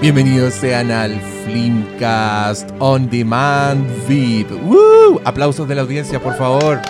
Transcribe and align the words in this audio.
Bienvenidos 0.00 0.54
sean 0.54 0.90
al 0.90 1.20
Flimcast 1.44 2.70
On 2.78 3.08
Demand 3.10 3.86
VIP. 4.08 4.50
¡Woo! 4.64 5.20
Aplausos 5.24 5.68
de 5.68 5.74
la 5.74 5.82
audiencia, 5.82 6.20
por 6.22 6.34
favor. 6.36 6.80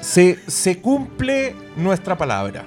Se, 0.00 0.38
se 0.46 0.80
cumple 0.80 1.54
nuestra 1.76 2.16
palabra. 2.18 2.64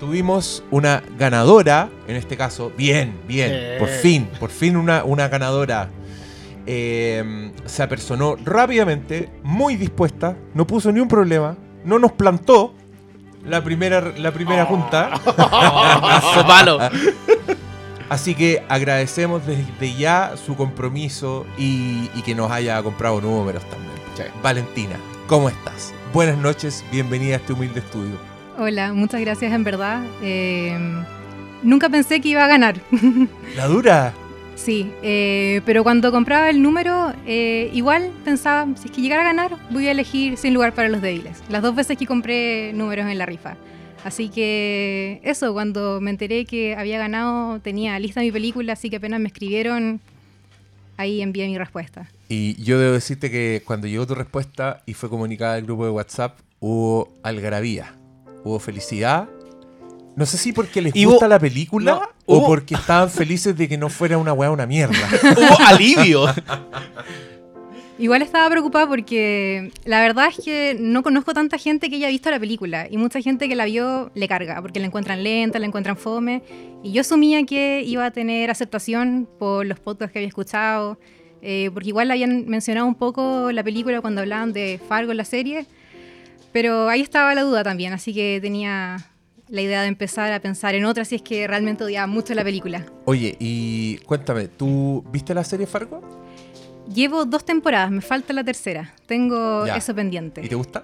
Tuvimos 0.00 0.62
una 0.70 1.02
ganadora, 1.18 1.88
en 2.08 2.16
este 2.16 2.36
caso, 2.36 2.72
bien, 2.76 3.18
bien, 3.26 3.50
Eh. 3.52 3.76
por 3.78 3.88
fin, 3.88 4.28
por 4.40 4.50
fin 4.50 4.76
una, 4.76 5.04
una 5.04 5.28
ganadora. 5.28 5.88
Eh, 6.66 7.52
se 7.64 7.82
apersonó 7.84 8.36
rápidamente, 8.44 9.30
muy 9.44 9.76
dispuesta, 9.76 10.36
no 10.54 10.66
puso 10.66 10.90
ni 10.90 10.98
un 11.00 11.06
problema, 11.08 11.56
no 11.84 11.98
nos 12.00 12.12
plantó 12.12 12.74
la 13.46 13.62
primera, 13.62 14.12
la 14.16 14.32
primera 14.32 14.64
junta. 14.64 15.20
Mazo 16.00 16.46
palo. 16.46 16.78
Así 18.08 18.34
que 18.34 18.62
agradecemos 18.68 19.44
desde 19.46 19.94
ya 19.94 20.34
su 20.36 20.56
compromiso 20.56 21.46
y, 21.58 22.08
y 22.14 22.22
que 22.22 22.34
nos 22.34 22.50
haya 22.50 22.82
comprado 22.82 23.20
números 23.20 23.62
también. 23.64 23.86
Valentina, 24.42 24.96
¿cómo 25.26 25.48
estás? 25.48 25.92
Buenas 26.12 26.38
noches, 26.38 26.84
bienvenida 26.90 27.34
a 27.34 27.36
este 27.38 27.52
humilde 27.52 27.80
estudio. 27.80 28.16
Hola, 28.58 28.94
muchas 28.94 29.20
gracias 29.20 29.52
en 29.52 29.64
verdad. 29.64 30.02
Eh, 30.22 30.78
nunca 31.62 31.88
pensé 31.88 32.20
que 32.20 32.28
iba 32.28 32.44
a 32.44 32.48
ganar. 32.48 32.76
La 33.56 33.66
dura. 33.66 34.14
Sí, 34.56 34.90
eh, 35.02 35.60
pero 35.64 35.84
cuando 35.84 36.10
compraba 36.10 36.50
el 36.50 36.60
número, 36.60 37.12
eh, 37.26 37.70
igual 37.72 38.10
pensaba, 38.24 38.66
si 38.76 38.88
es 38.88 38.90
que 38.90 39.00
llegara 39.00 39.22
a 39.22 39.26
ganar, 39.26 39.56
voy 39.70 39.86
a 39.86 39.92
elegir 39.92 40.36
Sin 40.36 40.54
lugar 40.54 40.74
para 40.74 40.88
los 40.88 41.00
débiles. 41.00 41.42
Las 41.48 41.62
dos 41.62 41.76
veces 41.76 41.96
que 41.96 42.06
compré 42.06 42.72
números 42.72 43.06
en 43.06 43.18
la 43.18 43.26
rifa. 43.26 43.56
Así 44.04 44.28
que 44.28 45.20
eso, 45.24 45.52
cuando 45.52 46.00
me 46.00 46.10
enteré 46.10 46.44
que 46.44 46.76
había 46.76 46.98
ganado, 46.98 47.60
tenía 47.60 47.98
lista 47.98 48.20
mi 48.20 48.30
película, 48.30 48.74
así 48.74 48.88
que 48.88 48.96
apenas 48.96 49.20
me 49.20 49.28
escribieron, 49.28 50.00
ahí 50.96 51.22
envié 51.22 51.46
mi 51.46 51.58
respuesta. 51.58 52.08
Y 52.28 52.60
yo 52.62 52.78
debo 52.78 52.92
decirte 52.92 53.30
que 53.30 53.62
cuando 53.64 53.86
llegó 53.86 54.06
tu 54.06 54.14
respuesta 54.14 54.82
y 54.86 54.94
fue 54.94 55.08
comunicada 55.08 55.54
al 55.54 55.62
grupo 55.62 55.84
de 55.84 55.90
WhatsApp, 55.90 56.38
hubo 56.60 57.12
algarabía, 57.22 57.94
hubo 58.44 58.58
felicidad. 58.58 59.28
No 60.16 60.24
sé 60.26 60.38
si 60.38 60.52
porque 60.52 60.80
les 60.82 60.96
Y 60.96 61.04
gusta 61.04 61.26
hubo- 61.26 61.30
la 61.30 61.38
película 61.38 61.92
no, 61.92 62.00
o 62.24 62.38
hubo- 62.38 62.46
porque 62.46 62.74
estaban 62.74 63.10
felices 63.10 63.56
de 63.56 63.68
que 63.68 63.76
no 63.78 63.88
fuera 63.90 64.16
una 64.18 64.32
weá 64.32 64.50
una 64.50 64.66
mierda. 64.66 64.96
Hubo 65.36 65.60
alivio. 65.66 66.24
Igual 67.98 68.20
estaba 68.20 68.50
preocupada 68.50 68.86
porque 68.86 69.72
la 69.86 70.00
verdad 70.02 70.28
es 70.28 70.44
que 70.44 70.76
no 70.78 71.02
conozco 71.02 71.32
tanta 71.32 71.56
gente 71.56 71.88
que 71.88 71.96
haya 71.96 72.08
visto 72.08 72.30
la 72.30 72.38
película 72.38 72.86
y 72.90 72.98
mucha 72.98 73.22
gente 73.22 73.48
que 73.48 73.56
la 73.56 73.64
vio 73.64 74.10
le 74.14 74.28
carga 74.28 74.60
porque 74.60 74.80
la 74.80 74.86
encuentran 74.86 75.22
lenta, 75.24 75.58
la 75.58 75.64
encuentran 75.66 75.96
fome 75.96 76.42
y 76.82 76.92
yo 76.92 77.00
asumía 77.00 77.42
que 77.46 77.82
iba 77.86 78.04
a 78.04 78.10
tener 78.10 78.50
aceptación 78.50 79.26
por 79.38 79.64
los 79.64 79.80
podcasts 79.80 80.12
que 80.12 80.18
había 80.18 80.28
escuchado 80.28 80.98
eh, 81.40 81.70
porque 81.72 81.88
igual 81.88 82.10
habían 82.10 82.44
mencionado 82.46 82.86
un 82.86 82.96
poco 82.96 83.50
la 83.50 83.64
película 83.64 84.02
cuando 84.02 84.20
hablaban 84.20 84.52
de 84.52 84.78
Fargo 84.88 85.12
en 85.12 85.16
la 85.16 85.24
serie 85.24 85.64
pero 86.52 86.90
ahí 86.90 87.00
estaba 87.00 87.34
la 87.34 87.42
duda 87.44 87.64
también 87.64 87.94
así 87.94 88.12
que 88.12 88.40
tenía 88.42 88.98
la 89.48 89.60
idea 89.62 89.82
de 89.82 89.88
empezar 89.88 90.32
a 90.32 90.40
pensar 90.40 90.74
en 90.74 90.84
otra 90.84 91.04
si 91.04 91.16
es 91.16 91.22
que 91.22 91.46
realmente 91.46 91.84
odiaba 91.84 92.06
mucho 92.06 92.34
la 92.34 92.42
película. 92.44 92.84
Oye, 93.04 93.36
y 93.38 93.98
cuéntame, 93.98 94.48
¿tú 94.48 95.04
viste 95.12 95.34
la 95.34 95.44
serie 95.44 95.66
Fargo? 95.66 96.00
Llevo 96.92 97.24
dos 97.24 97.44
temporadas, 97.44 97.90
me 97.90 98.00
falta 98.00 98.32
la 98.32 98.44
tercera, 98.44 98.94
tengo 99.06 99.66
Ya. 99.66 99.76
eso 99.76 99.94
pendiente. 99.94 100.40
¿Y 100.44 100.48
te 100.48 100.54
gusta? 100.54 100.82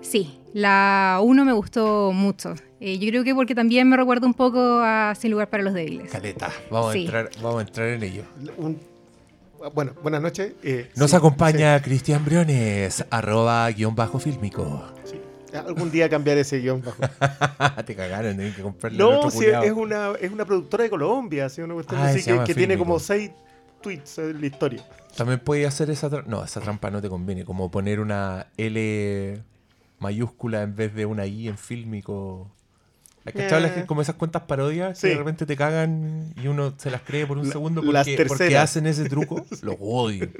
Sí, 0.00 0.38
la 0.52 1.18
1 1.22 1.44
me 1.44 1.52
gustó 1.52 2.12
mucho. 2.12 2.54
Eh, 2.80 2.98
yo 2.98 3.08
creo 3.08 3.24
que 3.24 3.34
porque 3.34 3.54
también 3.54 3.88
me 3.88 3.96
recuerda 3.96 4.26
un 4.26 4.34
poco 4.34 4.60
a 4.82 5.14
Sin 5.18 5.30
lugar 5.32 5.50
para 5.50 5.62
los 5.64 5.74
débiles. 5.74 6.10
Caleta, 6.12 6.50
vamos, 6.70 6.92
Sí. 6.92 6.98
a, 7.00 7.02
entrar, 7.02 7.30
vamos 7.42 7.58
a 7.58 7.60
entrar 7.66 7.88
en 7.88 8.02
ello. 8.04 8.22
Un- 8.56 8.78
bueno, 9.74 9.92
buenas 10.02 10.22
noches. 10.22 10.52
eh, 10.62 10.88
Nos 10.94 11.10
sí, 11.10 11.16
acompaña 11.16 11.82
Cristian 11.82 12.24
Briones, 12.24 13.04
arroba 13.10 13.68
guion 13.70 13.96
bajo 13.96 14.20
fílmico. 14.20 14.84
Algún 15.54 15.90
día 15.90 16.08
cambiaré 16.08 16.42
ese 16.42 16.58
guion 16.58 16.82
bajo. 16.82 17.02
Te 17.86 17.94
cagaron, 17.94 18.36
tienen 18.36 18.54
que 18.54 18.62
comprarle 18.62 18.98
No, 18.98 19.22
culiao. 19.30 19.62
es 19.62 19.72
una, 19.72 20.12
es 20.20 20.30
una 20.30 20.44
productora 20.44 20.84
de 20.84 20.90
Colombia, 20.90 21.46
así, 21.46 21.60
una 21.62 21.74
cuestión 21.74 22.00
Ah, 22.00 22.08
así 22.10 22.22
que, 22.44 22.54
tiene 22.54 22.76
como 22.76 22.98
seis 22.98 23.30
tweets 23.80 24.18
en 24.18 24.40
la 24.40 24.46
historia. 24.46 24.84
También 25.16 25.40
puede 25.40 25.66
hacer 25.66 25.88
esa 25.90 26.10
trampa. 26.10 26.28
No, 26.30 26.44
esa 26.44 26.60
trampa 26.60 26.90
no 26.90 27.00
te 27.00 27.08
conviene. 27.08 27.44
Como 27.44 27.70
poner 27.70 27.98
una 28.00 28.48
L 28.56 29.42
mayúscula 30.00 30.62
en 30.62 30.76
vez 30.76 30.94
de 30.94 31.06
una 31.06 31.26
I 31.26 31.48
en 31.48 31.56
fílmico. 31.58 32.50
¿Has 33.24 33.32
cachado 33.32 33.60
las 33.60 33.72
que- 33.72 33.80
Eh. 33.80 33.86
como 33.86 34.00
esas 34.00 34.14
cuentas 34.14 34.42
parodias 34.42 34.96
Sí. 34.98 35.02
que 35.08 35.12
de 35.14 35.18
repente 35.18 35.44
te 35.44 35.56
cagan 35.56 36.32
y 36.42 36.46
uno 36.46 36.72
se 36.78 36.90
las 36.90 37.02
cree 37.02 37.26
por 37.26 37.36
un 37.38 37.46
La- 37.46 37.52
segundo 37.52 37.82
porque, 37.82 38.24
porque 38.26 38.56
hacen 38.56 38.86
ese 38.86 39.08
truco? 39.08 39.44
Lo 39.62 39.72
odio. 39.74 40.28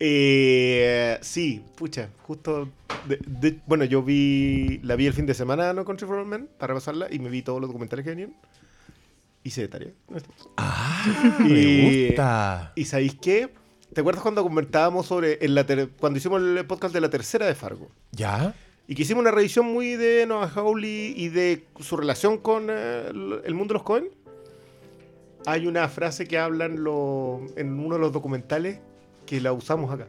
Eh, 0.00 1.18
sí, 1.22 1.62
pucha, 1.76 2.08
justo. 2.22 2.68
de- 3.06 3.18
de- 3.26 3.58
bueno, 3.66 3.84
yo 3.84 4.02
vi. 4.02 4.78
La 4.82 4.96
vi 4.96 5.06
el 5.06 5.12
fin 5.12 5.26
de 5.26 5.34
semana, 5.34 5.72
No 5.72 5.84
Country 5.84 6.06
for 6.06 6.16
Old 6.18 6.28
Men, 6.28 6.48
para 6.58 6.74
repasarla, 6.74 7.08
y 7.10 7.18
me 7.18 7.28
vi 7.30 7.42
todos 7.42 7.60
los 7.60 7.68
documentales 7.68 8.04
que 8.04 8.10
venían. 8.10 8.34
Hice 9.44 9.62
de 9.62 9.68
tarea. 9.68 9.90
Ah, 10.56 11.36
me 11.40 11.48
Y- 11.60 12.06
gusta. 12.08 12.72
¿Y 12.74 12.84
sabéis 12.84 13.14
qué? 13.20 13.50
¿Te 13.92 14.00
acuerdas 14.02 14.22
cuando 14.22 14.42
comentábamos 14.42 15.06
sobre. 15.06 15.44
en 15.44 15.54
la 15.54 15.64
ter- 15.64 15.88
cuando 15.98 16.18
hicimos 16.18 16.42
el 16.42 16.64
podcast 16.66 16.92
de 16.94 17.00
la 17.00 17.08
tercera 17.10 17.46
de 17.46 17.54
Fargo? 17.54 17.88
¿Ya? 18.12 18.54
Y 18.86 18.94
que 18.94 19.02
hicimos 19.02 19.20
una 19.22 19.30
revisión 19.30 19.66
muy 19.66 19.96
de 19.96 20.26
Noah 20.26 20.48
Hawley 20.54 21.14
y 21.16 21.28
de 21.28 21.64
su 21.80 21.96
relación 21.96 22.38
con 22.38 22.66
eh, 22.70 23.06
el 23.10 23.40
el 23.44 23.54
mundo 23.54 23.72
de 23.72 23.78
los 23.78 23.82
Cohen. 23.84 24.08
Hay 25.46 25.66
una 25.66 25.88
frase 25.88 26.26
que 26.26 26.38
hablan 26.38 26.82
lo- 26.82 27.40
en 27.56 27.78
uno 27.78 27.94
de 27.94 28.00
los 28.00 28.12
documentales 28.12 28.80
que 29.28 29.40
la 29.40 29.52
usamos 29.52 29.90
acá. 29.92 30.06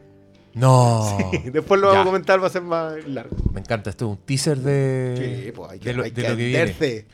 No. 0.54 1.16
Después 1.52 1.80
lo 1.80 1.88
vamos 1.88 2.02
a 2.02 2.04
comentar, 2.06 2.42
va 2.42 2.46
a 2.48 2.50
ser 2.50 2.62
más 2.62 2.94
largo. 3.06 3.36
Me 3.52 3.60
encanta. 3.60 3.90
Esto 3.90 4.06
es 4.06 4.10
un 4.12 4.16
teaser 4.24 4.58
de, 4.58 5.42
Sí, 5.46 5.52
pues 5.52 5.70
hay 5.70 5.78
de 5.78 5.84
que, 5.84 5.92
lo, 5.94 6.02
hay 6.04 6.10
de 6.10 6.22
que 6.22 6.28
lo 6.28 6.36
que 6.36 6.44
viene. 6.44 7.04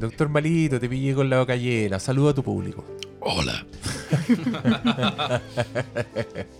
Doctor 0.00 0.28
Malito, 0.28 0.78
te 0.80 0.88
pillé 0.88 1.14
con 1.14 1.30
la 1.30 1.38
boca 1.38 1.54
llena. 1.56 1.98
Saludo 2.00 2.30
a 2.30 2.34
tu 2.34 2.42
público. 2.42 2.84
Hola. 3.20 3.64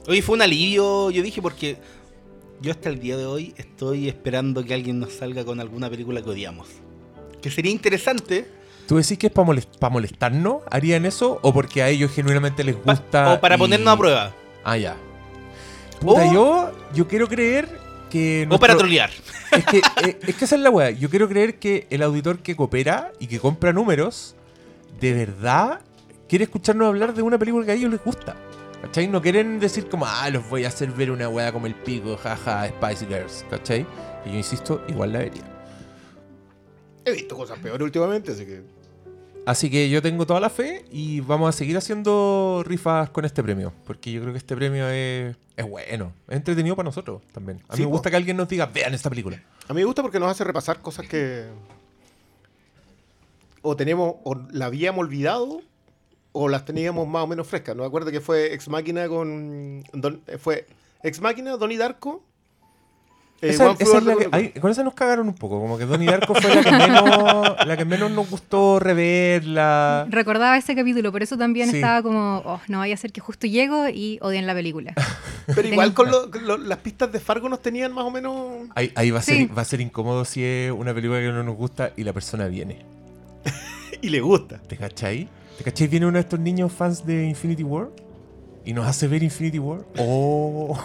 Hoy 0.06 0.22
fue 0.22 0.36
un 0.36 0.42
alivio, 0.42 1.10
yo 1.10 1.22
dije, 1.22 1.42
porque 1.42 1.76
yo 2.60 2.70
hasta 2.70 2.88
el 2.88 2.98
día 3.00 3.16
de 3.16 3.26
hoy 3.26 3.54
estoy 3.56 4.08
esperando 4.08 4.64
que 4.64 4.74
alguien 4.74 4.98
nos 4.98 5.12
salga 5.12 5.44
con 5.44 5.60
alguna 5.60 5.88
película 5.90 6.22
que 6.22 6.30
odiamos. 6.30 6.68
Que 7.42 7.50
sería 7.50 7.70
interesante. 7.70 8.46
¿Tú 8.86 8.96
decís 8.96 9.18
que 9.18 9.26
es 9.28 9.32
para 9.32 9.90
molestarnos? 9.90 10.62
¿Harían 10.70 11.04
eso? 11.06 11.38
¿O 11.42 11.52
porque 11.52 11.82
a 11.82 11.88
ellos 11.88 12.10
genuinamente 12.12 12.64
les 12.64 12.74
pa- 12.76 12.94
gusta? 12.94 13.34
o 13.34 13.40
para 13.40 13.56
y- 13.56 13.58
ponernos 13.58 13.88
a 13.92 13.96
prueba. 13.98 14.34
Ah, 14.70 14.76
ya. 14.76 14.96
Puta, 16.00 16.24
O- 16.26 16.32
yo, 16.32 16.72
yo 16.94 17.08
quiero 17.08 17.26
creer 17.28 17.68
que. 18.10 18.46
O 18.50 18.58
para 18.58 18.74
nuestro- 18.74 18.78
trolear. 18.88 19.10
Es 19.50 19.64
que, 19.64 19.78
eh, 19.78 20.18
es 20.26 20.34
que 20.36 20.44
esa 20.44 20.56
es 20.56 20.60
la 20.60 20.68
weá. 20.68 20.90
Yo 20.90 21.08
quiero 21.08 21.26
creer 21.26 21.58
que 21.58 21.86
el 21.88 22.02
auditor 22.02 22.40
que 22.40 22.54
coopera 22.54 23.12
y 23.18 23.28
que 23.28 23.40
compra 23.40 23.72
números, 23.72 24.36
de 25.00 25.14
verdad 25.14 25.80
quiere 26.28 26.44
escucharnos 26.44 26.86
hablar 26.88 27.14
de 27.14 27.22
una 27.22 27.38
película 27.38 27.64
que 27.64 27.72
a 27.72 27.74
ellos 27.74 27.90
les 27.90 28.04
gusta. 28.04 28.36
¿Cachai? 28.82 29.08
No 29.08 29.22
quieren 29.22 29.58
decir 29.58 29.88
como, 29.88 30.04
ah, 30.06 30.28
los 30.28 30.46
voy 30.50 30.64
a 30.66 30.68
hacer 30.68 30.90
ver 30.92 31.10
una 31.10 31.30
weá 31.30 31.50
como 31.50 31.66
el 31.66 31.74
pico, 31.74 32.18
jaja, 32.18 32.68
Spice 32.68 33.06
Girls. 33.06 33.46
¿Cachai? 33.48 33.86
Y 34.26 34.32
yo 34.32 34.36
insisto, 34.36 34.84
igual 34.86 35.14
la 35.14 35.20
vería. 35.20 35.42
He 37.06 37.12
visto 37.12 37.34
cosas 37.34 37.58
peores 37.58 37.80
últimamente, 37.82 38.32
así 38.32 38.44
que. 38.44 38.62
Así 39.48 39.70
que 39.70 39.88
yo 39.88 40.02
tengo 40.02 40.26
toda 40.26 40.40
la 40.40 40.50
fe 40.50 40.84
y 40.92 41.20
vamos 41.20 41.48
a 41.48 41.52
seguir 41.56 41.74
haciendo 41.78 42.62
rifas 42.66 43.08
con 43.08 43.24
este 43.24 43.42
premio. 43.42 43.72
Porque 43.86 44.12
yo 44.12 44.20
creo 44.20 44.32
que 44.34 44.38
este 44.38 44.54
premio 44.54 44.86
es, 44.90 45.36
es 45.56 45.66
bueno. 45.66 46.12
Es 46.28 46.36
entretenido 46.36 46.76
para 46.76 46.84
nosotros 46.88 47.22
también. 47.32 47.62
A 47.68 47.72
mí 47.72 47.76
Sí, 47.76 47.80
me 47.82 47.86
po. 47.86 47.92
gusta 47.92 48.10
que 48.10 48.16
alguien 48.16 48.36
nos 48.36 48.46
diga, 48.48 48.66
vean 48.66 48.92
esta 48.92 49.08
película. 49.08 49.42
A 49.66 49.72
mí 49.72 49.80
me 49.80 49.84
gusta 49.86 50.02
porque 50.02 50.20
nos 50.20 50.30
hace 50.30 50.44
repasar 50.44 50.82
cosas 50.82 51.08
que. 51.08 51.46
O 53.62 53.74
tenemos. 53.74 54.16
O 54.24 54.34
la 54.50 54.66
habíamos 54.66 55.00
olvidado. 55.00 55.62
O 56.32 56.48
las 56.48 56.64
teníamos 56.66 57.08
más 57.08 57.24
o 57.24 57.26
menos 57.26 57.46
frescas. 57.46 57.74
No 57.74 57.82
me 57.84 57.86
acuerdo 57.88 58.10
que 58.10 58.20
fue 58.20 58.52
Ex 58.52 58.68
Máquina 58.68 59.08
con. 59.08 59.82
Don- 59.94 60.20
eh, 60.26 60.36
fue 60.38 60.66
Ex 61.02 61.20
Máquina, 61.22 61.56
Donnie 61.56 61.78
Darko. 61.78 62.22
Eh, 63.40 63.50
Esa- 63.50 63.66
One 63.70 63.76
Flew 63.76 63.86
esa 63.88 63.98
Over 63.98 64.02
es 64.02 64.04
la 64.06 64.12
the 64.12 64.18
que- 64.18 64.24
Cuckoo's 64.24 64.52
ahí- 64.54 64.60
con 64.60 64.70
esa 64.70 64.82
nos 64.82 64.94
cagaron 64.94 65.28
un 65.28 65.34
poco. 65.34 65.60
Como 65.60 65.78
que 65.78 65.86
Donnie 65.86 66.06
Darko 66.08 66.34
fue 66.34 66.54
la 66.54 66.62
que 66.64 66.70
menos, 66.72 67.56
la 67.66 67.76
que 67.76 67.84
menos 67.84 68.10
nos 68.10 68.28
gustó 68.28 68.78
reverla. 68.80 70.06
Recordaba 70.10 70.56
ese 70.56 70.74
capítulo, 70.74 71.12
por 71.12 71.22
eso 71.22 71.36
también 71.38 71.70
Sí. 71.70 71.76
estaba 71.76 72.02
como, 72.02 72.42
oh, 72.44 72.60
no 72.68 72.78
vaya 72.78 72.94
a 72.94 72.96
ser 72.96 73.12
que 73.12 73.20
justo 73.20 73.46
llego 73.46 73.88
y 73.88 74.18
odian 74.22 74.46
la 74.46 74.54
película. 74.54 74.92
Pero 75.54 75.68
igual 75.68 75.94
con, 75.94 76.10
lo- 76.10 76.30
con 76.30 76.46
lo- 76.46 76.58
las 76.58 76.78
pistas 76.78 77.10
de 77.12 77.20
Fargo 77.20 77.48
nos 77.48 77.62
tenían 77.62 77.92
más 77.92 78.04
o 78.04 78.10
menos. 78.10 78.68
Ahí, 78.74 78.90
ahí 78.94 79.10
va, 79.10 79.20
a 79.20 79.22
Sí. 79.22 79.46
ser, 79.46 79.56
va 79.56 79.62
a 79.62 79.64
ser 79.64 79.80
incómodo 79.80 80.24
si 80.24 80.42
es 80.44 80.72
una 80.72 80.92
película 80.92 81.20
que 81.20 81.28
no 81.28 81.42
nos 81.42 81.56
gusta 81.56 81.92
y 81.96 82.04
la 82.04 82.12
persona 82.12 82.46
viene. 82.48 82.84
Y 84.02 84.10
le 84.10 84.20
gusta. 84.20 84.58
¿Te 84.58 84.76
cachai? 84.76 85.28
¿Te 85.58 85.64
cachai? 85.64 85.88
Viene 85.88 86.06
uno 86.06 86.14
de 86.18 86.20
estos 86.20 86.38
niños 86.38 86.70
fans 86.72 87.04
de 87.04 87.24
Infinity 87.26 87.64
War 87.64 87.88
y 88.64 88.72
nos 88.72 88.86
hace 88.86 89.08
ver 89.08 89.22
Infinity 89.24 89.58
War. 89.58 89.80
Oh. 89.98 90.78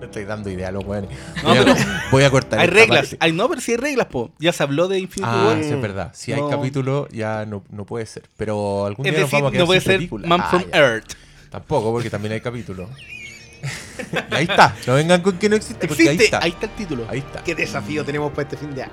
Le 0.00 0.06
estoy 0.06 0.24
dando 0.24 0.48
idea 0.50 0.68
a 0.68 0.72
los 0.72 0.84
weones. 0.84 1.10
No, 1.42 1.48
voy, 1.50 1.58
a, 1.58 1.64
pero 1.64 1.76
voy 2.12 2.22
a 2.24 2.30
cortar 2.30 2.60
Hay 2.60 2.68
reglas. 2.68 3.16
Hay, 3.20 3.32
no, 3.32 3.48
pero 3.48 3.60
sí 3.60 3.72
hay 3.72 3.76
reglas, 3.78 4.06
po. 4.06 4.30
Ya 4.38 4.52
se 4.52 4.62
habló 4.62 4.86
de 4.88 4.98
Infinity 5.00 5.32
Ah, 5.34 5.44
War. 5.46 5.62
sí, 5.64 5.70
es 5.70 5.82
verdad. 5.82 6.10
Si 6.14 6.32
hay 6.32 6.40
capítulo, 6.48 7.08
ya 7.10 7.44
no, 7.46 7.64
no 7.70 7.84
puede 7.84 8.06
ser. 8.06 8.22
Pero 8.36 8.86
algún 8.86 9.04
Es 9.06 9.12
día 9.12 9.20
nos 9.22 9.30
decir, 9.30 9.42
vamos 9.42 9.48
a 9.48 9.52
quedar 9.52 9.62
no 9.62 9.66
puede 9.66 9.80
sin 9.80 9.86
ser 9.86 9.96
película. 9.98 10.28
Man 10.28 10.40
Ah, 10.42 10.48
from 10.50 10.64
ya. 10.70 10.78
Earth. 10.78 11.12
Tampoco, 11.50 11.92
porque 11.92 12.10
también 12.10 12.32
hay 12.32 12.40
capítulo. 12.40 12.88
y 14.30 14.34
ahí 14.34 14.44
está. 14.44 14.76
No 14.86 14.94
vengan 14.94 15.20
con 15.20 15.36
que 15.36 15.48
no 15.48 15.56
existe, 15.56 15.88
porque 15.88 16.02
Existe. 16.10 16.36
ahí 16.36 16.42
Ahí 16.42 16.48
está. 16.50 16.66
está. 16.66 16.66
el 16.66 16.72
título. 16.76 17.06
Ahí 17.08 17.18
está. 17.18 17.42
¿Qué 17.42 17.54
desafío 17.56 18.04
tenemos 18.04 18.30
para 18.30 18.42
este 18.42 18.56
fin 18.56 18.72
de 18.74 18.82
año? 18.84 18.92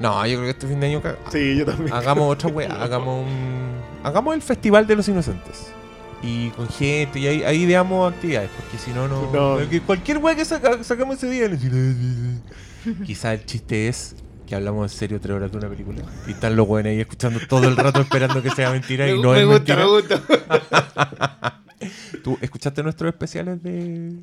No, 0.00 0.26
yo 0.26 0.32
creo 0.38 0.44
que 0.44 0.50
este 0.50 0.66
fin 0.66 0.80
de 0.80 0.86
año 0.88 1.02
Sí, 1.30 1.56
yo 1.56 1.64
también. 1.64 1.92
hagamos 1.94 2.32
otra 2.32 2.48
wea. 2.50 2.72
Hagamos 2.82 3.24
un. 3.24 3.76
Hagamos 4.02 4.34
el 4.34 4.42
Festival 4.42 4.86
de 4.86 4.96
los 4.96 5.08
Inocentes. 5.08 5.68
Y 6.26 6.50
con 6.50 6.68
gente, 6.68 7.20
y 7.20 7.26
ahí, 7.28 7.42
ahí 7.44 7.62
ideamos 7.62 8.12
actividades, 8.12 8.50
porque 8.56 8.78
si 8.78 8.90
no, 8.90 9.06
no. 9.06 9.58
Cualquier 9.86 10.18
wea 10.18 10.34
que 10.34 10.44
saca- 10.44 10.82
sacamos 10.82 11.22
ese 11.22 11.30
día. 11.30 11.48
Quizá 13.06 13.32
el 13.34 13.44
chiste 13.44 13.86
es 13.88 14.16
que 14.46 14.54
hablamos 14.54 14.92
en 14.92 14.98
serio 14.98 15.20
tres 15.20 15.36
horas 15.36 15.50
de 15.52 15.58
una 15.58 15.68
película. 15.68 16.02
Y 16.26 16.32
están 16.32 16.56
los 16.56 16.66
buenos 16.66 16.90
ahí 16.90 17.00
escuchando 17.00 17.38
todo 17.48 17.68
el 17.68 17.76
rato 17.76 18.00
esperando 18.00 18.42
que 18.42 18.50
sea 18.50 18.70
mentira 18.70 19.08
y 19.08 19.20
no 19.20 19.32
me 19.32 19.40
es 19.40 19.46
gusta, 19.46 19.76
mentira. 19.76 19.78
me 19.78 19.90
gusta. 19.90 21.62
¿Tú 22.24 22.38
escuchaste 22.40 22.82
nuestros 22.82 23.12
especiales 23.12 23.62
de, 23.62 24.14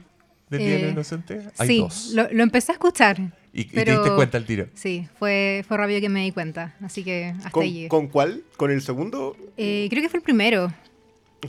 del 0.50 0.60
Día 0.60 0.60
de 0.60 0.80
los 0.80 0.88
Eh, 0.88 0.92
Inocentes? 0.92 1.46
Hay 1.58 1.68
sí, 1.68 1.80
dos. 1.80 2.12
Lo, 2.14 2.28
lo 2.32 2.44
empecé 2.44 2.72
a 2.72 2.76
escuchar. 2.76 3.20
Y, 3.54 3.62
y 3.62 3.66
te 3.66 3.86
diste 3.86 4.10
cuenta 4.16 4.38
al 4.38 4.46
tiro. 4.46 4.68
Sí, 4.74 5.08
fue, 5.20 5.64
fue 5.68 5.78
rápido 5.78 6.02
que 6.02 6.10
me 6.10 6.24
di 6.24 6.32
cuenta. 6.32 6.76
Así 6.82 7.04
que 7.04 7.34
hasta 7.38 7.50
¿Con, 7.52 7.64
llegué. 7.66 7.88
¿Con 7.88 8.08
cuál? 8.08 8.44
¿Con 8.58 8.72
el 8.72 8.82
segundo? 8.82 9.36
Eh, 9.58 9.88
creo 9.90 10.02
que 10.02 10.10
fue 10.10 10.18
el 10.20 10.24
primero. 10.24 10.74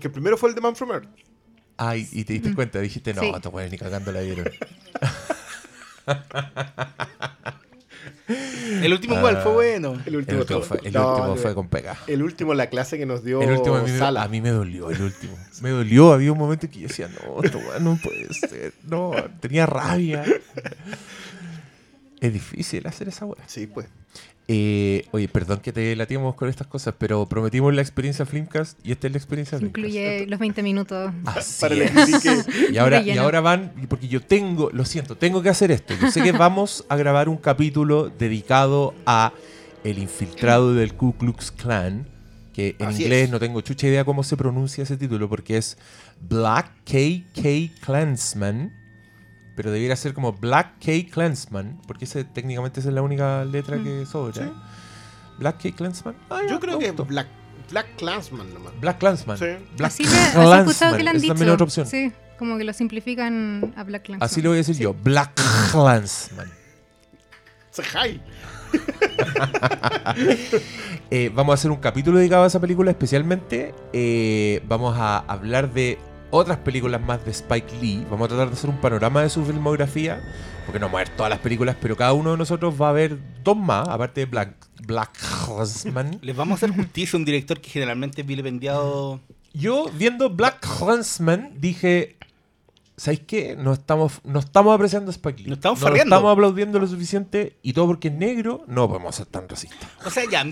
Que 0.00 0.08
el 0.08 0.12
primero 0.12 0.36
fue 0.36 0.48
el 0.50 0.54
de 0.54 0.60
Man 0.60 0.74
from 0.76 0.90
Earth. 0.92 1.08
Ay, 1.76 2.08
y 2.12 2.24
te 2.24 2.34
diste 2.34 2.54
cuenta, 2.54 2.80
dijiste, 2.80 3.12
no, 3.14 3.20
Sí. 3.22 3.32
estos 3.34 3.52
weones 3.52 3.72
ni 3.72 3.78
cagando 3.78 4.12
la 4.12 4.20
vieron. 4.20 4.48
El 8.82 8.92
último 8.92 9.16
igual 9.16 9.42
fue 9.42 9.52
Ah. 9.52 9.54
bueno. 9.54 9.92
El 9.94 10.00
El 10.06 10.16
último, 10.16 10.40
último 10.40 10.60
todo- 10.60 10.62
fue, 10.62 10.78
el 10.84 10.92
No, 10.92 11.10
último 11.10 11.26
no, 11.28 11.36
fue 11.36 11.54
con 11.54 11.68
pega. 11.68 11.96
El 12.06 12.22
último, 12.22 12.54
la 12.54 12.68
clase 12.68 12.96
que 12.98 13.06
nos 13.06 13.22
dio 13.22 13.42
El 13.42 13.50
último 13.52 13.76
a 13.76 13.82
mí, 13.82 13.90
me, 13.90 13.98
Sala. 13.98 14.22
a 14.22 14.28
mí 14.28 14.40
me 14.40 14.50
dolió, 14.50 14.90
el 14.90 15.00
último. 15.02 15.36
Me 15.60 15.70
dolió, 15.70 16.12
había 16.12 16.32
un 16.32 16.38
momento 16.38 16.68
que 16.70 16.80
yo 16.80 16.88
decía, 16.88 17.08
no, 17.08 17.42
esto 17.42 17.60
no 17.80 17.98
puede 18.02 18.32
ser. 18.34 18.72
No, 18.84 19.12
tenía 19.40 19.66
rabia. 19.66 20.24
Es 22.24 22.32
difícil 22.32 22.86
hacer 22.86 23.08
esa 23.08 23.26
weá. 23.26 23.42
Sí, 23.46 23.66
pues. 23.66 23.86
Eh, 24.46 25.06
oye, 25.12 25.26
perdón 25.28 25.60
que 25.60 25.72
te 25.72 25.96
latíamos 25.96 26.34
con 26.34 26.48
estas 26.50 26.66
cosas, 26.66 26.94
pero 26.98 27.26
prometimos 27.26 27.72
la 27.74 27.80
experiencia 27.80 28.26
Flimcast 28.26 28.78
y 28.86 28.92
esta 28.92 29.06
es 29.06 29.12
la 29.14 29.18
experiencia 29.18 29.56
Flimcast. 29.58 29.78
Incluye 29.78 30.26
los 30.26 30.38
20 30.38 30.62
minutos. 30.62 31.12
Así 31.24 31.60
Para 31.60 31.74
es. 31.76 31.90
critique. 31.90 32.44
Y 32.72 32.76
ahora, 32.76 33.00
y 33.02 33.16
ahora 33.16 33.40
van, 33.40 33.72
porque 33.88 34.06
yo 34.08 34.20
tengo, 34.20 34.70
lo 34.72 34.84
siento, 34.84 35.16
tengo 35.16 35.42
que 35.42 35.48
hacer 35.48 35.70
esto. 35.70 35.94
Yo 36.00 36.10
sé 36.10 36.22
que 36.22 36.32
vamos 36.46 36.84
a 36.88 36.96
grabar 36.96 37.28
un 37.28 37.36
capítulo 37.38 38.10
dedicado 38.10 38.94
a 39.06 39.32
el 39.82 39.98
infiltrado 39.98 40.74
del 40.74 40.94
Ku 40.94 41.14
Klux 41.16 41.50
Klan, 41.50 42.06
que 42.52 42.76
en 42.78 42.86
Así 42.88 43.02
inglés 43.02 43.24
es. 43.24 43.30
no 43.30 43.40
tengo 43.40 43.60
chucha 43.62 43.86
idea 43.86 44.04
cómo 44.04 44.22
se 44.24 44.36
pronuncia 44.36 44.82
ese 44.84 44.96
título, 44.98 45.28
porque 45.28 45.56
es 45.56 45.78
Black 46.20 46.70
KK 46.84 47.80
Klansman, 47.84 48.72
pero 49.56 49.70
debiera 49.70 49.96
ser 49.96 50.14
como 50.14 50.32
Black 50.32 50.74
K 50.84 51.10
Klansman, 51.12 51.80
porque 51.86 52.04
ese 52.04 52.24
técnicamente 52.24 52.80
esa 52.80 52.88
es 52.90 52.94
la 52.94 53.02
única 53.02 53.44
letra 53.44 53.82
que 53.82 54.04
sobra. 54.06 54.32
sí. 54.34 54.52
Black 55.38 55.62
K 55.62 55.76
Klansman. 55.76 56.14
Ah, 56.30 56.40
Yo 56.48 56.60
creo 56.60 56.78
que 56.78 56.88
gustó. 56.88 57.04
Black, 57.06 57.26
Black 57.70 57.86
Clansman 57.96 58.52
nomás. 58.54 58.72
Black 58.80 58.98
Klansman. 58.98 59.36
Sí. 59.38 59.46
Black 59.76 59.90
así, 59.92 60.04
le, 60.04 60.10
así 60.10 60.38
he 60.38 60.58
escuchado 60.60 60.96
que 60.96 61.02
le 61.02 61.10
han 61.10 61.16
dicho. 61.16 61.28
también 61.28 61.50
otra 61.50 61.64
opción. 61.64 61.86
Sí, 61.86 62.12
como 62.38 62.56
que 62.56 62.64
lo 62.64 62.72
simplifican 62.72 63.74
a 63.76 63.82
Black 63.84 64.04
Clansman. 64.04 64.24
Así 64.24 64.42
lo 64.42 64.50
voy 64.50 64.56
a 64.56 64.60
decir 64.60 64.76
yo, 64.76 64.94
Black 64.94 65.32
Klansman. 65.72 66.50
Say 67.70 67.84
hi. 67.92 68.20
Eh, 71.10 71.30
vamos 71.32 71.52
a 71.52 71.54
hacer 71.54 71.70
un 71.70 71.76
capítulo 71.76 72.18
dedicado 72.18 72.44
a 72.44 72.46
esa 72.46 72.60
película 72.60 72.90
especialmente. 72.90 73.72
Eh, 73.92 74.62
vamos 74.66 74.96
a 74.98 75.18
hablar 75.18 75.72
de 75.72 75.98
otras 76.34 76.58
películas 76.58 77.00
más 77.00 77.24
de 77.24 77.30
Spike 77.30 77.76
Lee. 77.80 78.04
Vamos 78.10 78.26
a 78.26 78.28
tratar 78.30 78.48
de 78.48 78.54
hacer 78.54 78.68
un 78.68 78.78
panorama 78.78 79.22
de 79.22 79.30
su 79.30 79.44
filmografía. 79.44 80.20
Porque 80.66 80.80
no 80.80 80.86
vamos 80.86 81.00
a 81.00 81.04
ver 81.04 81.16
todas 81.16 81.30
las 81.30 81.38
películas, 81.38 81.76
pero 81.80 81.96
cada 81.96 82.12
uno 82.12 82.32
de 82.32 82.38
nosotros 82.38 82.74
va 82.80 82.88
a 82.88 82.92
ver 82.92 83.18
dos 83.44 83.56
más, 83.56 83.88
aparte 83.88 84.22
de 84.22 84.26
Black, 84.26 84.56
Black 84.86 85.16
Klansman. 85.46 86.18
Les 86.22 86.34
vamos 86.34 86.52
a 86.52 86.66
hacer 86.66 86.76
justicia 86.76 87.16
a 87.16 87.18
un 87.18 87.24
director 87.24 87.60
que 87.60 87.70
generalmente 87.70 88.22
es 88.22 88.26
vilipendiado. 88.26 89.20
Yo, 89.52 89.86
viendo 89.94 90.30
Black 90.30 90.60
Klansman, 90.60 91.52
dije... 91.60 92.16
¿Sabéis 92.96 93.22
qué? 93.26 93.56
No 93.56 93.72
estamos, 93.72 94.20
no 94.22 94.38
estamos 94.38 94.72
apreciando 94.72 95.10
a 95.10 95.12
Spike 95.12 95.42
Lee. 95.42 95.48
No 95.48 95.54
estamos 95.54 95.80
no 95.80 95.94
estamos 95.96 96.32
aplaudiendo 96.32 96.78
lo 96.78 96.86
suficiente 96.86 97.58
y 97.60 97.72
todo 97.72 97.88
porque 97.88 98.06
es 98.06 98.14
negro, 98.14 98.64
no 98.68 98.86
podemos 98.86 99.16
ser 99.16 99.26
tan 99.26 99.48
racistas. 99.48 99.88
O 100.06 100.10
sea, 100.10 100.22
ya. 100.30 100.44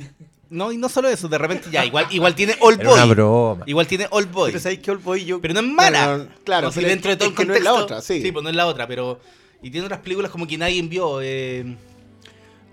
No, 0.52 0.70
y 0.70 0.76
no 0.76 0.88
solo 0.88 1.08
eso, 1.08 1.28
de 1.28 1.38
repente 1.38 1.68
ya. 1.70 1.84
Igual, 1.84 2.06
igual 2.10 2.34
tiene 2.34 2.54
Old 2.60 2.80
Era 2.80 2.92
una 2.92 3.04
Boy. 3.04 3.14
broma. 3.14 3.64
Igual 3.66 3.86
tiene 3.86 4.06
Old 4.10 4.30
Boy. 4.30 4.50
Pero 4.52 4.62
sabéis 4.62 4.80
que 4.80 4.90
Old 4.90 5.02
Boy 5.02 5.24
yo. 5.24 5.40
Pero 5.40 5.54
no 5.54 5.60
es 5.60 5.66
mala. 5.66 5.98
Claro, 6.04 6.28
claro, 6.44 6.66
No, 6.68 6.72
si 6.72 6.76
pero 6.80 6.88
dentro 6.90 7.10
de 7.10 7.16
todo 7.16 7.28
es 7.28 7.32
el 7.32 7.36
que 7.36 7.44
no 7.46 7.54
es 7.54 7.58
contexto. 7.60 7.78
la 7.78 7.84
otra, 7.84 8.00
sí. 8.02 8.32
pues 8.32 8.42
no 8.44 8.50
es 8.50 8.56
la 8.56 8.66
otra, 8.66 8.86
pero. 8.86 9.18
Y 9.62 9.70
tiene 9.70 9.86
otras 9.86 10.00
películas 10.00 10.30
como 10.30 10.46
que 10.46 10.58
nadie 10.58 10.78
envió. 10.78 11.20
Eh, 11.22 11.76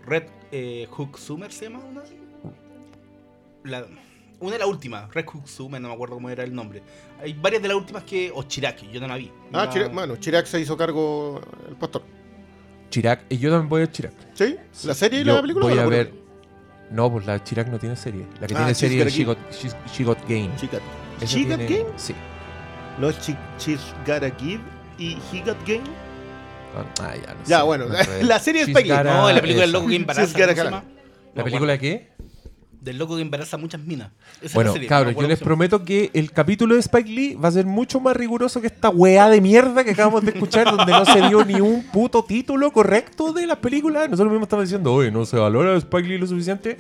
Red 0.06 0.24
eh, 0.52 0.88
Hook 0.92 1.18
Summer 1.18 1.52
se 1.52 1.66
llama 1.66 1.80
una. 1.86 2.04
La- 3.64 3.86
una 4.42 4.54
de 4.54 4.60
las 4.60 4.68
últimas, 4.70 5.14
Red 5.14 5.26
Hook 5.26 5.50
Summer, 5.50 5.82
no 5.82 5.90
me 5.90 5.94
acuerdo 5.94 6.16
cómo 6.16 6.30
era 6.30 6.46
el 6.46 6.56
nombre. 6.56 6.82
Hay 7.22 7.34
varias 7.34 7.62
de 7.62 7.68
las 7.68 7.76
últimas 7.78 8.04
que. 8.04 8.32
O 8.34 8.44
Chiraki, 8.44 8.90
yo 8.92 9.02
no 9.02 9.08
la 9.08 9.18
vi. 9.18 9.30
Ah, 9.52 9.70
Chirac, 9.72 9.94
bueno, 9.94 10.16
Chirac 10.16 10.46
se 10.46 10.60
hizo 10.62 10.78
cargo 10.78 11.42
el 11.68 11.76
pastor. 11.76 12.04
Chirac, 12.90 13.26
y 13.30 13.38
yo 13.38 13.52
también 13.52 13.68
voy 13.70 13.82
a 13.82 13.92
Chirac. 13.92 14.14
¿Sí? 14.34 14.56
¿La 14.86 14.94
serie 14.94 15.22
y 15.22 15.24
Yo 15.26 15.34
la 15.36 15.42
película? 15.42 15.66
Voy 15.68 15.78
a 15.78 15.86
ver. 15.86 16.14
No, 16.92 17.12
pues 17.12 17.26
la 17.26 17.44
Chirac 17.44 17.68
no 17.68 17.78
tiene 17.78 17.96
serie. 17.96 18.26
La 18.40 18.48
que 18.48 18.54
Ah, 18.56 18.58
tiene 18.58 18.74
serie 18.76 19.04
es 19.04 19.14
She 19.14 19.24
Game. 19.24 19.36
Got, 19.36 19.52
She 19.92 20.04
Got 20.04 20.18
Game. 20.28 20.50
She 20.60 20.68
Got, 20.68 20.82
She 21.26 21.44
Got 21.46 21.58
tiene- 21.58 21.66
Game? 21.68 21.86
Sí. 21.98 22.16
No, 22.98 23.12
She, 23.12 23.36
She's 23.60 23.80
Gotta 24.06 24.32
Give 24.40 24.60
y 24.98 25.18
He 25.32 25.40
Got 25.42 25.58
Game. 25.68 25.84
Ah, 27.02 27.16
ya, 27.16 27.34
no 27.34 27.40
Ya, 27.46 27.58
sé, 27.60 27.64
bueno, 27.64 27.86
no 27.88 27.94
la 28.24 28.40
serie 28.40 28.66
Lee. 28.66 28.74
gotta- 28.74 29.04
No, 29.04 29.32
la 29.32 29.42
película 29.42 29.62
del 29.62 29.72
loco 29.72 29.90
es 29.90 30.06
cara, 30.06 30.16
¿cómo 30.16 30.28
se 30.28 30.34
cara. 30.56 30.64
llama? 30.64 30.84
¿La 31.36 31.44
película 31.44 31.78
qué? 31.78 32.10
Del 32.82 32.98
loco 32.98 33.18
que 33.18 33.22
embaraza 33.22 33.58
muchas 33.58 33.82
minas. 33.82 34.12
Esa 34.38 34.46
es 34.46 34.54
Bueno, 34.54 34.72
serie, 34.72 34.88
cabros, 34.88 35.14
yo 35.14 35.28
les 35.28 35.40
prometo 35.40 35.84
que 35.84 36.12
el 36.14 36.32
capítulo 36.32 36.76
de 36.76 36.80
Spike 36.80 37.10
Lee 37.10 37.36
va 37.36 37.50
a 37.50 37.52
ser 37.52 37.66
mucho 37.66 38.00
más 38.00 38.16
riguroso 38.16 38.62
que 38.62 38.68
esta 38.68 38.90
weá 38.90 39.30
de 39.30 39.42
mierda 39.42 39.84
que 39.84 39.92
acabamos 39.92 40.24
de 40.24 40.32
escuchar, 40.32 40.74
donde 40.74 40.94
no 40.94 41.04
se 41.04 41.22
dio 41.28 41.44
ni 41.44 41.60
un 41.60 41.84
puto 41.84 42.24
título 42.24 42.72
correcto 42.72 43.34
de 43.34 43.46
las 43.48 43.58
películas. 43.58 44.10
Nosotros 44.10 44.32
mismos 44.32 44.46
estamos 44.46 44.66
diciendo, 44.66 44.94
oye, 44.94 45.12
no 45.12 45.26
se 45.26 45.36
valora 45.36 45.76
Spike 45.76 46.08
Lee 46.08 46.18
lo 46.18 46.28
suficiente. 46.28 46.78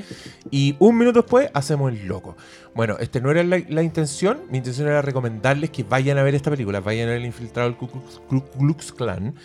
Y 0.49 0.75
un 0.79 0.97
minuto 0.97 1.21
después 1.21 1.49
hacemos 1.53 1.91
el 1.91 2.07
loco. 2.07 2.37
Bueno, 2.73 2.95
este 2.99 3.19
no 3.19 3.29
era 3.29 3.43
la, 3.43 3.61
la 3.67 3.83
intención. 3.83 4.39
Mi 4.49 4.59
intención 4.59 4.87
era 4.87 5.01
recomendarles 5.01 5.69
que 5.69 5.83
vayan 5.83 6.17
a 6.17 6.23
ver 6.23 6.33
esta 6.33 6.49
película, 6.49 6.79
vayan 6.79 7.09
a 7.09 7.11
ver 7.11 7.19
El 7.19 7.25
Infiltrado 7.25 7.67
del 7.67 7.77
Ku 7.77 7.89
Klux 8.57 8.93
Klan. 8.93 9.35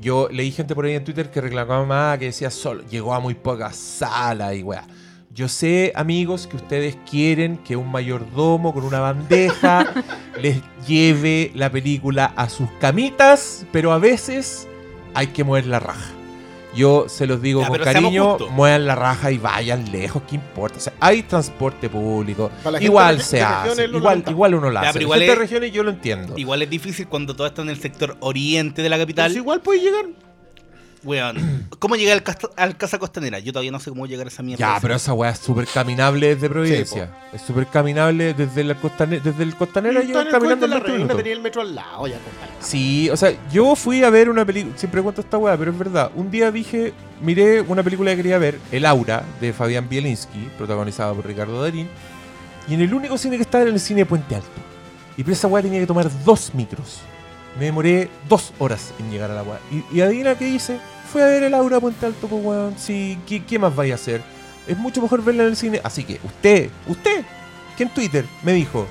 Yo 0.00 0.28
leí 0.30 0.52
gente 0.52 0.74
por 0.74 0.84
ahí 0.84 0.94
en 0.94 1.04
Twitter 1.04 1.30
que 1.30 1.40
reclamaba 1.40 1.84
más, 1.84 2.18
que 2.18 2.26
decía 2.26 2.50
solo, 2.50 2.82
llegó 2.88 3.12
a 3.12 3.20
muy 3.20 3.34
pocas 3.34 3.76
salas 3.76 4.54
y 4.54 4.62
weá. 4.62 4.86
Yo 5.38 5.46
sé, 5.46 5.92
amigos, 5.94 6.48
que 6.48 6.56
ustedes 6.56 6.96
quieren 7.08 7.58
que 7.58 7.76
un 7.76 7.92
mayordomo 7.92 8.74
con 8.74 8.82
una 8.82 8.98
bandeja 8.98 9.86
les 10.42 10.60
lleve 10.84 11.52
la 11.54 11.70
película 11.70 12.32
a 12.34 12.48
sus 12.48 12.68
camitas, 12.80 13.64
pero 13.70 13.92
a 13.92 13.98
veces 13.98 14.66
hay 15.14 15.28
que 15.28 15.44
mover 15.44 15.66
la 15.66 15.78
raja. 15.78 16.10
Yo 16.74 17.08
se 17.08 17.28
los 17.28 17.40
digo 17.40 17.60
Ya, 17.60 17.68
con 17.68 17.78
cariño, 17.78 18.36
muevan 18.50 18.84
la 18.88 18.96
raja 18.96 19.30
y 19.30 19.38
vayan 19.38 19.92
lejos, 19.92 20.24
¿qué 20.28 20.34
importa? 20.34 20.78
O 20.78 20.80
sea, 20.80 20.92
hay 20.98 21.22
transporte 21.22 21.88
público, 21.88 22.50
igual 22.80 23.22
se 23.22 23.40
hace, 23.40 23.84
igual, 23.84 24.54
uno 24.56 24.70
la 24.70 24.82
Ya, 24.82 24.88
hace. 24.88 25.04
es- 25.04 25.38
regiones 25.38 25.70
yo 25.70 25.84
lo 25.84 25.90
entiendo. 25.90 26.36
Igual 26.36 26.62
es 26.62 26.70
difícil 26.70 27.06
cuando 27.06 27.36
todo 27.36 27.46
está 27.46 27.62
en 27.62 27.68
el 27.68 27.78
sector 27.78 28.16
oriente 28.18 28.82
de 28.82 28.88
la 28.88 28.98
capital. 28.98 29.30
Pues 29.30 29.36
igual 29.36 29.60
puede 29.60 29.82
llegar. 29.82 30.06
Weón, 31.08 31.68
¿cómo 31.78 31.96
llegar 31.96 32.14
al, 32.18 32.22
Casta- 32.22 32.50
al 32.56 32.76
Casa 32.76 32.98
Costanera? 32.98 33.38
Yo 33.38 33.52
todavía 33.52 33.70
no 33.72 33.80
sé 33.80 33.90
cómo 33.90 34.06
llegar 34.06 34.26
a 34.26 34.28
esa 34.30 34.42
mierda. 34.42 34.74
Ya, 34.74 34.78
pero 34.80 34.94
esa 34.94 35.12
weá 35.14 35.30
es 35.30 35.38
súper 35.38 35.66
caminable 35.66 36.34
desde 36.34 36.48
Providencia. 36.50 37.10
es 37.32 37.40
súper 37.42 37.66
caminable 37.66 38.34
desde, 38.34 38.62
la 38.64 38.78
costane- 38.80 39.20
desde 39.22 39.42
el 39.42 39.54
costanera. 39.56 40.00
Está 40.00 40.24
Yo 40.24 40.30
caminando 40.30 40.66
en 40.66 40.70
la 40.70 40.76
20 40.76 40.86
reina, 40.88 40.98
minutos. 41.04 41.16
tenía 41.16 41.32
el 41.32 41.40
metro 41.40 41.62
al 41.62 41.74
lado, 41.74 42.06
ya 42.06 42.16
compadre. 42.18 42.52
Sí, 42.60 43.08
o 43.10 43.16
sea, 43.16 43.32
yo 43.50 43.74
fui 43.74 44.04
a 44.04 44.10
ver 44.10 44.28
una 44.28 44.44
película, 44.44 44.76
siempre 44.76 45.00
cuento 45.02 45.22
esta 45.22 45.38
weá, 45.38 45.56
pero 45.56 45.70
es 45.70 45.78
verdad. 45.78 46.10
Un 46.14 46.30
día 46.30 46.50
dije, 46.52 46.92
miré 47.22 47.62
una 47.62 47.82
película 47.82 48.10
que 48.10 48.18
quería 48.18 48.38
ver, 48.38 48.58
El 48.70 48.84
Aura, 48.84 49.24
de 49.40 49.52
Fabián 49.52 49.88
Bielinski, 49.88 50.48
protagonizada 50.58 51.14
por 51.14 51.26
Ricardo 51.26 51.62
Darín, 51.62 51.88
y 52.68 52.74
en 52.74 52.82
el 52.82 52.92
único 52.92 53.16
cine 53.16 53.36
que 53.36 53.42
estaba 53.42 53.62
era 53.62 53.70
en 53.70 53.74
el 53.76 53.80
cine 53.80 54.00
de 54.00 54.06
Puente 54.06 54.34
Alto. 54.34 54.48
Y 55.16 55.22
por 55.24 55.32
esa 55.32 55.48
weá 55.48 55.62
tenía 55.62 55.80
que 55.80 55.86
tomar 55.86 56.08
dos 56.24 56.52
micros. 56.54 56.98
Me 57.58 57.66
demoré 57.66 58.10
dos 58.28 58.52
horas 58.58 58.92
en 58.98 59.10
llegar 59.10 59.30
a 59.30 59.34
la 59.34 59.42
weá. 59.42 59.60
Y, 59.70 59.96
y 59.96 60.00
adivina 60.00 60.36
qué 60.36 60.48
hice, 60.48 60.78
fui 61.08 61.22
a 61.22 61.26
ver 61.26 61.42
El 61.42 61.54
Aura 61.54 61.80
Puente 61.80 62.04
Alto, 62.06 62.28
pues 62.28 62.44
weón. 62.44 62.78
Sí, 62.78 63.18
¿qué, 63.26 63.58
más 63.58 63.74
vaya 63.74 63.94
a 63.94 63.96
hacer? 63.96 64.22
Es 64.66 64.76
mucho 64.76 65.00
mejor 65.00 65.24
verla 65.24 65.44
en 65.44 65.50
el 65.50 65.56
cine. 65.56 65.80
Así 65.82 66.04
que 66.04 66.20
usted, 66.22 66.70
usted, 66.86 67.24
que 67.76 67.84
en 67.84 67.90
Twitter 67.90 68.24
me 68.42 68.52
dijo, 68.52 68.86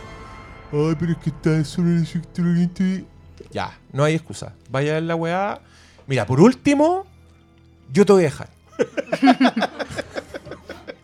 Ay, 0.72 0.96
pero 1.00 1.12
es 1.14 1.18
que 1.20 1.30
está 1.30 1.64
solo 1.64 1.90
en 1.90 2.00
el 2.00 2.08
sector 2.08 2.46
oriente. 2.46 3.06
Ya, 3.52 3.78
no 3.94 4.04
hay 4.04 4.16
excusa. 4.16 4.54
Vaya 4.70 4.92
a 4.92 4.94
ver 4.96 5.04
la 5.04 5.16
weá. 5.16 5.62
Mira, 6.08 6.26
por 6.26 6.42
último, 6.42 7.06
yo 7.94 8.06
te 8.06 8.14
voy 8.14 8.24
a 8.24 8.26
dejar. 8.26 8.50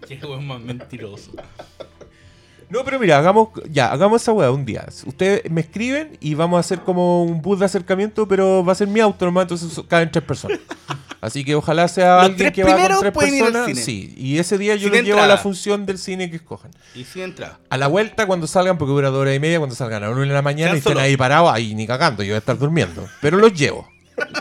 Qué 0.08 0.20
weón 0.24 0.48
más 0.48 0.60
mentiroso. 0.60 1.32
No, 2.74 2.84
pero 2.84 3.00
mira, 3.00 3.20
hagamos, 3.20 3.50
ya, 3.70 3.92
hagamos 3.92 4.20
esa 4.20 4.32
weá 4.34 4.50
un 4.50 4.66
día. 4.66 4.84
Ustedes 5.06 5.44
me 5.52 5.62
escriben 5.62 6.18
y 6.20 6.34
vamos 6.34 6.58
a 6.58 6.62
hacer 6.62 6.80
como 6.80 7.24
un 7.24 7.40
bus 7.40 7.60
de 7.60 7.66
acercamiento, 7.66 8.28
pero 8.28 8.66
va 8.66 8.72
a 8.72 8.76
ser 8.76 8.88
mi 8.88 9.00
auto 9.00 9.26
nomás, 9.26 9.44
entonces 9.44 9.80
caben 9.88 10.10
tres 10.10 10.24
personas. 10.26 10.58
Así 11.22 11.46
que 11.46 11.54
ojalá 11.54 11.88
sea 11.88 12.16
Los 12.16 12.26
alguien 12.32 12.52
que 12.52 12.64
va 12.64 12.76
con 12.88 13.00
tres 13.00 13.12
pueden 13.14 13.36
ir 13.36 13.44
al 13.44 13.52
personas. 13.54 13.78
cine. 13.78 13.82
Sí, 13.84 14.14
y 14.18 14.40
ese 14.40 14.58
día 14.58 14.76
yo 14.76 14.90
los 14.90 15.04
llevo 15.04 15.22
a 15.22 15.28
la 15.28 15.38
función 15.38 15.86
del 15.86 16.00
cine 16.00 16.32
que 16.32 16.38
escojan. 16.38 16.72
Y 16.96 17.04
sin 17.04 17.22
entrada. 17.22 17.60
A 17.70 17.78
la 17.78 17.86
vuelta, 17.86 18.26
cuando 18.26 18.48
salgan, 18.48 18.80
porque 18.80 18.92
dura 18.92 19.10
dos 19.12 19.22
horas 19.22 19.36
y 19.36 19.40
media, 19.40 19.60
cuando 19.60 19.76
salgan 19.76 20.04
a 20.04 20.10
una 20.10 20.22
de 20.22 20.26
la 20.26 20.42
mañana 20.42 20.72
Sean 20.72 20.78
y 20.78 20.80
estén 20.80 20.98
ahí 20.98 21.16
parados, 21.16 21.54
ahí 21.54 21.76
ni 21.76 21.86
cagando, 21.86 22.24
yo 22.24 22.30
voy 22.30 22.36
a 22.36 22.40
estar 22.40 22.58
durmiendo. 22.58 23.08
Pero 23.22 23.38
los 23.38 23.54
llevo. 23.54 23.88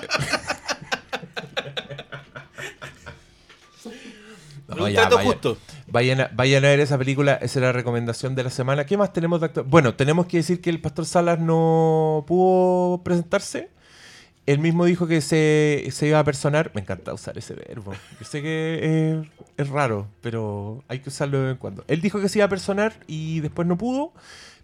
No, 4.75 4.85
un 4.85 4.91
ya, 4.91 5.01
trato 5.03 5.17
vaya- 5.17 5.31
justo. 5.33 5.59
Vayan 5.93 6.23
a, 6.23 6.31
vayan 6.33 6.65
a 6.65 6.69
ver 6.69 6.81
esa 6.81 6.97
película, 6.97 7.35
esa 7.35 7.59
es 7.59 7.63
la 7.63 7.71
recomendación 7.71 8.35
de 8.35 8.43
la 8.43 8.49
semana. 8.49 8.87
¿Qué 8.87 8.97
más 8.97 9.13
tenemos 9.13 9.41
de 9.41 9.47
actor? 9.47 9.67
Bueno, 9.67 9.95
tenemos 9.95 10.25
que 10.25 10.39
decir 10.39 10.63
que 10.63 10.71
el 10.71 10.81
Pastor 10.81 11.05
Salas 11.05 11.39
no 11.39 12.25
pudo 12.27 13.03
presentarse. 13.03 13.69
Él 14.47 14.59
mismo 14.59 14.87
dijo 14.87 15.07
que 15.07 15.21
se, 15.21 15.87
se 15.91 16.07
iba 16.07 16.19
a 16.19 16.25
personar. 16.25 16.71
Me 16.75 16.81
encanta 16.81 17.13
usar 17.13 17.37
ese 17.37 17.53
verbo. 17.53 17.93
Yo 18.19 18.25
sé 18.25 18.41
que 18.41 19.23
es 19.59 19.69
raro, 19.69 20.09
pero 20.23 20.83
hay 20.89 21.01
que 21.01 21.11
usarlo 21.11 21.37
de 21.37 21.45
vez 21.45 21.53
en 21.53 21.59
cuando. 21.59 21.85
Él 21.89 22.01
dijo 22.01 22.23
que 22.23 22.31
se 22.31 22.39
iba 22.39 22.47
a 22.47 22.49
personar 22.49 22.95
y 23.07 23.41
después 23.41 23.69
no 23.69 23.77
pudo, 23.77 24.15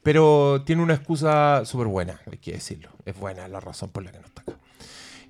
pero 0.02 0.62
tiene 0.64 0.82
una 0.82 0.94
excusa 0.94 1.66
súper 1.66 1.88
buena, 1.88 2.22
hay 2.32 2.38
que 2.38 2.52
decirlo. 2.52 2.88
Es 3.04 3.14
buena 3.14 3.46
la 3.48 3.60
razón 3.60 3.90
por 3.90 4.02
la 4.02 4.12
que 4.12 4.18
no 4.18 4.24
está 4.24 4.40
acá. 4.40 4.54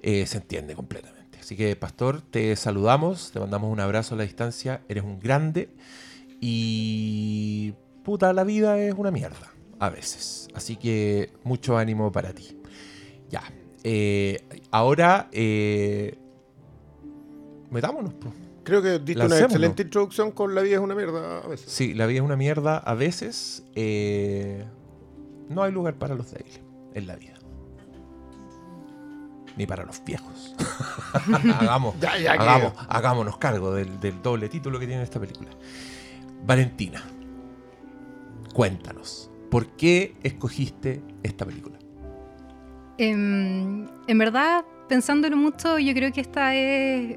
Eh, 0.00 0.26
se 0.26 0.36
entiende 0.38 0.76
completamente. 0.76 1.17
Así 1.48 1.56
que, 1.56 1.76
Pastor, 1.76 2.20
te 2.20 2.54
saludamos, 2.56 3.30
te 3.32 3.40
mandamos 3.40 3.72
un 3.72 3.80
abrazo 3.80 4.14
a 4.14 4.18
la 4.18 4.24
distancia. 4.24 4.82
Eres 4.86 5.02
un 5.02 5.18
grande 5.18 5.70
y 6.42 7.72
puta, 8.04 8.34
la 8.34 8.44
vida 8.44 8.78
es 8.78 8.92
una 8.92 9.10
mierda 9.10 9.50
a 9.78 9.88
veces. 9.88 10.48
Así 10.52 10.76
que 10.76 11.32
mucho 11.44 11.78
ánimo 11.78 12.12
para 12.12 12.34
ti. 12.34 12.54
Ya. 13.30 13.42
eh, 13.82 14.46
ahora, 14.70 15.30
eh, 15.32 16.18
metámonos. 17.70 18.12
po. 18.12 18.30
Creo 18.62 18.82
que 18.82 18.98
diste 18.98 19.24
una 19.24 19.40
excelente 19.40 19.84
introducción 19.84 20.32
con 20.32 20.54
La 20.54 20.60
vida 20.60 20.74
es 20.74 20.82
una 20.82 20.94
mierda 20.94 21.38
a 21.38 21.48
veces. 21.48 21.72
Sí, 21.72 21.94
la 21.94 22.04
vida 22.04 22.18
es 22.18 22.24
una 22.26 22.36
mierda 22.36 22.76
a 22.76 22.92
veces. 22.92 23.64
eh, 23.74 24.66
no 25.48 25.62
hay 25.62 25.72
lugar 25.72 25.94
para 25.94 26.14
los 26.14 26.30
débiles 26.30 26.60
en 26.92 27.06
la 27.06 27.16
vida. 27.16 27.37
Ni 29.58 29.66
para 29.66 29.84
los 29.84 30.02
viejos. 30.04 30.54
hagamos, 31.58 31.94
Ya, 32.00 32.16
ya, 32.16 32.32
que- 32.32 32.38
hagamos, 32.38 32.72
hagámonos 32.88 33.36
cargo 33.38 33.74
del, 33.74 33.98
del 34.00 34.22
doble 34.22 34.48
título 34.48 34.78
que 34.78 34.86
tiene 34.86 35.02
esta 35.02 35.18
película. 35.20 35.50
Valentina, 36.46 37.02
cuéntanos, 38.54 39.30
¿por 39.50 39.66
qué 39.76 40.14
escogiste 40.22 41.02
esta 41.22 41.44
película? 41.44 41.76
Em, 42.98 43.86
en 44.06 44.18
verdad, 44.18 44.64
pensándolo 44.88 45.36
mucho, 45.36 45.78
yo 45.78 45.92
creo 45.94 46.12
que 46.12 46.20
esta 46.20 46.54
es 46.54 47.16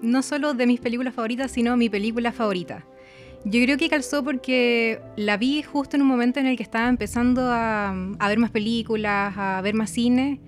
no 0.00 0.22
solo 0.22 0.54
de 0.54 0.66
mis 0.66 0.80
películas 0.80 1.14
favoritas, 1.14 1.50
sino 1.50 1.76
mi 1.76 1.88
película 1.88 2.32
favorita. 2.32 2.84
Yo 3.44 3.60
creo 3.64 3.76
que 3.76 3.88
calzó 3.88 4.22
porque 4.22 5.00
la 5.16 5.36
vi 5.36 5.62
justo 5.62 5.96
en 5.96 6.02
un 6.02 6.08
momento 6.08 6.38
en 6.38 6.46
el 6.46 6.56
que 6.56 6.62
estaba 6.62 6.88
empezando 6.88 7.42
a, 7.50 7.90
a 7.90 8.28
ver 8.28 8.38
más 8.38 8.50
películas, 8.52 9.34
a 9.36 9.60
ver 9.62 9.74
más 9.74 9.90
cine. 9.90 10.40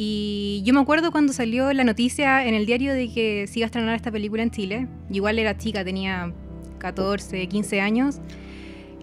Y 0.00 0.62
yo 0.64 0.72
me 0.74 0.78
acuerdo 0.78 1.10
cuando 1.10 1.32
salió 1.32 1.72
la 1.72 1.82
noticia 1.82 2.46
en 2.46 2.54
el 2.54 2.66
diario 2.66 2.94
de 2.94 3.12
que 3.12 3.48
se 3.48 3.58
iba 3.58 3.64
a 3.64 3.66
estrenar 3.66 3.96
esta 3.96 4.12
película 4.12 4.44
en 4.44 4.52
Chile. 4.52 4.86
Igual 5.10 5.40
era 5.40 5.58
chica, 5.58 5.84
tenía 5.84 6.32
14, 6.78 7.48
15 7.48 7.80
años. 7.80 8.20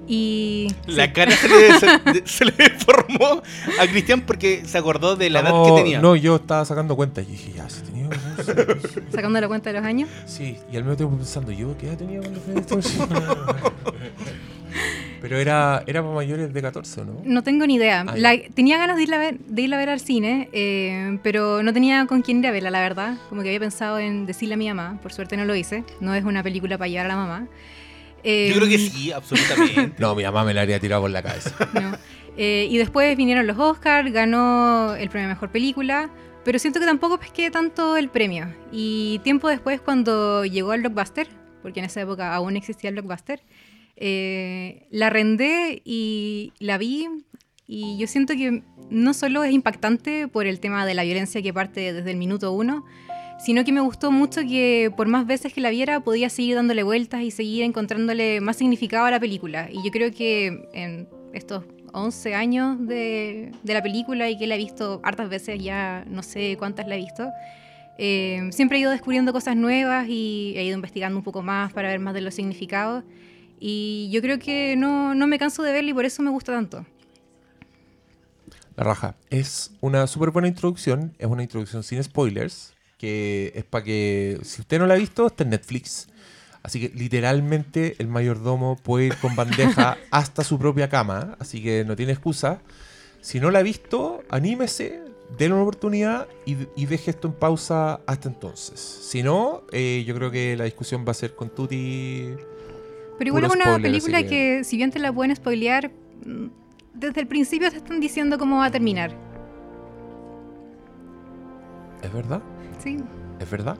Y 0.07 0.69
La 0.87 1.11
cara 1.11 1.35
se 1.35 1.49
le, 1.49 1.79
se, 1.79 2.23
se 2.25 2.45
le 2.45 2.53
deformó 2.53 3.43
a 3.77 3.87
Cristian 3.87 4.21
porque 4.21 4.63
se 4.65 4.77
acordó 4.77 5.17
de 5.17 5.29
la 5.29 5.41
edad 5.41 5.65
que 5.65 5.83
tenía. 5.83 5.99
No, 5.99 6.15
yo 6.15 6.37
estaba 6.37 6.63
sacando 6.63 6.95
cuentas 6.95 7.25
y 7.27 7.31
dije, 7.31 7.51
ya, 7.53 7.69
si 7.69 7.81
tenía... 7.81 8.07
sacando 9.11 9.41
la 9.41 9.49
cuenta 9.49 9.73
de 9.73 9.77
los 9.77 9.85
años. 9.85 10.07
Sí, 10.25 10.55
y 10.71 10.77
al 10.77 10.83
mismo 10.83 10.95
tiempo 10.95 11.17
pensando, 11.17 11.51
¿yo 11.51 11.77
qué 11.77 11.87
edad 11.87 11.97
tenía 11.97 12.21
cuando 12.21 12.39
fui 12.39 12.55
a 12.55 12.59
esta 12.59 12.75
versión? 12.75 13.09
Pero 15.27 15.39
era, 15.39 15.83
era 15.87 16.01
para 16.03 16.13
mayores 16.13 16.53
de 16.53 16.61
14, 16.61 17.01
¿o 17.01 17.05
¿no? 17.05 17.13
No 17.23 17.41
tengo 17.43 17.65
ni 17.65 17.75
idea. 17.75 18.05
Ah, 18.07 18.13
La- 18.15 18.37
tenía 18.53 18.77
ganas 18.77 18.97
de 18.97 19.03
irla, 19.03 19.15
a 19.15 19.19
ver, 19.19 19.39
de 19.39 19.61
irla 19.63 19.75
a 19.77 19.79
ver 19.79 19.89
al 19.89 19.99
cine, 19.99 20.49
eh, 20.53 21.17
pero 21.23 21.63
no 21.63 21.73
tenía 21.73 22.05
con 22.05 22.21
quién 22.21 22.39
ir 22.39 22.47
a 22.47 22.51
verla, 22.51 22.69
la 22.69 22.81
verdad. 22.81 23.17
Como 23.29 23.41
que 23.41 23.49
había 23.49 23.59
pensado 23.59 23.97
en 23.97 24.25
decirle 24.25 24.53
a 24.53 24.57
mi 24.57 24.67
mamá. 24.67 24.99
Por 25.01 25.11
suerte 25.13 25.35
no 25.37 25.45
lo 25.45 25.55
hice. 25.55 25.83
No 25.99 26.13
es 26.13 26.23
una 26.23 26.43
película 26.43 26.77
para 26.77 26.87
llevar 26.89 27.05
a 27.07 27.09
la 27.09 27.15
mamá. 27.15 27.47
Eh, 28.23 28.49
Yo 28.49 28.55
creo 28.57 28.67
que 28.69 28.77
sí, 28.77 29.11
absolutamente. 29.11 29.93
No, 29.99 30.15
mi 30.15 30.23
mamá 30.23 30.43
me 30.43 30.53
la 30.53 30.61
habría 30.61 30.79
tirado 30.79 31.01
por 31.01 31.11
la 31.11 31.23
cabeza. 31.23 31.51
no. 31.73 31.97
Eh, 32.37 32.67
y 32.69 32.77
después 32.77 33.15
vinieron 33.15 33.47
los 33.47 33.57
Oscars, 33.57 34.11
ganó 34.11 34.93
el 34.95 35.09
premio 35.09 35.27
a 35.29 35.33
Mejor 35.33 35.49
Película, 35.51 36.09
pero 36.43 36.59
siento 36.59 36.79
que 36.79 36.85
tampoco 36.85 37.17
pesqué 37.19 37.49
tanto 37.49 37.97
el 37.97 38.09
premio. 38.09 38.47
Y 38.71 39.19
tiempo 39.23 39.47
después, 39.47 39.79
cuando 39.81 40.43
llegó 40.45 40.71
al 40.71 40.81
Blockbuster, 40.81 41.27
porque 41.61 41.79
en 41.79 41.85
esa 41.85 42.01
época 42.01 42.33
aún 42.35 42.55
existía 42.57 42.89
el 42.89 42.95
Blockbuster, 42.95 43.41
eh, 43.95 44.87
la 44.91 45.07
arrendé 45.07 45.81
y 45.85 46.53
la 46.59 46.77
vi. 46.77 47.07
Y 47.67 47.97
yo 47.97 48.07
siento 48.07 48.33
que 48.33 48.63
no 48.89 49.13
solo 49.13 49.43
es 49.43 49.51
impactante 49.51 50.27
por 50.27 50.45
el 50.45 50.59
tema 50.59 50.85
de 50.85 50.93
la 50.93 51.03
violencia 51.03 51.41
que 51.41 51.53
parte 51.53 51.93
desde 51.93 52.11
el 52.11 52.17
minuto 52.17 52.51
uno, 52.51 52.85
sino 53.39 53.63
que 53.63 53.71
me 53.71 53.81
gustó 53.81 54.11
mucho 54.11 54.41
que 54.41 54.91
por 54.95 55.07
más 55.07 55.25
veces 55.25 55.51
que 55.53 55.61
la 55.61 55.71
viera 55.71 55.99
podía 55.99 56.29
seguir 56.29 56.55
dándole 56.55 56.83
vueltas 56.83 57.21
y 57.21 57.31
seguir 57.31 57.63
encontrándole 57.63 58.39
más 58.41 58.57
significado 58.57 59.05
a 59.05 59.11
la 59.11 59.19
película. 59.19 59.69
Y 59.71 59.83
yo 59.83 59.91
creo 59.91 60.11
que 60.11 60.67
en 60.73 61.07
estos 61.33 61.63
11 61.93 62.35
años 62.35 62.87
de, 62.87 63.51
de 63.63 63.73
la 63.73 63.81
película 63.81 64.29
y 64.29 64.37
que 64.37 64.47
la 64.47 64.55
he 64.55 64.57
visto 64.59 64.99
hartas 65.03 65.29
veces, 65.29 65.61
ya 65.63 66.05
no 66.07 66.21
sé 66.21 66.55
cuántas 66.57 66.87
la 66.87 66.95
he 66.95 66.99
visto, 66.99 67.29
eh, 67.97 68.49
siempre 68.51 68.77
he 68.77 68.81
ido 68.81 68.91
descubriendo 68.91 69.31
cosas 69.31 69.55
nuevas 69.55 70.07
y 70.09 70.53
he 70.57 70.63
ido 70.65 70.75
investigando 70.75 71.17
un 71.17 71.23
poco 71.23 71.41
más 71.41 71.71
para 71.71 71.89
ver 71.89 71.99
más 71.99 72.13
de 72.13 72.21
los 72.21 72.33
significados. 72.33 73.03
Y 73.59 74.09
yo 74.11 74.21
creo 74.21 74.39
que 74.39 74.75
no, 74.77 75.15
no 75.15 75.27
me 75.27 75.39
canso 75.39 75.63
de 75.63 75.71
verla 75.71 75.91
y 75.91 75.93
por 75.93 76.05
eso 76.05 76.21
me 76.21 76.29
gusta 76.29 76.51
tanto. 76.53 76.85
La 78.75 78.83
raja. 78.83 79.15
Es 79.29 79.71
una 79.81 80.07
súper 80.07 80.31
buena 80.31 80.47
introducción. 80.47 81.13
Es 81.17 81.27
una 81.27 81.43
introducción 81.43 81.83
sin 81.83 82.03
spoilers. 82.03 82.73
Que 82.97 83.51
es 83.55 83.63
para 83.63 83.83
que, 83.83 84.39
si 84.43 84.61
usted 84.61 84.79
no 84.79 84.87
la 84.87 84.95
ha 84.95 84.97
visto, 84.97 85.27
está 85.27 85.43
en 85.43 85.51
Netflix. 85.51 86.07
Así 86.63 86.79
que 86.79 86.97
literalmente 86.97 87.95
el 87.99 88.07
mayordomo 88.07 88.75
puede 88.75 89.07
ir 89.07 89.17
con 89.17 89.35
bandeja 89.35 89.97
hasta 90.11 90.43
su 90.43 90.57
propia 90.57 90.89
cama. 90.89 91.37
Así 91.39 91.61
que 91.61 91.85
no 91.85 91.95
tiene 91.95 92.11
excusa. 92.11 92.61
Si 93.21 93.39
no 93.39 93.51
la 93.51 93.59
ha 93.59 93.63
visto, 93.63 94.23
anímese, 94.29 95.01
déle 95.37 95.53
una 95.53 95.63
oportunidad 95.63 96.27
y, 96.45 96.57
y 96.75 96.85
deje 96.85 97.11
esto 97.11 97.27
en 97.27 97.33
pausa 97.33 98.01
hasta 98.05 98.29
entonces. 98.29 98.79
Si 98.79 99.23
no, 99.23 99.63
eh, 99.71 100.03
yo 100.05 100.15
creo 100.15 100.31
que 100.31 100.55
la 100.55 100.65
discusión 100.65 101.05
va 101.07 101.11
a 101.11 101.15
ser 101.15 101.35
con 101.35 101.49
Tuti. 101.49 102.35
Pero 103.17 103.29
igual 103.29 103.45
es 103.45 103.51
una 103.53 103.63
spoiler, 103.65 103.81
película 103.81 104.21
que... 104.23 104.27
que- 104.29 104.63
si 104.63 104.77
bien 104.77 104.91
te 104.91 104.99
la 104.99 105.11
pueden 105.13 105.35
spoilear, 105.35 105.91
mm, 106.25 106.45
desde 106.93 107.21
el 107.21 107.27
principio 107.27 107.69
te 107.71 107.77
están 107.77 107.99
diciendo 107.99 108.37
cómo 108.37 108.57
va 108.57 108.65
a 108.65 108.71
terminar. 108.71 109.15
¿Es 112.01 112.13
verdad? 112.13 112.41
Sí. 112.83 112.97
Es 113.39 113.49
verdad. 113.49 113.77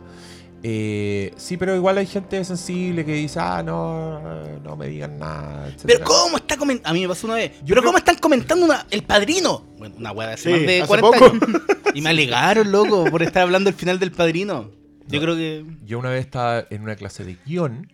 Eh, 0.63 1.31
sí, 1.35 1.57
pero 1.57 1.75
igual 1.75 1.97
hay 1.99 2.07
gente 2.07 2.43
sensible 2.43 3.05
que 3.05 3.13
dice, 3.13 3.39
ah, 3.39 3.61
no, 3.63 4.19
no 4.63 4.75
me 4.75 4.87
digan 4.87 5.19
nada. 5.19 5.69
Pero. 5.85 6.03
¿cómo 6.03 6.37
está 6.37 6.57
comentando? 6.57 6.89
A 6.89 6.93
mí 6.93 7.01
me 7.01 7.07
pasó 7.09 7.27
una 7.27 7.35
vez. 7.35 7.51
Yo 7.59 7.65
Pero 7.67 7.81
creo- 7.81 7.89
¿cómo 7.89 7.97
están 7.99 8.17
comentando 8.17 8.65
una... 8.65 8.85
El 8.89 9.03
Padrino? 9.03 9.63
Bueno, 9.77 9.95
una 9.99 10.11
weá 10.11 10.29
de 10.29 10.33
hace 10.33 10.43
Sí, 10.43 10.49
más 10.51 10.61
de 10.67 10.81
hace 10.81 10.87
40 10.87 11.11
poco. 11.19 11.25
años. 11.25 11.61
Y 11.93 12.01
me 12.01 12.09
alegaron, 12.09 12.71
loco, 12.71 13.05
por 13.11 13.21
estar 13.21 13.43
hablando 13.43 13.69
del 13.69 13.77
final 13.79 13.99
del 13.99 14.11
Padrino. 14.11 14.71
Yo 15.07 15.19
No. 15.19 15.23
creo 15.23 15.35
que... 15.35 15.65
Yo 15.85 15.99
una 15.99 16.09
vez 16.09 16.25
estaba 16.25 16.65
en 16.69 16.81
una 16.81 16.95
clase 16.95 17.23
de 17.23 17.37
guion, 17.45 17.87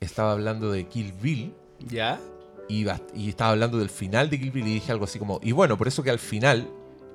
estaba 0.00 0.32
hablando 0.32 0.70
de 0.72 0.86
Kill 0.86 1.12
Bill 1.12 1.54
¿Ya? 1.80 2.20
y, 2.68 2.86
y 3.14 3.28
estaba 3.28 3.50
hablando 3.50 3.78
del 3.78 3.90
final 3.90 4.30
de 4.30 4.38
Kill 4.38 4.50
Bill 4.50 4.66
y 4.66 4.74
dije 4.74 4.92
algo 4.92 5.04
así 5.04 5.18
como, 5.18 5.40
y 5.42 5.52
bueno, 5.52 5.76
por 5.78 5.88
eso 5.88 6.02
que 6.02 6.10
al 6.10 6.18
final, 6.18 6.68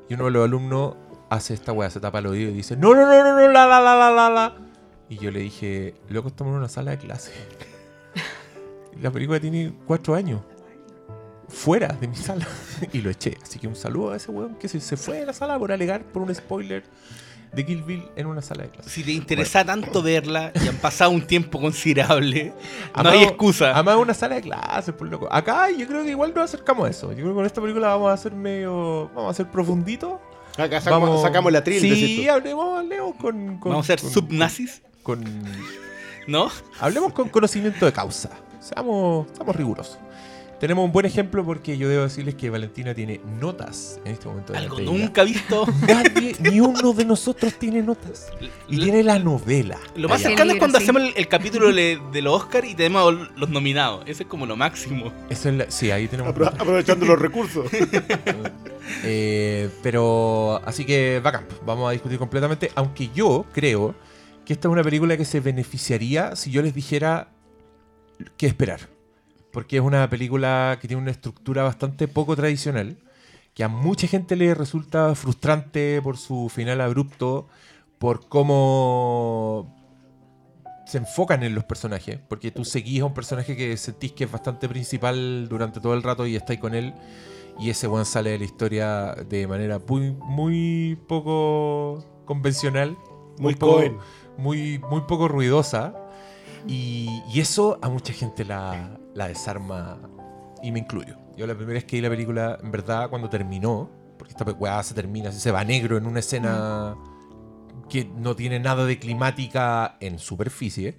y 0.09 0.13
uno 0.13 0.25
de 0.25 0.31
los 0.31 0.45
alumnos 0.45 0.95
hace 1.29 1.53
esta 1.53 1.71
weá, 1.71 1.89
se 1.89 1.99
tapa 1.99 2.19
el 2.19 2.27
oído 2.27 2.49
y 2.49 2.53
dice, 2.53 2.75
no, 2.75 2.93
no, 2.93 3.05
no, 3.05 3.23
no, 3.23 3.35
no, 3.35 3.47
la, 3.47 3.65
la, 3.67 3.79
la, 3.79 3.95
la, 3.95 4.11
la, 4.11 4.29
la. 4.29 4.55
Y 5.09 5.17
yo 5.17 5.31
le 5.31 5.41
dije, 5.41 5.95
loco, 6.09 6.29
estamos 6.29 6.51
en 6.51 6.59
una 6.59 6.69
sala 6.69 6.91
de 6.91 6.97
clase. 6.97 7.31
La 9.01 9.11
película 9.11 9.39
tiene 9.39 9.73
cuatro 9.85 10.15
años. 10.15 10.41
Fuera 11.49 11.89
de 11.89 12.07
mi 12.07 12.15
sala. 12.15 12.47
y 12.93 13.01
lo 13.01 13.09
eché. 13.09 13.37
Así 13.41 13.59
que 13.59 13.67
un 13.67 13.75
saludo 13.75 14.11
a 14.11 14.15
ese 14.15 14.31
weón 14.31 14.55
que 14.55 14.69
se, 14.69 14.79
se 14.79 14.95
fue 14.95 15.17
de 15.19 15.25
la 15.25 15.33
sala 15.33 15.59
por 15.59 15.71
alegar 15.71 16.03
por 16.03 16.21
un 16.21 16.33
spoiler 16.33 16.83
de 17.53 17.65
Kill 17.65 17.83
Bill 17.83 18.03
en 18.15 18.27
una 18.27 18.41
sala 18.41 18.63
de 18.63 18.69
clase. 18.69 18.89
Si 18.89 19.03
te 19.03 19.11
interesa 19.11 19.65
tanto 19.65 20.01
verla 20.01 20.51
y 20.55 20.67
han 20.67 20.77
pasado 20.77 21.11
un 21.11 21.21
tiempo 21.27 21.59
considerable, 21.59 22.53
no 23.03 23.09
hay 23.09 23.23
excusa. 23.23 23.71
Además, 23.73 23.95
es 23.95 24.01
una 24.01 24.13
sala 24.13 24.35
de 24.35 24.41
clases, 24.41 24.93
por 24.95 25.07
loco. 25.09 25.27
Acá 25.31 25.69
yo 25.69 25.85
creo 25.87 26.03
que 26.03 26.11
igual 26.11 26.33
nos 26.33 26.45
acercamos 26.45 26.87
a 26.87 26.89
eso. 26.89 27.09
Yo 27.11 27.17
creo 27.17 27.27
que 27.29 27.33
con 27.35 27.45
esta 27.45 27.59
película 27.61 27.89
vamos 27.89 28.09
a 28.09 28.13
hacer 28.13 28.31
medio. 28.33 29.09
Vamos 29.09 29.27
a 29.27 29.29
hacer 29.31 29.47
profundito. 29.47 30.21
Acá 30.57 30.79
sacamos, 30.81 31.21
sacamos 31.21 31.51
la 31.51 31.63
tril. 31.63 31.81
Sí, 31.81 32.27
hablemos, 32.29 32.79
hablemos 32.79 33.15
con, 33.15 33.57
con- 33.57 33.71
Vamos 33.71 33.85
a 33.85 33.87
ser 33.87 34.01
con- 34.01 34.11
subnazis, 34.11 34.81
con- 35.03 35.23
¿no? 36.27 36.49
Hablemos 36.79 37.13
con 37.13 37.29
conocimiento 37.29 37.85
de 37.85 37.93
causa. 37.93 38.29
Seamos, 38.59 39.27
seamos 39.35 39.55
rigurosos. 39.55 39.97
Tenemos 40.61 40.85
un 40.85 40.91
buen 40.91 41.07
ejemplo 41.07 41.43
porque 41.43 41.75
yo 41.77 41.89
debo 41.89 42.03
decirles 42.03 42.35
que 42.35 42.49
Valentina 42.51 42.93
tiene 42.93 43.19
notas 43.39 43.99
en 44.05 44.11
este 44.13 44.27
momento. 44.27 44.53
Algo 44.55 44.75
de 44.77 44.83
ella. 44.83 44.91
nunca 44.91 45.23
visto. 45.23 45.65
Nadie, 45.87 46.35
ni 46.39 46.59
uno 46.59 46.93
de 46.93 47.03
nosotros 47.03 47.55
tiene 47.55 47.81
notas. 47.81 48.27
Y 48.69 48.75
L- 48.75 48.83
tiene 48.83 49.01
la 49.03 49.17
novela. 49.17 49.79
Lo 49.95 50.07
más 50.07 50.21
cercano 50.21 50.51
es 50.53 50.59
cuando 50.59 50.77
sí. 50.77 50.83
hacemos 50.83 51.01
el, 51.01 51.13
el 51.15 51.27
capítulo 51.27 51.73
de, 51.73 51.99
de 52.13 52.21
los 52.21 52.35
Oscars 52.43 52.69
y 52.69 52.75
tenemos 52.75 53.11
los 53.35 53.49
nominados. 53.49 54.03
Ese 54.07 54.21
es 54.23 54.29
como 54.29 54.45
lo 54.45 54.55
máximo. 54.55 55.11
Eso 55.31 55.49
es 55.49 55.55
la- 55.55 55.71
sí, 55.71 55.89
ahí 55.89 56.07
tenemos. 56.07 56.31
Apro- 56.33 56.47
aprovechando 56.47 57.05
los 57.07 57.19
recursos. 57.19 57.65
Eh, 59.03 59.69
pero 59.83 60.59
así 60.65 60.85
que 60.85 61.21
bacán, 61.23 61.45
vamos 61.65 61.87
a 61.87 61.91
discutir 61.91 62.17
completamente. 62.19 62.71
Aunque 62.75 63.09
yo 63.15 63.45
creo 63.53 63.95
que 64.45 64.53
esta 64.53 64.67
es 64.67 64.71
una 64.71 64.83
película 64.83 65.15
que 65.17 65.23
se 65.25 65.39
beneficiaría 65.39 66.35
si 66.35 66.51
yo 66.51 66.61
les 66.61 66.73
dijera 66.75 67.29
qué 68.37 68.47
esperar. 68.47 68.81
Porque 69.51 69.77
es 69.77 69.81
una 69.83 70.09
película 70.09 70.77
que 70.81 70.87
tiene 70.87 71.01
una 71.01 71.11
estructura 71.11 71.63
bastante 71.63 72.07
poco 72.07 72.35
tradicional, 72.35 72.97
que 73.53 73.63
a 73.63 73.67
mucha 73.67 74.07
gente 74.07 74.35
le 74.35 74.53
resulta 74.55 75.13
frustrante 75.15 76.01
por 76.01 76.17
su 76.17 76.49
final 76.49 76.79
abrupto, 76.81 77.47
por 77.99 78.27
cómo 78.29 79.77
se 80.85 80.97
enfocan 80.97 81.43
en 81.43 81.53
los 81.55 81.63
personajes, 81.63 82.19
porque 82.27 82.51
tú 82.51 82.65
seguís 82.65 83.01
a 83.01 83.05
un 83.05 83.13
personaje 83.13 83.55
que 83.55 83.77
sentís 83.77 84.11
que 84.13 84.25
es 84.25 84.31
bastante 84.31 84.67
principal 84.67 85.47
durante 85.47 85.79
todo 85.79 85.93
el 85.93 86.03
rato 86.03 86.25
y 86.27 86.35
estáis 86.35 86.59
con 86.59 86.73
él, 86.73 86.93
y 87.59 87.69
ese 87.69 87.87
one 87.87 88.05
sale 88.05 88.31
de 88.31 88.39
la 88.39 88.45
historia 88.45 89.15
de 89.29 89.47
manera 89.47 89.79
muy, 89.87 90.11
muy 90.11 90.97
poco 91.07 92.03
convencional, 92.25 92.97
Muy 93.37 93.55
poco, 93.55 93.75
Cohen. 93.75 93.97
muy, 94.37 94.79
muy 94.79 95.01
poco 95.01 95.27
ruidosa, 95.27 95.93
y, 96.67 97.23
y 97.31 97.39
eso 97.39 97.79
a 97.81 97.89
mucha 97.89 98.13
gente 98.13 98.45
la, 98.45 98.97
la 99.13 99.27
desarma, 99.27 99.99
y 100.61 100.71
me 100.71 100.79
incluyo. 100.79 101.17
Yo 101.37 101.47
la 101.47 101.55
primera 101.55 101.75
vez 101.75 101.85
que 101.85 101.95
vi 101.97 102.01
la 102.01 102.09
película, 102.09 102.57
en 102.61 102.71
verdad, 102.71 103.09
cuando 103.09 103.29
terminó, 103.29 103.89
porque 104.17 104.33
esta 104.33 104.43
weá 104.51 104.83
se 104.83 104.93
termina, 104.93 105.31
se 105.31 105.51
va 105.51 105.63
negro 105.63 105.97
en 105.97 106.05
una 106.05 106.19
escena 106.19 106.95
que 107.89 108.05
no 108.05 108.35
tiene 108.35 108.59
nada 108.59 108.85
de 108.85 108.99
climática 108.99 109.97
en 109.99 110.19
superficie. 110.19 110.97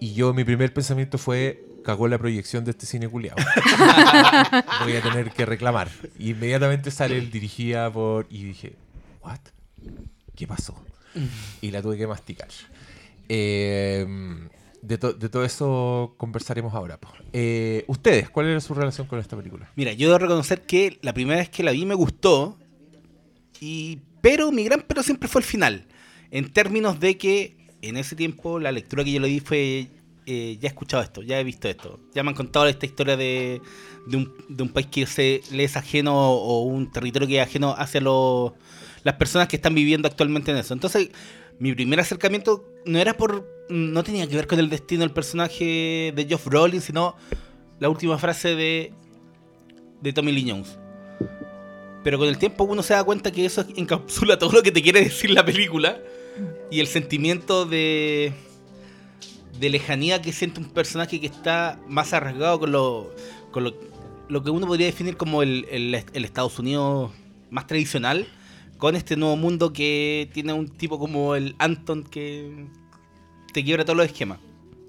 Y 0.00 0.12
yo, 0.14 0.32
mi 0.32 0.44
primer 0.44 0.72
pensamiento 0.72 1.18
fue, 1.18 1.64
cagó 1.84 2.06
la 2.06 2.18
proyección 2.18 2.64
de 2.64 2.72
este 2.72 2.86
cine 2.86 3.08
culiado. 3.08 3.36
Voy 4.84 4.96
a 4.96 5.02
tener 5.02 5.30
que 5.32 5.46
reclamar. 5.46 5.88
Y 6.18 6.30
inmediatamente 6.30 6.90
sale 6.90 7.18
el 7.18 7.30
dirigida 7.30 7.90
por... 7.92 8.26
Y 8.30 8.44
dije, 8.44 8.76
¿what? 9.22 9.40
¿Qué 10.36 10.46
pasó? 10.46 10.74
Y 11.60 11.70
la 11.70 11.82
tuve 11.82 11.96
que 11.96 12.06
masticar. 12.06 12.48
Eh, 13.28 14.06
de, 14.82 14.98
to- 14.98 15.12
de 15.12 15.28
todo 15.28 15.44
eso 15.44 16.14
conversaremos 16.18 16.74
ahora. 16.74 16.98
Eh, 17.32 17.84
Ustedes, 17.88 18.30
¿cuál 18.30 18.46
era 18.46 18.60
su 18.60 18.74
relación 18.74 19.06
con 19.06 19.18
esta 19.18 19.36
película? 19.36 19.70
Mira, 19.76 19.92
yo 19.92 20.08
debo 20.08 20.18
reconocer 20.18 20.62
que 20.62 20.98
la 21.02 21.12
primera 21.14 21.38
vez 21.40 21.48
que 21.48 21.62
la 21.62 21.72
vi 21.72 21.84
me 21.86 21.94
gustó. 21.94 22.56
Y, 23.60 24.00
pero 24.20 24.52
mi 24.52 24.64
gran 24.64 24.84
pero 24.86 25.02
siempre 25.02 25.28
fue 25.28 25.40
el 25.40 25.46
final. 25.46 25.86
En 26.30 26.52
términos 26.52 27.00
de 27.00 27.16
que 27.18 27.56
en 27.82 27.96
ese 27.96 28.14
tiempo 28.16 28.58
la 28.58 28.72
lectura 28.72 29.04
que 29.04 29.12
yo 29.12 29.20
le 29.20 29.28
di 29.28 29.40
fue. 29.40 29.88
eh, 30.26 30.58
ya 30.60 30.68
he 30.68 30.70
escuchado 30.70 31.02
esto, 31.02 31.22
ya 31.22 31.40
he 31.40 31.44
visto 31.44 31.68
esto. 31.68 31.98
Ya 32.14 32.22
me 32.22 32.30
han 32.30 32.36
contado 32.36 32.66
esta 32.66 32.86
historia 32.86 33.16
de, 33.16 33.60
de, 34.06 34.16
un, 34.16 34.32
de 34.48 34.62
un 34.62 34.68
país 34.68 34.86
que 34.88 35.06
se, 35.06 35.40
le 35.50 35.64
es 35.64 35.76
ajeno 35.76 36.14
o 36.32 36.62
un 36.64 36.90
territorio 36.92 37.26
que 37.26 37.40
es 37.40 37.46
ajeno 37.46 37.74
hacia 37.76 38.00
los, 38.00 38.52
las 39.04 39.14
personas 39.14 39.48
que 39.48 39.56
están 39.56 39.74
viviendo 39.74 40.06
actualmente 40.06 40.50
en 40.50 40.58
eso. 40.58 40.74
Entonces, 40.74 41.10
mi 41.58 41.72
primer 41.74 41.98
acercamiento 42.00 42.64
no 42.84 42.98
era 42.98 43.14
por. 43.16 43.57
No 43.68 44.02
tenía 44.02 44.26
que 44.26 44.34
ver 44.36 44.46
con 44.46 44.58
el 44.58 44.68
destino 44.70 45.00
del 45.00 45.10
personaje 45.10 46.12
de 46.14 46.26
Geoff 46.26 46.46
Brolin, 46.46 46.80
sino 46.80 47.16
la 47.80 47.88
última 47.88 48.18
frase 48.18 48.54
de 48.54 48.92
de 50.00 50.12
Tommy 50.12 50.32
Lee 50.32 50.48
Jones. 50.48 50.78
Pero 52.04 52.18
con 52.18 52.28
el 52.28 52.38
tiempo 52.38 52.64
uno 52.64 52.82
se 52.82 52.94
da 52.94 53.02
cuenta 53.04 53.30
que 53.32 53.44
eso 53.44 53.64
encapsula 53.76 54.38
todo 54.38 54.52
lo 54.52 54.62
que 54.62 54.70
te 54.72 54.80
quiere 54.80 55.00
decir 55.02 55.30
la 55.30 55.44
película 55.44 55.98
y 56.70 56.80
el 56.80 56.86
sentimiento 56.86 57.66
de 57.66 58.32
de 59.58 59.70
lejanía 59.70 60.22
que 60.22 60.32
siente 60.32 60.60
un 60.60 60.70
personaje 60.70 61.20
que 61.20 61.26
está 61.26 61.80
más 61.88 62.12
arriesgado 62.12 62.60
con 62.60 62.70
lo 62.70 63.12
con 63.50 63.64
lo, 63.64 63.74
lo 64.28 64.42
que 64.44 64.50
uno 64.50 64.66
podría 64.68 64.86
definir 64.86 65.16
como 65.16 65.42
el, 65.42 65.66
el- 65.70 66.04
el 66.12 66.24
Estados 66.24 66.58
Unidos 66.60 67.10
más 67.50 67.66
tradicional 67.66 68.28
con 68.78 68.94
este 68.94 69.16
nuevo 69.16 69.36
mundo 69.36 69.72
que 69.72 70.30
tiene 70.32 70.52
un 70.52 70.68
tipo 70.68 70.98
como 71.00 71.34
el 71.34 71.56
Anton 71.58 72.04
que 72.04 72.66
te 73.52 73.64
quiebra 73.64 73.84
todos 73.84 73.96
los 73.96 74.06
esquemas. 74.06 74.38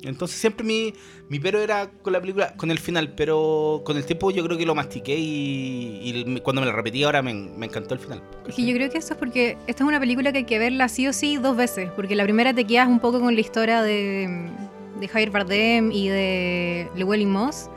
Entonces 0.01 0.39
siempre 0.39 0.65
mi, 0.65 0.93
mi 1.27 1.39
pero 1.39 1.59
era 1.59 1.91
con 1.91 2.13
la 2.13 2.21
película, 2.21 2.55
con 2.55 2.71
el 2.71 2.79
final, 2.79 3.13
pero 3.15 3.81
con 3.85 3.97
el 3.97 4.05
tiempo 4.05 4.31
yo 4.31 4.45
creo 4.45 4.57
que 4.57 4.65
lo 4.65 4.73
mastiqué 4.73 5.17
y, 5.17 6.01
y 6.03 6.39
cuando 6.39 6.61
me 6.61 6.67
la 6.67 6.73
repetí 6.73 7.03
ahora 7.03 7.21
me, 7.21 7.33
me 7.33 7.65
encantó 7.65 7.95
el 7.95 7.99
final. 7.99 8.23
Es 8.47 8.55
que 8.55 8.65
yo 8.65 8.73
creo 8.73 8.89
que 8.89 8.97
eso 8.97 9.13
es 9.13 9.19
porque 9.19 9.57
esta 9.67 9.83
es 9.83 9.87
una 9.87 9.99
película 9.99 10.31
que 10.31 10.39
hay 10.39 10.43
que 10.45 10.57
verla 10.57 10.87
sí 10.87 11.05
o 11.07 11.11
sí 11.11 11.35
dos 11.35 11.57
veces, 11.57 11.89
porque 11.97 12.15
la 12.15 12.23
primera 12.23 12.53
te 12.53 12.63
quedas 12.65 12.87
un 12.87 13.01
poco 13.01 13.19
con 13.19 13.35
la 13.35 13.41
historia 13.41 13.81
de, 13.81 14.49
de 15.01 15.07
Javier 15.09 15.31
Bardem 15.31 15.91
y 15.91 16.07
de 16.07 16.87
Llewellyn 16.95 17.29
Moss, 17.29 17.69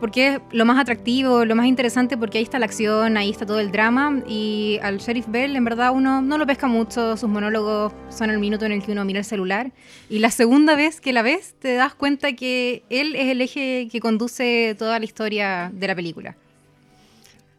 porque 0.00 0.34
es 0.34 0.40
lo 0.52 0.64
más 0.64 0.78
atractivo, 0.78 1.44
lo 1.44 1.54
más 1.56 1.66
interesante, 1.66 2.16
porque 2.16 2.38
ahí 2.38 2.44
está 2.44 2.58
la 2.58 2.66
acción, 2.66 3.16
ahí 3.16 3.30
está 3.30 3.46
todo 3.46 3.60
el 3.60 3.72
drama, 3.72 4.22
y 4.26 4.78
al 4.82 4.98
Sheriff 4.98 5.26
Bell 5.28 5.56
en 5.56 5.64
verdad 5.64 5.92
uno 5.92 6.22
no 6.22 6.38
lo 6.38 6.46
pesca 6.46 6.66
mucho, 6.66 7.16
sus 7.16 7.28
monólogos 7.28 7.92
son 8.08 8.30
el 8.30 8.38
minuto 8.38 8.64
en 8.64 8.72
el 8.72 8.82
que 8.82 8.92
uno 8.92 9.04
mira 9.04 9.18
el 9.18 9.24
celular, 9.24 9.72
y 10.08 10.18
la 10.18 10.30
segunda 10.30 10.76
vez 10.76 11.00
que 11.00 11.12
la 11.12 11.22
ves 11.22 11.54
te 11.58 11.74
das 11.74 11.94
cuenta 11.94 12.32
que 12.34 12.84
él 12.90 13.14
es 13.16 13.28
el 13.28 13.40
eje 13.40 13.88
que 13.90 14.00
conduce 14.00 14.76
toda 14.78 14.98
la 14.98 15.04
historia 15.04 15.70
de 15.72 15.86
la 15.86 15.94
película. 15.94 16.36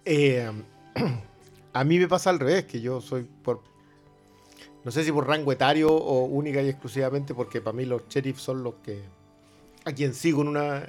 Eh, 0.06 0.49
a 1.73 1.84
mí 1.84 1.99
me 1.99 2.08
pasa 2.08 2.30
al 2.30 2.39
revés, 2.39 2.65
que 2.65 2.82
yo 2.82 3.02
soy 3.02 3.28
por. 3.43 3.62
No 4.84 4.91
sé 4.91 5.04
si 5.04 5.12
por 5.12 5.28
rango 5.28 5.52
etario 5.52 5.91
o 5.91 6.23
única 6.25 6.62
y 6.62 6.69
exclusivamente, 6.69 7.36
porque 7.36 7.62
para 7.62 7.75
mí 7.75 7.86
los 7.86 8.08
sheriffs 8.08 8.41
son 8.41 8.63
los 8.63 8.75
que. 8.84 9.04
a 9.86 9.93
quien 9.93 10.13
sigo 10.13 10.41
en, 10.41 10.47
una, 10.47 10.86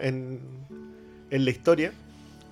en 1.30 1.44
la 1.44 1.50
historia. 1.50 1.92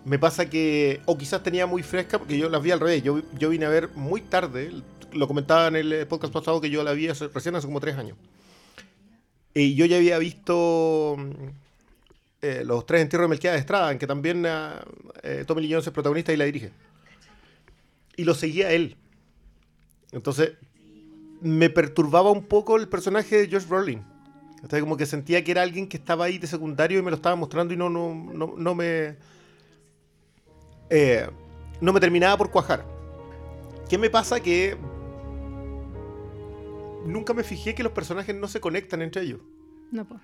Me 0.05 0.19
pasa 0.19 0.49
que. 0.49 1.01
O 1.07 1.19
quizás 1.19 1.43
tenía 1.43 1.67
muy 1.67 1.83
fresca, 1.83 2.19
porque 2.19 2.39
yo 2.39 2.49
las 2.49 2.63
vi 2.63 2.71
al 2.71 2.81
revés. 2.81 3.03
Yo, 3.03 3.23
yo 3.39 3.51
vine 3.51 3.67
a 3.67 3.69
ver 3.69 3.89
muy 3.95 4.21
tarde. 4.23 4.73
Lo 5.13 5.27
comentaba 5.29 5.69
en 5.69 5.77
el 5.77 6.07
podcast 6.07 6.33
pasado 6.33 6.61
que 6.61 6.71
yo 6.71 6.83
la 6.85 6.93
vi 6.93 7.09
hace- 7.09 7.29
recién 7.29 7.55
hace 7.57 7.67
como 7.67 7.81
tres 7.81 7.97
años. 7.97 8.17
Y 9.55 9.75
yo 9.75 9.87
ya 9.87 9.97
había 9.97 10.19
visto. 10.19 11.17
mm, 11.19 11.31
eh, 12.43 12.63
los 12.65 12.87
tres 12.87 13.03
entierros 13.03 13.25
de 13.25 13.31
Melquiades 13.31 13.57
de 13.57 13.61
Estrada, 13.61 13.91
en 13.91 13.99
que 13.99 14.07
también 14.07 14.47
ah, 14.47 14.81
eh, 15.25 15.45
Tommy 15.47 15.63
Lee 15.63 15.73
Jones 15.73 15.87
es 15.89 15.93
protagonista 15.93 16.33
y 16.33 16.37
la 16.37 16.45
dirige. 16.45 16.71
Y 18.17 18.25
lo 18.25 18.35
seguía 18.35 18.71
él. 18.73 18.97
Entonces, 20.13 20.53
me 21.41 21.69
perturbaba 21.71 22.31
un 22.31 22.45
poco 22.45 22.77
el 22.77 22.89
personaje 22.89 23.37
de 23.47 23.51
Josh 23.57 23.67
Brolin. 23.69 24.05
O 24.65 24.69
sea, 24.69 24.81
como 24.81 24.97
que 24.97 25.07
sentía 25.07 25.43
que 25.45 25.53
era 25.53 25.63
alguien 25.63 25.89
que 25.89 25.97
estaba 25.97 26.25
ahí 26.25 26.39
de 26.39 26.47
secundario 26.47 26.99
y 26.99 27.03
me 27.03 27.11
lo 27.11 27.17
estaba 27.17 27.37
mostrando 27.37 27.73
y 27.75 27.77
no, 27.77 27.89
no, 27.89 28.15
no, 28.15 28.55
no 28.57 28.75
me. 28.75 29.17
eh, 30.91 31.29
no 31.81 31.93
me 31.93 32.01
terminaba 32.01 32.37
por 32.37 32.51
cuajar. 32.51 32.85
¿Qué 33.89 33.99
me 33.99 34.11
pasa? 34.11 34.41
Que. 34.41 34.77
Nunca 37.07 37.33
me 37.33 37.45
fijé 37.45 37.75
que 37.75 37.83
los 37.83 37.93
personajes 37.93 38.35
no 38.35 38.49
se 38.49 38.61
conectan 38.61 39.01
entre 39.03 39.23
ellos. 39.23 39.41
No, 39.93 40.05
pues. 40.05 40.21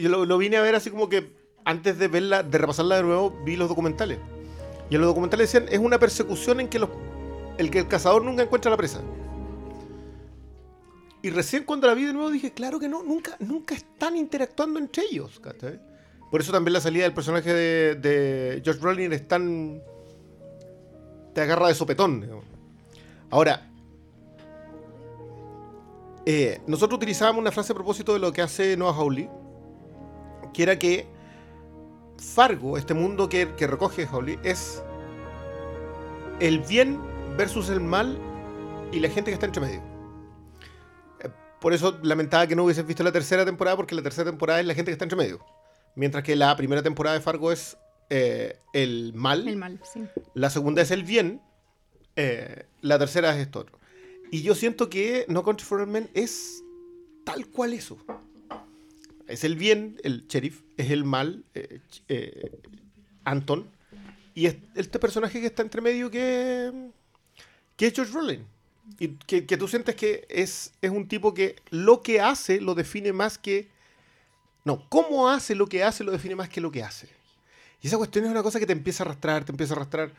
Yo 0.00 0.08
lo, 0.08 0.24
lo 0.24 0.38
vine 0.38 0.56
a 0.56 0.62
ver 0.62 0.74
así 0.74 0.90
como 0.90 1.08
que 1.08 1.32
antes 1.64 1.98
de 1.98 2.08
verla, 2.08 2.42
de 2.42 2.58
repasarla 2.58 2.96
de 2.96 3.02
nuevo, 3.02 3.30
vi 3.44 3.56
los 3.56 3.68
documentales. 3.68 4.18
Y 4.90 4.94
en 4.94 5.00
los 5.00 5.08
documentales 5.08 5.52
decían, 5.52 5.72
es 5.72 5.78
una 5.78 5.98
persecución 5.98 6.60
en 6.60 6.68
que 6.68 6.78
los, 6.78 6.90
el 7.58 7.70
que 7.70 7.78
el 7.80 7.88
cazador 7.88 8.24
nunca 8.24 8.42
encuentra 8.42 8.70
la 8.70 8.76
presa. 8.76 9.02
Y 11.22 11.30
recién 11.30 11.64
cuando 11.64 11.86
la 11.86 11.94
vi 11.94 12.04
de 12.04 12.12
nuevo 12.12 12.30
dije, 12.30 12.52
claro 12.52 12.78
que 12.78 12.88
no, 12.88 13.02
nunca, 13.02 13.36
nunca 13.40 13.74
están 13.74 14.16
interactuando 14.16 14.78
entre 14.78 15.04
ellos. 15.10 15.40
¿cachai? 15.40 15.80
Por 16.30 16.40
eso 16.40 16.52
también 16.52 16.74
la 16.74 16.80
salida 16.80 17.04
del 17.04 17.14
personaje 17.14 17.52
de, 17.52 17.94
de 17.96 18.62
Josh 18.64 18.78
Brolin 18.78 19.12
es 19.12 19.26
tan... 19.26 19.82
te 21.34 21.40
agarra 21.40 21.68
de 21.68 21.74
sopetón. 21.74 22.28
Ahora, 23.30 23.68
eh, 26.24 26.60
nosotros 26.66 26.98
utilizábamos 26.98 27.40
una 27.40 27.50
frase 27.50 27.72
a 27.72 27.74
propósito 27.74 28.12
de 28.12 28.20
lo 28.20 28.32
que 28.32 28.42
hace 28.42 28.76
Noah 28.76 28.94
Hawley, 28.94 29.28
que 30.54 30.62
era 30.62 30.78
que 30.78 31.06
Fargo, 32.18 32.76
este 32.76 32.94
mundo 32.94 33.28
que, 33.28 33.54
que 33.56 33.66
recoge 33.66 34.06
Hawley, 34.06 34.38
es 34.42 34.82
el 36.40 36.60
bien 36.60 37.00
versus 37.36 37.70
el 37.70 37.80
mal 37.80 38.18
y 38.92 39.00
la 39.00 39.08
gente 39.08 39.30
que 39.30 39.34
está 39.34 39.46
entre 39.46 39.62
medio. 39.62 39.97
Por 41.60 41.72
eso 41.72 41.98
lamentaba 42.02 42.46
que 42.46 42.54
no 42.54 42.64
hubieses 42.64 42.86
visto 42.86 43.02
la 43.02 43.12
tercera 43.12 43.44
temporada, 43.44 43.76
porque 43.76 43.94
la 43.94 44.02
tercera 44.02 44.30
temporada 44.30 44.60
es 44.60 44.66
la 44.66 44.74
gente 44.74 44.90
que 44.90 44.92
está 44.92 45.04
entre 45.04 45.18
medio. 45.18 45.44
Mientras 45.96 46.22
que 46.22 46.36
la 46.36 46.56
primera 46.56 46.82
temporada 46.82 47.16
de 47.16 47.22
Fargo 47.22 47.50
es 47.50 47.76
eh, 48.10 48.58
el 48.72 49.12
mal, 49.14 49.46
El 49.48 49.56
mal, 49.56 49.80
sí. 49.92 50.04
la 50.34 50.50
segunda 50.50 50.82
es 50.82 50.90
el 50.90 51.04
bien, 51.04 51.40
Eh, 52.20 52.64
la 52.80 52.98
tercera 52.98 53.30
es 53.32 53.38
esto 53.38 53.60
otro. 53.60 53.78
Y 54.32 54.42
yo 54.42 54.56
siento 54.56 54.88
que 54.90 55.24
No 55.28 55.44
Country 55.44 55.64
for 55.64 55.86
Men 55.86 56.10
es 56.14 56.64
tal 57.24 57.46
cual 57.46 57.72
eso. 57.74 57.96
Es 59.28 59.44
el 59.44 59.54
bien, 59.54 60.00
el 60.02 60.26
sheriff, 60.26 60.62
es 60.76 60.90
el 60.90 61.04
mal, 61.04 61.44
eh, 61.54 61.80
eh, 62.08 62.58
Anton, 63.24 63.70
y 64.34 64.46
es 64.46 64.56
este 64.74 64.98
personaje 64.98 65.40
que 65.40 65.46
está 65.46 65.62
entre 65.62 65.80
medio 65.80 66.10
que, 66.10 66.90
que 67.76 67.86
es 67.86 67.94
George 67.94 68.12
Brolin. 68.12 68.46
Y 68.98 69.08
que, 69.08 69.46
que 69.46 69.56
tú 69.56 69.68
sientes 69.68 69.94
que 69.94 70.26
es, 70.28 70.72
es 70.80 70.90
un 70.90 71.08
tipo 71.08 71.34
que 71.34 71.56
lo 71.70 72.02
que 72.02 72.20
hace 72.20 72.60
lo 72.60 72.74
define 72.74 73.12
más 73.12 73.38
que... 73.38 73.68
No, 74.64 74.88
cómo 74.88 75.28
hace 75.28 75.54
lo 75.54 75.66
que 75.66 75.84
hace 75.84 76.04
lo 76.04 76.12
define 76.12 76.36
más 76.36 76.48
que 76.48 76.60
lo 76.60 76.70
que 76.70 76.82
hace. 76.82 77.08
Y 77.80 77.86
esa 77.86 77.96
cuestión 77.96 78.24
es 78.24 78.30
una 78.30 78.42
cosa 78.42 78.58
que 78.58 78.66
te 78.66 78.72
empieza 78.72 79.02
a 79.02 79.06
arrastrar, 79.06 79.44
te 79.44 79.52
empieza 79.52 79.74
a 79.74 79.76
arrastrar. 79.76 80.12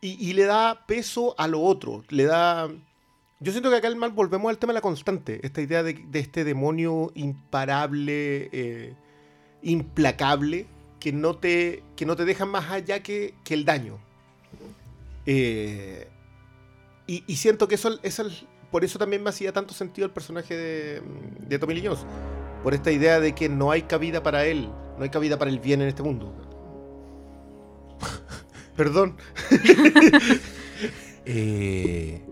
Y, 0.00 0.16
y 0.24 0.32
le 0.32 0.44
da 0.44 0.86
peso 0.86 1.34
a 1.38 1.48
lo 1.48 1.60
otro. 1.60 2.04
Le 2.08 2.24
da. 2.24 2.68
Yo 3.40 3.52
siento 3.52 3.70
que 3.70 3.76
acá 3.76 3.88
el 3.88 3.96
mal 3.96 4.12
volvemos 4.12 4.50
al 4.50 4.58
tema 4.58 4.72
de 4.72 4.78
la 4.78 4.82
constante. 4.82 5.40
Esta 5.42 5.62
idea 5.62 5.82
de, 5.82 5.94
de 5.94 6.18
este 6.18 6.44
demonio 6.44 7.10
imparable, 7.14 8.50
eh, 8.52 8.94
implacable, 9.62 10.66
que 11.00 11.12
no, 11.12 11.36
te, 11.36 11.82
que 11.96 12.04
no 12.04 12.16
te 12.16 12.26
deja 12.26 12.44
más 12.44 12.70
allá 12.70 13.02
que, 13.02 13.34
que 13.44 13.54
el 13.54 13.64
daño. 13.64 13.98
Eh, 15.26 16.08
y, 17.14 17.24
y 17.26 17.36
siento 17.36 17.66
que 17.68 17.74
eso, 17.76 17.98
eso- 18.02 18.24
por 18.70 18.84
eso 18.84 18.98
también 18.98 19.22
me 19.22 19.30
hacía 19.30 19.52
tanto 19.52 19.74
sentido 19.74 20.06
el 20.06 20.12
personaje 20.12 20.56
de, 20.56 21.02
de 21.48 21.58
Tommy 21.58 21.74
Lee 21.74 21.86
Jones. 21.86 22.06
Por 22.62 22.72
esta 22.74 22.90
idea 22.92 23.18
de 23.20 23.34
que 23.34 23.48
no 23.48 23.70
hay 23.72 23.82
cabida 23.82 24.22
para 24.22 24.44
él, 24.44 24.70
no 24.96 25.02
hay 25.02 25.10
cabida 25.10 25.38
para 25.38 25.50
el 25.50 25.58
bien 25.58 25.80
en 25.82 25.88
este 25.88 26.02
mundo. 26.02 26.32
Perdón. 28.76 29.16
Eh, 31.26 32.22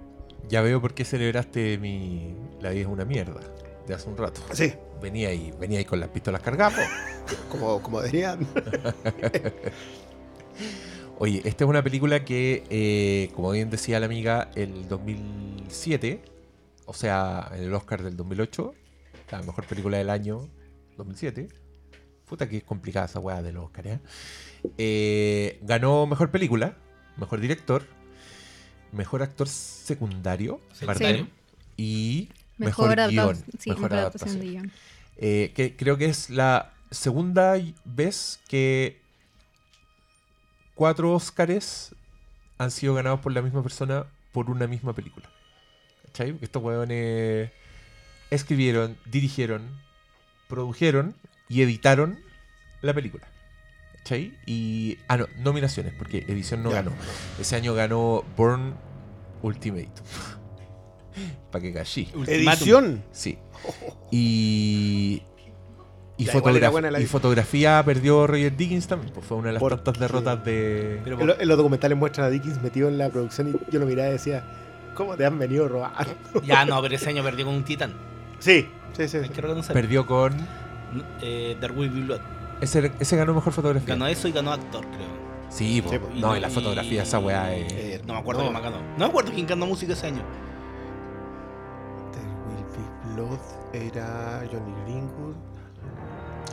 ya 0.49 0.63
veo 0.63 0.81
por 0.81 0.95
qué 0.95 1.05
celebraste 1.05 1.77
mi 1.77 2.35
La 2.63 2.71
vida 2.71 2.81
es 2.81 2.87
una 2.87 3.05
mierda 3.05 3.39
de 3.87 3.95
hace 3.95 4.09
un 4.09 4.17
rato. 4.17 4.41
Sí, 4.53 4.73
Venía 5.03 5.29
ahí, 5.29 5.53
venía 5.61 5.79
ahí 5.79 5.85
con 5.85 6.01
las 6.01 6.09
pistolas 6.09 6.41
cargadas. 6.41 6.89
como, 7.51 7.81
como 7.83 8.03
dirían. 8.03 8.47
Oye, 11.21 11.43
esta 11.45 11.65
es 11.65 11.69
una 11.69 11.83
película 11.83 12.25
que, 12.25 12.63
eh, 12.71 13.33
como 13.35 13.51
bien 13.51 13.71
decía 13.71 13.99
la 13.99 14.07
amiga, 14.07 14.53
el 14.55 14.87
2007, 14.87 16.23
o 16.87 16.95
sea, 16.95 17.51
en 17.57 17.65
el 17.65 17.75
Oscar 17.75 18.05
del 18.05 18.17
2008, 18.17 18.73
la 19.33 19.43
mejor 19.43 19.67
película 19.67 19.99
del 19.99 20.11
año 20.11 20.49
2007. 20.97 21.49
Puta 22.25 22.49
que 22.49 22.59
es 22.59 22.63
complicada 22.63 23.07
esa 23.07 23.19
weá 23.19 23.43
del 23.43 23.57
Oscar, 23.57 23.89
¿eh? 23.89 23.99
Eh, 24.77 25.59
ganó 25.63 26.07
mejor 26.07 26.31
película, 26.31 26.77
mejor 27.17 27.41
director, 27.41 27.83
mejor 28.93 29.23
actor 29.23 29.49
secundario, 29.49 30.61
Secundario. 30.73 31.27
Y 31.77 32.29
mejor, 32.59 32.91
Mejor, 32.91 33.11
guion. 33.11 33.37
sí, 33.59 33.71
mejor 33.71 33.83
mejor 33.91 33.99
adaptación 33.99 34.39
de 34.39 34.47
guion. 34.47 34.73
Eh, 35.17 35.53
que 35.53 35.75
creo 35.75 35.99
que 35.99 36.05
es 36.05 36.31
la 36.31 36.75
segunda 36.93 37.57
vez 37.85 38.39
que 38.47 39.08
cuatro 40.79 41.13
Óscares 41.13 41.93
han 42.57 42.71
sido 42.71 42.95
ganados 42.95 43.19
por 43.19 43.33
la 43.33 43.43
misma 43.43 43.65
persona 43.65 44.07
por 44.31 44.49
una 44.49 44.69
misma 44.69 44.93
película. 44.95 45.29
¿Cachai? 46.07 46.31
Porque 46.31 46.45
estos 46.45 46.63
huevones 46.63 47.51
escribieron, 48.31 48.97
dirigieron, 49.05 49.69
produjeron 50.49 51.17
y 51.49 51.63
editaron 51.63 52.21
la 52.81 52.95
película. 52.95 53.27
¿Cachai? 53.97 54.39
Y. 54.47 54.99
Ah, 55.09 55.17
no, 55.17 55.27
nominaciones, 55.39 55.95
porque 55.99 56.19
edición 56.29 56.63
no 56.63 56.71
Ya. 56.71 56.77
ganó. 56.77 56.93
Ese 57.41 57.57
año 57.57 57.75
ganó 57.75 58.25
Born 58.37 58.77
Ultimate. 59.43 59.91
Para 61.51 61.61
que 61.63 61.73
cachí. 61.73 62.09
Edición. 62.29 63.05
Sí. 63.11 63.37
Y. 64.13 65.23
Y, 66.19 66.25
buena 66.71 66.91
la 66.91 67.01
fotografía 67.07 67.81
perdió 67.85 68.27
Roger 68.27 68.57
Dickens 68.57 68.87
también. 68.89 69.13
Pues 69.15 69.25
fue 69.25 69.37
una 69.37 69.47
de 69.49 69.53
las 69.55 69.61
Por- 69.61 69.77
tantas 69.77 69.99
derrotas 70.01 70.45
de. 70.45 71.01
Pero 71.05 71.21
En, 71.21 71.27
lo- 71.29 71.41
en 71.41 71.49
los 71.49 71.57
documentales 71.57 71.97
muestran 71.97 72.27
a 72.27 72.31
Dickens 72.31 72.61
metido 72.61 72.89
en 72.89 72.99
la 72.99 73.09
producción 73.09 73.49
y 73.49 73.73
yo 73.73 73.79
lo 73.79 73.87
miraba 73.87 74.09
y 74.09 74.13
decía, 74.13 74.43
¿cómo 74.95 75.17
te 75.17 75.25
han 75.25 75.39
venido 75.39 75.67
a 75.67 75.69
robar? 75.69 76.07
Ya, 76.45 76.65
no, 76.65 76.83
pero 76.83 76.95
ese 76.97 77.09
año 77.11 77.23
perdió 77.23 77.45
con 77.47 77.55
un 77.55 77.63
titán. 77.65 77.93
Sí, 78.41 78.69
sí, 78.97 79.07
sí. 79.09 79.17
Hay 79.19 79.29
que 79.29 79.41
reconocer. 79.41 79.73
Perdió 79.75 80.07
con. 80.07 80.35
Eh, 81.23 81.57
Be 81.61 81.89
Blood. 81.89 82.21
Ese, 82.61 82.91
ese 82.99 83.17
ganó 83.17 83.35
mejor 83.35 83.53
fotografía. 83.53 83.89
Ganó 83.95 84.07
eso 84.09 84.27
y 84.27 84.33
ganó 84.33 84.53
actor, 84.53 84.85
creo. 84.87 85.29
Sí. 85.51 85.81
Sí, 85.89 85.99
po. 85.99 86.09
no, 86.17 86.37
Y- 86.37 86.41
la 86.41 86.51
fotografía, 86.51 86.93
y- 86.95 86.99
esa 86.99 87.19
weá. 87.21 87.55
Eh, 87.55 88.03
No 88.07 88.15
me 88.15 88.21
acuerdo 88.21 88.41
quién 88.43 88.53
más 88.53 88.63
ganó. 88.63 88.79
No 88.81 88.99
me 88.99 89.05
acuerdo 89.05 89.31
quién 89.33 89.47
ganó 89.47 89.67
música 89.67 89.93
ese 89.93 90.09
año. 90.09 90.23
There 92.13 92.27
Will 92.47 92.65
Be 92.75 93.15
Blood 93.15 93.39
era 93.93 94.43
Johnny 94.51 94.75
Greenwood. 94.85 95.37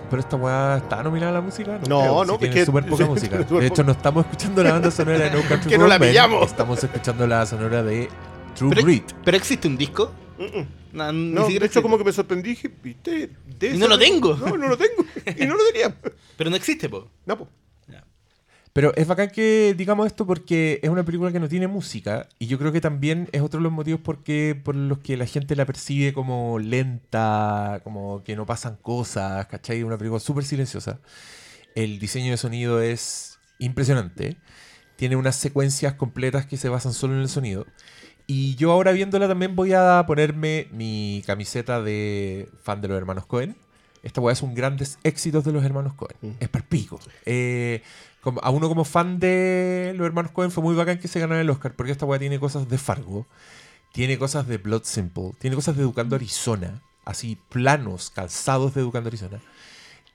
Pero 0.10 0.20
esta 0.22 0.36
weá 0.36 0.78
está 0.78 1.02
nominada 1.04 1.32
a 1.32 1.36
la 1.36 1.42
música. 1.42 1.80
No, 1.88 2.00
creo, 2.00 2.26
no, 2.26 2.34
si 2.34 2.40
tiene 2.40 2.66
súper 2.66 2.86
poca 2.86 3.04
sí, 3.04 3.10
música. 3.10 3.38
De 3.40 3.66
hecho, 3.68 3.84
no 3.84 3.92
estamos 3.92 4.26
escuchando 4.26 4.64
la 4.64 4.74
banda 4.74 4.92
sonora 4.92 5.18
de 5.20 5.32
No 5.32 5.42
Country 5.48 5.70
Que 5.70 5.78
no 5.78 5.88
la 5.88 6.00
pillamos. 6.00 6.48
Estamos 6.48 6.84
escuchando 6.84 7.28
la 7.28 7.46
sonora 7.46 7.84
de 7.84 8.10
True 8.56 8.70
Pero, 8.70 8.84
Grit. 8.84 9.12
pero 9.24 9.38
existe 9.38 9.68
un 9.68 9.78
disco. 9.78 10.12
Mm. 10.38 10.98
No, 10.98 11.12
ni 11.12 11.32
No, 11.32 11.42
de 11.42 11.48
hecho 11.54 11.58
existe. 11.66 11.82
como 11.82 11.98
que 11.98 12.04
me 12.06 12.12
sorprendí 12.14 12.50
dije, 12.52 12.72
¿viste? 12.82 13.30
De 13.60 13.68
Y 13.76 13.78
no 13.78 13.88
lo 13.88 13.98
tengo. 13.98 14.36
No, 14.36 14.58
no 14.58 14.68
lo 14.70 14.78
tengo. 14.78 15.04
Y 15.38 15.46
no 15.46 15.56
lo 15.56 15.64
tenía. 15.72 15.94
Pero 16.38 16.50
no 16.50 16.56
existe, 16.56 16.88
po. 16.88 17.08
No, 17.26 17.38
pues. 17.38 17.50
Pero 18.76 18.94
es 18.98 19.08
bacán 19.08 19.30
que 19.30 19.74
digamos 19.78 20.06
esto 20.06 20.28
porque 20.28 20.82
es 20.84 20.90
una 20.90 21.06
película 21.06 21.32
que 21.32 21.40
no 21.40 21.48
tiene 21.48 21.66
música 21.66 22.28
y 22.40 22.48
yo 22.48 22.60
creo 22.60 22.74
que 22.74 22.82
también 22.82 23.30
es 23.32 23.42
otro 23.42 23.62
de 23.62 23.64
los 23.64 23.72
motivos 23.72 24.02
porque, 24.04 24.60
por 24.62 24.76
los 24.76 25.00
que 25.00 25.16
la 25.16 25.26
gente 25.26 25.56
la 25.56 25.66
percibe 25.66 26.12
como 26.12 26.60
lenta, 26.60 27.80
como 27.86 28.22
que 28.26 28.36
no 28.36 28.46
pasan 28.46 28.76
cosas, 28.76 29.46
¿cachai? 29.46 29.82
Una 29.82 29.98
película 29.98 30.20
súper 30.20 30.44
silenciosa. 30.44 31.00
El 31.74 32.00
diseño 32.00 32.32
de 32.32 32.38
sonido 32.38 32.82
es 32.82 33.40
impresionante. 33.60 34.36
Tiene 34.98 35.16
unas 35.16 35.38
secuencias 35.38 35.94
completas 35.94 36.46
que 36.46 36.58
se 36.58 36.68
basan 36.68 36.92
solo 36.92 37.14
en 37.14 37.22
el 37.22 37.30
sonido. 37.30 37.66
Y 38.28 38.56
yo 38.56 38.74
ahora 38.74 38.92
viéndola 38.92 39.30
también 39.30 39.56
voy 39.56 39.72
a 39.72 40.04
ponerme 40.06 40.68
mi 40.74 41.24
camiseta 41.26 41.82
de 41.82 42.50
fan 42.62 42.82
de 42.82 42.90
los 42.90 42.98
hermanos 42.98 43.26
Cohen. 43.26 43.56
Esta 44.04 44.22
weá 44.22 44.34
es 44.34 44.44
un 44.44 44.54
grandes 44.54 45.00
éxitos 45.04 45.46
de 45.46 45.54
los 45.54 45.64
hermanos 45.64 45.94
Cohen. 45.94 46.18
Mm. 46.22 46.32
Es 46.42 46.50
palpico. 46.50 47.00
Eh, 47.26 47.82
como, 48.26 48.42
a 48.42 48.50
uno 48.50 48.68
como 48.68 48.86
fan 48.86 49.20
de 49.20 49.94
los 49.96 50.08
hermanos 50.08 50.32
Cohen 50.32 50.50
fue 50.50 50.64
muy 50.64 50.74
bacán 50.74 50.98
que 50.98 51.08
se 51.08 51.20
ganara 51.20 51.42
el 51.42 51.50
Oscar, 51.52 51.76
porque 51.76 51.92
esta 51.92 52.08
weá 52.08 52.18
tiene 52.18 52.40
cosas 52.40 52.68
de 52.68 52.80
Fargo, 52.80 53.28
tiene 53.94 54.18
cosas 54.18 54.48
de 54.48 54.58
Blood 54.58 54.82
Simple, 54.84 55.34
tiene 55.38 55.56
cosas 55.56 55.78
de 55.78 55.84
Educando 55.84 56.16
Arizona, 56.16 56.82
así 57.06 57.38
planos, 57.50 58.10
calzados 58.10 58.74
de 58.74 58.82
Educando 58.82 59.10
Arizona. 59.10 59.40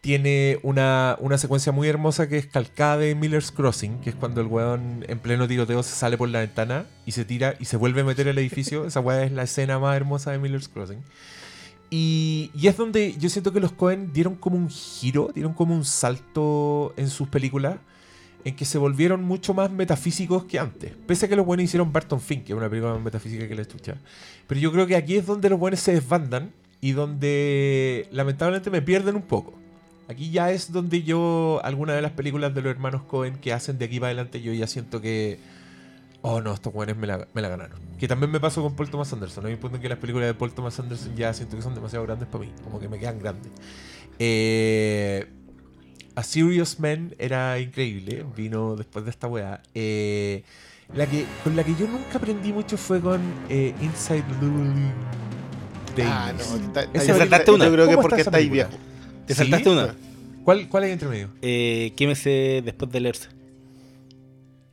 Tiene 0.01 0.59
una, 0.64 1.16
una 1.20 1.38
secuencia 1.38 1.70
muy 1.70 1.87
hermosa 1.87 2.29
que 2.29 2.38
es 2.38 2.46
calcada 2.46 2.96
de 2.96 3.14
Miller's 3.14 3.53
Crossing, 3.53 4.01
que 4.01 4.11
es 4.11 4.16
cuando 4.16 4.40
el 4.40 4.49
weón 4.49 5.05
en 5.07 5.20
pleno 5.20 5.46
tiroteo 5.46 5.85
se 5.85 5.94
sale 5.94 6.18
por 6.18 6.29
la 6.31 6.40
ventana 6.40 6.87
y 7.07 7.12
se 7.12 7.25
tira 7.25 7.55
y 7.61 7.66
se 7.66 7.77
vuelve 7.77 8.01
a 8.01 8.05
meter 8.05 8.29
al 8.29 8.38
edificio. 8.38 8.85
Esa 8.88 8.99
weá 8.99 9.23
es 9.23 9.31
la 9.31 9.44
escena 9.44 9.79
más 9.79 9.94
hermosa 9.94 10.33
de 10.33 10.38
Miller's 10.38 10.68
Crossing. 10.68 11.05
Y, 11.90 12.51
y 12.55 12.66
es 12.66 12.77
donde 12.77 13.14
yo 13.18 13.29
siento 13.29 13.53
que 13.53 13.61
los 13.61 13.70
Cohen 13.73 14.12
dieron 14.12 14.35
como 14.35 14.57
un 14.57 14.68
giro, 14.68 15.31
dieron 15.33 15.55
como 15.55 15.77
un 15.77 15.85
salto 15.85 16.92
en 16.96 17.09
sus 17.09 17.29
películas, 17.29 17.77
en 18.44 18.57
que 18.57 18.64
se 18.64 18.79
volvieron 18.79 19.22
mucho 19.22 19.55
más 19.55 19.70
metafísicos 19.70 20.44
que 20.44 20.59
antes. 20.59 20.92
Pese 21.07 21.26
a 21.26 21.29
que 21.29 21.37
los 21.37 21.46
buenos 21.46 21.64
hicieron 21.64 21.92
Barton 21.92 22.20
Fink, 22.20 22.44
que 22.44 22.53
es 22.53 22.59
una 22.59 22.68
película 22.68 22.94
más 22.94 23.03
metafísica 23.03 23.46
que 23.46 23.55
la 23.55 23.64
chucha. 23.64 23.96
Pero 24.46 24.61
yo 24.61 24.72
creo 24.72 24.87
que 24.87 24.96
aquí 24.96 25.16
es 25.16 25.26
donde 25.26 25.50
los 25.50 25.59
buenos 25.59 25.81
se 25.81 25.92
desbandan 25.92 26.53
y 26.81 26.92
donde 26.92 28.09
lamentablemente 28.11 28.70
me 28.70 28.83
pierden 28.83 29.16
un 29.16 29.22
poco. 29.22 29.55
Aquí 30.09 30.31
ya 30.31 30.50
es 30.50 30.72
donde 30.72 31.03
yo, 31.03 31.61
alguna 31.62 31.94
de 31.94 32.03
las 32.03 32.12
películas 32.12 32.53
de 32.55 32.62
los 32.62 32.70
hermanos 32.70 33.03
Cohen 33.03 33.37
que 33.37 33.53
hacen 33.53 33.79
de 33.79 33.85
aquí 33.85 34.00
para 34.00 34.09
adelante, 34.09 34.40
yo 34.40 34.53
ya 34.53 34.66
siento 34.66 35.00
que, 35.00 35.38
oh 36.22 36.40
no, 36.40 36.53
estos 36.53 36.72
buenos 36.72 36.96
me 36.96 37.07
la, 37.07 37.29
me 37.33 37.42
la 37.42 37.48
ganaron. 37.48 37.79
Que 37.96 38.09
también 38.09 38.33
me 38.33 38.40
pasó 38.40 38.62
con 38.62 38.74
Paul 38.74 38.90
Thomas 38.90 39.12
Anderson. 39.12 39.46
Hay 39.46 39.53
un 39.53 39.61
punto 39.61 39.76
en 39.76 39.83
que 39.83 39.88
las 39.88 39.98
películas 39.98 40.26
de 40.26 40.35
Paul 40.35 40.53
Thomas 40.53 40.81
Anderson 40.81 41.14
ya 41.14 41.33
siento 41.33 41.57
que 41.57 41.62
son 41.62 41.74
demasiado 41.74 42.05
grandes 42.05 42.26
para 42.29 42.44
mí, 42.44 42.53
como 42.64 42.81
que 42.81 42.88
me 42.88 42.98
quedan 42.98 43.20
grandes. 43.20 43.53
Eh, 44.18 45.29
A 46.21 46.23
Serious 46.23 46.79
Man 46.79 47.15
era 47.19 47.59
increíble, 47.59 48.27
vino 48.37 48.77
después 48.77 49.07
de 49.07 49.11
esta 49.11 49.27
weá. 49.27 49.63
Eh, 49.75 50.43
la 50.95 51.07
que, 51.07 51.25
con 51.43 51.57
la 51.57 51.65
que 51.65 51.75
yo 51.75 51.87
nunca 51.89 52.19
aprendí 52.19 52.53
mucho 52.53 52.77
fue 52.77 53.01
con 53.01 53.23
eh, 53.49 53.73
Inside 53.81 54.25
Llewellyn 54.39 54.93
Davis. 55.97 56.05
Ah, 56.13 56.33
no. 56.37 56.93
Yo- 56.93 57.17
saltaste 57.17 57.51
una. 57.53 57.65
Yo 57.65 57.73
creo 57.73 57.89
que 57.89 57.95
¿Cómo 57.95 58.03
porque 58.03 58.21
está 58.21 58.31
esa 58.31 58.31
está 58.31 58.37
ahí 58.37 58.51
película? 58.51 58.69
viejo. 58.69 59.25
Te 59.27 59.35
¿Sí? 59.35 59.39
saltaste 59.39 59.71
una. 59.71 59.95
¿Cuál, 60.45 60.69
¿Cuál 60.69 60.83
hay 60.83 60.91
entre 60.93 61.09
medio? 61.09 61.31
Eh, 61.41 61.95
quémese 61.97 62.61
después 62.65 62.91
de 62.93 63.01
leerse. 63.01 63.29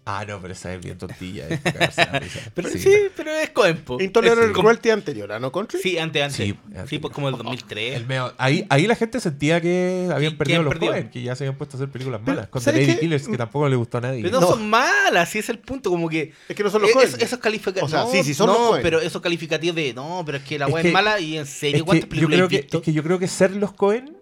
Ah, 0.10 0.24
no, 0.26 0.40
pero 0.40 0.54
esa 0.54 0.74
es 0.74 0.82
bien 0.82 0.98
tontilla. 0.98 1.48
es. 1.50 1.60
Pero 2.56 2.70
sí. 2.70 2.90
pero 3.16 3.32
es 3.32 3.50
Cohen, 3.50 3.78
po. 3.80 4.00
Intolerable 4.02 4.46
Es- 4.46 4.52
Cruelty 4.54 4.90
anterior, 4.90 5.30
¿a 5.34 5.40
no 5.40 5.52
country? 5.52 5.82
Sí, 5.82 5.98
antes, 5.98 6.24
antes. 6.24 6.38
Sí, 6.38 6.58
Sí, 6.88 6.98
pues 7.00 7.14
como 7.14 7.28
el 7.28 7.36
2003. 7.36 7.96
El 7.98 8.08
meo- 8.08 8.34
ahí, 8.38 8.66
ahí 8.70 8.88
la 8.88 8.96
gente 8.96 9.20
sentía 9.20 9.60
que 9.60 10.10
habían 10.14 10.38
perdido 10.38 10.64
los 10.64 10.74
perdido. 10.74 10.94
Coen, 10.94 11.10
que 11.10 11.22
ya 11.22 11.36
se 11.36 11.44
habían 11.44 11.58
puesto 11.58 11.76
a 11.76 11.78
hacer 11.80 11.90
películas 11.92 12.22
Pero, 12.24 12.36
malas. 12.36 12.50
Con 12.50 12.62
The 12.62 12.66
¿sabes 12.72 12.82
Lady 12.88 12.94
qué? 12.94 13.00
Killers, 13.02 13.28
que 13.28 13.38
tampoco 13.38 13.68
le 13.68 13.76
gustó 13.76 13.98
a 13.98 14.02
nadie. 14.02 14.22
Pero 14.24 14.40
no, 14.40 14.42
No. 14.42 14.48
son 14.48 14.70
malas, 14.70 15.30
sí 15.30 15.40
es 15.40 15.50
el 15.50 15.60
punto, 15.60 15.90
como 15.90 16.08
que... 16.08 16.32
Es 16.48 16.56
que 16.56 16.64
no 16.64 16.70
son 16.70 16.84
los 16.84 16.92
Coen. 16.92 17.06
es- 17.08 17.16
esos 17.22 17.40
calificativos... 17.40 17.90
O 17.90 17.92
sea, 17.94 18.06
no, 18.06 18.12
sí, 18.12 18.24
sí 18.24 18.34
son 18.34 18.48
no, 18.48 18.54
los 18.54 18.68
Coen. 18.70 18.84
pero 18.84 19.02
esos 19.02 19.22
calificativos 19.22 19.76
de... 19.76 19.94
No, 19.94 20.24
pero 20.26 20.38
es 20.38 20.44
que 20.46 20.58
la 20.58 20.68
Es 20.68 20.74
que- 20.76 20.88
es 20.88 20.94
mala 20.94 21.20
y 21.20 21.38
en 21.38 21.46
serio, 21.46 21.84
¿cuántas 21.84 22.06
yo 22.06 22.10
películas 22.10 22.36
creo 22.38 22.46
he 22.46 22.50
que, 22.66 22.78
es 22.78 22.82
que 22.84 22.94
yo 22.94 23.04
creo 23.04 23.20
que 23.20 23.28
ser 23.28 23.52
los 23.52 23.74
Cohen 23.74 24.16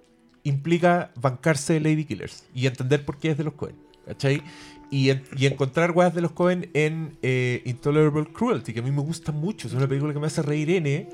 implica 0.44 1.12
bancarse 1.16 1.74
de 1.74 1.80
Lady 1.82 2.06
Killers 2.06 2.44
y 2.56 2.66
entender 2.68 3.06
por 3.06 3.18
qué 3.20 3.30
es 3.32 3.38
de 3.38 3.44
los 3.44 3.54
Cohen. 3.54 3.76
¿Cachai? 4.06 4.44
Y, 4.92 5.10
en- 5.10 5.24
y 5.36 5.46
encontrar 5.48 5.92
weas 5.92 6.14
de 6.14 6.22
los 6.22 6.32
Cohen 6.32 6.70
en 6.74 7.18
eh, 7.22 7.62
Intolerable 7.66 8.26
Cruelty, 8.32 8.74
que 8.74 8.80
a 8.80 8.84
mí 8.84 8.92
me 8.92 9.02
gusta 9.02 9.32
mucho. 9.32 9.68
Es 9.68 9.74
una 9.74 9.88
película 9.88 10.14
que 10.14 10.20
me 10.20 10.28
hace 10.28 10.42
reír 10.42 10.70
N 10.70 11.10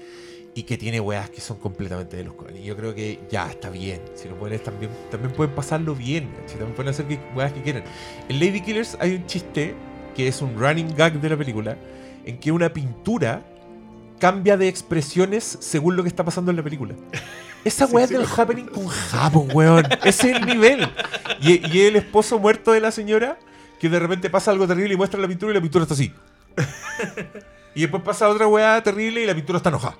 y 0.54 0.64
que 0.64 0.78
tiene 0.78 1.00
weas 1.00 1.30
que 1.30 1.40
son 1.40 1.58
completamente 1.58 2.18
de 2.18 2.26
los 2.26 2.34
Cohen. 2.34 2.58
Y 2.58 2.64
yo 2.66 2.76
creo 2.76 2.94
que 2.94 3.20
ya 3.32 3.50
está 3.50 3.70
bien. 3.70 4.02
Si 4.16 4.28
los 4.28 4.38
Cohen 4.38 4.60
también, 4.60 4.92
también 5.10 5.34
pueden 5.34 5.56
pasarlo 5.56 5.96
bien. 5.96 6.30
¿cachai? 6.42 6.58
También 6.58 6.76
pueden 6.76 6.90
hacer 6.90 7.06
que, 7.08 7.20
weas 7.36 7.54
que 7.54 7.62
quieran. 7.62 7.84
En 8.28 8.40
Lady 8.40 8.62
Killers 8.62 8.98
hay 9.00 9.16
un 9.16 9.26
chiste 9.26 9.74
que 10.16 10.28
es 10.28 10.42
un 10.42 10.58
running 10.60 10.94
gag 10.96 11.20
de 11.22 11.30
la 11.30 11.38
película 11.38 11.78
en 12.26 12.38
que 12.38 12.52
una 12.52 12.72
pintura 12.74 13.44
cambia 14.20 14.58
de 14.58 14.68
expresiones 14.68 15.58
según 15.62 15.96
lo 15.96 16.04
que 16.04 16.10
está 16.10 16.24
pasando 16.26 16.52
en 16.52 16.58
la 16.58 16.64
película. 16.64 16.94
Esa 17.64 17.86
weá 17.88 18.06
sí, 18.06 18.14
del 18.14 18.26
happening 18.26 18.66
con 18.66 18.88
Japón, 18.88 19.48
weón. 19.54 19.86
Ese 20.04 20.32
es 20.32 20.38
el 20.38 20.46
nivel. 20.46 20.88
Y, 21.42 21.66
y 21.76 21.82
el 21.86 21.96
esposo 21.96 22.38
muerto 22.38 22.74
de 22.74 22.82
la 22.82 22.92
señora, 22.92 23.40
que 23.82 23.90
de 23.90 24.00
repente 24.00 24.30
pasa 24.30 24.52
algo 24.52 24.68
terrible 24.68 24.94
y 24.94 24.98
muestra 24.98 25.20
la 25.20 25.28
pintura 25.28 25.52
y 25.52 25.56
la 25.56 25.62
pintura 25.62 25.84
está 25.84 25.96
así. 25.96 26.14
Y 27.74 27.82
después 27.82 28.04
pasa 28.04 28.28
otra 28.28 28.48
weá 28.48 28.84
terrible 28.84 29.24
y 29.24 29.26
la 29.26 29.34
pintura 29.34 29.56
está 29.58 29.70
enojada. 29.70 29.96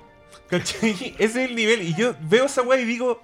¿Cachai? 0.48 1.14
Ese 1.18 1.44
es 1.44 1.50
el 1.50 1.56
nivel. 1.56 1.80
Y 1.80 1.94
yo 1.94 2.14
veo 2.28 2.44
esa 2.44 2.60
weá 2.62 2.78
y 2.78 2.84
digo. 2.84 3.18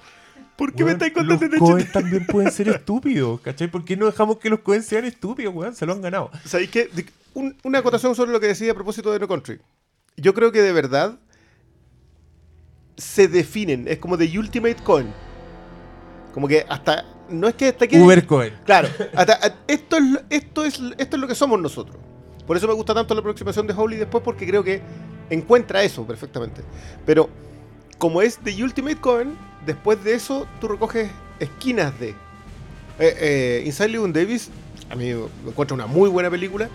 ¿Por 0.57 0.73
qué 0.73 0.85
me 0.85 0.93
estáis 0.93 1.13
contando 1.13 1.35
Los 1.35 1.43
este 1.43 1.59
Cohen 1.59 1.93
también 1.93 2.27
pueden 2.27 2.51
ser 2.51 2.69
estúpidos, 2.77 3.41
¿cachai? 3.43 3.69
¿Por 3.69 3.85
qué 3.85 3.97
no 3.97 4.07
dejamos 4.07 4.39
que 4.39 4.49
los 4.51 4.61
Cohen 4.61 4.83
sean 4.83 5.05
estúpidos, 5.05 5.55
weón? 5.55 5.75
Se 5.77 5.85
lo 5.87 5.93
han 5.93 6.01
ganado. 6.01 6.31
¿Sabéis 6.45 6.71
qué? 6.71 6.89
Un- 7.35 7.57
una 7.63 7.79
acotación 7.81 8.15
sobre 8.17 8.33
lo 8.33 8.41
que 8.41 8.47
decía 8.49 8.73
a 8.73 8.75
propósito 8.75 9.13
de 9.13 9.19
No 9.21 9.29
Country. 9.29 9.61
Yo 10.17 10.33
creo 10.35 10.51
que 10.51 10.63
de 10.63 10.73
verdad 10.73 11.19
se 12.97 13.29
definen. 13.29 13.87
Es 13.87 13.99
como 13.99 14.17
The 14.19 14.39
Ultimate 14.39 14.83
Coin. 14.83 15.13
Como 16.33 16.49
que 16.49 16.65
hasta. 16.69 17.05
No 17.31 17.49
es 17.49 17.55
que 17.55 17.69
hasta 17.69 17.87
que. 17.87 17.99
Uber 18.01 18.27
Cohen. 18.27 18.55
Claro. 18.65 18.89
hasta- 19.15 19.57
esto, 19.67 19.97
es, 19.97 20.05
lo- 20.11 20.21
esto, 20.31 20.65
es, 20.65 20.81
esto 20.99 21.17
es 21.17 21.21
lo 21.21 21.29
que 21.29 21.35
somos 21.35 21.61
nosotros. 21.61 21.97
Por 22.47 22.57
eso 22.57 22.67
me 22.67 22.73
gusta 22.75 22.95
tanto 22.95 23.15
la 23.15 23.21
aproximación 23.21 23.67
de 23.67 23.75
Howley 23.75 23.99
después, 23.99 24.25
porque 24.25 24.47
creo 24.47 24.65
que 24.65 24.81
encuentra 25.31 25.83
eso 25.83 26.07
perfectamente. 26.07 26.63
Pero 27.05 27.29
como 27.99 28.23
es 28.23 28.39
The 28.39 28.63
Ultimate 28.65 28.97
Coin, 28.97 29.37
después 29.67 30.03
de 30.03 30.15
eso 30.15 30.47
tú 30.61 30.69
recoges 30.69 31.11
esquinas 31.41 31.99
de. 32.01 32.11
Eh, 32.11 32.15
eh, 33.01 33.63
Inside 33.67 33.91
Llewyn 33.91 34.13
Davis, 34.13 34.51
a 34.91 34.97
mí 34.97 35.13
me 35.45 35.51
encuentro 35.51 35.75
una 35.75 35.87
muy 35.87 36.09
buena 36.09 36.31
película, 36.31 36.69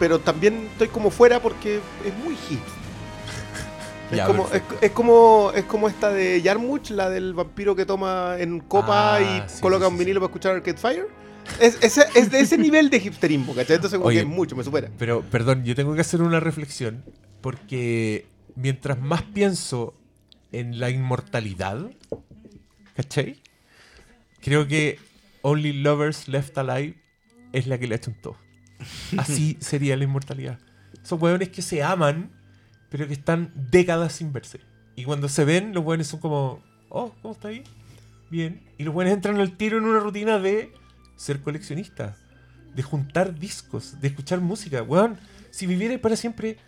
pero 0.00 0.18
también 0.18 0.68
estoy 0.72 0.88
como 0.88 1.10
fuera 1.10 1.40
porque 1.40 1.76
es 1.76 2.24
muy 2.24 2.34
Es, 4.12 4.22
como, 4.26 4.48
es, 4.80 4.90
como, 4.90 5.52
es 5.54 5.64
como 5.64 5.88
esta 5.88 6.10
de 6.10 6.42
Yarmuch, 6.42 6.90
la 6.90 7.08
del 7.08 7.34
vampiro 7.34 7.74
que 7.74 7.86
toma 7.86 8.36
en 8.38 8.60
copa 8.60 9.16
Ah, 9.16 9.20
y 9.20 9.48
sí, 9.48 9.60
coloca 9.60 9.86
sí, 9.86 9.92
un 9.92 9.98
sí, 9.98 10.04
vinilo 10.04 10.20
para 10.20 10.28
escuchar 10.28 10.54
Arcade 10.56 10.76
Fire. 10.78 11.06
Es, 11.60 11.78
es, 11.82 11.98
es 11.98 12.30
de 12.30 12.40
ese 12.40 12.56
nivel 12.58 12.88
de 12.90 12.98
hipsterismo, 12.98 13.54
¿cachai? 13.54 13.76
Entonces 13.76 13.98
como 13.98 14.08
Oye. 14.08 14.18
que 14.18 14.22
es 14.22 14.28
mucho, 14.28 14.54
me 14.54 14.64
supera. 14.64 14.90
Pero, 14.98 15.22
perdón, 15.22 15.64
yo 15.64 15.74
tengo 15.74 15.94
que 15.94 16.00
hacer 16.02 16.22
una 16.22 16.40
reflexión 16.40 17.04
porque 17.40 18.26
mientras 18.54 19.00
más 19.00 19.22
pienso 19.22 19.94
en 20.52 20.78
la 20.78 20.90
inmortalidad, 20.90 21.90
¿cachai? 22.94 23.42
Creo 24.40 24.68
que 24.68 24.98
Only 25.42 25.72
Lovers 25.72 26.28
Left 26.28 26.56
Alive 26.58 26.94
es 27.52 27.66
la 27.66 27.78
que 27.78 27.86
le 27.86 27.94
ha 27.94 27.96
hecho 27.96 28.10
un 28.10 28.20
todo. 28.20 28.36
Así 29.16 29.56
sería 29.60 29.96
la 29.96 30.04
inmortalidad. 30.04 30.58
Son 31.02 31.20
hueones 31.22 31.48
que 31.48 31.62
se 31.62 31.82
aman, 31.82 32.30
pero 32.92 33.08
que 33.08 33.14
están 33.14 33.50
décadas 33.72 34.12
sin 34.12 34.32
verse. 34.32 34.60
Y 34.94 35.02
cuando 35.04 35.28
se 35.28 35.44
ven, 35.44 35.72
los 35.74 35.82
hueones 35.84 36.06
son 36.06 36.20
como, 36.20 36.62
oh, 36.90 37.12
¿cómo 37.22 37.34
está 37.34 37.48
ahí? 37.48 37.64
Bien. 38.30 38.60
Y 38.78 38.84
los 38.84 38.94
hueones 38.94 39.14
entran 39.14 39.40
al 39.40 39.56
tiro 39.56 39.78
en 39.78 39.84
una 39.84 39.98
rutina 39.98 40.38
de 40.38 40.70
ser 41.16 41.40
coleccionista, 41.40 42.16
de 42.74 42.82
juntar 42.82 43.38
discos, 43.38 44.00
de 44.00 44.08
escuchar 44.08 44.40
música. 44.40 44.82
Weón, 44.82 45.18
si 45.50 45.66
vivieras 45.66 45.98
para 46.00 46.16
siempre, 46.16 46.58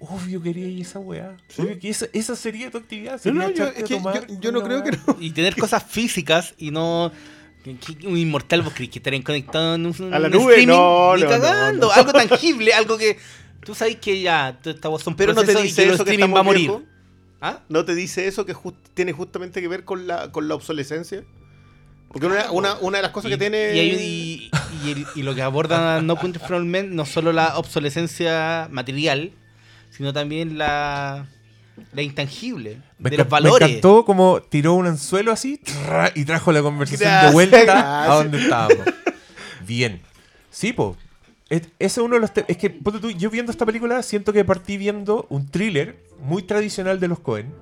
obvio 0.00 0.42
quería 0.42 0.66
esa 0.82 0.98
weá. 0.98 1.36
Obvio 1.56 1.78
que 1.78 1.88
esa, 1.90 2.06
esa 2.12 2.34
sería 2.36 2.70
tu 2.70 2.78
actividad. 2.78 3.12
No, 3.14 3.18
sería 3.18 3.42
no, 3.42 3.50
yo, 3.50 3.64
es 3.66 3.84
que 3.84 3.94
tomar 3.96 4.26
yo, 4.40 4.52
no 4.52 4.62
creo 4.62 4.82
que 4.82 4.90
no. 4.92 5.16
Y 5.20 5.30
tener 5.30 5.56
cosas 5.56 5.82
físicas 5.84 6.54
y 6.58 6.70
no... 6.72 7.10
que- 7.64 7.76
que 7.76 8.06
Un 8.06 8.16
inmortal, 8.16 8.62
vos 8.62 8.72
crees 8.74 8.90
que 8.90 8.98
estarían 8.98 9.22
conectados 9.22 9.76
en 9.76 9.86
un, 9.86 10.14
A 10.14 10.18
la 10.18 10.28
nube, 10.28 10.52
streaming? 10.54 10.66
no, 10.68 11.16
Ni 11.16 11.22
no, 11.22 11.28
cagando. 11.28 11.86
no, 11.88 11.92
no. 11.94 12.00
Algo 12.00 12.12
tangible, 12.12 12.72
algo 12.74 12.98
que... 12.98 13.18
Tú 13.68 13.74
sabes 13.74 13.96
que 13.96 14.18
ya, 14.22 14.58
tú 14.62 14.70
estamos 14.70 15.02
son 15.02 15.14
Pero 15.14 15.34
no 15.34 15.42
te 15.44 15.54
dice 15.54 15.84
que 15.84 15.90
eso 15.92 16.02
que 16.06 16.16
va 16.26 16.40
a 16.40 16.42
morir. 16.42 16.68
viejos. 16.68 16.82
¿Ah? 17.38 17.58
¿No 17.68 17.84
te 17.84 17.94
dice 17.94 18.26
eso 18.26 18.46
que 18.46 18.54
jus- 18.54 18.72
tiene 18.94 19.12
justamente 19.12 19.60
que 19.60 19.68
ver 19.68 19.84
con 19.84 20.06
la, 20.06 20.32
con 20.32 20.48
la 20.48 20.54
obsolescencia? 20.54 21.22
Porque 22.10 22.24
una, 22.28 22.36
Claro. 22.36 22.52
una, 22.54 22.78
una 22.78 22.96
de 22.96 23.02
las 23.02 23.12
cosas 23.12 23.28
y, 23.30 23.34
que 23.34 23.38
tiene... 23.38 23.74
y, 23.74 23.78
hay- 23.78 23.90
y- 23.90 24.50
y 24.86 24.90
el- 24.92 25.06
y 25.16 25.22
lo 25.22 25.34
que 25.34 25.42
aborda 25.42 26.00
No 26.00 26.16
Country 26.16 26.40
for 26.48 26.64
Men 26.64 26.96
no 26.96 27.04
solo 27.04 27.30
la 27.34 27.58
obsolescencia 27.58 28.68
material, 28.70 29.32
sino 29.90 30.14
también 30.14 30.56
la, 30.56 31.26
la 31.92 32.00
intangible 32.00 32.80
Me, 32.98 33.10
de 33.10 33.18
los 33.18 33.26
me 33.26 33.30
valores. 33.30 33.68
encantó 33.68 34.06
como 34.06 34.40
tiró 34.48 34.72
un 34.72 34.86
anzuelo 34.86 35.30
así 35.30 35.60
y 36.14 36.24
trajo 36.24 36.52
la 36.52 36.62
conversación 36.62 37.00
de 37.00 37.04
Gracias, 37.04 37.32
vuelta 37.34 38.04
a 38.10 38.14
donde 38.16 38.38
estábamos. 38.42 38.86
Bien. 39.66 40.00
Sí, 40.50 40.72
po. 40.72 40.96
Es, 41.50 41.62
ese 41.62 41.70
es 41.78 41.98
uno 41.98 42.14
de 42.16 42.20
los 42.20 42.30
Es 42.46 42.56
que, 42.58 42.70
ponte 42.70 43.00
tú, 43.00 43.10
yo 43.10 43.30
viendo 43.30 43.50
esta 43.52 43.64
película 43.64 44.02
siento 44.02 44.32
que 44.32 44.44
partí 44.44 44.76
viendo 44.76 45.26
un 45.30 45.48
thriller 45.48 45.96
muy 46.20 46.42
tradicional 46.42 47.00
de 47.00 47.08
los 47.08 47.20
Cohen, 47.20 47.52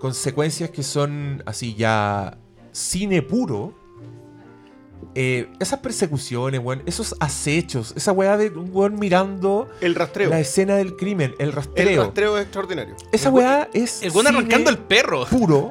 con 0.00 0.14
secuencias 0.14 0.70
que 0.70 0.82
son 0.82 1.42
así 1.46 1.74
ya 1.74 2.36
cine 2.72 3.22
puro. 3.22 3.74
Eh, 5.16 5.48
esas 5.60 5.78
persecuciones, 5.80 6.60
weón, 6.62 6.82
esos 6.86 7.14
acechos, 7.20 7.92
esa 7.96 8.10
weá 8.12 8.36
de 8.36 8.48
un 8.50 8.70
weón 8.72 8.98
mirando 8.98 9.68
El 9.80 9.94
rastreo. 9.94 10.30
la 10.30 10.40
escena 10.40 10.76
del 10.76 10.96
crimen, 10.96 11.34
el 11.38 11.48
El 11.48 11.52
rastreo. 11.52 12.02
rastreo 12.04 12.36
es 12.38 12.44
extraordinario. 12.44 12.96
Esa 13.12 13.30
weá 13.30 13.68
es. 13.74 14.02
El 14.02 14.10
cine 14.12 14.28
arrancando 14.28 14.70
el 14.70 14.78
perro. 14.78 15.24
puro 15.26 15.70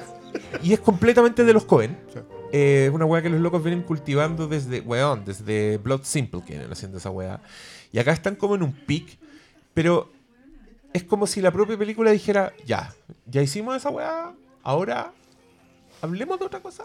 y 0.61 0.73
es 0.73 0.79
completamente 0.79 1.43
de 1.43 1.53
los 1.53 1.65
Cohen. 1.65 1.97
Sí. 2.13 2.19
Eh, 2.55 2.91
una 2.93 3.05
weá 3.05 3.23
que 3.23 3.31
los 3.31 3.41
locos 3.41 3.63
vienen 3.63 3.81
cultivando 3.81 4.47
desde, 4.47 4.81
weón, 4.81 5.25
desde 5.25 5.79
Blood 5.79 6.03
Simple 6.03 6.41
que 6.45 6.53
vienen 6.53 6.71
haciendo 6.71 6.99
esa 6.99 7.09
weá. 7.09 7.41
Y 7.91 7.97
acá 7.97 8.11
están 8.11 8.35
como 8.35 8.53
en 8.53 8.61
un 8.61 8.73
pic, 8.73 9.17
pero 9.73 10.11
es 10.93 11.03
como 11.03 11.25
si 11.25 11.41
la 11.41 11.51
propia 11.51 11.79
película 11.79 12.11
dijera, 12.11 12.53
ya, 12.63 12.93
ya 13.25 13.41
hicimos 13.41 13.75
esa 13.75 13.89
weá, 13.89 14.35
ahora 14.61 15.11
hablemos 15.99 16.37
de 16.37 16.45
otra 16.45 16.59
cosa, 16.59 16.83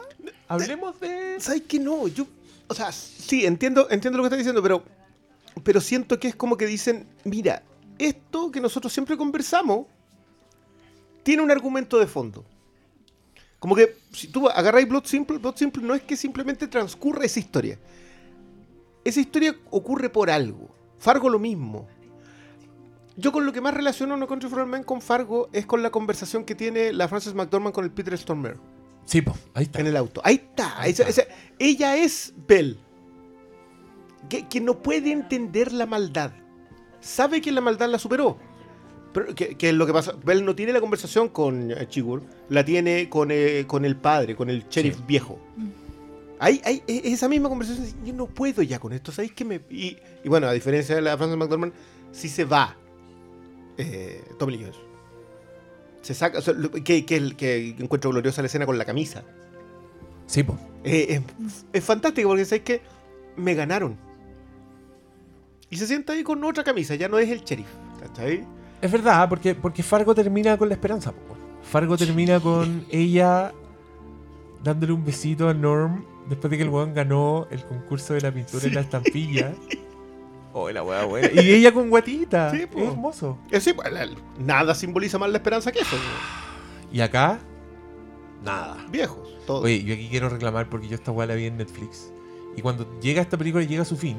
hablemos 0.48 0.98
de... 1.00 1.38
¿Sabes 1.38 1.62
qué 1.68 1.78
no? 1.78 2.08
Yo, 2.08 2.26
o 2.66 2.72
sea, 2.72 2.90
sí, 2.90 3.44
entiendo, 3.44 3.88
entiendo 3.90 4.16
lo 4.16 4.22
que 4.22 4.28
estás 4.28 4.38
diciendo, 4.38 4.62
pero, 4.62 4.82
pero 5.62 5.82
siento 5.82 6.18
que 6.18 6.28
es 6.28 6.34
como 6.34 6.56
que 6.56 6.66
dicen, 6.66 7.06
mira, 7.24 7.62
esto 7.98 8.50
que 8.50 8.62
nosotros 8.62 8.90
siempre 8.90 9.18
conversamos 9.18 9.86
tiene 11.22 11.42
un 11.42 11.50
argumento 11.50 11.98
de 11.98 12.06
fondo. 12.06 12.42
Como 13.58 13.74
que 13.74 13.96
si 14.12 14.28
tú 14.28 14.48
agarráis 14.48 14.88
Blood 14.88 15.04
Simple, 15.04 15.38
Blood 15.38 15.56
Simple 15.56 15.82
no 15.82 15.94
es 15.94 16.02
que 16.02 16.16
simplemente 16.16 16.68
transcurra 16.68 17.24
esa 17.24 17.40
historia. 17.40 17.78
Esa 19.04 19.20
historia 19.20 19.56
ocurre 19.70 20.08
por 20.10 20.30
algo. 20.30 20.68
Fargo 20.98 21.28
lo 21.28 21.38
mismo. 21.38 21.86
Yo 23.16 23.32
con 23.32 23.44
lo 23.44 23.52
que 23.52 23.60
más 23.60 23.74
relaciono 23.74 24.16
No 24.16 24.28
Country 24.28 24.48
for 24.48 24.60
Old 24.60 24.70
Men 24.70 24.84
con 24.84 25.00
Fargo 25.00 25.48
es 25.52 25.66
con 25.66 25.82
la 25.82 25.90
conversación 25.90 26.44
que 26.44 26.54
tiene 26.54 26.92
la 26.92 27.08
Frances 27.08 27.34
McDormand 27.34 27.74
con 27.74 27.84
el 27.84 27.90
Peter 27.90 28.16
Stormare 28.16 28.58
Sí, 29.06 29.22
po, 29.22 29.34
ahí 29.54 29.64
está. 29.64 29.80
en 29.80 29.86
el 29.88 29.96
auto. 29.96 30.20
Ahí 30.22 30.36
está. 30.36 30.80
Ahí 30.80 30.90
está. 30.92 31.08
esa- 31.08 31.24
ella 31.58 31.96
es 31.96 32.32
Belle. 32.46 32.76
Que, 34.28 34.46
que 34.46 34.60
no 34.60 34.82
puede 34.82 35.10
entender 35.10 35.72
la 35.72 35.86
maldad. 35.86 36.32
Sabe 37.00 37.40
que 37.40 37.50
la 37.50 37.60
maldad 37.60 37.88
la 37.88 37.98
superó. 37.98 38.38
Pero 39.12 39.34
que, 39.34 39.54
que 39.56 39.70
es 39.70 39.74
lo 39.74 39.86
que 39.86 39.92
pasa. 39.92 40.14
Belle 40.24 40.42
no 40.42 40.54
tiene 40.54 40.72
la 40.72 40.80
conversación 40.80 41.28
con 41.28 41.70
eh, 41.70 41.86
Chigur. 41.88 42.22
La 42.48 42.64
tiene 42.64 43.08
con, 43.08 43.30
eh, 43.30 43.64
con 43.66 43.84
el 43.84 43.96
padre, 43.96 44.36
con 44.36 44.50
el 44.50 44.68
sheriff 44.68 44.96
Sí. 44.96 45.02
viejo. 45.06 45.38
Hay, 46.40 46.60
hay 46.64 46.82
e- 46.86 47.02
esa 47.12 47.28
misma 47.28 47.48
conversación. 47.48 47.86
Yo 48.04 48.12
no 48.12 48.26
puedo 48.26 48.62
ya 48.62 48.78
con 48.78 48.92
esto. 48.92 49.10
¿Sabéis 49.10 49.32
que 49.32 49.44
me.? 49.44 49.60
Y, 49.70 49.96
y 50.22 50.28
bueno, 50.28 50.46
a 50.46 50.52
diferencia 50.52 50.94
de 50.94 51.02
la 51.02 51.16
Frances 51.16 51.36
McDormand, 51.38 51.72
sí 52.12 52.28
se 52.28 52.44
va. 52.44 52.76
Eh, 53.78 54.22
Tommy 54.38 54.52
Lee 54.56 54.64
Jones. 54.64 54.76
Se 56.02 56.14
saca. 56.14 56.38
o 56.38 56.42
sea, 56.42 56.54
que, 56.84 57.04
que, 57.04 57.34
que 57.36 57.68
encuentro 57.78 58.10
gloriosa 58.10 58.42
la 58.42 58.46
escena 58.46 58.66
con 58.66 58.76
la 58.78 58.84
camisa. 58.84 59.24
Sí, 60.26 60.42
po. 60.42 60.58
Eh, 60.84 61.22
es, 61.46 61.64
es 61.72 61.84
fantástico 61.84 62.28
porque 62.28 62.44
sabes 62.44 62.62
que 62.62 62.82
me 63.36 63.54
ganaron. 63.54 63.96
Y 65.70 65.76
se 65.76 65.86
sienta 65.86 66.12
ahí 66.12 66.22
con 66.22 66.42
otra 66.44 66.62
camisa, 66.64 66.94
ya 66.94 67.08
no 67.08 67.18
es 67.18 67.28
el 67.30 67.40
sheriff. 67.42 67.66
¿Cachai? 68.00 68.46
Es 68.80 68.90
verdad, 68.92 69.28
porque, 69.28 69.54
porque 69.54 69.82
Fargo 69.82 70.14
termina 70.14 70.56
con 70.56 70.68
la 70.68 70.74
esperanza. 70.74 71.12
Fargo 71.62 71.96
termina 71.96 72.38
con 72.40 72.84
ella 72.90 73.52
dándole 74.62 74.92
un 74.92 75.04
besito 75.04 75.48
a 75.48 75.54
Norm 75.54 76.04
después 76.28 76.50
de 76.50 76.56
que 76.56 76.62
el 76.62 76.68
weón 76.68 76.94
ganó 76.94 77.46
el 77.50 77.64
concurso 77.64 78.14
de 78.14 78.20
la 78.20 78.32
pintura 78.32 78.66
en 78.66 78.74
la 78.74 78.80
estampilla. 78.80 79.52
Oh, 80.54 80.70
la 80.70 80.82
weá 80.82 81.04
buena. 81.04 81.28
Y 81.40 81.50
ella 81.52 81.72
con 81.72 81.90
guatita. 81.90 82.50
Sí, 82.50 82.64
po. 82.66 82.78
es 82.80 82.88
hermoso. 82.88 83.38
Es 83.44 83.50
decir, 83.64 83.76
pues, 83.76 83.92
la- 83.92 84.08
nada 84.40 84.74
simboliza 84.74 85.18
más 85.18 85.30
la 85.30 85.36
esperanza 85.36 85.70
que 85.70 85.80
eso. 85.80 85.94
Y 86.90 87.00
acá, 87.00 87.38
nada. 88.42 88.78
Viejos, 88.90 89.28
todos. 89.46 89.62
Oye, 89.64 89.84
yo 89.84 89.94
aquí 89.94 90.08
quiero 90.08 90.30
reclamar 90.30 90.68
porque 90.68 90.88
yo 90.88 90.94
esta 90.96 91.12
weá 91.12 91.26
la 91.28 91.34
vi 91.34 91.44
en 91.44 91.58
Netflix. 91.58 92.10
Y 92.56 92.62
cuando 92.62 92.98
llega 92.98 93.20
esta 93.20 93.36
película 93.36 93.62
y 93.62 93.66
llega 93.68 93.82
a 93.82 93.84
su 93.84 93.96
fin, 93.96 94.16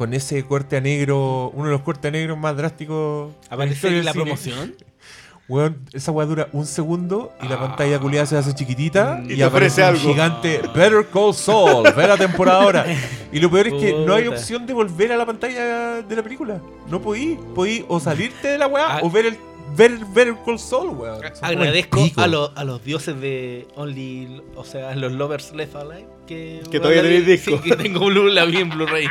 con 0.00 0.14
ese 0.14 0.42
corte 0.46 0.78
a 0.78 0.80
negro, 0.80 1.50
uno 1.54 1.66
de 1.66 1.72
los 1.72 1.82
cortes 1.82 2.08
a 2.08 2.10
negros 2.10 2.38
más 2.38 2.56
drásticos. 2.56 3.34
Aparece 3.50 3.88
en 3.88 4.02
la 4.06 4.12
cine. 4.12 4.24
promoción. 4.24 4.74
Weón, 5.48 5.76
esa 5.92 6.10
weá 6.10 6.24
dura 6.26 6.48
un 6.54 6.64
segundo 6.64 7.32
y 7.42 7.48
la 7.48 7.56
Ah. 7.56 7.60
pantalla 7.60 7.98
culiada 7.98 8.24
se 8.24 8.38
hace 8.38 8.54
chiquitita 8.54 9.20
Y 9.28 9.32
y, 9.32 9.36
te 9.36 9.44
aparece 9.44 9.82
un 9.82 9.88
algo. 9.88 10.00
gigante 10.00 10.62
Better 10.74 11.04
Call 11.12 11.34
Saul, 11.34 11.82
ve 11.94 12.06
la 12.06 12.16
temporada 12.16 12.62
ahora. 12.62 12.86
Y 13.30 13.40
lo 13.40 13.50
peor 13.50 13.66
es 13.66 13.74
que 13.74 13.92
no 14.06 14.14
hay 14.14 14.26
opción 14.28 14.64
de 14.64 14.72
volver 14.72 15.12
a 15.12 15.16
la 15.18 15.26
pantalla 15.26 16.00
de 16.00 16.16
la 16.16 16.22
película. 16.22 16.62
No 16.88 17.02
podí, 17.02 17.36
podí 17.54 17.84
o 17.88 18.00
salirte 18.00 18.48
de 18.48 18.56
la 18.58 18.68
weá 18.68 18.96
Ah. 18.96 19.00
o 19.02 19.10
ver 19.10 19.26
el 19.26 19.36
ver 19.76 20.34
Call 20.44 20.58
Saul, 20.58 20.90
weón. 20.96 21.20
Agradezco 21.42 22.00
a, 22.16 22.26
los- 22.26 22.50
a 22.54 22.64
los 22.64 22.84
dioses 22.84 23.20
de 23.20 23.66
Only, 23.76 24.42
o 24.56 24.64
sea, 24.64 24.94
los 24.94 25.12
Lovers 25.12 25.52
Left 25.54 25.76
Alive. 25.76 26.06
Que, 26.26 26.62
Que 26.70 26.78
todavía 26.78 27.02
tenéis 27.02 27.26
disco. 27.26 27.60
Sí, 27.62 27.70
que 27.70 27.76
tengo 27.76 28.06
Blue, 28.06 28.28
la 28.28 28.44
vi 28.44 28.58
en 28.58 28.70
Blu-ray. 28.70 29.06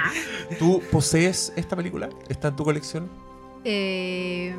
¿Tú 0.57 0.81
posees 0.91 1.51
esta 1.57 1.75
película? 1.75 2.09
¿Está 2.29 2.47
en 2.49 2.55
tu 2.55 2.63
colección? 2.63 3.09
Eh, 3.65 4.55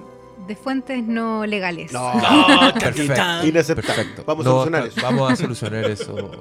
de 0.46 0.56
fuentes 0.56 1.02
no 1.04 1.46
legales. 1.46 1.90
No, 1.92 2.12
No, 2.20 2.74
Perfecto. 2.74 3.46
inaceptable. 3.46 3.82
Perfecto. 3.82 4.24
Vamos 4.26 4.46
a 4.46 4.50
solucionar 4.50 4.86
eso. 4.86 5.00
Vamos 5.02 5.32
a 5.32 5.36
solucionar 5.36 5.84
eso. 5.86 6.30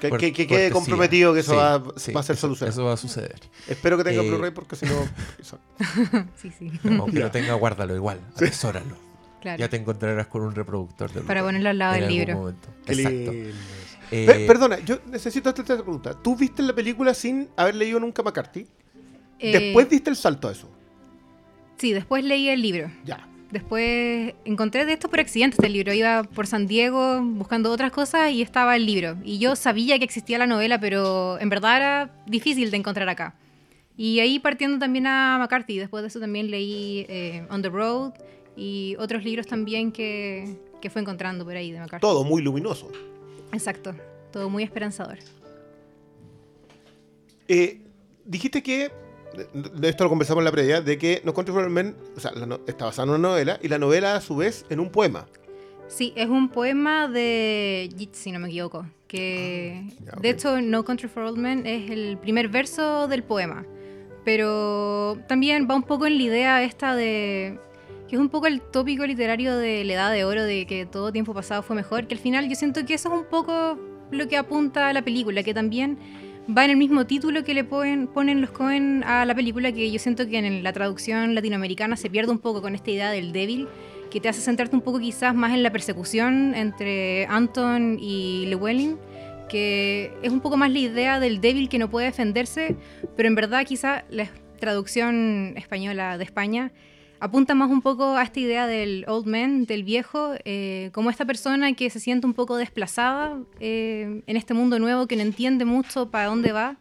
Que, 0.00 0.08
Por- 0.10 0.20
que- 0.20 0.32
que 0.32 0.46
quede 0.46 0.70
comprometido 0.70 1.34
que 1.34 1.40
eso 1.40 1.50
Sí, 1.52 1.56
va, 1.56 1.82
sí, 1.96 2.12
va 2.12 2.20
a 2.20 2.22
ser 2.22 2.34
eso- 2.34 2.42
solucionado. 2.42 2.70
Eso 2.72 2.84
va 2.84 2.92
a 2.92 2.96
suceder. 2.96 3.40
Espero 3.66 3.96
que 3.98 4.04
tenga 4.04 4.22
Eh, 4.22 4.28
Blu-ray 4.28 4.52
porque 4.52 4.76
si 4.76 4.86
no. 4.86 4.94
Sí, 6.40 6.52
sí. 6.56 6.70
Aunque 6.98 7.18
lo 7.18 7.30
tenga, 7.30 7.54
guárdalo 7.54 7.94
igual. 7.96 8.20
Atesóralo. 8.34 8.96
Claro. 9.40 9.58
Ya 9.58 9.68
te 9.68 9.76
encontrarás 9.76 10.26
con 10.28 10.42
un 10.42 10.54
reproductor 10.54 11.12
de 11.12 11.20
Para 11.22 11.42
ponerlo 11.42 11.68
al 11.68 11.78
lado 11.78 11.94
del 11.94 12.08
libro. 12.08 12.36
momento. 12.36 12.68
Exacto. 12.86 13.32
Eh, 14.10 14.24
Pe- 14.26 14.46
perdona, 14.46 14.78
yo 14.80 14.98
necesito 15.06 15.50
hacerte 15.50 15.72
esta 15.74 15.84
pregunta. 15.84 16.14
¿Tú 16.14 16.34
viste 16.34 16.62
la 16.62 16.74
película 16.74 17.12
sin 17.14 17.48
haber 17.56 17.74
leído 17.74 18.00
nunca 18.00 18.22
McCarthy? 18.22 18.66
Eh, 19.38 19.52
Después 19.52 19.88
diste 19.90 20.10
el 20.10 20.16
salto 20.16 20.48
a 20.48 20.52
eso. 20.52 20.68
Sí, 21.76 21.92
después 21.92 22.24
leí 22.24 22.48
el 22.48 22.60
libro. 22.62 22.90
Ya. 23.04 23.28
Después 23.50 24.34
encontré 24.44 24.84
de 24.84 24.92
esto 24.92 25.08
por 25.08 25.20
accidente 25.20 25.56
este 25.58 25.70
libro. 25.70 25.94
Iba 25.94 26.22
por 26.22 26.46
San 26.46 26.66
Diego 26.66 27.22
buscando 27.22 27.70
otras 27.70 27.90
cosas 27.92 28.30
y 28.30 28.42
estaba 28.42 28.76
el 28.76 28.84
libro. 28.84 29.16
Y 29.24 29.38
yo 29.38 29.56
sabía 29.56 29.98
que 29.98 30.04
existía 30.04 30.36
la 30.38 30.46
novela, 30.46 30.78
pero 30.78 31.40
en 31.40 31.48
verdad 31.48 31.76
era 31.76 32.10
difícil 32.26 32.70
de 32.70 32.76
encontrar 32.76 33.08
acá. 33.08 33.34
Y 33.96 34.20
ahí 34.20 34.38
partiendo 34.38 34.78
también 34.78 35.06
a 35.06 35.38
McCarthy. 35.38 35.78
Después 35.78 36.02
de 36.02 36.08
eso 36.08 36.20
también 36.20 36.50
leí 36.50 37.06
eh, 37.08 37.46
On 37.50 37.62
the 37.62 37.70
Road 37.70 38.12
y 38.54 38.96
otros 38.98 39.24
libros 39.24 39.46
también 39.46 39.92
que, 39.92 40.56
que 40.80 40.90
fue 40.90 41.00
encontrando 41.00 41.44
por 41.44 41.56
ahí 41.56 41.72
de 41.72 41.80
McCarthy. 41.80 42.02
Todo 42.02 42.24
muy 42.24 42.42
luminoso. 42.42 42.92
Exacto. 43.52 43.94
Todo 44.30 44.50
muy 44.50 44.62
esperanzador. 44.62 45.18
Eh, 47.48 47.80
dijiste 48.26 48.62
que. 48.62 48.90
De- 49.36 49.68
de 49.70 49.88
Esto 49.88 50.04
lo 50.04 50.10
conversamos 50.10 50.40
en 50.42 50.44
la 50.46 50.52
previa, 50.52 50.80
de 50.80 50.98
que 50.98 51.20
No 51.24 51.34
Country 51.34 51.52
for 51.54 51.68
Men, 51.70 51.96
o 52.16 52.20
sea, 52.20 52.32
no- 52.32 52.60
está 52.66 52.86
basada 52.86 53.04
en 53.04 53.10
una 53.18 53.28
novela 53.28 53.58
y 53.62 53.68
la 53.68 53.78
novela 53.78 54.16
a 54.16 54.20
su 54.20 54.36
vez 54.36 54.64
en 54.70 54.80
un 54.80 54.90
poema. 54.90 55.26
Sí, 55.88 56.12
es 56.16 56.28
un 56.28 56.48
poema 56.50 57.08
de 57.08 57.88
Yeats, 57.96 58.18
si 58.18 58.32
no 58.32 58.38
me 58.40 58.48
equivoco. 58.48 58.86
Que 59.06 59.84
Ah, 59.86 59.92
ya, 60.04 60.12
de 60.20 60.30
ok. 60.30 60.34
hecho, 60.36 60.60
No 60.60 60.84
Country 60.84 61.08
for 61.08 61.22
Old 61.22 61.38
Men 61.38 61.66
es 61.66 61.90
el 61.90 62.18
primer 62.18 62.48
verso 62.48 63.08
del 63.08 63.22
poema. 63.22 63.64
Pero 64.24 65.18
también 65.26 65.66
va 65.70 65.74
un 65.74 65.82
poco 65.84 66.06
en 66.06 66.16
la 66.18 66.22
idea 66.22 66.62
esta 66.62 66.94
de. 66.94 67.58
que 68.08 68.16
es 68.16 68.20
un 68.20 68.28
poco 68.30 68.46
el 68.46 68.60
tópico 68.62 69.06
literario 69.06 69.56
de 69.56 69.84
la 69.84 69.92
edad 69.94 70.12
de 70.12 70.24
oro, 70.24 70.42
de 70.44 70.66
que 70.66 70.86
todo 70.86 71.12
tiempo 71.12 71.34
pasado 71.34 71.62
fue 71.62 71.76
mejor. 71.76 72.06
Que 72.06 72.14
al 72.14 72.20
final 72.20 72.48
yo 72.48 72.54
siento 72.54 72.84
que 72.86 72.94
eso 72.94 73.08
es 73.12 73.14
un 73.20 73.24
poco 73.26 73.78
lo 74.10 74.28
que 74.28 74.36
apunta 74.38 74.88
a 74.88 74.92
la 74.94 75.02
película, 75.02 75.42
que 75.42 75.52
también 75.54 75.98
va 76.56 76.64
en 76.64 76.70
el 76.70 76.76
mismo 76.76 77.06
título 77.06 77.44
que 77.44 77.54
le 77.54 77.64
ponen, 77.64 78.40
los 78.40 78.50
Cohen 78.50 79.04
a 79.04 79.24
la 79.24 79.34
película, 79.34 79.72
que 79.72 79.90
yo 79.90 79.98
siento 79.98 80.26
que 80.26 80.38
en 80.38 80.62
la 80.62 80.72
traducción 80.72 81.34
latinoamericana 81.34 81.96
se 81.96 82.08
pierde 82.08 82.32
un 82.32 82.38
poco 82.38 82.62
con 82.62 82.74
esta 82.74 82.90
idea 82.90 83.10
del 83.10 83.32
débil, 83.32 83.68
que 84.10 84.20
te 84.20 84.28
hace 84.28 84.40
centrarte 84.40 84.74
un 84.74 84.82
poco 84.82 84.98
quizás 84.98 85.34
más 85.34 85.52
en 85.52 85.62
la 85.62 85.70
persecución 85.70 86.54
entre 86.54 87.26
Anton 87.26 87.98
y 88.00 88.46
Llewellyn, 88.46 88.98
que 89.48 90.12
es 90.22 90.32
un 90.32 90.40
poco 90.40 90.56
más 90.56 90.70
la 90.70 90.78
idea 90.78 91.20
del 91.20 91.40
débil 91.40 91.68
que 91.68 91.78
no 91.78 91.90
puede 91.90 92.06
defenderse, 92.06 92.76
pero 93.16 93.28
en 93.28 93.34
verdad 93.34 93.64
quizás 93.66 94.04
la 94.08 94.28
traducción 94.58 95.54
española 95.56 96.16
de 96.18 96.24
España 96.24 96.72
apunta 97.20 97.54
más 97.54 97.70
un 97.70 97.82
poco 97.82 98.16
a 98.16 98.22
esta 98.22 98.40
idea 98.40 98.66
del 98.66 99.04
old 99.08 99.26
man, 99.26 99.64
del 99.66 99.84
viejo, 99.84 100.34
eh, 100.44 100.90
como 100.92 101.10
esta 101.10 101.24
persona 101.24 101.72
que 101.74 101.90
se 101.90 102.00
siente 102.00 102.26
un 102.26 102.34
poco 102.34 102.56
desplazada 102.56 103.38
eh, 103.60 104.22
en 104.26 104.36
este 104.36 104.54
mundo 104.54 104.78
nuevo, 104.78 105.06
que 105.06 105.16
no 105.16 105.22
entiende 105.22 105.64
mucho 105.64 106.10
para 106.10 106.26
dónde 106.26 106.52
va 106.52 106.76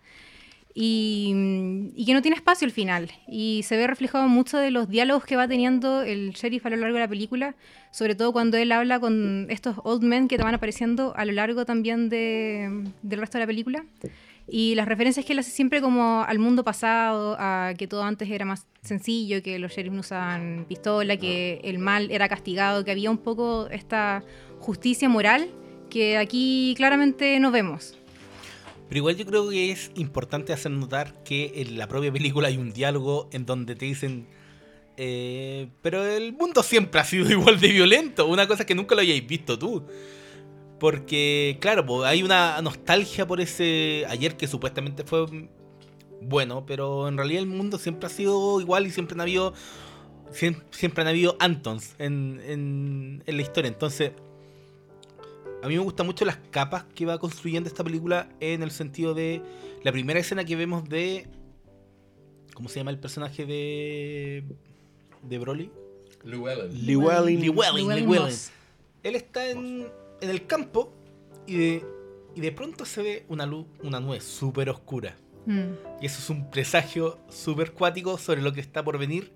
y, 0.80 2.04
que 2.06 2.14
no 2.14 2.22
tiene 2.22 2.36
espacio 2.38 2.66
al 2.66 2.72
final. 2.72 3.12
Y 3.28 3.64
se 3.64 3.78
ve 3.78 3.88
reflejado 3.88 4.28
mucho 4.28 4.58
de 4.58 4.70
los 4.72 4.88
diálogos 4.90 5.26
que 5.26 5.36
va 5.36 5.48
teniendo 5.48 6.04
el 6.04 6.32
sheriff 6.34 6.66
a 6.66 6.70
lo 6.70 6.78
largo 6.78 6.96
de 6.96 7.02
la 7.02 7.08
película, 7.08 7.56
sobre 7.92 8.14
todo 8.16 8.32
cuando 8.32 8.58
él 8.58 8.72
habla 8.72 9.00
con 9.00 9.48
estos 9.50 9.78
old 9.84 10.04
men 10.04 10.28
que 10.28 10.38
te 10.38 10.44
van 10.44 10.54
apareciendo 10.54 11.14
a 11.16 11.26
lo 11.26 11.32
largo 11.32 11.66
también 11.66 12.10
de- 12.10 12.84
del 13.02 13.20
resto 13.20 13.38
de 13.40 13.44
la 13.44 13.48
película. 13.48 13.86
Y 14.50 14.76
las 14.76 14.88
referencias 14.88 15.26
que 15.26 15.34
él 15.34 15.40
hace 15.40 15.52
siempre 15.52 15.82
como 15.82 16.24
al 16.24 16.40
mundo 16.40 16.64
pasado, 16.64 17.36
a 17.38 17.74
que 17.78 17.88
todo 17.88 18.04
antes 18.04 18.30
era 18.30 18.46
más 18.46 18.66
sencillo, 18.82 19.44
que 19.44 19.60
los 19.60 19.74
sheriffs 19.74 19.94
no 19.94 20.00
usaban 20.00 20.66
pistola, 20.70 21.18
que 21.18 21.60
el 21.64 21.80
mal 21.80 22.10
era 22.12 22.30
castigado, 22.30 22.86
que 22.86 22.92
había 22.92 23.12
un 23.12 23.18
poco 23.18 23.68
esta 23.70 24.24
justicia 24.60 25.10
moral 25.10 25.50
que 25.90 26.18
aquí 26.18 26.74
claramente 26.78 27.40
no 27.40 27.52
vemos. 27.52 27.98
Pero 28.88 29.00
igual 29.00 29.16
yo 29.18 29.26
creo 29.26 29.50
que 29.50 29.72
es 29.72 29.92
importante 29.96 30.54
hacer 30.54 30.72
notar 30.72 31.24
que 31.24 31.54
en 31.56 31.78
la 31.78 31.88
propia 31.88 32.12
película 32.12 32.48
hay 32.48 32.58
un 32.58 32.72
diálogo 32.72 33.30
en 33.34 33.46
donde 33.46 33.76
te 33.76 33.86
dicen, 33.86 34.28
eh, 34.96 35.68
pero 35.82 36.06
el 36.06 36.34
mundo 36.34 36.64
siempre 36.64 37.02
ha 37.02 37.04
sido 37.04 37.30
igual 37.32 37.60
de 37.60 37.68
violento, 37.70 38.28
una 38.28 38.48
cosa 38.48 38.66
que 38.66 38.76
nunca 38.76 38.96
lo 38.96 39.02
hayáis 39.02 39.26
visto 39.28 39.60
tú. 39.60 39.84
Porque, 40.80 41.58
claro, 41.60 42.06
hay 42.06 42.22
una 42.24 42.62
nostalgia 42.62 43.26
por 43.26 43.42
ese 43.42 44.06
ayer 44.10 44.38
que 44.38 44.48
supuestamente 44.48 45.04
fue 45.04 45.26
bueno, 46.22 46.66
pero 46.66 47.08
en 47.08 47.18
realidad 47.18 47.42
el 47.42 47.48
mundo 47.48 47.78
siempre 47.80 48.06
ha 48.08 48.10
sido 48.10 48.62
igual 48.62 48.86
y 48.86 48.92
siempre 48.92 49.16
han 49.16 49.22
habido, 49.22 49.54
siem- 50.32 50.62
siempre, 50.72 51.02
han 51.02 51.08
habido 51.08 51.36
Antons 51.40 51.96
en, 51.98 52.40
en- 52.46 53.24
en 53.26 53.36
la 53.38 53.42
historia. 53.42 53.70
Entonces, 53.70 54.12
a 55.64 55.68
mí 55.68 55.74
me 55.76 55.80
gustan 55.82 56.06
mucho 56.06 56.26
las 56.26 56.38
capas 56.52 56.84
que 56.94 57.06
va 57.08 57.18
construyendo 57.18 57.68
esta 57.68 57.84
película 57.84 58.30
en 58.40 58.62
el 58.62 58.70
sentido 58.70 59.16
de 59.16 59.42
la 59.84 59.92
primera 59.92 60.20
escena 60.20 60.46
que 60.46 60.56
vemos 60.56 60.88
de... 60.88 61.28
¿Cómo 62.54 62.70
se 62.70 62.80
llama 62.80 62.92
el 62.92 63.00
personaje 63.00 63.46
de... 63.46 64.44
de 65.24 65.38
Broly? 65.40 65.72
Llewellyn. 66.24 66.72
Llewellyn, 66.86 67.42
Llewellyn 67.42 67.88
Llewellyn. 67.88 68.06
Moss. 68.24 68.52
Él 69.04 69.16
está 69.16 69.50
en, 69.50 69.88
en 70.22 70.30
el 70.30 70.46
campo 70.48 70.94
y 71.46 71.58
de, 71.58 71.86
y 72.36 72.42
de 72.42 72.52
pronto 72.52 72.86
se 72.86 73.02
ve 73.02 73.26
una 73.30 73.46
luz, 73.46 73.66
una 73.84 74.00
nube 74.00 74.20
súper 74.22 74.70
oscura. 74.70 75.16
Mm. 75.46 76.02
Y 76.02 76.06
eso 76.06 76.20
es 76.20 76.30
un 76.30 76.50
presagio 76.50 77.20
súper 77.30 77.72
cuático 77.74 78.18
sobre 78.18 78.42
lo 78.42 78.52
que 78.54 78.62
está 78.62 78.84
por 78.84 78.98
venir. 78.98 79.32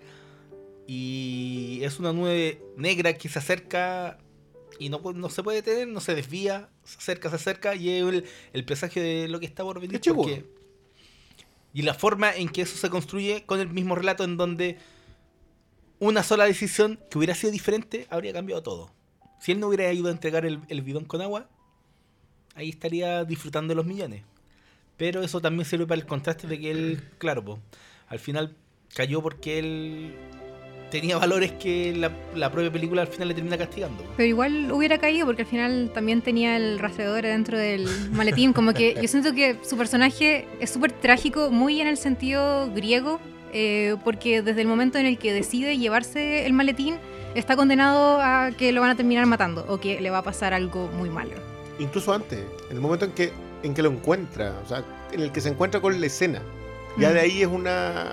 Y 0.87 1.79
es 1.83 1.99
una 1.99 2.11
nube 2.11 2.61
negra 2.75 3.13
que 3.13 3.29
se 3.29 3.39
acerca 3.39 4.17
y 4.79 4.89
no, 4.89 4.99
se 5.29 5.43
puede 5.43 5.61
detener, 5.61 5.87
no 5.87 6.01
se 6.01 6.15
desvía, 6.15 6.69
se 6.83 6.97
acerca, 6.97 7.29
se 7.29 7.35
acerca 7.35 7.75
y 7.75 7.89
es 7.89 8.03
el, 8.03 8.25
el 8.53 8.65
presagio 8.65 9.01
de 9.01 9.27
lo 9.27 9.39
que 9.39 9.45
está 9.45 9.63
por 9.63 9.79
venir. 9.79 9.97
Qué 9.99 10.01
chulo. 10.01 10.17
porque- 10.23 10.45
y 11.73 11.83
la 11.83 11.93
forma 11.93 12.35
en 12.35 12.49
que 12.49 12.63
eso 12.63 12.75
se 12.75 12.89
construye 12.89 13.45
con 13.45 13.61
el 13.61 13.69
mismo 13.69 13.95
relato 13.95 14.25
en 14.25 14.35
donde 14.35 14.77
una 15.99 16.21
sola 16.23 16.43
decisión 16.43 16.99
que 17.09 17.17
hubiera 17.17 17.33
sido 17.35 17.51
diferente 17.53 18.07
habría 18.09 18.33
cambiado 18.33 18.61
todo. 18.61 18.91
Si 19.41 19.51
él 19.51 19.59
no 19.59 19.67
hubiera 19.67 19.91
ido 19.91 20.07
a 20.07 20.11
entregar 20.11 20.45
el, 20.45 20.59
el 20.69 20.83
bidón 20.83 21.03
con 21.03 21.19
agua, 21.19 21.47
ahí 22.53 22.69
estaría 22.69 23.25
disfrutando 23.25 23.71
de 23.71 23.75
los 23.75 23.87
millones. 23.87 24.21
Pero 24.97 25.23
eso 25.23 25.41
también 25.41 25.65
sirve 25.65 25.87
para 25.87 25.99
el 25.99 26.05
contraste 26.05 26.45
de 26.45 26.59
que 26.59 26.69
él, 26.69 27.01
claro, 27.17 27.43
po, 27.43 27.59
al 28.07 28.19
final 28.19 28.55
cayó 28.93 29.23
porque 29.23 29.57
él 29.57 30.15
tenía 30.91 31.17
valores 31.17 31.53
que 31.53 31.95
la, 31.95 32.11
la 32.35 32.51
propia 32.51 32.71
película 32.71 33.01
al 33.01 33.07
final 33.07 33.29
le 33.29 33.33
termina 33.33 33.57
castigando. 33.57 34.03
Pero 34.15 34.29
igual 34.29 34.71
hubiera 34.71 34.99
caído 34.99 35.25
porque 35.25 35.41
al 35.41 35.47
final 35.47 35.91
también 35.91 36.21
tenía 36.21 36.55
el 36.55 36.77
rastreador 36.77 37.23
dentro 37.23 37.57
del 37.57 37.87
maletín. 38.11 38.53
Como 38.53 38.75
que 38.75 38.93
yo 38.93 39.07
siento 39.07 39.33
que 39.33 39.57
su 39.63 39.75
personaje 39.75 40.47
es 40.59 40.69
súper 40.69 40.91
trágico, 40.91 41.49
muy 41.49 41.81
en 41.81 41.87
el 41.87 41.97
sentido 41.97 42.71
griego, 42.71 43.19
eh, 43.53 43.95
porque 44.03 44.43
desde 44.43 44.61
el 44.61 44.67
momento 44.67 44.99
en 44.99 45.07
el 45.07 45.17
que 45.17 45.33
decide 45.33 45.79
llevarse 45.79 46.45
el 46.45 46.53
maletín, 46.53 46.97
está 47.35 47.55
condenado 47.55 48.19
a 48.21 48.51
que 48.57 48.71
lo 48.71 48.81
van 48.81 48.89
a 48.91 48.95
terminar 48.95 49.25
matando 49.25 49.65
o 49.67 49.79
que 49.79 49.99
le 50.01 50.09
va 50.09 50.19
a 50.19 50.23
pasar 50.23 50.53
algo 50.53 50.87
muy 50.89 51.09
malo. 51.09 51.31
Incluso 51.79 52.13
antes, 52.13 52.39
en 52.69 52.75
el 52.75 52.81
momento 52.81 53.05
en 53.05 53.11
que, 53.11 53.31
en 53.63 53.73
que 53.73 53.81
lo 53.81 53.89
encuentra, 53.89 54.53
o 54.63 54.67
sea, 54.67 54.83
en 55.11 55.21
el 55.21 55.31
que 55.31 55.41
se 55.41 55.49
encuentra 55.49 55.81
con 55.81 55.99
la 55.99 56.05
escena. 56.05 56.41
Ya 56.97 57.09
Mm. 57.09 57.13
de 57.13 57.19
ahí 57.19 57.41
es 57.41 57.47
una... 57.47 58.11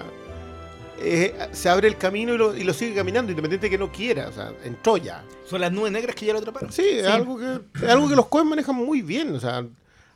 eh, 1.01 1.35
se 1.53 1.69
abre 1.69 1.89
el 1.89 1.97
camino 1.97 2.35
y 2.35 2.39
lo, 2.39 2.57
y 2.57 2.65
lo 2.65 2.73
sigue 2.75 2.95
caminando, 2.95 3.31
independiente 3.31 3.67
de 3.67 3.71
que 3.71 3.79
no 3.79 3.91
quiera, 3.93 4.29
o 4.29 4.33
sea, 4.33 4.53
entró 4.65 4.97
ya. 4.97 5.23
Son 5.47 5.61
las 5.61 5.71
nubes 5.73 5.93
negras 5.93 6.15
que 6.17 6.27
ya 6.27 6.33
lo 6.33 6.39
atraparon. 6.41 6.73
Sí, 6.73 6.83
es 6.85 7.07
algo 7.07 7.39
que, 7.39 7.61
es 7.85 7.89
algo 7.91 8.09
que 8.09 8.17
los 8.17 8.27
Cohen 8.27 8.49
manejan 8.49 8.75
muy 8.77 9.03
bien. 9.03 9.35
O 9.35 9.41
sea, 9.41 9.65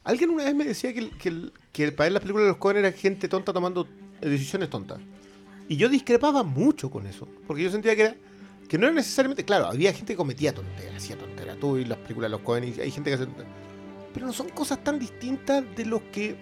alguien 0.05 0.31
una 0.31 0.45
vez 0.45 0.55
me 0.55 0.65
decía 0.65 0.93
que, 0.93 0.99
el- 1.01 1.11
que, 1.13 1.51
que 1.73 1.93
para 1.93 2.09
él 2.09 2.15
las 2.15 2.21
películas 2.23 2.45
de 2.47 2.51
los 2.51 2.59
Cohen 2.59 2.79
era 2.79 2.93
gente 2.93 3.29
tonta 3.29 3.53
tomando 3.53 3.87
decisiones 4.21 4.71
tontas. 4.71 4.99
Y 5.69 5.77
yo 5.77 5.89
discrepaba 5.89 6.43
mucho 6.43 6.91
con 6.91 7.07
eso. 7.07 7.29
Porque 7.47 7.63
yo 7.63 7.71
sentía 7.71 7.95
que 7.97 8.03
era 8.03 8.15
que 8.69 8.79
no 8.79 8.87
era 8.87 8.95
necesariamente. 8.95 9.45
Claro, 9.45 9.67
había 9.67 9.93
gente 9.93 10.13
que 10.15 10.17
cometía 10.17 10.53
tonteras, 10.55 10.97
hacía 10.97 11.17
tonteras. 11.17 11.59
Tú 11.59 11.77
y 11.77 11.85
las 11.85 11.99
películas 11.99 12.31
de 12.31 12.37
los 12.37 12.41
Cohen, 12.41 12.65
y 12.65 12.81
hay 12.81 12.91
gente 12.91 13.11
que 13.11 13.15
hace 13.15 13.27
tonteras. 13.27 13.53
Pero 14.15 14.27
no 14.27 14.33
son 14.33 14.49
cosas 14.51 14.83
tan 14.85 14.99
distintas 14.99 15.65
de 15.77 15.85
los 15.87 16.03
que. 16.13 16.37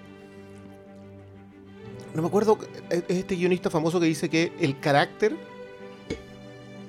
No 2.15 2.23
me 2.23 2.29
acuerdo, 2.29 2.59
es 2.91 3.05
es 3.09 3.17
este 3.19 3.37
guionista 3.37 3.71
famoso 3.71 4.01
que 4.01 4.07
dice 4.07 4.29
que 4.29 4.53
el 4.61 4.81
carácter 4.81 5.37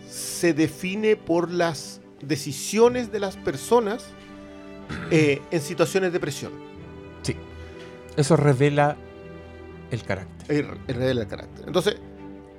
se 0.09 0.53
define 0.53 1.15
por 1.15 1.51
las 1.51 2.01
decisiones 2.21 3.11
de 3.11 3.19
las 3.19 3.37
personas 3.37 4.05
eh, 5.11 5.41
en 5.51 5.61
situaciones 5.61 6.11
de 6.11 6.19
presión. 6.19 6.51
Sí. 7.21 7.35
Eso 8.17 8.35
revela 8.35 8.97
el 9.91 10.03
carácter. 10.03 10.55
Eh, 10.57 10.61
re- 10.63 10.93
revela 10.93 11.21
el 11.21 11.27
carácter. 11.27 11.65
Entonces, 11.67 11.97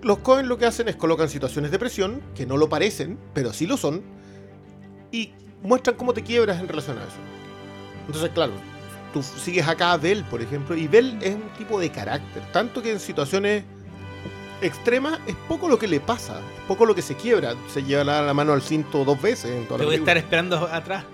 los 0.02 0.18
Cohen 0.18 0.48
lo 0.48 0.58
que 0.58 0.66
hacen 0.66 0.88
es 0.88 0.96
colocan 0.96 1.28
situaciones 1.28 1.70
de 1.70 1.78
presión, 1.78 2.22
que 2.34 2.46
no 2.46 2.56
lo 2.56 2.68
parecen, 2.68 3.18
pero 3.32 3.52
sí 3.52 3.66
lo 3.66 3.76
son, 3.76 4.02
y 5.10 5.32
muestran 5.62 5.96
cómo 5.96 6.12
te 6.12 6.22
quiebras 6.22 6.60
en 6.60 6.68
relación 6.68 6.98
a 6.98 7.02
eso. 7.02 7.16
Entonces, 8.06 8.30
claro, 8.30 8.52
tú 9.12 9.22
sigues 9.22 9.66
acá 9.66 9.92
a 9.92 9.96
Bell, 9.96 10.24
por 10.24 10.42
ejemplo, 10.42 10.76
y 10.76 10.88
Bell 10.88 11.18
es 11.22 11.34
un 11.34 11.48
tipo 11.56 11.78
de 11.78 11.90
carácter, 11.90 12.42
tanto 12.52 12.82
que 12.82 12.92
en 12.92 13.00
situaciones 13.00 13.64
extremas 14.60 15.18
es 15.26 15.36
poco 15.48 15.68
lo 15.68 15.78
que 15.78 15.88
le 15.88 16.00
pasa, 16.00 16.38
es 16.38 16.64
poco 16.66 16.86
lo 16.86 16.94
que 16.94 17.02
se 17.02 17.16
quiebra. 17.16 17.54
Se 17.72 17.82
lleva 17.82 18.04
la, 18.04 18.22
la 18.22 18.34
mano 18.34 18.52
al 18.52 18.62
cinto 18.62 19.04
dos 19.04 19.20
veces 19.20 19.50
en 19.50 19.66
toda 19.66 19.78
Te 19.78 19.84
voy 19.84 19.96
a 19.96 19.98
estar 19.98 20.16
esperando 20.16 20.56
atrás. 20.70 21.04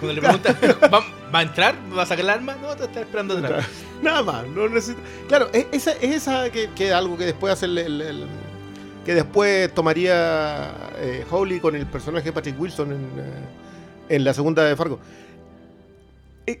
Cuando 0.00 0.14
le 0.14 0.20
preguntas, 0.20 0.56
¿va, 0.92 1.38
a 1.38 1.42
entrar? 1.42 1.74
¿Va 1.96 2.02
a 2.02 2.06
sacar 2.06 2.24
el 2.24 2.30
arma? 2.30 2.56
No, 2.56 2.74
te 2.74 2.84
estar 2.84 3.02
esperando 3.02 3.36
atrás. 3.36 3.66
Nada 4.02 4.22
más, 4.22 4.46
no 4.48 4.68
necesita. 4.68 5.00
Claro, 5.28 5.50
es 5.52 5.66
esa, 5.72 5.92
es 5.92 6.16
esa 6.16 6.50
que, 6.50 6.70
que 6.70 6.92
algo 6.92 7.16
que 7.18 7.26
después 7.26 7.52
hace 7.52 7.66
el, 7.66 8.26
que 9.04 9.14
después 9.14 9.72
tomaría 9.74 10.72
eh, 10.96 11.24
Howley 11.30 11.60
con 11.60 11.76
el 11.76 11.86
personaje 11.86 12.24
de 12.26 12.32
Patrick 12.32 12.58
Wilson 12.58 12.92
en, 12.92 13.08
eh, 14.08 14.18
la 14.18 14.32
segunda 14.34 14.64
de 14.64 14.74
Fargo. 14.74 14.98
Eh, 16.46 16.60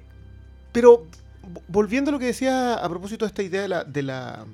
pero 0.72 1.06
vo- 1.42 1.62
volviendo 1.68 2.10
a 2.10 2.12
lo 2.12 2.18
que 2.18 2.26
decía 2.26 2.74
a 2.74 2.88
propósito 2.88 3.24
de 3.24 3.28
esta 3.28 3.42
idea 3.42 3.62
de 3.62 3.68
la, 3.68 3.84
de 3.84 4.02
la, 4.02 4.44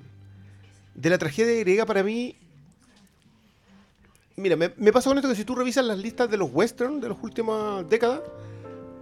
de 0.94 1.10
la 1.10 1.18
tragedia 1.18 1.58
griega, 1.60 1.84
para 1.86 2.02
mí. 2.04 2.36
Mira, 4.36 4.54
me, 4.54 4.70
me 4.76 4.92
pasa 4.92 5.08
con 5.08 5.16
esto 5.18 5.28
que 5.30 5.34
si 5.34 5.44
tú 5.44 5.54
revisas 5.54 5.84
las 5.84 5.98
listas 5.98 6.30
de 6.30 6.36
los 6.36 6.50
western 6.52 7.00
de 7.00 7.08
las 7.08 7.16
últimas 7.22 7.88
décadas, 7.88 8.20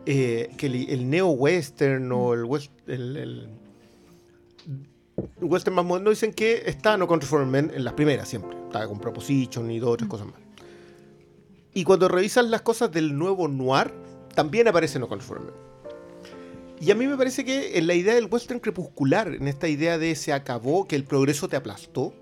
eh, 0.07 0.51
que 0.57 0.67
el, 0.67 0.89
el 0.91 1.11
neo-western 1.11 2.11
o 2.13 2.35
el, 2.35 2.45
west- 2.45 2.71
el, 2.87 3.17
el 3.17 3.49
western 5.41 5.77
más 5.77 5.85
moderno 5.85 6.11
dicen 6.11 6.33
que 6.33 6.63
está 6.67 6.97
No 6.97 7.07
Country 7.09 7.29
for 7.29 7.45
Men 7.47 7.71
en 7.75 7.85
las 7.85 7.95
primeras 7.95 8.29
siempre. 8.29 8.57
Está 8.67 8.87
con 8.87 8.99
Proposition 8.99 9.71
y 9.71 9.79
dos 9.79 9.95
otras 9.95 10.09
cosas 10.09 10.27
más. 10.27 10.37
Y 11.73 11.85
cuando 11.85 12.09
revisas 12.09 12.45
las 12.47 12.63
cosas 12.63 12.93
del 12.93 13.17
nuevo 13.19 13.49
noir, 13.49 13.93
también 14.35 14.69
aparece 14.69 14.99
No 14.99 15.09
Country 15.09 15.27
for 15.27 15.41
Men. 15.41 15.55
Y 16.81 16.91
a 16.91 16.95
mí 16.95 17.07
me 17.07 17.17
parece 17.17 17.45
que 17.45 17.79
en 17.79 17.87
la 17.87 17.95
idea 17.95 18.15
del 18.15 18.27
western 18.27 18.61
crepuscular, 18.61 19.29
en 19.29 19.49
esta 19.49 19.69
idea 19.69 19.97
de 19.97 20.15
se 20.17 20.33
acabó, 20.33 20.87
que 20.87 20.97
el 20.97 21.05
progreso 21.05 21.49
te 21.49 21.57
aplastó, 21.57 22.13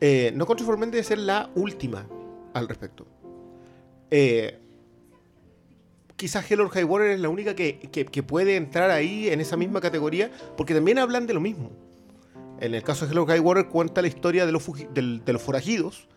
eh, 0.00 0.32
No 0.34 0.46
Country 0.46 0.66
for 0.66 0.78
Men 0.78 0.90
debe 0.90 1.04
ser 1.04 1.18
la 1.18 1.50
última 1.54 2.06
al 2.54 2.68
respecto. 2.68 3.06
Eh, 4.10 4.58
quizás 6.18 6.50
Hell 6.50 6.60
or 6.60 6.68
High 6.70 6.84
Water 6.84 7.10
es 7.12 7.20
la 7.20 7.28
única 7.30 7.54
que, 7.54 7.78
que- 7.78 8.22
puede 8.22 8.56
entrar 8.56 8.90
ahí 8.90 9.28
en 9.28 9.40
esa 9.40 9.56
misma 9.56 9.80
categoría, 9.80 10.30
porque 10.56 10.74
también 10.74 10.98
hablan 10.98 11.26
de 11.26 11.32
lo 11.32 11.40
mismo. 11.40 11.70
En 12.60 12.74
el 12.74 12.82
caso 12.82 13.06
de 13.06 13.12
Hell 13.12 13.18
or 13.18 13.28
High 13.28 13.40
Water 13.40 13.68
cuenta 13.68 14.02
la 14.02 14.08
historia 14.08 14.44
de 14.44 14.52
los, 14.52 14.62
forajidos, 15.42 16.08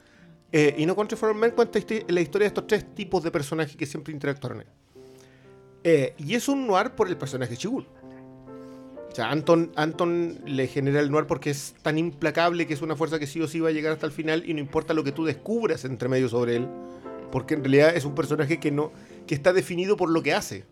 eh, 0.52 0.76
y 0.78 0.86
No 0.88 0.96
Country 0.96 1.18
for 1.18 1.34
Men 1.36 1.52
cuenta 1.52 1.80
la 2.08 2.20
historia 2.20 2.46
de 2.46 2.48
estos 2.48 2.68
tres 2.68 2.94
tipos 2.96 3.24
de 3.24 3.32
personajes 3.32 3.76
que 3.78 3.86
siempre 3.86 4.12
interactuaron. 4.12 4.66
Eh, 5.84 6.14
y 6.18 6.34
es 6.36 6.50
un 6.50 6.68
noir 6.68 6.92
por 6.92 7.08
el 7.08 7.16
personaje 7.16 7.56
Chigul. 7.56 7.88
O 9.12 9.16
sea, 9.16 9.30
Anton, 9.30 9.72
Anton 9.76 10.40
le 10.46 10.68
genera 10.68 11.00
el 11.00 11.12
noir 11.12 11.28
porque 11.28 11.52
es 11.52 11.76
tan 11.84 11.98
implacable 11.98 12.66
que 12.66 12.74
es 12.74 12.82
una 12.82 12.96
fuerza 12.96 13.20
que 13.20 13.28
sí 13.28 13.40
o 13.40 13.48
sí 13.48 13.60
va 13.60 13.70
a 13.70 13.72
llegar 13.72 13.94
hasta 13.94 14.06
el 14.08 14.12
final 14.12 14.44
y 14.50 14.54
no 14.54 14.60
importa 14.62 14.94
lo 14.94 15.04
que 15.04 15.12
tú 15.12 15.26
descubras 15.26 15.86
entre 15.86 16.10
medio 16.10 16.28
sobre 16.28 16.56
él, 16.56 16.68
porque 17.32 17.54
en 17.54 17.64
realidad 17.64 17.96
es 17.96 18.06
un 18.06 18.16
personaje 18.16 18.60
que 18.60 18.72
no 18.72 18.92
que 19.32 19.36
está 19.36 19.54
definido 19.54 19.96
por 19.96 20.10
lo 20.10 20.22
que 20.24 20.34
hace 20.34 20.66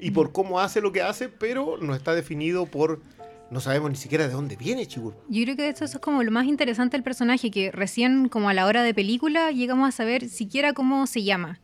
y 0.00 0.12
por 0.12 0.32
cómo 0.32 0.60
hace 0.60 0.80
lo 0.80 0.92
que 0.92 1.02
hace, 1.02 1.28
pero 1.28 1.76
no 1.76 1.94
está 1.94 2.14
definido 2.14 2.64
por 2.64 3.02
no 3.50 3.60
sabemos 3.60 3.90
ni 3.90 3.98
siquiera 3.98 4.26
de 4.26 4.32
dónde 4.32 4.56
viene 4.56 4.86
Chigul. 4.86 5.12
Yo 5.28 5.42
creo 5.44 5.56
que 5.56 5.68
eso 5.68 5.84
es 5.84 5.98
como 5.98 6.22
lo 6.22 6.30
más 6.30 6.46
interesante 6.46 6.96
del 6.96 7.04
personaje, 7.04 7.50
que 7.50 7.70
recién 7.70 8.30
como 8.30 8.48
a 8.48 8.54
la 8.54 8.64
hora 8.64 8.82
de 8.82 8.94
película 8.94 9.50
llegamos 9.50 9.86
a 9.86 9.92
saber 9.92 10.30
siquiera 10.30 10.72
cómo 10.72 11.06
se 11.06 11.22
llama. 11.22 11.60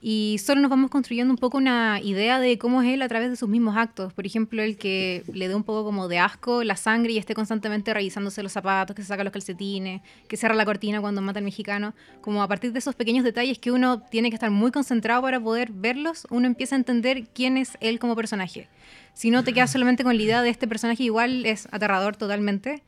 Y 0.00 0.36
solo 0.44 0.60
nos 0.60 0.70
vamos 0.70 0.90
construyendo 0.90 1.32
un 1.32 1.38
poco 1.38 1.56
una 1.56 2.00
idea 2.02 2.38
de 2.38 2.58
cómo 2.58 2.82
es 2.82 2.92
él 2.92 3.02
a 3.02 3.08
través 3.08 3.30
de 3.30 3.36
sus 3.36 3.48
mismos 3.48 3.76
actos. 3.76 4.12
Por 4.12 4.26
ejemplo, 4.26 4.62
el 4.62 4.76
que 4.76 5.24
le 5.32 5.48
dé 5.48 5.54
un 5.54 5.64
poco 5.64 5.84
como 5.84 6.06
de 6.06 6.18
asco 6.18 6.62
la 6.64 6.76
sangre 6.76 7.12
y 7.12 7.18
esté 7.18 7.34
constantemente 7.34 7.92
revisándose 7.94 8.42
los 8.42 8.52
zapatos, 8.52 8.94
que 8.94 9.02
se 9.02 9.08
saca 9.08 9.24
los 9.24 9.32
calcetines, 9.32 10.02
que 10.28 10.36
cierra 10.36 10.54
la 10.54 10.64
cortina 10.66 11.00
cuando 11.00 11.22
mata 11.22 11.38
al 11.38 11.44
mexicano. 11.44 11.94
Como 12.20 12.42
a 12.42 12.48
partir 12.48 12.72
de 12.72 12.78
esos 12.78 12.94
pequeños 12.94 13.24
detalles 13.24 13.58
que 13.58 13.72
uno 13.72 14.00
tiene 14.02 14.28
que 14.28 14.36
estar 14.36 14.50
muy 14.50 14.70
concentrado 14.70 15.22
para 15.22 15.40
poder 15.40 15.72
verlos, 15.72 16.26
uno 16.30 16.46
empieza 16.46 16.76
a 16.76 16.78
entender 16.78 17.28
quién 17.32 17.56
es 17.56 17.78
él 17.80 17.98
como 17.98 18.14
personaje. 18.14 18.68
Si 19.14 19.30
no 19.30 19.44
te 19.44 19.54
quedas 19.54 19.72
solamente 19.72 20.04
con 20.04 20.14
la 20.14 20.22
idea 20.22 20.42
de 20.42 20.50
este 20.50 20.68
personaje, 20.68 21.04
igual 21.04 21.46
es 21.46 21.68
aterrador 21.72 22.16
totalmente. 22.16 22.82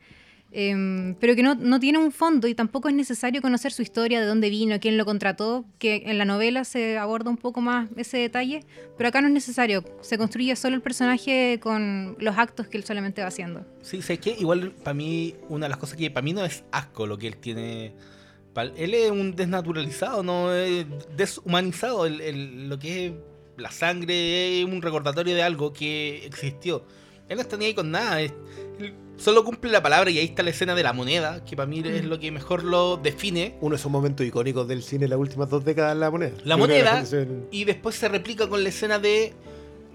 Em, 0.51 1.13
pero 1.19 1.35
que 1.35 1.43
no, 1.43 1.53
no 1.53 1.79
tiene 1.79 1.99
un 1.99 2.11
fondo 2.11 2.47
y 2.47 2.55
tampoco 2.55 2.89
es 2.89 2.95
necesario 2.95 3.39
conocer 3.41 3.71
su 3.71 3.83
historia, 3.83 4.19
de 4.19 4.25
dónde 4.25 4.49
vino, 4.49 4.79
quién 4.79 4.97
lo 4.97 5.05
contrató, 5.05 5.63
que 5.77 6.03
en 6.07 6.17
la 6.17 6.25
novela 6.25 6.63
se 6.63 6.97
aborda 6.97 7.29
un 7.29 7.37
poco 7.37 7.61
más 7.61 7.87
ese 7.97 8.17
detalle, 8.17 8.63
pero 8.97 9.09
acá 9.09 9.21
no 9.21 9.27
es 9.27 9.33
necesario, 9.33 9.83
se 10.01 10.17
construye 10.17 10.55
solo 10.55 10.75
el 10.75 10.81
personaje 10.81 11.59
con 11.61 12.15
los 12.19 12.35
actos 12.37 12.67
que 12.67 12.77
él 12.77 12.83
solamente 12.83 13.21
va 13.21 13.27
haciendo. 13.27 13.63
Sí, 13.83 14.01
sé 14.01 14.17
que 14.17 14.31
igual 14.31 14.71
para 14.71 14.95
mí, 14.95 15.35
una 15.49 15.65
de 15.67 15.69
las 15.69 15.77
cosas 15.77 15.97
que 15.97 16.09
para 16.09 16.23
mí 16.23 16.33
no 16.33 16.43
es 16.43 16.63
asco 16.71 17.05
lo 17.05 17.17
que 17.19 17.27
él 17.27 17.37
tiene. 17.37 17.93
Él 18.75 18.93
es 18.93 19.11
un 19.11 19.35
desnaturalizado, 19.35 20.21
no 20.23 20.51
es 20.53 20.85
deshumanizado. 21.15 22.05
El- 22.05 22.19
el- 22.21 22.67
lo 22.69 22.77
que 22.79 23.05
es 23.07 23.13
la 23.55 23.71
sangre 23.71 24.59
es 24.59 24.65
un 24.65 24.81
recordatorio 24.81 25.33
de 25.35 25.43
algo 25.43 25.71
que 25.71 26.25
existió. 26.25 26.83
Él 27.29 27.35
no 27.37 27.41
está 27.41 27.57
ni 27.57 27.65
ahí 27.65 27.73
con 27.73 27.91
nada. 27.91 28.21
él 28.21 28.33
solo 29.19 29.43
cumple 29.43 29.69
la 29.69 29.83
palabra 29.83 30.09
y 30.09 30.17
ahí 30.17 30.25
está 30.25 30.43
la 30.43 30.49
escena 30.49 30.73
de 30.75 30.83
la 30.83 30.93
moneda, 30.93 31.43
que 31.43 31.55
para 31.55 31.67
mí 31.67 31.81
es 31.85 32.05
lo 32.05 32.19
que 32.19 32.31
mejor 32.31 32.63
lo 32.63 32.97
define. 32.97 33.55
Uno 33.61 33.75
de 33.75 33.79
esos 33.79 33.91
momentos 33.91 34.25
icónicos 34.25 34.67
del 34.67 34.81
cine 34.81 35.05
en 35.05 35.11
las 35.11 35.19
últimas 35.19 35.49
dos 35.49 35.63
décadas, 35.63 35.95
la 35.97 36.09
moneda. 36.09 36.31
La 36.43 36.55
creo 36.55 36.57
moneda 36.57 37.03
y 37.51 37.65
después 37.65 37.95
se 37.95 38.07
replica 38.07 38.47
con 38.47 38.63
la 38.63 38.69
escena 38.69 38.97
de, 38.97 39.33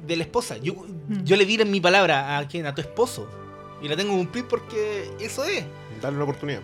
de 0.07 0.17
la 0.17 0.23
esposa. 0.23 0.59
Yo, 0.59 0.75
yo 1.25 1.37
le 1.37 1.47
di 1.47 1.55
en 1.55 1.71
mi 1.71 1.81
palabra 1.81 2.39
a 2.39 2.47
quién, 2.47 2.67
a 2.67 2.75
tu 2.75 2.83
esposo. 2.83 3.29
Y 3.83 3.89
la 3.89 3.97
tengo 3.97 4.13
que 4.13 4.19
cumplir 4.19 4.45
porque 4.47 5.11
eso 5.21 5.45
es. 5.45 5.65
Darle 6.01 6.17
una 6.17 6.25
oportunidad. 6.25 6.61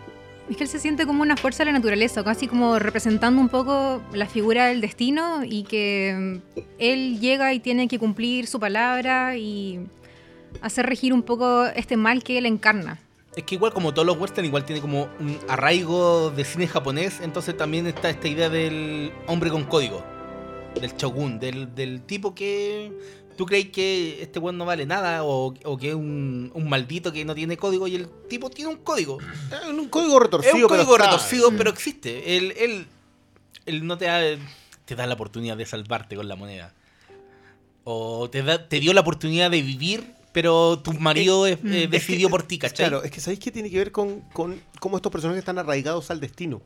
Es 0.48 0.56
que 0.56 0.64
él 0.64 0.68
se 0.68 0.80
siente 0.80 1.06
como 1.06 1.22
una 1.22 1.36
fuerza 1.36 1.64
de 1.64 1.66
la 1.66 1.78
naturaleza, 1.78 2.24
casi 2.24 2.48
como 2.48 2.78
representando 2.78 3.40
un 3.40 3.48
poco 3.48 4.02
la 4.12 4.26
figura 4.26 4.66
del 4.66 4.80
destino 4.80 5.44
y 5.44 5.62
que 5.62 6.40
mm, 6.56 6.60
él 6.78 7.20
llega 7.20 7.54
y 7.54 7.60
tiene 7.60 7.86
que 7.88 7.98
cumplir 7.98 8.46
su 8.46 8.58
palabra 8.58 9.36
y 9.36 9.86
hacer 10.61 10.86
regir 10.86 11.12
un 11.12 11.22
poco 11.22 11.66
este 11.66 11.96
mal 11.96 12.22
que 12.22 12.38
él 12.38 12.46
encarna. 12.46 12.98
Es 13.36 13.44
que 13.44 13.55
igual 13.55 13.72
como 13.72 13.94
todos 13.94 14.07
los 14.07 14.18
western, 14.18 14.46
igual 14.46 14.64
tiene 14.64 14.80
como 14.80 15.09
un 15.20 15.38
arraigo 15.48 16.30
de 16.30 16.44
cine 16.44 16.66
japonés, 16.66 17.20
entonces 17.20 17.57
también 17.57 17.86
está 17.86 18.11
esta 18.11 18.26
idea 18.26 18.48
del 18.51 19.12
hombre 19.26 19.51
con 19.51 19.64
código, 19.64 20.03
del 20.80 20.92
shogun, 20.96 21.38
del, 21.38 21.74
del 21.74 22.03
tipo 22.03 22.34
que 22.34 22.92
¿Tú 23.40 23.46
crees 23.46 23.70
que 23.70 24.22
este 24.22 24.38
weón 24.38 24.59
no 24.59 24.66
vale 24.66 24.84
nada 24.84 25.24
o, 25.24 25.55
o 25.64 25.76
que 25.78 25.88
es 25.88 25.94
un, 25.94 26.51
un 26.53 26.68
maldito 26.68 27.11
que 27.11 27.24
no 27.24 27.34
tiene 27.34 27.57
código 27.57 27.88
y 27.88 27.94
el 27.94 28.07
tipo 28.28 28.51
tiene 28.51 28.70
un 28.70 28.76
código? 28.76 29.16
Es 29.51 29.66
un 29.66 29.88
código 29.88 30.20
retorcido, 30.20 30.57
es 30.57 30.62
un 30.62 30.68
pero 30.68 30.84
código 30.84 30.96
está. 30.96 31.07
retorcido, 31.07 31.51
pero 31.57 31.70
existe. 31.70 32.36
Él, 32.36 32.53
él, 32.59 32.86
él 33.64 33.86
no 33.86 33.96
te 33.96 34.05
da, 34.05 34.20
te 34.84 34.94
da 34.94 35.07
la 35.07 35.14
oportunidad 35.14 35.57
de 35.57 35.64
salvarte 35.64 36.16
con 36.16 36.28
la 36.28 36.36
moneda. 36.36 36.74
O 37.84 38.28
te, 38.28 38.42
da, 38.42 38.68
te 38.68 38.78
dio 38.78 38.92
la 38.92 39.01
oportunidad 39.01 39.51
de 39.51 39.62
vivir, 39.62 40.05
pero 40.33 40.78
tu 40.78 40.93
marido 40.93 41.47
eh, 41.47 41.59
eh, 41.64 41.89
decidió 41.91 42.28
por 42.28 42.43
ti, 42.45 42.59
¿cachai? 42.59 42.89
Claro, 42.89 43.03
es 43.03 43.11
que 43.11 43.20
¿sabéis 43.20 43.41
qué 43.41 43.51
tiene 43.51 43.70
que 43.70 43.78
ver 43.78 43.93
con, 43.93 44.20
con 44.33 44.61
cómo 44.78 44.97
estos 44.97 45.11
personajes 45.11 45.41
están 45.41 45.59
arraigados 45.59 46.11
al 46.11 46.20
destino? 46.20 46.62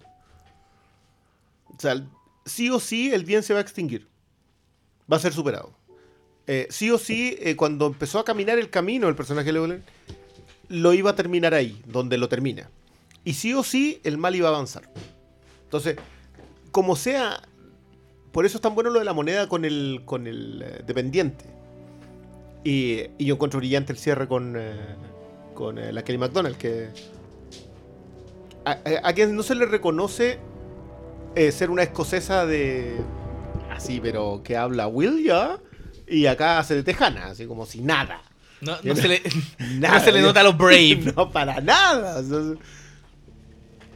O 1.67 1.81
sea, 1.81 2.05
sí 2.45 2.71
o 2.71 2.81
sí 2.81 3.12
el 3.12 3.25
bien 3.25 3.43
se 3.43 3.53
va 3.53 3.61
a 3.61 3.62
extinguir. 3.62 4.09
Va 5.11 5.17
a 5.17 5.21
ser 5.21 5.33
superado. 5.33 5.73
Eh, 6.47 6.67
sí 6.71 6.91
o 6.91 6.99
sí, 6.99 7.37
eh, 7.41 7.57
cuando 7.57 7.87
empezó 7.87 8.19
a 8.19 8.25
caminar 8.25 8.59
el 8.59 8.69
camino 8.69 9.09
el 9.09 9.15
personaje 9.15 9.51
lo 10.69 10.93
iba 10.93 11.11
a 11.11 11.15
terminar 11.15 11.55
ahí, 11.55 11.83
donde 11.87 12.19
lo 12.19 12.29
termina. 12.29 12.71
Y 13.25 13.35
sí 13.35 13.55
o 13.55 13.62
sí, 13.62 14.01
el 14.05 14.19
mal 14.19 14.35
iba 14.35 14.49
a 14.49 14.53
avanzar. 14.53 14.91
Entonces, 15.65 15.97
como 16.71 16.97
sea, 16.97 17.43
por 18.33 18.45
eso 18.45 18.59
es 18.59 18.61
tan 18.61 18.75
bueno 18.75 18.91
lo 18.91 18.99
de 18.99 19.05
la 19.07 19.15
moneda 19.15 19.49
con 19.49 19.65
el, 19.65 20.03
con 20.05 20.27
el 20.27 20.83
dependiente. 20.87 21.47
Y, 22.65 23.03
y 23.19 23.27
yo 23.27 23.35
encuentro 23.35 23.59
brillante 23.61 23.93
el 23.93 23.99
cierre 23.99 24.27
con, 24.27 24.55
eh, 24.57 24.73
con 25.55 25.79
eh, 25.79 25.93
la 25.93 26.03
Kelly 26.03 26.19
McDonald, 26.19 26.57
que 26.57 26.89
a, 28.65 28.71
a- 28.73 29.09
a 29.09 29.12
quien 29.12 29.37
no 29.37 29.43
se 29.43 29.55
le 29.55 29.67
reconoce 29.67 30.39
eh, 31.35 31.53
ser 31.53 31.71
una 31.71 31.83
escocesa 31.83 32.47
de 32.47 32.97
así, 33.71 34.01
pero 34.01 34.41
que 34.43 34.57
habla 34.57 34.87
William 34.89 35.59
y 36.09 36.27
acá 36.27 36.59
hace 36.59 36.75
de 36.77 36.83
tejana, 36.83 37.27
así 37.27 37.47
como 37.47 37.67
si 37.67 37.81
nada. 37.83 38.23
no, 38.61 38.77
no 38.83 38.97
se 38.97 39.09
le, 39.09 39.23
Nada, 39.79 39.99
no 39.99 40.05
se 40.05 40.12
le 40.12 40.23
nota 40.23 40.41
a 40.41 40.45
los 40.45 40.57
Brave. 40.57 41.12
No, 41.17 41.31
para 41.31 41.61
nada. 41.61 42.21
o 42.21 42.23
sea, 42.23 42.61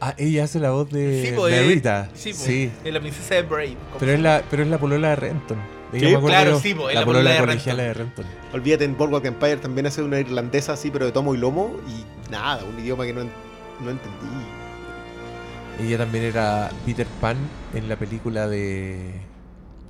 Ah, 0.01 0.13
ella 0.17 0.45
hace 0.45 0.59
la 0.59 0.71
voz 0.71 0.89
de 0.91 1.25
Sí, 1.27 1.33
po, 1.35 1.47
eh, 1.49 1.59
Merita. 1.59 2.09
sí, 2.13 2.31
po, 2.31 2.39
sí. 2.39 2.71
es 2.85 2.93
la 2.93 3.01
princesa 3.01 3.35
de 3.35 3.41
Brave. 3.41 3.75
Pero 3.99 4.11
es 4.13 4.19
la, 4.21 4.43
pero 4.49 4.63
es 4.63 4.69
la 4.69 4.77
polola 4.77 5.09
de 5.09 5.15
Renton. 5.17 5.57
Claro, 5.91 6.59
sí, 6.59 6.73
po, 6.73 6.87
la 6.87 6.99
la 6.99 7.05
polola 7.05 7.31
de 7.31 7.39
colegiala 7.39 7.83
de 7.83 7.93
Renton. 7.93 8.25
olvídate, 8.53 8.83
en 8.85 8.95
Boardwalk 8.97 9.25
Empire 9.25 9.57
también 9.57 9.87
hace 9.87 10.03
una 10.03 10.19
irlandesa 10.19 10.73
así, 10.73 10.91
pero 10.91 11.05
de 11.05 11.11
tomo 11.11 11.33
y 11.33 11.37
lomo. 11.37 11.75
Y 11.87 12.31
nada, 12.31 12.63
un 12.63 12.79
idioma 12.79 13.05
que 13.05 13.13
no, 13.13 13.23
no 13.23 13.89
entendí. 13.89 14.27
Ella 15.81 15.97
también 15.97 16.25
era 16.25 16.69
Peter 16.85 17.07
Pan 17.21 17.37
en 17.73 17.87
la 17.89 17.95
película 17.95 18.47
de 18.47 19.13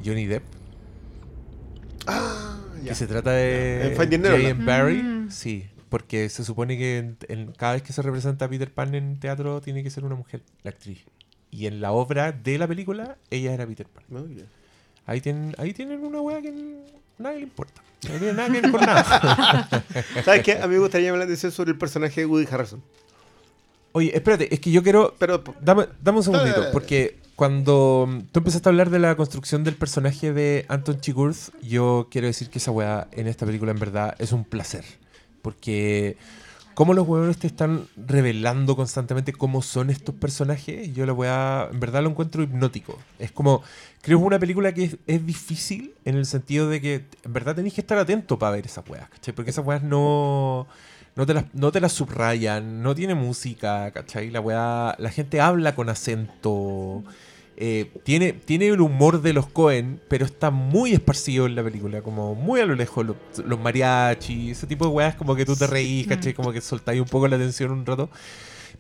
Johnny 0.05 0.25
Depp. 0.25 0.43
Ah, 2.07 2.57
ya. 2.83 2.89
Que 2.89 2.95
se 2.95 3.07
trata 3.07 3.31
de 3.31 3.93
Finding 3.97 4.21
Neverland. 4.21 4.43
J.M. 4.53 4.65
Barry. 4.65 5.03
Mm. 5.03 5.31
Sí, 5.31 5.67
porque 5.89 6.29
se 6.29 6.43
supone 6.43 6.77
que 6.77 6.97
en- 6.97 7.17
en- 7.27 7.51
cada 7.53 7.73
vez 7.73 7.81
que 7.83 7.93
se 7.93 8.01
representa 8.01 8.45
a 8.45 8.49
Peter 8.49 8.71
Pan 8.73 8.95
en 8.95 9.19
teatro 9.19 9.61
tiene 9.61 9.83
que 9.83 9.89
ser 9.89 10.05
una 10.05 10.15
mujer, 10.15 10.43
la 10.63 10.71
actriz. 10.71 11.05
Y 11.51 11.65
en 11.65 11.81
la 11.81 11.91
obra 11.91 12.31
de 12.31 12.57
la 12.57 12.67
película, 12.67 13.17
ella 13.31 13.53
era 13.53 13.65
Peter 13.65 13.87
Pan. 13.87 14.03
Muy 14.09 14.27
bien. 14.33 14.47
Ahí 15.09 15.21
tienen, 15.21 15.55
ahí 15.57 15.73
tienen 15.73 16.05
una 16.05 16.21
wea 16.21 16.39
que 16.39 16.53
nadie 17.17 17.37
le 17.37 17.43
importa. 17.43 17.81
No 18.07 18.19
tiene 18.19 18.33
nada 18.33 18.45
que 18.47 18.61
ver 18.61 18.71
con 18.71 18.81
nada. 18.81 19.83
¿Sabes 20.23 20.43
qué? 20.43 20.59
A 20.59 20.67
mí 20.67 20.75
me 20.75 20.79
gustaría 20.79 21.09
hablar 21.09 21.27
de 21.27 21.33
eso 21.33 21.49
sobre 21.49 21.71
el 21.71 21.79
personaje 21.79 22.21
de 22.21 22.27
Woody 22.27 22.47
Harrelson. 22.49 22.83
Oye, 23.93 24.15
espérate, 24.15 24.53
es 24.53 24.59
que 24.59 24.69
yo 24.69 24.83
quiero 24.83 25.15
Pero 25.17 25.43
Dame, 25.61 25.87
dame 25.99 26.19
un 26.19 26.23
segundito, 26.23 26.59
Dale, 26.59 26.71
porque 26.71 27.17
cuando 27.35 28.07
tú 28.31 28.39
empezaste 28.39 28.69
a 28.69 28.71
hablar 28.71 28.91
de 28.91 28.99
la 28.99 29.15
construcción 29.15 29.63
del 29.63 29.73
personaje 29.73 30.31
de 30.31 30.67
Anton 30.67 31.01
Chigurh, 31.01 31.35
yo 31.63 32.07
quiero 32.11 32.27
decir 32.27 32.51
que 32.51 32.59
esa 32.59 32.69
weá 32.69 33.07
en 33.11 33.27
esta 33.27 33.47
película 33.47 33.71
en 33.71 33.79
verdad 33.79 34.15
es 34.19 34.31
un 34.31 34.45
placer. 34.45 34.85
Porque 35.41 36.17
como 36.79 36.93
los 36.93 37.05
huevones 37.05 37.37
te 37.37 37.47
están 37.47 37.89
revelando 37.97 38.77
constantemente 38.77 39.33
cómo 39.33 39.61
son 39.61 39.89
estos 39.89 40.15
personajes, 40.15 40.93
yo 40.93 41.05
la 41.05 41.11
weá 41.11 41.67
en 41.69 41.77
verdad 41.81 42.01
lo 42.01 42.09
encuentro 42.09 42.41
hipnótico. 42.41 42.97
Es 43.19 43.33
como, 43.33 43.63
creo 44.01 44.17
que 44.17 44.21
es 44.21 44.27
una 44.27 44.39
película 44.39 44.71
que 44.71 44.85
es, 44.85 44.97
es 45.05 45.25
difícil 45.25 45.93
en 46.05 46.15
el 46.15 46.25
sentido 46.25 46.69
de 46.69 46.79
que 46.79 47.05
en 47.25 47.33
verdad 47.33 47.53
tenéis 47.53 47.73
que 47.73 47.81
estar 47.81 47.97
atento 47.97 48.39
para 48.39 48.53
ver 48.53 48.65
esas 48.65 48.87
weas, 48.87 49.09
¿cachai? 49.09 49.35
Porque 49.35 49.51
esas 49.51 49.65
weas 49.65 49.83
no... 49.83 50.67
No 51.17 51.25
te, 51.25 51.33
las, 51.33 51.53
no 51.53 51.69
te 51.73 51.81
las 51.81 51.91
subrayan, 51.91 52.81
no 52.81 52.95
tiene 52.95 53.13
música, 53.13 53.91
¿cachai? 53.91 54.29
La 54.29 54.39
weá, 54.39 54.95
la 54.99 55.09
gente 55.09 55.41
habla 55.41 55.75
con 55.75 55.89
acento. 55.89 57.03
Eh, 57.61 57.91
tiene, 58.03 58.31
tiene 58.31 58.67
el 58.67 58.79
humor 58.79 59.21
de 59.21 59.33
los 59.33 59.47
Cohen, 59.47 59.99
pero 60.07 60.25
está 60.25 60.49
muy 60.49 60.93
esparcido 60.93 61.45
en 61.45 61.55
la 61.55 61.63
película, 61.63 62.01
como 62.01 62.33
muy 62.33 62.61
a 62.61 62.65
lo 62.65 62.73
lejos. 62.73 63.05
Los, 63.05 63.17
los 63.45 63.59
mariachis, 63.59 64.57
ese 64.57 64.65
tipo 64.65 64.85
de 64.85 64.91
weas, 64.91 65.15
como 65.15 65.35
que 65.35 65.45
tú 65.45 65.57
te 65.57 65.67
reís, 65.67 66.07
¿cachai? 66.07 66.33
Como 66.33 66.53
que 66.53 66.61
soltáis 66.61 67.01
un 67.01 67.07
poco 67.07 67.27
la 67.27 67.35
atención 67.35 67.71
un 67.71 67.85
rato. 67.85 68.09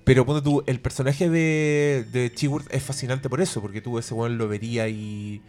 Pero 0.05 0.25
ponte 0.25 0.41
tú, 0.41 0.63
el 0.65 0.79
personaje 0.79 1.29
de, 1.29 2.05
de 2.09 2.31
es 2.69 2.81
fascinante 2.81 3.27
por 3.27 3.41
eso, 3.41 3.61
porque 3.61 3.81
tú 3.81 3.99
ese 3.99 4.13
weón 4.13 4.37
lo 4.37 4.47
vería 4.47 4.87
y. 4.87 5.41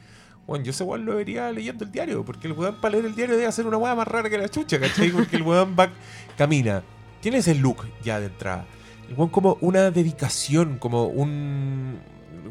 Bueno, 0.49 0.65
yo 0.65 0.73
ese 0.73 0.83
weón 0.83 1.07
lo 1.07 1.15
vería 1.15 1.53
leyendo 1.53 1.85
el 1.85 1.93
diario, 1.93 2.25
porque 2.25 2.49
el 2.49 2.55
weón 2.55 2.81
para 2.81 2.93
leer 2.97 3.05
el 3.05 3.15
diario 3.15 3.37
debe 3.37 3.47
hacer 3.47 3.65
una 3.65 3.77
weá 3.77 3.95
más 3.95 4.09
rara 4.09 4.29
que 4.29 4.39
la 4.39 4.49
chucha, 4.49 4.81
¿cachai? 4.81 5.11
Porque 5.13 5.37
el 5.37 5.43
weón 5.43 5.77
va, 5.79 5.93
camina. 6.37 6.83
Tiene 7.21 7.39
ese 7.39 7.55
look 7.55 7.87
ya 8.03 8.19
de 8.19 8.27
entrada. 8.27 8.67
El 9.09 9.15
weón 9.15 9.29
como 9.29 9.57
una 9.61 9.93
dedicación, 9.93 10.79
como 10.79 11.07
un... 11.07 12.01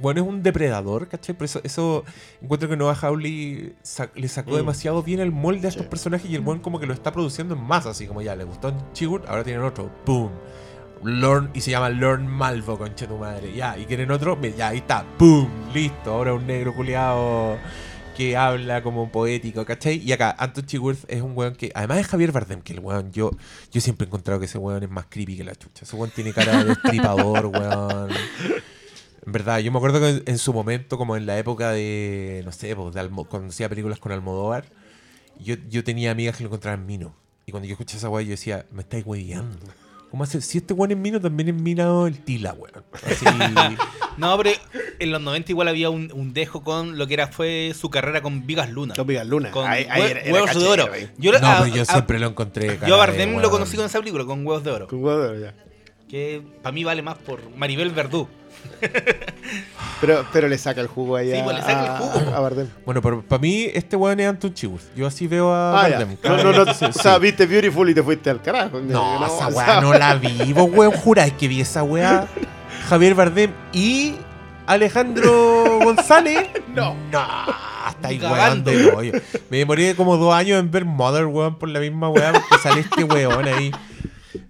Bueno, 0.01 0.21
es 0.21 0.27
un 0.27 0.43
depredador, 0.43 1.07
¿cachai? 1.07 1.35
Por 1.35 1.45
eso, 1.45 1.61
eso 1.63 2.03
encuentro 2.41 2.69
que 2.69 2.77
Noah 2.77 2.95
Hawley 3.01 3.73
le 4.15 4.27
sacó 4.27 4.51
Mm. 4.51 4.55
demasiado 4.55 5.03
bien 5.03 5.19
el 5.19 5.31
molde 5.31 5.67
a 5.67 5.69
estos 5.69 5.83
Sí. 5.85 5.89
personajes 5.89 6.29
y 6.29 6.35
el 6.35 6.41
weón 6.41 6.59
como 6.59 6.79
que 6.79 6.85
lo 6.85 6.93
está 6.93 7.11
produciendo 7.11 7.55
en 7.55 7.61
masa, 7.63 7.89
así 7.91 8.07
como 8.07 8.21
ya, 8.21 8.35
le 8.35 8.43
gustó 8.43 8.69
en 8.69 8.75
Chigurh, 8.93 9.23
ahora 9.27 9.43
tienen 9.43 9.63
otro. 9.63 9.89
¡Boom! 10.05 10.31
Lorn, 11.01 11.49
y 11.53 11.61
se 11.61 11.71
llama 11.71 11.89
Lorn 11.89 12.27
Malvo, 12.27 12.77
concha 12.77 13.07
tu 13.07 13.17
madre. 13.17 13.53
Ya, 13.55 13.77
y 13.77 13.85
quieren 13.85 14.11
otro, 14.11 14.37
ya, 14.57 14.67
ahí 14.69 14.79
está. 14.79 15.05
¡Boom! 15.17 15.49
Listo, 15.73 16.11
ahora 16.13 16.33
un 16.33 16.45
negro 16.45 16.75
culiado 16.75 17.57
que 18.17 18.35
habla 18.35 18.83
como 18.83 19.09
poético, 19.09 19.63
¿cachai? 19.63 19.95
Y 20.03 20.11
acá, 20.11 20.35
Anton 20.37 20.65
Chigurh 20.65 20.97
es 21.07 21.21
un 21.21 21.31
weón 21.37 21.55
que, 21.55 21.71
además 21.73 21.99
es 21.99 22.07
Javier 22.07 22.33
Bardem, 22.33 22.61
que 22.61 22.73
el 22.73 22.81
weón, 22.81 23.13
yo, 23.13 23.31
yo 23.71 23.79
siempre 23.79 24.03
he 24.03 24.07
encontrado 24.07 24.41
que 24.41 24.45
ese 24.47 24.57
weón 24.57 24.83
es 24.83 24.89
más 24.89 25.05
creepy 25.09 25.37
que 25.37 25.45
la 25.45 25.55
chucha. 25.55 25.85
Ese 25.85 25.95
weón 25.95 26.11
tiene 26.13 26.33
cara 26.33 26.57
de 26.57 26.65
destripador, 26.75 27.45
weón. 27.45 28.09
En 29.25 29.31
verdad, 29.31 29.59
yo 29.59 29.71
me 29.71 29.77
acuerdo 29.77 29.99
que 29.99 30.09
en, 30.09 30.23
en 30.25 30.37
su 30.37 30.53
momento, 30.53 30.97
como 30.97 31.15
en 31.17 31.25
la 31.25 31.37
época 31.37 31.71
de, 31.71 32.41
no 32.45 32.51
sé, 32.51 32.75
pues, 32.75 32.93
de 32.93 32.99
Almo- 33.01 33.25
cuando 33.25 33.49
hacía 33.49 33.67
películas 33.69 33.99
con 33.99 34.11
Almodóvar, 34.11 34.65
yo, 35.39 35.55
yo 35.69 35.83
tenía 35.83 36.11
amigas 36.11 36.37
que 36.37 36.43
lo 36.43 36.47
encontraban 36.47 36.85
mino. 36.85 37.15
Y 37.45 37.51
cuando 37.51 37.67
yo 37.67 37.73
escuché 37.73 37.97
esa 37.97 38.09
weá, 38.09 38.21
yo 38.23 38.31
decía, 38.31 38.65
me 38.71 38.81
estáis 38.81 39.05
hueveando. 39.05 39.57
¿Cómo 40.11 40.23
hace? 40.23 40.41
Si 40.41 40.57
este 40.57 40.73
weón 40.73 40.91
es 40.91 40.97
mino, 40.97 41.19
también 41.21 41.49
es 41.49 41.55
minado 41.55 42.07
el 42.07 42.17
tila, 42.23 42.53
weón. 42.53 42.83
Así, 43.05 43.25
No, 44.17 44.35
pero 44.37 44.49
en 44.99 45.11
los 45.11 45.21
90 45.21 45.51
igual 45.51 45.67
había 45.67 45.89
un, 45.89 46.11
un 46.13 46.33
dejo 46.33 46.63
con 46.63 46.97
lo 46.97 47.07
que 47.07 47.13
era 47.13 47.27
fue 47.27 47.73
su 47.79 47.89
carrera 47.89 48.21
con 48.21 48.45
Vigas 48.45 48.69
Luna. 48.69 48.95
Con 48.95 49.07
Vigas 49.07 49.25
Luna. 49.27 49.51
Con 49.51 49.67
Ahí- 49.67 49.85
ahí 49.89 50.01
hue- 50.01 50.09
era- 50.09 50.19
era 50.21 50.33
huevos 50.33 50.49
de 50.49 50.53
cachero, 50.55 50.83
oro. 50.85 50.93
Yo, 51.17 51.31
no, 51.39 51.47
a- 51.47 51.59
pero 51.63 51.75
yo 51.75 51.81
a- 51.83 51.85
siempre 51.85 52.19
lo 52.19 52.27
encontré. 52.27 52.67
yo 52.67 52.73
a 52.73 52.85
de 52.85 52.91
Bardem 52.97 53.37
lo 53.39 53.49
conocí 53.51 53.77
con 53.77 53.85
esa 53.85 53.99
película, 53.99 54.25
con 54.25 54.45
Huevos 54.45 54.63
de 54.63 54.71
Oro. 54.71 54.87
Con 54.87 55.03
huevo 55.03 55.19
de 55.21 55.29
oro, 55.29 55.39
ya. 55.39 55.53
Que 56.09 56.41
para 56.63 56.73
mí 56.73 56.83
vale 56.83 57.01
más 57.03 57.17
por 57.19 57.39
Maribel 57.55 57.91
Verdú. 57.91 58.27
Pero, 60.01 60.25
pero 60.31 60.47
le 60.47 60.57
saca 60.57 60.79
el 60.79 60.87
jugo 60.87 61.17
ahí 61.17 61.29
Sí, 61.31 61.37
a, 61.37 61.43
pues 61.43 61.57
le 61.57 61.61
saca 61.61 61.83
el 61.85 61.91
jugo. 62.21 62.35
a 62.35 62.39
Bardem. 62.39 62.67
Bueno, 62.85 63.01
pero 63.01 63.21
para 63.21 63.41
mí 63.41 63.67
este 63.73 63.97
weón 63.97 64.17
es 64.21 64.29
Anton 64.29 64.53
Chigurh. 64.53 64.79
Yo 64.95 65.05
así 65.05 65.27
veo 65.27 65.51
a 65.53 65.77
Ah, 65.83 65.89
ya. 65.89 65.97
Bardem. 65.99 66.17
No, 66.23 66.37
no, 66.53 66.65
no. 66.65 66.73
Sí, 66.73 66.85
O 66.85 66.93
sí. 66.93 66.99
sea, 67.01 67.17
viste 67.17 67.45
Beautiful 67.45 67.89
y 67.89 67.93
te 67.93 68.01
fuiste 68.01 68.29
al 68.29 68.41
carajo. 68.41 68.79
No, 68.79 69.25
esa 69.25 69.47
o 69.49 69.51
weá 69.51 69.65
sea, 69.65 69.81
no 69.81 69.93
la 69.93 70.15
vi. 70.15 70.53
Vos, 70.53 70.69
weón, 70.71 70.93
juráis 70.93 71.33
que 71.33 71.49
vi 71.49 71.59
esa 71.59 71.83
weá. 71.83 72.27
Javier 72.87 73.13
Bardem 73.13 73.51
y 73.73 74.15
Alejandro 74.67 75.79
González. 75.83 76.47
No. 76.73 76.95
No, 77.11 77.19
ahí, 78.03 78.17
Ni 78.19 78.23
weón 78.23 78.35
cagando. 78.37 78.71
de 78.71 78.91
hoyo. 78.91 79.11
Me 79.49 79.57
demoré 79.57 79.95
como 79.95 80.15
dos 80.15 80.33
años 80.33 80.59
en 80.59 80.71
ver 80.71 80.85
Mother, 80.85 81.25
weón, 81.25 81.57
por 81.59 81.67
la 81.67 81.79
misma 81.81 82.07
weá, 82.09 82.31
porque 82.31 82.57
sale 82.63 82.81
este 82.81 83.03
weón 83.03 83.45
ahí. 83.47 83.71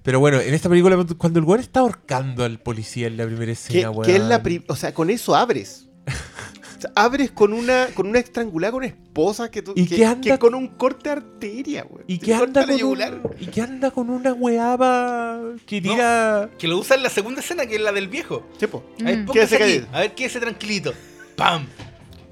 Pero 0.03 0.19
bueno, 0.19 0.39
en 0.39 0.53
esta 0.53 0.69
película, 0.69 0.97
cuando 1.17 1.39
el 1.39 1.45
weón 1.45 1.59
está 1.61 1.80
ahorcando 1.82 2.43
al 2.43 2.59
policía 2.59 3.07
en 3.07 3.17
la 3.17 3.25
primera 3.25 3.45
que, 3.45 3.51
escena, 3.51 3.91
weón. 3.91 4.05
que 4.05 4.15
es 4.15 4.21
la 4.21 4.41
O 4.67 4.75
sea, 4.75 4.93
con 4.93 5.09
eso 5.09 5.36
abres. 5.36 5.88
O 6.07 6.82
sea, 6.82 6.91
abres 6.95 7.32
con 7.32 7.51
una 7.51 7.88
con 7.93 8.07
una 8.07 8.19
estrangulada 8.19 8.71
con 8.71 8.84
esposa 8.86 9.51
que 9.51 9.61
tú 9.61 9.73
¿Y 9.75 9.86
que, 9.86 9.97
qué 9.97 10.05
anda 10.05 10.21
que 10.32 10.39
con 10.39 10.55
un 10.55 10.69
corte 10.69 11.09
de 11.09 11.15
arteria, 11.17 11.84
güey. 11.84 12.05
¿Y 12.07 12.19
corta 12.19 12.61
anda 12.61 12.65
con 12.77 12.84
un-. 12.84 13.21
¿Y 13.39 13.45
qué 13.47 13.61
anda 13.61 13.91
con 13.91 14.09
una 14.09 14.34
weá 14.34 14.77
pa- 14.77 15.41
que 15.65 15.82
tira... 15.82 16.49
Que 16.57 16.67
lo 16.69 16.77
usa 16.77 16.95
en 16.95 17.03
la 17.03 17.09
segunda 17.09 17.41
escena, 17.41 17.65
que 17.65 17.75
es 17.75 17.82
la 17.82 17.91
del 17.91 18.07
viejo. 18.07 18.47
Sí, 18.57 18.67
po. 18.67 18.84
A 19.01 19.03
ver, 19.03 19.17
Mm. 19.19 19.30
aquí. 19.30 19.84
A 19.91 19.99
ver, 19.99 20.15
quédese 20.15 20.39
tranquilito. 20.39 20.93
¡Pam! 21.36 21.67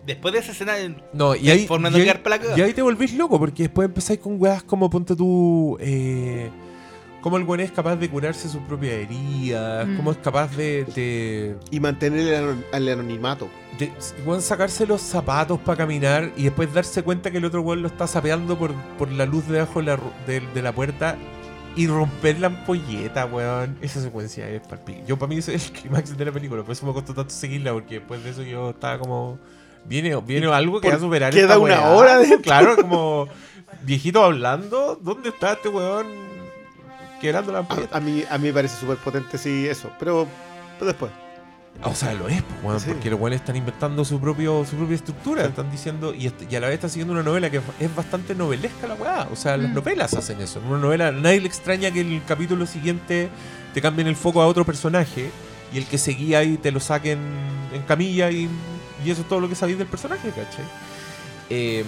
Después 0.06 0.34
de 0.34 0.40
esa 0.40 0.54
escena, 0.54 0.76
No, 1.12 1.36
y 1.36 1.50
ahí, 1.50 1.68
Forma 1.68 1.90
de 1.90 2.00
y 2.00 2.02
ahí- 2.10 2.14
y 2.56 2.62
ahí 2.62 2.74
te 2.74 2.82
volvís 2.82 3.14
loco, 3.16 3.38
porque 3.38 3.64
después 3.64 3.86
empezáis 3.90 4.20
con 4.22 4.42
weas 4.42 4.64
como 4.64 4.90
ponte 4.90 5.14
tú. 5.18 5.78
Eh, 5.82 6.50
cómo 7.22 7.38
el 7.38 7.44
weón 7.44 7.60
es 7.62 7.72
capaz 7.72 7.96
de 7.98 8.10
curarse 8.10 8.48
sus 8.50 8.62
propias 8.64 8.94
heridas, 8.94 9.88
Mm. 9.88 9.98
cómo 9.98 10.12
es 10.12 10.18
capaz 10.18 10.56
de, 10.56 10.86
de, 10.96 11.56
Y 11.72 11.80
mantener 11.80 12.34
el, 12.34 12.66
el 12.74 12.90
anonimato. 12.90 13.48
de 13.80 13.92
weón, 14.26 14.42
sacarse 14.42 14.86
los 14.88 15.02
zapatos 15.02 15.60
para 15.60 15.78
caminar 15.78 16.32
y 16.38 16.44
después 16.46 16.74
darse 16.74 17.04
cuenta 17.04 17.30
que 17.32 17.38
el 17.38 17.46
otro 17.46 17.62
weón 17.62 17.82
lo 17.82 17.88
está 17.88 18.08
sapeando 18.08 18.58
por, 18.58 18.74
por 18.98 19.12
la 19.12 19.26
luz 19.26 19.48
debajo 19.48 19.80
de 19.80 19.86
la, 19.86 20.00
de, 20.26 20.40
de 20.54 20.62
la 20.62 20.72
puerta 20.74 21.16
y 21.76 21.86
romper 21.86 22.40
la 22.40 22.48
ampolleta, 22.48 23.26
weón. 23.28 23.78
Esa 23.82 24.02
secuencia 24.02 24.50
es 24.50 24.62
palpico. 24.68 25.02
Yo, 25.06 25.18
para 25.20 25.30
mí, 25.30 25.38
ese 25.38 25.54
es 25.54 25.68
el 25.68 25.74
clímax 25.74 26.18
de 26.18 26.26
la 26.26 26.32
película. 26.32 26.64
Por 26.64 26.72
eso 26.72 26.86
me 26.88 26.94
costó 26.94 27.14
tanto 27.14 27.30
seguirla, 27.32 27.72
porque 27.74 27.96
después 28.00 28.24
de 28.24 28.32
eso 28.32 28.42
yo 28.42 28.72
estaba 28.72 28.98
como. 28.98 29.38
Viene, 29.86 30.16
viene 30.22 30.48
algo 30.48 30.82
que 30.82 30.90
va 30.90 30.96
a 30.96 31.00
superar 31.00 31.32
queda 31.32 31.44
esta 31.44 31.60
una 31.60 31.76
weá. 31.76 31.90
hora 31.92 32.18
de. 32.18 32.42
Claro, 32.42 32.76
como 32.82 33.28
viejito 33.84 34.24
hablando. 34.24 34.98
¿Dónde 35.00 35.30
está 35.30 35.54
este 35.54 35.70
weón 35.70 36.08
quebrando 37.20 37.52
la 37.52 37.60
ampolleta? 37.60 37.96
A, 37.96 37.98
a 37.98 38.02
mí, 38.02 38.24
a 38.30 38.38
mí 38.38 38.48
me 38.48 38.54
parece 38.54 38.80
súper 38.80 38.98
potente, 38.98 39.38
sí, 39.38 39.68
eso. 39.68 39.92
Pero, 40.00 40.28
pero 40.78 40.88
después. 40.88 41.12
O 41.84 41.94
sea, 41.94 42.12
lo 42.16 42.28
es, 42.28 42.42
pues, 42.64 42.82
Sí. 42.82 42.90
porque 42.90 43.10
los 43.12 43.20
weones 43.20 43.40
están 43.42 43.56
inventando 43.56 44.04
su 44.04 44.20
propio 44.20 44.66
su 44.66 44.76
propia 44.78 44.96
estructura, 44.96 45.46
están 45.46 45.70
diciendo, 45.70 46.12
y, 46.12 46.26
a 46.28 46.60
la 46.60 46.68
vez 46.68 46.76
están 46.76 46.90
siguiendo 46.90 47.14
una 47.14 47.22
novela 47.22 47.52
que 47.52 47.62
es 47.80 47.96
bastante 47.96 48.34
novelesca 48.34 48.88
la 48.88 48.96
weá. 48.96 49.28
O 49.32 49.36
sea, 49.36 49.58
las 49.58 49.70
Mm. 49.70 49.74
novelas 49.76 50.14
hacen 50.16 50.42
eso. 50.42 50.60
En 50.60 50.66
una 50.66 50.80
novela, 50.80 51.12
nadie 51.12 51.40
le 51.40 51.48
extraña 51.48 51.92
que 51.92 52.02
el 52.02 52.22
capítulo 52.28 52.66
siguiente 52.66 53.30
te 53.76 53.82
cambien 53.82 54.08
el 54.08 54.16
foco 54.16 54.42
a 54.42 54.48
otro 54.48 54.66
personaje 54.66 55.30
y 55.72 55.78
el 55.78 55.86
que 55.86 56.00
seguía 56.00 56.40
ahí 56.40 56.58
te 56.58 56.72
lo 56.72 56.80
saquen 56.80 57.20
en 57.72 57.82
camilla 57.84 58.32
y, 58.32 58.50
y 59.06 59.12
eso 59.12 59.22
es 59.22 59.28
todo 59.28 59.40
lo 59.40 59.48
que 59.48 59.54
sabéis 59.54 59.78
del 59.78 59.88
personaje, 59.88 60.30
¿cachai? 60.30 60.66
Em, 61.50 61.86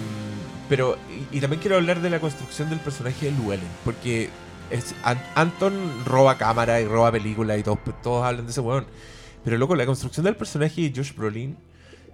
pero, 0.70 0.98
y, 1.32 1.38
y 1.38 1.42
también 1.42 1.60
quiero 1.62 1.78
hablar 1.78 2.00
de 2.02 2.12
la 2.12 2.20
construcción 2.20 2.70
del 2.70 2.80
personaje 2.80 3.26
de 3.26 3.32
Llewellyn, 3.32 3.68
porque 3.84 4.30
es, 4.72 4.94
An- 5.04 5.22
Anton 5.36 5.74
roba 6.06 6.38
cámara 6.38 6.80
y 6.82 6.86
roba 6.86 7.12
película 7.12 7.58
y 7.58 7.64
todos, 7.64 7.80
todos 8.02 8.26
hablan 8.26 8.46
de 8.46 8.52
ese 8.52 8.62
weón. 8.62 8.86
Pero 9.44 9.58
loco, 9.58 9.76
la 9.76 9.86
construcción 9.86 10.26
del 10.26 10.36
personaje 10.36 10.82
de 10.82 10.94
Josh 10.96 11.14
Brolin, 11.16 11.58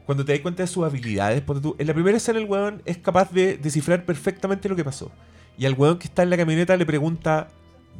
cuando 0.06 0.24
te 0.24 0.32
das 0.34 0.42
cuenta 0.42 0.64
de 0.64 0.68
sus 0.68 0.84
habilidades, 0.86 1.44
tú, 1.62 1.76
en 1.80 1.88
la 1.88 1.94
primera 1.94 2.18
escena 2.18 2.40
el 2.40 2.46
weón 2.46 2.82
es 2.86 2.98
capaz 2.98 3.32
de 3.32 3.58
descifrar 3.58 4.06
perfectamente 4.06 4.70
lo 4.70 4.76
que 4.76 4.84
pasó. 4.84 5.12
Y 5.58 5.66
al 5.66 5.74
weón 5.74 5.98
que 5.98 6.08
está 6.08 6.24
en 6.24 6.30
la 6.30 6.38
camioneta 6.38 6.76
le 6.78 6.86
pregunta, 6.86 7.48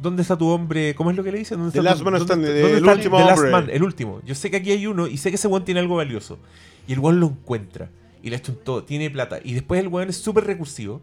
¿dónde 0.00 0.22
está 0.22 0.36
tu 0.36 0.46
hombre? 0.48 0.94
¿Cómo 0.94 1.10
es 1.10 1.16
lo 1.16 1.24
que 1.24 1.32
le 1.32 1.38
dice? 1.38 1.56
¿Dónde 1.56 1.72
The 1.72 1.78
está 1.78 1.90
Last 1.90 1.98
tu- 1.98 2.04
Man 2.04 2.14
dónde 2.14 2.24
está- 2.24 2.34
dónde 2.36 2.70
el 2.70 2.76
está 2.78 2.92
último 2.92 3.16
The 3.18 3.24
Last 3.24 3.36
hombre? 3.38 3.50
Man, 3.52 3.70
el 3.70 3.82
último. 3.82 4.20
Yo 4.24 4.34
sé 4.34 4.50
que 4.50 4.58
aquí 4.58 4.70
hay 4.70 4.86
uno 4.86 5.06
y 5.06 5.16
sé 5.16 5.30
que 5.30 5.36
ese 5.36 5.48
weón 5.48 5.64
tiene 5.64 5.80
algo 5.80 5.96
valioso. 5.96 6.38
Y 6.86 6.92
el 6.92 7.00
weón 7.00 7.18
lo 7.18 7.26
encuentra. 7.26 7.90
Y 8.22 8.30
le 8.30 8.38
todo, 8.38 8.84
tiene 8.84 9.10
plata. 9.10 9.38
Y 9.42 9.54
después 9.54 9.80
el 9.80 9.88
weón 9.88 10.08
es 10.08 10.16
súper 10.16 10.44
recursivo. 10.44 11.00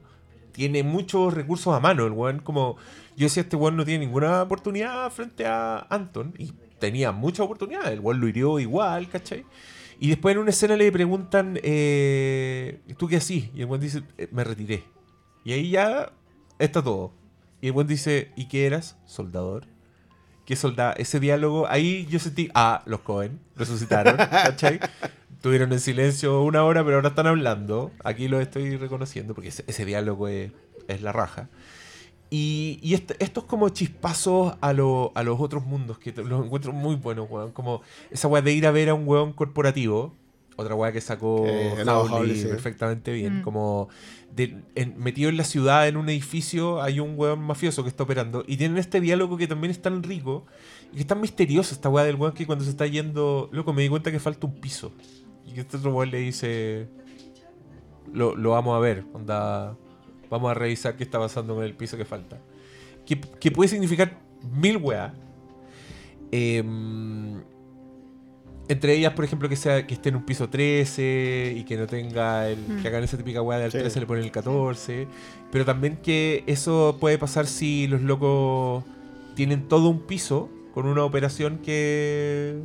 Tiene 0.54 0.84
muchos 0.84 1.34
recursos 1.34 1.74
a 1.76 1.80
mano. 1.80 2.06
El 2.06 2.12
weón 2.14 2.40
como... 2.40 2.78
Yo 3.16 3.26
decía, 3.26 3.44
este 3.44 3.56
weón 3.56 3.76
no 3.78 3.86
tiene 3.86 4.06
ninguna 4.06 4.42
oportunidad 4.42 5.10
frente 5.12 5.46
a 5.46 5.86
Anton. 5.90 6.34
Y 6.38 6.52
tenía 6.80 7.12
muchas 7.12 7.42
oportunidades. 7.46 7.92
El 7.92 8.00
weón 8.00 8.20
lo 8.20 8.28
hirió 8.28 8.60
igual, 8.60 9.10
¿cachai? 9.10 9.46
Y 10.00 10.10
después 10.10 10.34
en 10.36 10.42
una 10.42 10.50
escena 10.50 10.76
le 10.76 10.92
preguntan, 10.92 11.60
eh, 11.64 12.82
¿tú 12.98 13.08
qué 13.08 13.18
así? 13.18 13.52
Y 13.56 13.62
el 13.62 13.68
weón 13.68 13.82
dice, 13.82 14.04
"Eh, 14.18 14.28
me 14.32 14.44
retiré. 14.44 14.84
Y 15.46 15.54
ahí 15.54 15.70
ya 15.72 16.12
está 16.60 16.82
todo. 16.84 17.14
Y 17.62 17.68
el 17.68 17.74
weón 17.74 17.88
dice, 17.88 18.32
¿y 18.36 18.48
qué 18.48 18.66
eras? 18.66 18.98
Soldador. 19.06 19.68
¿Qué 20.46 20.56
soldado? 20.58 20.96
Ese 20.98 21.20
diálogo, 21.22 21.68
ahí 21.70 22.06
yo 22.10 22.20
sentí, 22.20 22.50
ah, 22.54 22.84
los 22.86 23.00
Cohen 23.00 23.40
resucitaron, 23.56 24.18
¿cachai? 24.18 24.80
Estuvieron 25.34 25.72
en 25.72 25.80
silencio 25.80 26.42
una 26.44 26.64
hora, 26.66 26.84
pero 26.84 26.98
ahora 26.98 27.10
están 27.10 27.28
hablando. 27.28 27.92
Aquí 28.04 28.28
lo 28.28 28.42
estoy 28.42 28.76
reconociendo 28.76 29.34
porque 29.34 29.50
ese, 29.50 29.64
ese 29.68 29.86
diálogo 29.86 30.28
es, 30.28 30.52
es 30.90 31.02
la 31.02 31.14
raja. 31.14 31.50
Y, 32.36 32.80
y 32.82 32.96
estos 32.96 33.44
como 33.44 33.70
chispazos 33.70 34.56
a, 34.60 34.74
lo- 34.74 35.12
a 35.14 35.22
los 35.22 35.40
otros 35.40 35.68
mundos 35.68 36.00
que 36.00 36.12
los 36.14 36.44
encuentro 36.44 36.74
muy 36.74 36.96
buenos, 36.96 37.28
weón. 37.30 37.52
Como 37.52 37.84
esa 38.10 38.28
weá 38.28 38.42
de 38.42 38.52
ir 38.54 38.66
a 38.66 38.72
ver 38.72 38.90
a 38.90 38.96
un 38.96 39.08
weón 39.08 39.34
corporativo. 39.34 40.16
Otra 40.56 40.74
weá 40.74 40.92
que 40.92 41.00
sacó 41.00 41.46
no, 41.86 42.00
Howley 42.00 42.14
Howley, 42.16 42.36
sí. 42.42 42.48
perfectamente 42.48 43.12
bien. 43.12 43.40
Mm. 43.40 43.42
Como 43.44 43.88
de- 44.36 44.64
en- 44.74 44.98
metido 44.98 45.30
en 45.30 45.38
la 45.38 45.44
ciudad, 45.44 45.88
en 45.88 45.96
un 45.96 46.10
edificio, 46.10 46.82
hay 46.82 47.00
un 47.00 47.14
weón 47.20 47.40
mafioso 47.40 47.84
que 47.84 47.90
está 47.90 48.02
operando. 48.02 48.44
Y 48.48 48.58
tienen 48.58 48.80
este 48.80 49.00
diálogo 49.00 49.38
que 49.38 49.46
también 49.46 49.70
es 49.70 49.80
tan 49.80 50.02
rico 50.02 50.46
y 50.92 50.96
que 50.96 51.02
es 51.02 51.08
tan 51.08 51.22
misterioso 51.22 51.76
esta 51.76 51.90
weá 51.90 52.04
del 52.04 52.16
weón 52.16 52.34
que 52.34 52.48
cuando 52.48 52.64
se 52.66 52.72
está 52.72 52.88
yendo, 52.88 53.48
loco, 53.52 53.74
me 53.74 53.84
di 53.84 53.90
cuenta 53.90 54.12
que 54.12 54.20
falta 54.20 54.48
un 54.48 54.56
piso. 54.56 54.92
Y 55.46 55.52
que 55.54 55.62
este 55.62 55.78
otro 55.78 55.94
weón 55.94 56.10
le 56.10 56.18
dice, 56.18 56.88
lo, 58.12 58.36
lo 58.36 58.50
vamos 58.52 58.76
a 58.76 58.80
ver, 58.80 59.06
onda, 59.14 59.78
vamos 60.34 60.52
a 60.52 60.54
revisar 60.56 60.96
qué 60.96 61.04
está 61.04 61.20
pasando 61.20 61.56
con 61.56 61.64
el 61.64 61.74
piso 61.76 61.96
que 61.96 62.06
falta. 62.06 62.40
Que, 63.06 63.20
que 63.20 63.52
puede 63.52 63.70
significar 63.70 64.18
mil 64.52 64.78
weas. 64.78 65.14
Em, 66.32 67.42
entre 68.68 68.96
ellas, 68.96 69.14
por 69.14 69.26
ejemplo, 69.26 69.48
que 69.48 69.56
sea 69.56 69.86
que 69.86 69.94
esté 69.94 70.10
en 70.10 70.16
un 70.16 70.24
piso 70.26 70.50
13 70.50 71.54
y 71.58 71.64
que 71.64 71.78
no 71.78 71.86
tenga 71.86 72.50
el. 72.50 72.58
Mm. 72.60 72.82
que 72.82 72.88
hagan 72.88 73.04
esa 73.04 73.18
típica 73.18 73.42
wea 73.42 73.60
del 73.60 73.72
Sí. 73.72 73.78
13 73.78 74.00
le 74.00 74.06
ponen 74.08 74.24
el 74.24 74.32
14. 74.32 75.08
Pero 75.52 75.66
también 75.66 75.98
que 75.98 76.44
eso 76.48 76.98
puede 77.00 77.18
pasar 77.18 77.46
si 77.46 77.88
los 77.88 78.02
locos 78.02 78.84
tienen 79.36 79.68
todo 79.68 79.90
un 79.90 80.00
piso 80.00 80.50
con 80.74 80.88
una 80.88 81.04
operación 81.04 81.60
que, 81.60 82.60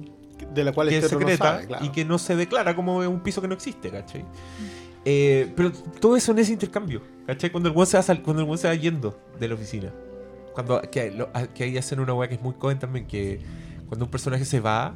De 0.55 0.64
la 0.64 0.73
cual 0.73 0.89
que 0.89 0.97
es 0.99 1.03
no 1.03 1.09
secreta 1.11 1.45
sabe, 1.45 1.66
claro. 1.66 1.85
y 1.85 1.91
que 1.91 2.05
no 2.07 2.16
se 2.16 2.37
declara 2.37 2.75
como 2.75 2.99
un 2.99 3.21
piso 3.21 3.43
que 3.43 3.49
no 3.49 3.55
existe, 3.55 3.91
¿cachai? 3.91 4.25
Eh, 5.05 5.53
pero 5.57 5.73
todo 5.73 6.16
eso 6.16 6.33
en 6.33 6.39
ese 6.39 6.53
intercambio, 6.53 7.03
¿cachai? 7.29 7.51
Cuando 7.51 7.68
el 7.68 7.74
weón 7.76 7.87
se 7.87 7.97
va, 7.97 8.03
sal- 8.03 8.22
cuando 8.22 8.43
el 8.51 8.59
se 8.59 8.66
va 8.66 8.74
yendo 8.74 9.16
de 9.39 9.47
la 9.49 9.55
oficina. 9.55 9.93
Cuando, 10.55 10.81
que, 10.91 11.11
lo- 11.12 11.29
a- 11.35 11.47
que 11.47 11.62
ahí 11.64 11.79
hacen 11.79 12.01
una 12.01 12.14
weá 12.14 12.29
que 12.29 12.35
es 12.35 12.43
muy 12.43 12.55
cohen 12.55 12.79
también, 12.81 13.07
que 13.07 13.39
cuando 13.87 14.07
un 14.07 14.11
personaje 14.11 14.45
se 14.45 14.59
va 14.61 14.93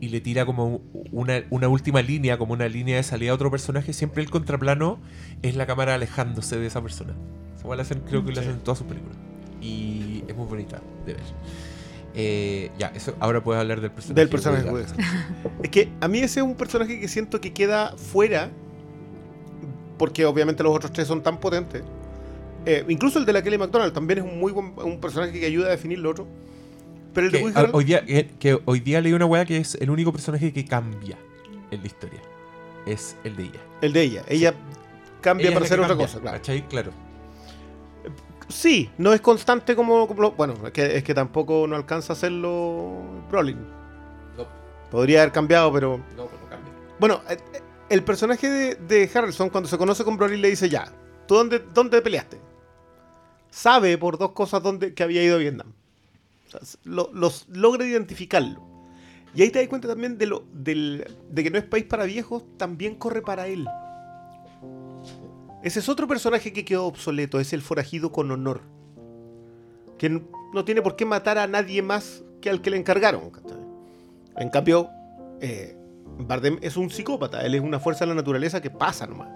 y 0.00 0.08
le 0.08 0.20
tira 0.20 0.44
como 0.46 0.82
una, 1.10 1.42
una 1.50 1.68
última 1.68 2.02
línea, 2.02 2.36
como 2.38 2.52
una 2.52 2.68
línea 2.68 2.96
de 2.96 3.02
salida 3.02 3.32
a 3.32 3.34
otro 3.34 3.50
personaje, 3.50 3.92
siempre 3.92 4.22
el 4.22 4.30
contraplano 4.30 5.00
es 5.42 5.56
la 5.56 5.66
cámara 5.66 5.94
alejándose 5.94 6.58
de 6.58 6.66
esa 6.66 6.80
persona. 6.82 7.14
Esa 7.56 7.66
weá 7.66 7.76
la 7.76 7.82
hacen, 7.82 8.00
creo 8.00 8.22
que 8.24 8.30
la 8.30 8.34
Sí. 8.42 8.48
hacen 8.48 8.52
en 8.58 8.60
todas 8.64 8.78
sus 8.78 8.86
películas. 8.86 9.16
Y 9.60 10.22
es 10.28 10.36
muy 10.36 10.46
bonita 10.46 10.80
de 11.06 11.14
ver. 11.14 11.22
Eh, 12.16 12.70
ya, 12.78 12.88
eso, 12.94 13.16
ahora 13.18 13.42
puedes 13.42 13.60
hablar 13.60 13.80
del 13.80 13.90
personaje. 13.90 14.20
Del 14.20 14.28
personaje 14.28 14.68
Es 15.62 15.70
que 15.70 15.88
a 16.00 16.06
mí 16.06 16.18
ese 16.18 16.40
es 16.40 16.46
un 16.46 16.54
personaje 16.54 17.00
que 17.00 17.08
siento 17.08 17.40
que 17.40 17.52
queda 17.52 17.94
fuera, 17.96 18.50
porque 19.98 20.24
obviamente 20.26 20.62
los 20.62 20.74
otros 20.74 20.92
tres 20.92 21.06
son 21.08 21.22
tan 21.22 21.38
potentes. 21.38 21.82
Eh, 22.66 22.84
incluso 22.88 23.18
el 23.18 23.26
de 23.26 23.32
la 23.32 23.42
Kelly 23.42 23.58
McDonald 23.58 23.92
también 23.92 24.20
es 24.20 24.24
un 24.24 24.38
muy 24.38 24.50
buen 24.52 24.72
un 24.76 25.00
personaje 25.00 25.38
que 25.38 25.46
ayuda 25.46 25.66
a 25.66 25.70
definir 25.70 25.98
lo 25.98 26.10
otro. 26.10 26.26
Pero 27.12 27.26
el 27.26 27.32
de 27.32 27.38
Que, 27.38 27.44
Woody 27.44 27.54
Harrelson- 27.56 27.70
hoy, 27.74 27.84
día, 27.84 28.04
que, 28.04 28.26
que 28.38 28.58
hoy 28.64 28.80
día 28.80 29.00
leí 29.00 29.12
una 29.12 29.26
weá 29.26 29.44
que 29.44 29.58
es 29.58 29.74
el 29.76 29.90
único 29.90 30.12
personaje 30.12 30.52
que 30.52 30.64
cambia 30.64 31.16
en 31.70 31.80
la 31.80 31.86
historia. 31.86 32.20
Es 32.86 33.16
el 33.24 33.36
de 33.36 33.44
ella. 33.44 33.60
el 33.82 33.92
de 33.92 34.02
ella. 34.02 34.22
Ella 34.28 34.54
cambia 35.20 35.46
Ella 35.48 35.54
para 35.54 35.66
hacer 35.66 35.78
que 35.78 35.82
otra 35.84 35.88
cambia, 35.96 36.06
cosa, 36.06 36.20
claro. 36.20 36.36
¿cachai? 36.38 36.68
Claro. 36.68 36.90
Sí, 38.48 38.90
no 38.98 39.12
es 39.14 39.20
constante 39.22 39.74
como, 39.74 40.06
bueno, 40.06 40.54
es 40.66 40.72
que, 40.72 40.96
es 40.98 41.02
que 41.04 41.14
tampoco 41.14 41.66
no 41.66 41.76
alcanza 41.76 42.12
a 42.12 42.16
hacerlo 42.16 43.00
Brolin. 43.30 43.56
No, 44.36 44.46
Podría 44.90 45.22
haber 45.22 45.32
cambiado, 45.32 45.72
pero 45.72 45.96
no, 46.16 46.26
pero 46.26 46.42
no 46.42 46.48
cambia. 46.50 46.72
Bueno, 47.00 47.20
eh, 47.30 47.38
eh, 47.54 47.60
el 47.88 48.02
personaje 48.04 48.48
de, 48.48 48.74
de 48.76 49.10
Harrelson, 49.12 49.50
cuando 49.50 49.68
se 49.68 49.78
conoce 49.78 50.04
con 50.04 50.16
Broly, 50.16 50.36
le 50.36 50.50
dice 50.50 50.68
ya, 50.68 50.92
¿tú 51.26 51.34
dónde, 51.34 51.58
dónde 51.72 52.00
peleaste? 52.02 52.40
Sabe 53.50 53.96
por 53.98 54.18
dos 54.18 54.32
cosas 54.32 54.62
dónde, 54.62 54.94
que 54.94 55.02
había 55.02 55.22
ido 55.22 55.36
a 55.36 55.38
Vietnam. 55.38 55.72
O 56.46 56.50
sea, 56.50 56.60
los, 56.84 57.48
logra 57.48 57.86
identificarlo. 57.86 58.62
Y 59.34 59.42
ahí 59.42 59.50
te 59.50 59.58
das 59.58 59.68
cuenta 59.68 59.88
también 59.88 60.16
de, 60.16 60.26
lo, 60.26 60.44
de 60.52 61.04
que 61.34 61.50
no 61.50 61.58
es 61.58 61.64
país 61.64 61.84
para 61.84 62.04
viejos, 62.04 62.44
también 62.56 62.94
corre 62.94 63.22
para 63.22 63.46
él. 63.48 63.66
Ese 65.62 65.80
es 65.80 65.88
otro 65.88 66.06
personaje 66.06 66.52
que 66.52 66.64
quedó 66.64 66.86
obsoleto, 66.86 67.40
es 67.40 67.52
el 67.52 67.62
forajido 67.62 68.12
con 68.12 68.30
honor. 68.30 68.60
Que 69.98 70.08
no 70.10 70.64
tiene 70.64 70.82
por 70.82 70.94
qué 70.94 71.04
matar 71.04 71.38
a 71.38 71.46
nadie 71.46 71.82
más 71.82 72.22
que 72.40 72.50
al 72.50 72.60
que 72.60 72.70
le 72.70 72.76
encargaron. 72.76 73.32
En 74.36 74.50
cambio, 74.50 74.90
eh, 75.40 75.76
Bardem 76.18 76.58
es 76.62 76.76
un 76.76 76.90
psicópata, 76.90 77.44
él 77.44 77.54
es 77.54 77.60
una 77.60 77.80
fuerza 77.80 78.04
de 78.04 78.10
la 78.10 78.14
naturaleza 78.14 78.60
que 78.60 78.70
pasa 78.70 79.06
nomás. 79.06 79.28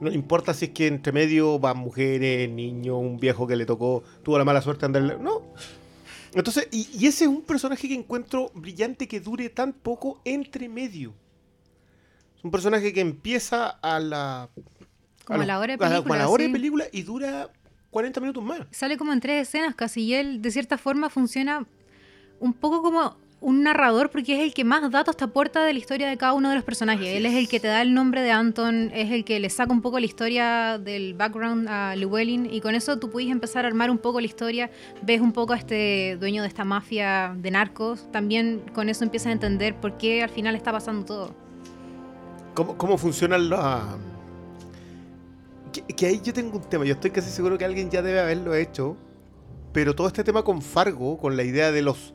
No 0.00 0.10
importa 0.10 0.54
si 0.54 0.66
es 0.66 0.70
que 0.70 0.86
entre 0.86 1.12
medio 1.12 1.58
van 1.58 1.76
mujeres, 1.78 2.48
niños, 2.50 2.96
un 2.98 3.18
viejo 3.18 3.46
que 3.46 3.54
le 3.56 3.66
tocó, 3.66 4.02
tuvo 4.22 4.38
la 4.38 4.44
mala 4.44 4.62
suerte 4.62 4.88
de 4.88 4.98
andar. 4.98 5.20
No. 5.20 5.42
Entonces, 6.32 6.68
y, 6.70 6.88
y 6.98 7.06
ese 7.06 7.24
es 7.24 7.30
un 7.30 7.42
personaje 7.42 7.86
que 7.86 7.94
encuentro 7.94 8.50
brillante 8.54 9.06
que 9.06 9.20
dure 9.20 9.48
tan 9.50 9.72
poco 9.72 10.20
entre 10.24 10.68
medio. 10.68 11.12
Es 12.36 12.44
un 12.44 12.50
personaje 12.50 12.92
que 12.92 13.00
empieza 13.00 13.68
a 13.68 14.00
la. 14.00 14.48
Como 15.26 15.42
a 15.42 15.46
la 15.46 15.58
hora 15.58 15.76
de 15.76 15.84
a 15.84 15.88
la- 15.88 15.96
película, 15.96 16.14
a 16.14 16.18
la 16.18 16.28
hora 16.28 16.44
de 16.44 16.50
película 16.50 16.84
y 16.92 17.02
dura 17.02 17.50
40 17.90 18.20
minutos 18.20 18.42
más. 18.42 18.60
Sale 18.70 18.96
como 18.96 19.12
en 19.12 19.20
tres 19.20 19.48
escenas 19.48 19.74
casi 19.74 20.02
y 20.02 20.14
él 20.14 20.40
de 20.40 20.50
cierta 20.50 20.78
forma 20.78 21.10
funciona 21.10 21.66
un 22.38 22.54
poco 22.54 22.80
como 22.80 23.16
un 23.40 23.62
narrador 23.62 24.10
porque 24.10 24.34
es 24.34 24.40
el 24.40 24.52
que 24.52 24.64
más 24.64 24.90
datos 24.90 25.16
te 25.16 25.24
aporta 25.24 25.64
de 25.64 25.72
la 25.72 25.78
historia 25.78 26.08
de 26.08 26.16
cada 26.18 26.34
uno 26.34 26.50
de 26.50 26.56
los 26.56 26.64
personajes. 26.64 27.08
Él 27.08 27.24
es 27.24 27.34
el 27.34 27.48
que 27.48 27.58
te 27.58 27.68
da 27.68 27.80
el 27.80 27.94
nombre 27.94 28.20
de 28.20 28.30
Anton, 28.30 28.90
es 28.92 29.10
el 29.10 29.24
que 29.24 29.40
le 29.40 29.48
saca 29.48 29.72
un 29.72 29.80
poco 29.80 29.98
la 29.98 30.06
historia 30.06 30.78
del 30.78 31.14
background 31.14 31.66
a 31.68 31.94
Llewellyn 31.96 32.52
y 32.52 32.60
con 32.60 32.74
eso 32.74 32.98
tú 32.98 33.10
puedes 33.10 33.30
empezar 33.30 33.64
a 33.64 33.68
armar 33.68 33.90
un 33.90 33.98
poco 33.98 34.20
la 34.20 34.26
historia, 34.26 34.70
ves 35.02 35.20
un 35.20 35.32
poco 35.32 35.54
a 35.54 35.56
este 35.56 36.16
dueño 36.20 36.42
de 36.42 36.48
esta 36.48 36.64
mafia 36.64 37.34
de 37.36 37.50
narcos, 37.50 38.10
también 38.12 38.62
con 38.74 38.88
eso 38.90 39.04
empiezas 39.04 39.28
a 39.28 39.32
entender 39.32 39.74
por 39.74 39.96
qué 39.96 40.22
al 40.22 40.30
final 40.30 40.54
está 40.54 40.70
pasando 40.70 41.06
todo. 41.06 41.34
¿Cómo, 42.54 42.76
cómo 42.76 42.98
funcionan 42.98 43.48
los... 43.48 43.60
Que, 45.72 45.82
que 45.82 46.06
ahí 46.06 46.20
yo 46.22 46.34
tengo 46.34 46.58
un 46.58 46.64
tema, 46.64 46.84
yo 46.84 46.94
estoy 46.94 47.10
casi 47.10 47.30
seguro 47.30 47.56
que 47.56 47.64
alguien 47.64 47.90
ya 47.90 48.02
debe 48.02 48.20
haberlo 48.20 48.54
hecho, 48.54 48.96
pero 49.72 49.94
todo 49.94 50.08
este 50.08 50.24
tema 50.24 50.42
con 50.42 50.60
Fargo, 50.60 51.16
con 51.16 51.36
la 51.36 51.44
idea 51.44 51.70
de 51.70 51.80
los 51.80 52.12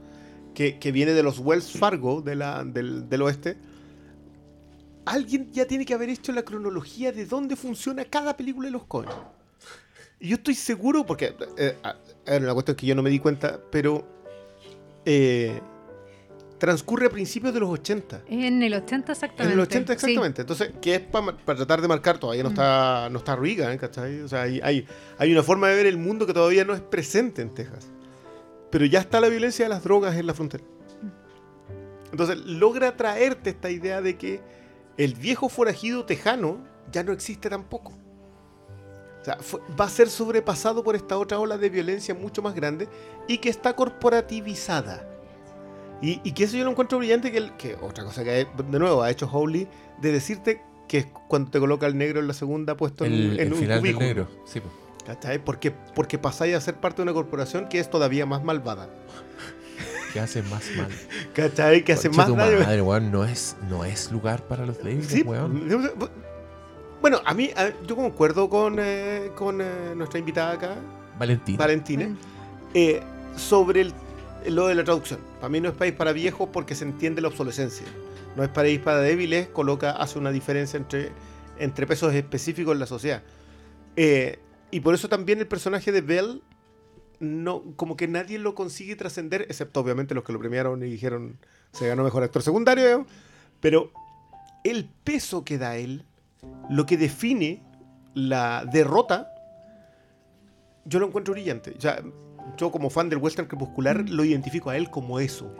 que, 0.55 0.79
que 0.79 0.91
viene 0.91 1.11
de 1.13 1.21
los 1.21 1.37
Wells 1.37 1.71
Fargo 1.71 2.21
de 2.21 2.35
la, 2.35 2.63
del, 2.63 3.07
del 3.07 3.21
oeste, 3.21 3.57
alguien 5.05 5.51
ya 5.51 5.65
tiene 5.65 5.85
que 5.85 5.93
haber 5.93 6.09
hecho 6.09 6.31
la 6.31 6.41
cronología 6.41 7.11
de 7.11 7.25
dónde 7.25 7.55
funciona 7.55 8.05
cada 8.05 8.35
película 8.35 8.67
de 8.67 8.71
los 8.71 8.85
Coen. 8.85 9.09
Y 10.19 10.29
yo 10.29 10.35
estoy 10.37 10.55
seguro, 10.55 11.05
porque 11.05 11.35
eh, 11.57 11.75
era 12.25 12.43
una 12.43 12.53
cuestión 12.53 12.75
que 12.75 12.87
yo 12.87 12.95
no 12.95 13.03
me 13.03 13.09
di 13.09 13.19
cuenta, 13.19 13.59
pero 13.69 14.07
eh, 15.05 15.59
transcurre 16.57 17.07
a 17.07 17.09
principios 17.09 17.53
de 17.53 17.59
los 17.59 17.69
80. 17.69 18.23
En 18.27 18.63
el 18.63 18.73
80 18.73 19.11
exactamente. 19.11 19.43
En 19.43 19.51
el 19.51 19.59
80 19.59 19.85
sí. 19.85 19.93
exactamente. 19.93 20.41
Entonces, 20.41 20.71
que 20.81 20.95
es 20.95 21.01
para 21.01 21.35
tratar 21.57 21.81
de 21.81 21.87
marcar, 21.87 22.17
todavía 22.17 22.43
no 22.43 22.49
está, 22.49 23.09
no 23.11 23.19
está 23.19 23.35
Riga, 23.35 23.71
¿eh? 23.71 23.77
¿cachai? 23.77 24.21
O 24.21 24.27
sea, 24.27 24.43
hay, 24.43 24.59
hay, 24.63 24.87
hay 25.17 25.31
una 25.31 25.43
forma 25.43 25.67
de 25.67 25.75
ver 25.75 25.85
el 25.85 25.97
mundo 25.97 26.25
que 26.25 26.33
todavía 26.33 26.63
no 26.63 26.73
es 26.73 26.81
presente 26.81 27.41
en 27.41 27.53
Texas. 27.53 27.89
Pero 28.75 28.87
ya 28.87 28.99
está 28.99 29.21
la 29.21 29.29
violencia 29.29 29.63
de 29.63 29.69
las 29.69 29.85
drogas 29.85 30.17
en 30.17 30.27
la 30.27 30.33
frontera. 30.33 30.61
Entonces, 32.11 32.35
logra 32.39 32.97
traerte 32.97 33.51
esta 33.51 33.69
idea 33.69 34.01
de 34.01 34.17
que 34.17 34.41
el 34.97 35.13
viejo 35.15 35.47
forajido 35.47 36.03
tejano 36.03 36.57
ya 36.91 37.01
no 37.01 37.13
existe 37.13 37.49
tampoco. 37.49 37.93
O 39.21 39.23
sea, 39.23 39.37
fue- 39.37 39.61
va 39.79 39.85
a 39.85 39.89
ser 39.89 40.09
sobrepasado 40.09 40.83
por 40.83 40.97
esta 40.97 41.17
otra 41.17 41.39
ola 41.39 41.57
de 41.57 41.69
violencia 41.69 42.13
mucho 42.13 42.41
más 42.41 42.53
grande 42.53 42.89
y 43.29 43.37
que 43.37 43.47
está 43.47 43.77
corporativizada. 43.77 45.07
Y, 46.01 46.19
y 46.25 46.33
que 46.33 46.43
eso 46.43 46.57
yo 46.57 46.65
lo 46.65 46.71
encuentro 46.71 46.97
brillante, 46.97 47.31
que, 47.31 47.37
el- 47.37 47.55
que 47.55 47.75
otra 47.81 48.03
cosa 48.03 48.25
que 48.25 48.45
de 48.57 48.77
nuevo 48.79 49.01
ha 49.03 49.09
hecho 49.09 49.25
Howley, 49.31 49.69
de 50.01 50.11
decirte 50.11 50.61
que 50.89 50.97
es 50.97 51.07
cuando 51.29 51.49
te 51.49 51.59
coloca 51.61 51.87
el 51.87 51.97
negro 51.97 52.19
en 52.19 52.27
la 52.27 52.33
segunda 52.33 52.75
puesto 52.75 53.05
en, 53.05 53.13
El, 53.13 53.39
en 53.39 53.47
el 53.47 53.53
un 53.53 53.59
final 53.59 53.81
del 53.81 53.97
negro. 53.99 54.27
Sí, 54.45 54.59
po. 54.59 54.67
¿Cachai? 55.05 55.43
Porque, 55.43 55.71
porque 55.71 56.17
pasáis 56.17 56.55
a 56.55 56.61
ser 56.61 56.75
parte 56.75 56.97
de 56.97 57.03
una 57.03 57.13
corporación 57.13 57.67
que 57.69 57.79
es 57.79 57.89
todavía 57.89 58.25
más 58.25 58.43
malvada. 58.43 58.89
que 60.13 60.19
hace 60.19 60.41
más 60.43 60.63
mal. 60.77 60.87
¿Cachai? 61.33 61.83
Que 61.83 61.93
hace 61.93 62.09
más 62.09 62.27
tu 62.27 62.35
daño. 62.35 62.59
madre, 62.59 62.81
weón, 62.81 63.11
no 63.11 63.23
es, 63.25 63.55
no 63.69 63.85
es 63.85 64.11
lugar 64.11 64.43
para 64.47 64.65
los 64.65 64.77
débiles, 64.81 65.07
Sí, 65.07 65.21
weón. 65.21 65.67
bueno, 67.01 67.21
a 67.25 67.33
mí, 67.33 67.51
a- 67.55 67.71
yo 67.85 67.95
concuerdo 67.95 68.49
con, 68.49 68.77
eh, 68.79 69.31
con 69.35 69.61
eh, 69.61 69.93
nuestra 69.95 70.17
invitada 70.19 70.53
acá, 70.53 70.75
Valentín. 71.19 71.57
Valentina, 71.57 72.09
eh, 72.73 73.01
sobre 73.35 73.81
el- 73.81 73.93
lo 74.47 74.67
de 74.67 74.75
la 74.75 74.83
traducción. 74.83 75.19
Para 75.39 75.49
mí 75.49 75.59
no 75.61 75.69
es 75.69 75.75
país 75.75 75.93
para 75.93 76.13
viejos 76.13 76.49
porque 76.51 76.73
se 76.75 76.83
entiende 76.85 77.21
la 77.21 77.27
obsolescencia. 77.27 77.85
No 78.35 78.43
es 78.43 78.49
país 78.49 78.79
para 78.79 78.99
débiles, 78.99 79.47
coloca, 79.49 79.91
hace 79.91 80.17
una 80.19 80.31
diferencia 80.31 80.77
entre, 80.77 81.11
entre 81.59 81.85
pesos 81.87 82.13
específicos 82.13 82.73
en 82.73 82.79
la 82.79 82.85
sociedad. 82.85 83.21
Eh, 83.95 84.39
y 84.75 84.81
por 84.81 84.93
eso 84.93 85.07
también 85.07 85.39
el 85.39 85.47
personaje 85.47 85.93
de 85.93 86.01
Bell, 86.01 86.41
no, 87.21 87.63
como 87.77 87.95
que 87.95 88.09
nadie 88.09 88.37
lo 88.37 88.55
consigue 88.55 88.97
trascender, 88.97 89.43
excepto 89.43 89.79
obviamente 89.79 90.13
los 90.13 90.25
que 90.25 90.33
lo 90.33 90.39
premiaron 90.39 90.83
y 90.83 90.87
dijeron 90.87 91.37
se 91.71 91.87
ganó 91.87 92.03
mejor 92.03 92.23
actor 92.23 92.41
secundario, 92.41 93.05
pero 93.61 93.93
el 94.65 94.89
peso 95.05 95.45
que 95.45 95.57
da 95.57 95.77
él, 95.77 96.03
lo 96.69 96.85
que 96.85 96.97
define 96.97 97.63
la 98.15 98.65
derrota, 98.69 99.31
yo 100.83 100.99
lo 100.99 101.07
encuentro 101.07 101.33
brillante. 101.33 101.79
Sea, 101.79 102.03
yo 102.57 102.69
como 102.69 102.89
fan 102.89 103.07
del 103.07 103.19
western 103.19 103.47
crepuscular 103.47 104.09
lo 104.09 104.25
identifico 104.25 104.71
a 104.71 104.75
él 104.75 104.89
como 104.89 105.21
eso. 105.21 105.55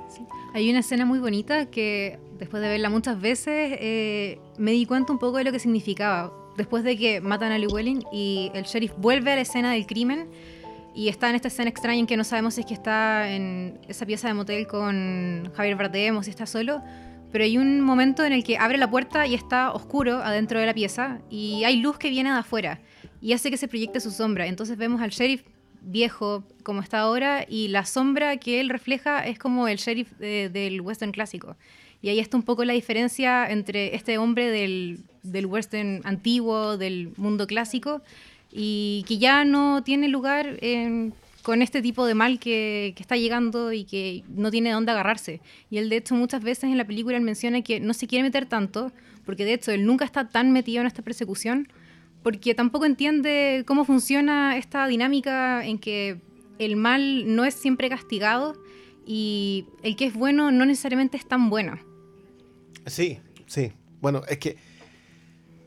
Hay 0.54 0.70
una 0.70 0.80
escena 0.80 1.06
muy 1.06 1.20
bonita 1.20 1.68
que 1.68 2.20
después 2.38 2.62
de 2.62 2.68
verla 2.68 2.90
muchas 2.90 3.22
veces 3.22 3.78
eh, 3.80 4.40
me 4.58 4.72
di 4.72 4.86
cuenta 4.86 5.14
un 5.14 5.20
poco 5.20 5.38
de 5.38 5.46
lo 5.46 5.54
que 5.54 5.60
significaba. 5.60 6.34
Después 6.58 6.84
de 6.84 6.98
que 6.98 7.22
matan 7.22 7.52
a 7.52 7.58
Llewellyn 7.58 8.04
y 8.12 8.52
el 8.54 8.64
sheriff 8.64 8.94
vuelve 8.98 9.32
a 9.34 9.36
la 9.36 9.42
escena 9.42 9.72
del 9.74 9.86
crimen 9.86 10.30
y 10.94 11.10
está 11.10 11.30
en 11.30 11.36
esta 11.36 11.50
escena 11.50 11.70
extraña 11.70 12.00
en 12.00 12.08
que 12.08 12.16
no 12.16 12.24
sabemos 12.24 12.54
si 12.54 12.62
es 12.62 12.68
que 12.68 12.74
está 12.74 13.30
en 13.32 13.80
esa 13.90 14.06
pieza 14.06 14.28
de 14.30 14.34
motel 14.34 14.66
con 14.68 15.52
Javier 15.54 15.76
Bardem 15.76 16.16
o 16.18 16.24
si 16.24 16.30
está 16.30 16.46
solo. 16.46 16.82
Pero 17.32 17.44
hay 17.44 17.58
un 17.58 17.82
momento 17.82 18.24
en 18.24 18.32
el 18.32 18.46
que 18.46 18.58
abre 18.58 18.78
la 18.78 18.90
puerta 18.90 19.28
y 19.28 19.34
está 19.34 19.74
oscuro 19.74 20.20
adentro 20.24 20.58
de 20.60 20.66
la 20.66 20.74
pieza 20.74 21.20
y 21.30 21.66
hay 21.66 21.78
luz 21.82 21.98
que 21.98 22.10
viene 22.10 22.32
de 22.32 22.38
afuera 22.38 22.80
y 23.20 23.34
hace 23.34 23.52
que 23.52 23.58
se 23.58 23.68
proyecte 23.68 24.00
su 24.00 24.12
sombra. 24.12 24.48
Entonces 24.48 24.78
vemos 24.78 25.02
al 25.02 25.10
sheriff 25.10 25.44
viejo 25.82 26.46
como 26.64 26.80
está 26.82 27.00
ahora 27.00 27.46
y 27.48 27.68
la 27.68 27.84
sombra 27.86 28.38
que 28.38 28.62
él 28.62 28.70
refleja 28.70 29.26
es 29.28 29.38
como 29.38 29.68
el 29.68 29.78
sheriff 29.78 30.14
de- 30.14 30.48
del 30.50 30.80
western 30.80 31.12
clásico. 31.12 31.58
Y 32.02 32.08
ahí 32.10 32.20
está 32.20 32.38
un 32.38 32.44
poco 32.44 32.64
la 32.64 32.72
diferencia 32.74 33.50
entre 33.52 33.96
este 33.96 34.18
hombre 34.18 34.50
del, 34.50 35.04
del 35.32 35.46
western 35.46 36.02
antiguo, 36.04 36.78
del 36.78 37.12
mundo 37.18 37.48
clásico, 37.48 38.02
y 38.52 39.04
que 39.08 39.18
ya 39.18 39.46
no 39.46 39.84
tiene 39.84 40.08
lugar 40.08 40.58
con 41.42 41.62
este 41.62 41.82
tipo 41.82 42.06
de 42.06 42.16
mal 42.16 42.40
que, 42.40 42.94
que 42.96 43.04
está 43.04 43.18
llegando 43.18 43.72
y 43.72 43.84
que 43.84 44.24
no 44.30 44.50
tiene 44.50 44.72
dónde 44.72 44.92
agarrarse. 44.92 45.42
Y 45.70 45.78
él, 45.78 45.90
de 45.90 45.98
hecho, 45.98 46.16
muchas 46.16 46.42
veces 46.42 46.66
en 46.66 46.78
la 46.78 46.86
película 46.86 47.18
él 47.18 47.24
menciona 47.24 47.62
que 47.62 47.80
no 47.80 47.94
se 47.94 48.08
quiere 48.08 48.24
meter 48.24 48.46
tanto, 48.46 48.92
porque 49.26 49.46
de 49.46 49.54
hecho 49.54 49.72
él 49.72 49.86
nunca 49.86 50.06
está 50.06 50.30
tan 50.30 50.52
metido 50.52 50.82
en 50.82 50.88
esta 50.88 51.02
persecución, 51.02 51.68
porque 52.24 52.56
tampoco 52.56 52.86
entiende 52.86 53.64
cómo 53.68 53.86
funciona 53.86 54.58
esta 54.58 54.88
dinámica 54.88 55.66
en 55.66 55.78
que 55.78 56.20
el 56.58 56.76
mal 56.76 57.36
no 57.36 57.46
es 57.46 57.54
siempre 57.54 57.90
castigado 57.90 58.56
y 59.06 59.66
el 59.84 59.96
que 59.96 60.06
es 60.06 60.14
bueno 60.14 60.50
no 60.52 60.66
necesariamente 60.66 61.18
es 61.18 61.28
tan 61.28 61.50
bueno. 61.50 61.78
Sí, 62.88 63.20
sí. 63.46 63.74
Bueno, 64.02 64.24
es 64.28 64.38
que 64.40 64.58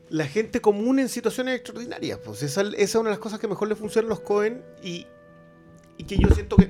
la 0.09 0.25
gente 0.25 0.59
común 0.59 0.99
en 0.99 1.09
situaciones 1.09 1.55
extraordinarias, 1.55 2.19
pues 2.23 2.41
esa, 2.43 2.63
es 2.77 2.95
una 2.95 3.05
de 3.05 3.09
las 3.11 3.19
cosas 3.19 3.39
que 3.39 3.47
mejor 3.47 3.67
le 3.67 3.75
funcionan 3.75 4.11
a 4.11 4.15
los 4.15 4.21
Cohen 4.21 4.63
y, 4.83 5.05
que 6.07 6.17
yo 6.17 6.29
siento 6.29 6.55
que 6.55 6.69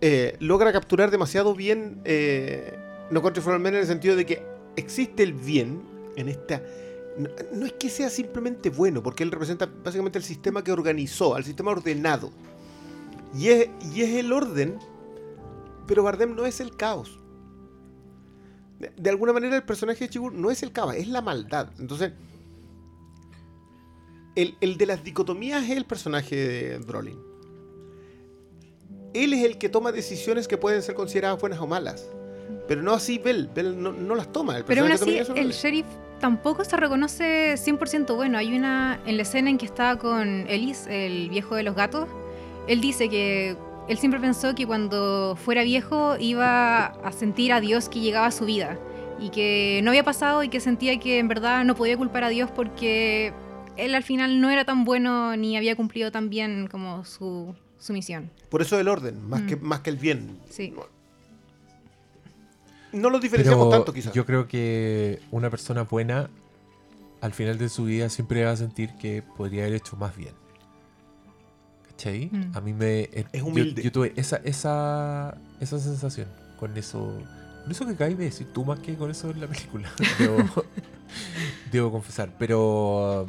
eh, 0.00 0.36
logra 0.38 0.72
capturar 0.72 1.10
demasiado 1.10 1.54
bien 1.54 2.00
eh, 2.04 2.78
No 3.10 3.22
Country 3.22 3.42
for 3.42 3.58
Men 3.58 3.74
en 3.74 3.80
el 3.80 3.86
sentido 3.86 4.14
de 4.14 4.26
que 4.26 4.42
existe 4.76 5.22
el 5.22 5.32
bien 5.32 5.82
en 6.16 6.28
esta... 6.28 6.62
No, 7.52 7.64
es 7.64 7.72
que 7.72 7.88
sea 7.88 8.10
simplemente 8.10 8.68
bueno, 8.68 9.02
porque 9.02 9.22
él 9.22 9.30
representa 9.30 9.64
básicamente 9.64 10.18
el 10.18 10.24
sistema 10.24 10.62
que 10.62 10.70
organizó, 10.70 11.34
al 11.34 11.44
sistema 11.44 11.70
ordenado. 11.70 12.30
Y 13.34 13.48
es, 13.48 13.70
y 13.94 14.02
es 14.02 14.14
el 14.16 14.32
orden, 14.34 14.78
pero 15.86 16.02
Bardem 16.02 16.36
no 16.36 16.44
es 16.44 16.60
el 16.60 16.76
caos. 16.76 17.18
De, 18.78 18.92
de 18.94 19.10
alguna 19.10 19.32
manera 19.32 19.56
el 19.56 19.62
personaje 19.62 20.04
de 20.04 20.10
Chibur 20.10 20.34
no 20.34 20.50
es 20.50 20.62
el 20.62 20.72
caos, 20.72 20.94
es 20.94 21.08
la 21.08 21.22
maldad. 21.22 21.70
Entonces, 21.78 22.12
el, 24.36 24.56
el 24.60 24.76
de 24.76 24.86
las 24.86 25.02
dicotomías 25.02 25.64
es 25.64 25.76
el 25.76 25.84
personaje 25.84 26.36
de 26.36 26.78
Brolin. 26.78 27.18
Él 29.14 29.32
es 29.32 29.44
el 29.44 29.58
que 29.58 29.68
toma 29.68 29.92
decisiones 29.92 30.46
que 30.46 30.58
pueden 30.58 30.82
ser 30.82 30.94
consideradas 30.94 31.40
buenas 31.40 31.58
o 31.58 31.66
malas. 31.66 32.08
Pero 32.68 32.82
no 32.82 32.92
así 32.92 33.18
Bell. 33.18 33.48
Bell 33.52 33.80
no, 33.80 33.92
no 33.92 34.14
las 34.14 34.30
toma. 34.32 34.58
El 34.58 34.64
Pero 34.64 34.82
aún 34.82 34.92
así, 34.92 35.18
el 35.34 35.52
sheriff 35.52 35.86
tampoco 36.20 36.64
se 36.64 36.76
reconoce 36.76 37.54
100% 37.54 38.14
bueno. 38.14 38.38
Hay 38.38 38.56
una, 38.56 39.00
en 39.06 39.16
la 39.16 39.22
escena 39.22 39.50
en 39.50 39.58
que 39.58 39.66
está 39.66 39.96
con 39.96 40.46
Ellis, 40.48 40.86
el 40.86 41.30
viejo 41.30 41.54
de 41.54 41.62
los 41.62 41.74
gatos, 41.74 42.08
él 42.68 42.80
dice 42.80 43.08
que 43.08 43.56
él 43.88 43.98
siempre 43.98 44.20
pensó 44.20 44.54
que 44.54 44.66
cuando 44.66 45.36
fuera 45.42 45.62
viejo 45.62 46.16
iba 46.18 46.86
a 46.86 47.12
sentir 47.12 47.52
a 47.52 47.60
Dios 47.60 47.88
que 47.88 48.00
llegaba 48.00 48.26
a 48.26 48.32
su 48.32 48.44
vida. 48.44 48.78
Y 49.18 49.30
que 49.30 49.80
no 49.82 49.92
había 49.92 50.04
pasado 50.04 50.42
y 50.42 50.50
que 50.50 50.60
sentía 50.60 50.98
que 51.00 51.18
en 51.18 51.28
verdad 51.28 51.64
no 51.64 51.74
podía 51.74 51.96
culpar 51.96 52.24
a 52.24 52.28
Dios 52.28 52.50
porque 52.50 53.32
él 53.76 53.94
al 53.94 54.02
final 54.02 54.40
no 54.40 54.50
era 54.50 54.64
tan 54.64 54.84
bueno 54.84 55.36
ni 55.36 55.56
había 55.56 55.76
cumplido 55.76 56.10
tan 56.12 56.28
bien 56.30 56.68
como 56.70 57.04
su, 57.04 57.54
su 57.78 57.92
misión. 57.92 58.30
Por 58.48 58.62
eso 58.62 58.78
el 58.78 58.88
orden, 58.88 59.28
más, 59.28 59.42
Mm. 59.42 59.46
que, 59.46 59.56
más 59.56 59.80
que 59.80 59.90
el 59.90 59.96
bien. 59.96 60.38
Sí. 60.50 60.72
No 62.92 63.10
lo 63.10 63.18
diferenciamos 63.20 63.66
Pero 63.66 63.76
tanto, 63.78 63.92
quizás. 63.92 64.12
yo 64.14 64.24
creo 64.24 64.48
que 64.48 65.20
una 65.30 65.50
persona 65.50 65.82
buena 65.82 66.30
al 67.20 67.32
final 67.32 67.58
de 67.58 67.68
su 67.68 67.84
vida 67.84 68.08
siempre 68.08 68.44
va 68.44 68.52
a 68.52 68.56
sentir 68.56 68.90
que 69.00 69.22
podría 69.22 69.62
haber 69.64 69.74
hecho 69.76 69.96
más 69.96 70.16
bien. 70.16 70.32
¿Cachai? 71.90 72.26
Mm. 72.32 72.52
A 72.56 72.60
mí 72.60 72.72
me... 72.72 73.00
eh, 73.00 73.26
Es 73.32 73.40
yo- 73.42 73.46
humilde. 73.46 73.82
Yo, 73.82 73.92
tuve 73.92 74.12
esa, 74.16 74.36
esa, 74.44 75.36
esa 75.60 75.78
sensación 75.78 76.28
con 76.58 76.76
eso... 76.76 77.18
Con 77.62 77.72
eso 77.72 77.84
que 77.86 77.92
acabas 77.92 78.16
de 78.16 78.24
decir 78.24 78.46
tú 78.52 78.64
más 78.64 78.78
que 78.78 78.94
con 78.94 79.10
eso 79.10 79.30
en 79.30 79.40
la 79.40 79.46
película. 79.48 79.90
debo, 80.18 80.38
debo 81.72 81.90
confesar. 81.92 82.30
Pero... 82.38 83.26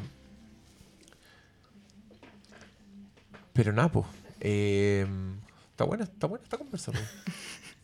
Pero 3.57 3.73
nada, 3.73 3.91
pues. 3.91 4.05
está 4.39 5.83
buena, 5.83 6.03
está 6.05 6.27
buena 6.27 6.43
esta 6.43 6.57
conversación. 6.57 7.03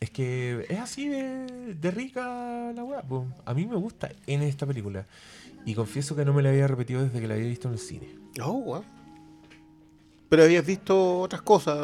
Es 0.00 0.10
que 0.10 0.66
es 0.68 0.78
así 0.80 1.08
de, 1.08 1.74
de 1.80 1.90
rica 1.90 2.72
la 2.74 2.84
weá. 2.84 3.02
A 3.46 3.54
mí 3.54 3.64
me 3.64 3.76
gusta 3.76 4.10
en 4.26 4.42
esta 4.42 4.66
película. 4.66 5.06
Y 5.64 5.74
confieso 5.74 6.14
que 6.14 6.26
no 6.26 6.34
me 6.34 6.42
la 6.42 6.50
había 6.50 6.66
repetido 6.66 7.02
desde 7.02 7.20
que 7.20 7.26
la 7.26 7.34
había 7.34 7.46
visto 7.46 7.68
en 7.68 7.74
el 7.74 7.80
cine. 7.80 8.08
Oh, 8.42 8.52
wow. 8.60 8.84
Pero 10.28 10.42
habías 10.42 10.66
visto 10.66 11.20
otras 11.20 11.40
cosas. 11.40 11.78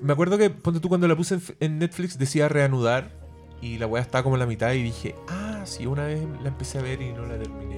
Me 0.00 0.12
acuerdo 0.12 0.36
que, 0.36 0.50
ponte 0.50 0.80
tú, 0.80 0.88
cuando 0.88 1.06
la 1.06 1.14
puse 1.14 1.34
en, 1.34 1.42
en 1.60 1.78
Netflix 1.78 2.18
decía 2.18 2.48
reanudar. 2.48 3.12
Y 3.60 3.78
la 3.78 3.86
weá 3.86 4.02
estaba 4.02 4.24
como 4.24 4.34
en 4.34 4.40
la 4.40 4.46
mitad 4.46 4.72
y 4.72 4.82
dije, 4.82 5.14
ah, 5.28 5.62
sí, 5.64 5.86
una 5.86 6.06
vez 6.06 6.20
la 6.42 6.48
empecé 6.48 6.78
a 6.78 6.82
ver 6.82 7.00
y 7.02 7.12
no 7.12 7.24
la 7.24 7.38
terminé. 7.38 7.77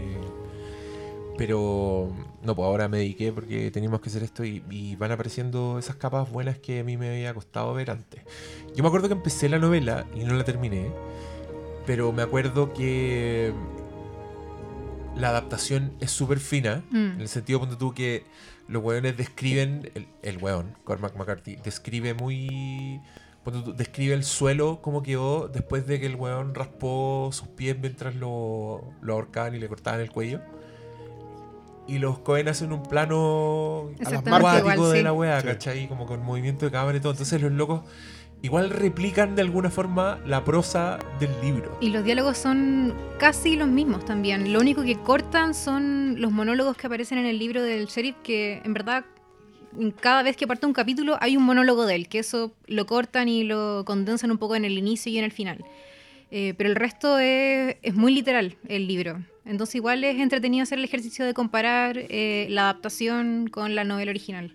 Pero, 1.40 2.14
no, 2.42 2.54
pues 2.54 2.66
ahora 2.66 2.86
me 2.88 2.98
dediqué 2.98 3.32
porque 3.32 3.70
teníamos 3.70 4.02
que 4.02 4.10
hacer 4.10 4.22
esto 4.22 4.44
y, 4.44 4.62
y 4.68 4.96
van 4.96 5.10
apareciendo 5.10 5.78
esas 5.78 5.96
capas 5.96 6.30
buenas 6.30 6.58
que 6.58 6.80
a 6.80 6.84
mí 6.84 6.98
me 6.98 7.08
había 7.08 7.32
costado 7.32 7.72
ver 7.72 7.90
antes. 7.90 8.20
Yo 8.76 8.82
me 8.82 8.88
acuerdo 8.88 9.08
que 9.08 9.14
empecé 9.14 9.48
la 9.48 9.58
novela 9.58 10.04
y 10.14 10.24
no 10.24 10.34
la 10.34 10.44
terminé. 10.44 10.90
Pero 11.86 12.12
me 12.12 12.20
acuerdo 12.20 12.74
que 12.74 13.54
la 15.16 15.30
adaptación 15.30 15.94
es 16.00 16.10
súper 16.10 16.40
fina. 16.40 16.84
Mm. 16.90 17.12
En 17.12 17.20
el 17.22 17.28
sentido, 17.28 17.58
ponte 17.58 17.76
tú, 17.76 17.94
que 17.94 18.24
los 18.68 18.84
weones 18.84 19.16
describen, 19.16 19.90
el, 19.94 20.08
el 20.20 20.36
weón, 20.36 20.76
Cormac 20.84 21.16
McCarthy, 21.16 21.56
describe 21.56 22.12
muy... 22.12 23.00
describe 23.78 24.12
el 24.12 24.24
suelo 24.24 24.82
como 24.82 25.02
quedó 25.02 25.48
después 25.48 25.86
de 25.86 26.00
que 26.00 26.04
el 26.04 26.16
weón 26.16 26.54
raspó 26.54 27.30
sus 27.32 27.48
pies 27.48 27.78
mientras 27.80 28.14
lo, 28.14 28.92
lo 29.00 29.14
ahorcaban 29.14 29.54
y 29.54 29.58
le 29.58 29.68
cortaban 29.68 30.02
el 30.02 30.10
cuello. 30.10 30.42
Y 31.90 31.98
los 31.98 32.20
Cohen 32.20 32.46
hacen 32.46 32.72
un 32.72 32.84
plano 32.84 33.90
acuático 34.00 34.90
de 34.90 34.98
sí. 34.98 35.02
la 35.02 35.12
wea, 35.12 35.40
Sí. 35.40 35.46
¿cachai? 35.48 35.88
Como 35.88 36.06
con 36.06 36.22
movimiento 36.22 36.64
de 36.66 36.70
cámara 36.70 36.96
y 36.96 37.00
todo. 37.00 37.10
Entonces 37.12 37.42
los 37.42 37.50
locos 37.50 37.82
igual 38.42 38.70
replican 38.70 39.34
de 39.34 39.42
alguna 39.42 39.70
forma 39.70 40.20
la 40.24 40.44
prosa 40.44 41.00
del 41.18 41.30
libro. 41.42 41.76
Y 41.80 41.90
los 41.90 42.04
diálogos 42.04 42.38
son 42.38 42.94
casi 43.18 43.56
los 43.56 43.66
mismos 43.68 44.04
también. 44.04 44.52
Lo 44.52 44.60
único 44.60 44.82
que 44.82 44.96
cortan 45.00 45.52
son 45.52 46.20
los 46.20 46.30
monólogos 46.30 46.76
que 46.76 46.86
aparecen 46.86 47.18
en 47.18 47.26
el 47.26 47.40
libro 47.40 47.60
del 47.62 47.86
sheriff, 47.86 48.14
que 48.22 48.62
en 48.64 48.72
verdad 48.72 49.04
cada 50.00 50.22
vez 50.22 50.36
que 50.36 50.46
parte 50.46 50.66
un 50.66 50.72
capítulo 50.72 51.16
hay 51.20 51.36
un 51.36 51.42
monólogo 51.42 51.86
de 51.86 51.96
él, 51.96 52.08
que 52.08 52.20
eso 52.20 52.52
lo 52.66 52.86
cortan 52.86 53.28
y 53.28 53.42
lo 53.42 53.84
condensan 53.84 54.30
un 54.30 54.38
poco 54.38 54.54
en 54.54 54.64
el 54.64 54.78
inicio 54.78 55.10
y 55.10 55.18
en 55.18 55.24
el 55.24 55.32
final. 55.32 55.64
Eh, 56.30 56.54
pero 56.56 56.70
el 56.70 56.76
resto 56.76 57.18
es, 57.18 57.76
es 57.82 57.94
muy 57.94 58.14
literal 58.14 58.56
el 58.68 58.86
libro. 58.86 59.18
Entonces 59.50 59.74
igual 59.74 60.04
es 60.04 60.18
entretenido 60.20 60.62
hacer 60.62 60.78
el 60.78 60.84
ejercicio 60.84 61.24
de 61.26 61.34
comparar 61.34 61.96
eh, 61.98 62.46
la 62.50 62.62
adaptación 62.62 63.48
con 63.50 63.74
la 63.74 63.84
novela 63.84 64.10
original. 64.10 64.54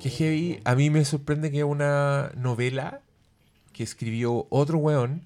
Que 0.00 0.10
heavy, 0.10 0.60
a 0.64 0.74
mí 0.74 0.90
me 0.90 1.04
sorprende 1.04 1.50
que 1.50 1.64
una 1.64 2.30
novela 2.36 3.00
que 3.72 3.82
escribió 3.82 4.46
otro 4.50 4.78
weón 4.78 5.22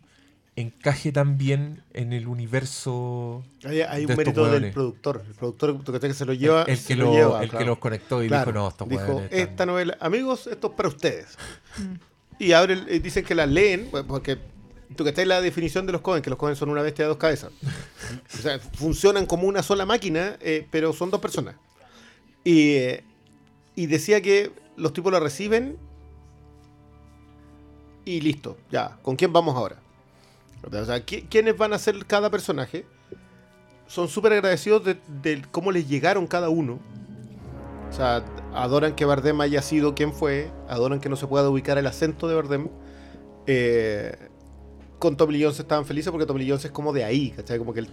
encaje 0.54 1.12
tan 1.12 1.38
bien 1.38 1.82
en 1.94 2.12
el 2.12 2.28
universo 2.28 3.42
Hay, 3.64 3.80
hay 3.80 4.04
de 4.04 4.12
un 4.12 4.16
mérito 4.18 4.50
del 4.50 4.70
productor. 4.70 5.24
El 5.26 5.34
productor 5.34 6.00
que 6.00 6.12
se 6.14 6.24
lo 6.26 6.34
lleva. 6.34 6.62
el, 6.64 6.70
el 6.74 6.84
que, 6.84 6.94
lo 6.96 7.06
lo, 7.06 7.12
lleva, 7.14 7.42
el 7.42 7.48
claro. 7.48 7.64
que 7.64 7.68
los 7.70 7.78
conectó 7.78 8.22
y 8.22 8.28
Claro, 8.28 8.52
dijo, 8.52 8.58
no, 8.62 8.68
estos 8.68 8.88
dijo, 8.88 9.20
están- 9.22 9.28
esta 9.38 9.66
novela, 9.66 9.96
amigos, 10.00 10.46
esto 10.46 10.66
es 10.68 10.72
para 10.74 10.88
ustedes. 10.88 11.38
Y 12.38 12.52
abre, 12.52 12.74
el- 12.74 12.88
eh, 12.88 13.00
dicen 13.00 13.24
que 13.24 13.34
la 13.34 13.46
leen, 13.46 13.88
pues, 13.90 14.04
porque 14.04 14.36
tú 14.92 15.04
que 15.04 15.10
estáis 15.10 15.28
la 15.28 15.40
definición 15.40 15.86
de 15.86 15.92
los 15.92 16.00
Cohen, 16.00 16.22
que 16.22 16.30
los 16.30 16.38
Cohen 16.38 16.56
son 16.56 16.68
una 16.70 16.82
bestia 16.82 17.04
de 17.04 17.08
dos 17.10 17.18
cabezas. 17.18 17.50
o 18.34 18.36
sea, 18.38 18.58
funcionan 18.58 19.26
como 19.26 19.46
una 19.46 19.62
sola 19.62 19.84
máquina, 19.86 20.36
eh, 20.40 20.66
pero 20.70 20.92
son 20.92 21.10
dos 21.10 21.20
personas. 21.20 21.56
Y, 22.44 22.70
eh, 22.76 23.04
y 23.76 23.86
decía 23.86 24.20
que 24.20 24.50
los 24.76 24.92
tipos 24.92 25.12
la 25.12 25.20
reciben 25.20 25.76
y 28.04 28.20
listo, 28.20 28.56
ya, 28.70 28.98
¿con 29.02 29.16
quién 29.16 29.32
vamos 29.32 29.54
ahora? 29.56 29.76
O 30.64 30.70
sea, 30.84 31.04
¿qui- 31.04 31.26
¿quiénes 31.28 31.56
van 31.56 31.72
a 31.72 31.78
ser 31.78 32.04
cada 32.06 32.30
personaje? 32.30 32.84
Son 33.86 34.08
súper 34.08 34.32
agradecidos 34.32 34.84
de, 34.84 34.96
de 35.22 35.42
cómo 35.50 35.70
les 35.72 35.88
llegaron 35.88 36.26
cada 36.26 36.48
uno. 36.48 36.80
O 37.90 37.92
sea, 37.94 38.24
adoran 38.54 38.94
que 38.94 39.04
Bardem 39.04 39.40
haya 39.40 39.60
sido 39.60 39.94
quien 39.94 40.12
fue, 40.12 40.50
adoran 40.68 41.00
que 41.00 41.08
no 41.08 41.16
se 41.16 41.26
pueda 41.26 41.48
ubicar 41.50 41.78
el 41.78 41.86
acento 41.86 42.26
de 42.26 42.34
Bardem. 42.34 42.68
Eh, 43.46 44.16
con 45.02 45.16
Tommy 45.16 45.32
Lee 45.32 45.42
Jones 45.42 45.58
estaban 45.58 45.84
felices 45.84 46.12
porque 46.12 46.26
Tommy 46.26 46.44
Lee 46.44 46.50
Jones 46.50 46.64
es 46.64 46.70
como 46.70 46.92
de 46.92 47.02
ahí, 47.02 47.32
¿cachai? 47.32 47.58
Como 47.58 47.74
que 47.74 47.80
él, 47.80 47.88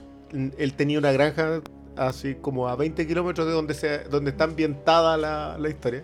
él 0.55 0.73
tenía 0.75 0.99
una 0.99 1.11
granja 1.11 1.63
así 1.97 2.35
como 2.35 2.67
a 2.67 2.75
20 2.75 3.07
kilómetros 3.07 3.47
de 3.47 3.53
donde, 3.53 3.73
se, 3.73 4.03
donde 4.03 4.29
está 4.29 4.43
ambientada 4.43 5.17
la, 5.17 5.57
la 5.57 5.69
historia. 5.69 6.03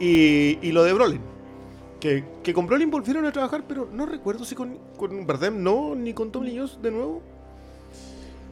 Y, 0.00 0.58
y 0.66 0.72
lo 0.72 0.82
de 0.82 0.94
Brolin. 0.94 1.20
Que, 2.00 2.24
que 2.42 2.54
con 2.54 2.66
Brolin 2.66 2.90
volvieron 2.90 3.26
a 3.26 3.32
trabajar, 3.32 3.64
pero 3.68 3.86
no 3.92 4.06
recuerdo 4.06 4.46
si 4.46 4.54
con, 4.54 4.78
con 4.96 5.26
Bardem 5.26 5.62
no, 5.62 5.94
ni 5.94 6.14
con 6.14 6.32
Tommy 6.32 6.52
Lee 6.52 6.56
Jones 6.56 6.78
de 6.80 6.90
nuevo. 6.90 7.22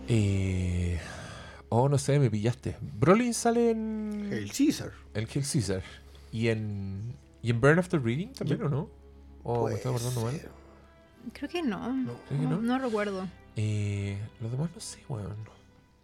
Eh, 0.08 1.00
oh, 1.70 1.88
no 1.88 1.96
sé, 1.96 2.18
me 2.18 2.28
pillaste. 2.28 2.76
Brolin 2.82 3.32
sale 3.32 3.70
en 3.70 4.28
El 4.30 4.52
Caesar. 4.52 4.92
en 5.14 5.26
Kill 5.26 5.42
Caesar. 5.50 5.82
Y 6.32 6.48
en, 6.48 7.14
y 7.40 7.48
en 7.48 7.62
Burn 7.62 7.78
After 7.78 7.98
Reading 8.02 8.34
también, 8.34 8.62
¿o 8.62 8.68
no? 8.68 8.90
¿O 9.42 9.68
me 9.68 9.74
estoy 9.74 9.94
acordando 9.94 10.20
mal? 10.20 10.38
Creo 11.32 11.48
que 11.48 11.62
no. 11.62 11.92
No, 11.92 12.12
¿Creo 12.28 12.40
que 12.40 12.46
no? 12.46 12.60
no 12.60 12.78
recuerdo. 12.78 13.26
Eh, 13.56 14.18
los 14.40 14.50
demás 14.52 14.70
no 14.74 14.80
sé, 14.80 14.98
weón. 15.08 15.34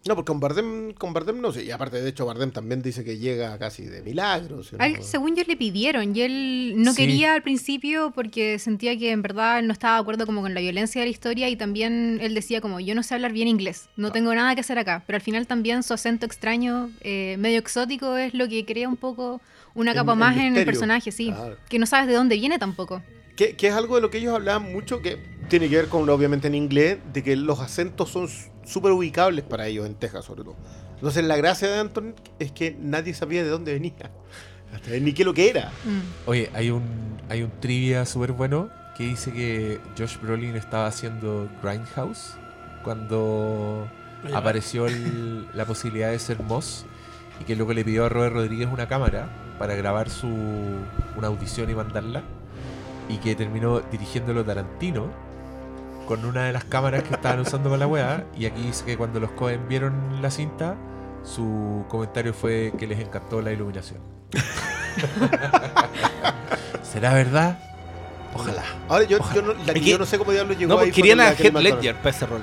No, 0.05 0.17
porque 0.17 0.27
con 0.33 0.41
Bardem, 0.41 0.95
con 0.95 1.13
Bardem 1.13 1.41
no 1.41 1.53
sé. 1.53 1.63
Y 1.65 1.71
aparte, 1.71 2.03
de 2.03 2.09
hecho, 2.09 2.27
Bardem 2.27 2.51
también 2.51 2.83
dice 2.83 3.05
que 3.05 3.19
llega 3.19 3.57
casi 3.57 3.85
de 3.85 4.03
milagros. 4.03 4.73
A 4.81 4.87
él, 4.89 5.01
según 5.01 5.37
yo, 5.37 5.45
le 5.47 5.57
pidieron 5.57 6.17
y 6.17 6.23
él 6.23 6.75
no 6.79 6.91
Sí. 6.93 7.03
quería 7.03 7.35
al 7.35 7.43
principio 7.45 8.11
porque 8.13 8.59
sentía 8.59 8.99
que 8.99 9.13
en 9.13 9.23
verdad 9.23 9.61
él 9.61 9.69
no 9.69 9.73
estaba 9.73 9.95
de 9.95 10.01
acuerdo 10.01 10.27
como 10.27 10.41
con 10.43 10.55
la 10.55 10.61
violencia 10.61 11.01
de 11.01 11.07
la 11.07 11.11
historia 11.13 11.49
y 11.51 11.55
también 11.55 12.19
él 12.21 12.35
decía 12.35 12.61
como 12.61 12.81
yo 12.81 12.97
no 12.97 13.05
sé 13.05 13.15
hablar 13.15 13.33
bien 13.33 13.47
inglés, 13.47 13.89
no 13.97 14.11
tengo 14.11 14.35
nada 14.35 14.57
que 14.57 14.63
hacer 14.63 14.77
acá, 14.77 15.05
pero 15.07 15.19
al 15.19 15.23
final 15.23 15.47
también 15.47 15.85
su 15.85 15.95
acento 15.95 16.27
extraño, 16.27 16.91
eh, 17.03 17.37
medio 17.39 17.61
exótico, 17.61 18.17
es 18.17 18.35
lo 18.35 18.49
que 18.49 18.65
crea 18.65 18.89
un 18.89 18.97
poco 18.97 19.41
una 19.77 19.95
capa 19.95 20.17
más 20.17 20.37
en 20.37 20.57
el 20.57 20.65
personaje, 20.65 21.13
sí, 21.13 21.27
Claro. 21.27 21.57
que 21.69 21.79
no 21.79 21.87
sabes 21.87 22.09
de 22.09 22.15
dónde 22.15 22.35
viene 22.37 22.59
tampoco. 22.59 23.03
Que, 23.37 23.57
que 23.57 23.69
es 23.69 23.75
algo 23.75 23.97
de 23.97 24.03
lo 24.03 24.11
que 24.11 24.19
ellos 24.19 24.35
hablaban 24.35 24.73
mucho, 24.73 25.01
que 25.03 25.19
tiene 25.49 25.69
que 25.69 25.77
ver 25.77 25.89
con, 25.89 26.09
obviamente, 26.09 26.49
en 26.49 26.55
inglés, 26.55 26.99
de 27.13 27.23
que 27.23 27.35
los 27.37 27.61
acentos 27.61 28.11
son 28.11 28.29
súper 28.65 28.93
ubicables 28.93 29.45
para 29.45 29.67
ellos 29.67 29.87
en 29.87 29.95
Texas, 29.95 30.25
sobre 30.25 30.43
todo. 30.45 30.57
Entonces, 30.95 31.25
la 31.25 31.37
gracia 31.37 31.69
de 31.69 31.79
Anton 31.81 32.15
es 32.39 32.53
que 32.53 32.77
nadie 32.81 33.15
sabía 33.15 33.43
de 33.43 33.49
dónde 33.51 33.73
venía, 33.73 34.11
hasta 34.75 34.91
ni 34.91 35.13
qué 35.15 35.25
lo 35.25 35.35
que 35.35 35.49
era. 35.51 35.71
Mm. 35.85 36.29
Oye, 36.29 36.51
hay 36.55 36.71
un, 36.71 36.83
hay 37.29 37.43
un 37.43 37.51
trivia 37.61 38.05
súper 38.07 38.33
bueno 38.33 38.71
que 38.97 39.05
dice 39.05 39.33
que 39.33 39.81
Josh 39.99 40.19
Brolin 40.21 40.55
estaba 40.55 40.87
haciendo 40.87 41.49
Grindhouse 41.63 42.35
cuando 42.85 43.89
apareció 44.35 44.87
el- 44.87 45.49
la 45.55 45.65
posibilidad 45.65 46.11
de 46.11 46.19
ser 46.19 46.41
Moss 46.43 46.85
y 47.41 47.45
que 47.45 47.57
luego 47.57 47.73
le 47.73 47.85
pidió 47.85 48.05
a 48.05 48.09
Robert 48.09 48.35
Rodríguez 48.35 48.69
una 48.71 48.87
cámara 48.89 49.29
para 49.59 49.75
grabar 49.75 50.11
su 50.11 50.29
una 51.17 51.27
audición 51.29 51.71
y 51.71 51.75
mandarla 51.75 52.23
y 53.13 53.19
que 53.19 53.35
terminó 53.35 53.81
dirigiéndolo 53.81 54.45
Tarantino 54.45 55.07
con 56.07 56.25
una 56.25 56.45
de 56.47 56.53
las 56.53 56.65
cámaras 56.65 57.03
que 57.05 57.15
estaban 57.15 57.41
usando 57.41 57.69
para 57.71 57.81
la 57.81 57.87
weá 57.87 58.25
y 58.37 58.47
aquí 58.47 58.63
dice 58.63 58.85
que 58.85 58.97
cuando 58.97 59.21
los 59.21 59.31
Cohen 59.33 59.69
vieron 59.69 60.21
la 60.23 60.31
cinta 60.31 60.75
su 61.23 61.85
comentario 61.89 62.33
fue 62.35 62.73
que 62.79 62.87
les 62.89 62.99
encantó 62.99 63.41
la 63.43 63.53
iluminación. 63.53 64.01
¿Será 66.83 67.15
verdad? 67.15 67.59
Ojalá. 68.35 68.63
Ahora, 68.89 69.05
yo, 69.05 69.19
Ojalá. 69.21 69.35
yo, 69.35 69.43
no, 69.43 69.55
la- 69.65 69.73
yo 69.75 69.99
no 69.99 70.07
sé 70.07 70.19
cómo 70.19 70.33
diablos 70.33 70.59
llegó 70.59 70.73
No, 70.75 70.79
ahí. 70.81 70.87
porque 70.87 71.03
querían 71.03 71.21
a 71.21 71.31
McConnell. 71.31 71.65
Ledger 71.65 71.97
para 71.97 72.11
ese 72.11 72.27
rol. 72.27 72.43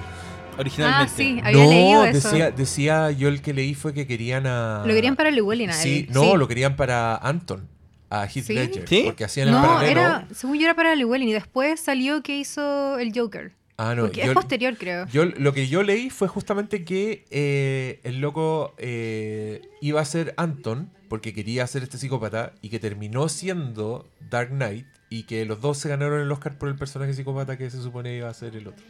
Originalmente. 0.57 1.11
Ah, 1.11 1.15
sí, 1.15 1.41
había 1.43 1.65
leído 1.65 2.05
eso. 2.05 2.29
decía, 2.29 2.51
decía 2.51 3.11
yo 3.11 3.29
el 3.29 3.41
que 3.41 3.53
leí 3.53 3.73
fue 3.75 3.93
que 3.93 4.05
querían 4.05 4.45
a... 4.45 4.83
Lo 4.85 4.93
querían 4.93 5.15
para 5.15 5.31
Llewellyn 5.31 5.69
él. 5.69 5.75
Sí, 5.75 6.07
no, 6.11 6.35
lo 6.35 6.47
querían 6.47 6.75
para 6.75 7.15
Anton, 7.17 7.67
a 8.09 8.23
Heath 8.25 8.45
¿Sí? 8.45 8.53
Ledger. 8.53 8.87
¿Sí? 8.87 9.03
Porque 9.05 9.23
hacían 9.23 9.47
el 9.49 9.53
No, 9.55 9.61
paralelo. 9.61 10.01
era, 10.01 10.27
según 10.33 10.57
yo 10.57 10.65
era 10.65 10.75
para 10.75 10.95
Llewellyn 10.95 11.29
y 11.29 11.33
después 11.33 11.79
salió 11.79 12.21
que 12.23 12.37
hizo 12.37 12.97
el 12.99 13.11
Joker. 13.17 13.53
Ah, 13.77 13.95
no, 13.95 14.03
porque 14.03 14.21
yo- 14.21 14.27
es 14.27 14.33
posterior, 14.33 14.75
creo. 14.77 15.05
Yo 15.07 15.25
lo 15.25 15.53
que 15.53 15.67
yo 15.67 15.83
leí 15.83 16.09
fue 16.09 16.27
justamente 16.27 16.83
que 16.83 17.25
eh, 17.29 18.01
el 18.03 18.19
loco 18.19 18.73
eh, 18.77 19.61
iba 19.81 20.01
a 20.01 20.05
ser 20.05 20.33
Anton 20.37 20.91
porque 21.07 21.33
quería 21.33 21.65
ser 21.65 21.83
este 21.83 21.97
psicópata 21.97 22.53
y 22.61 22.69
que 22.69 22.79
terminó 22.79 23.29
siendo 23.29 24.05
Dark 24.29 24.49
Knight 24.49 24.85
y 25.09 25.23
que 25.23 25.45
los 25.45 25.61
dos 25.61 25.77
se 25.77 25.87
ganaron 25.89 26.19
el 26.19 26.31
Oscar 26.31 26.57
por 26.57 26.67
el 26.69 26.75
personaje 26.75 27.13
psicópata 27.13 27.57
que 27.57 27.69
se 27.71 27.81
supone 27.81 28.15
iba 28.17 28.29
a 28.29 28.33
ser 28.33 28.55
el 28.55 28.67
otro. 28.67 28.83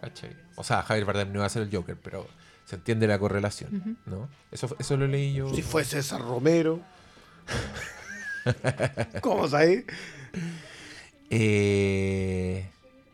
¿Cachai? 0.00 0.30
O 0.56 0.64
sea, 0.64 0.82
Javier 0.82 1.04
Bardem 1.04 1.28
no 1.28 1.34
iba 1.40 1.46
a 1.46 1.50
ser 1.50 1.62
el 1.62 1.70
Joker, 1.70 1.96
pero 2.02 2.26
se 2.64 2.76
entiende 2.76 3.06
la 3.06 3.18
correlación, 3.18 3.98
¿no? 4.06 4.28
Eso, 4.50 4.74
eso 4.78 4.96
lo 4.96 5.06
leí 5.06 5.34
yo. 5.34 5.54
Si 5.54 5.60
fue 5.60 5.84
César 5.84 6.22
Romero. 6.22 6.80
¿Cómo 9.20 9.48
sabes? 9.48 9.84
Eh, 11.30 12.68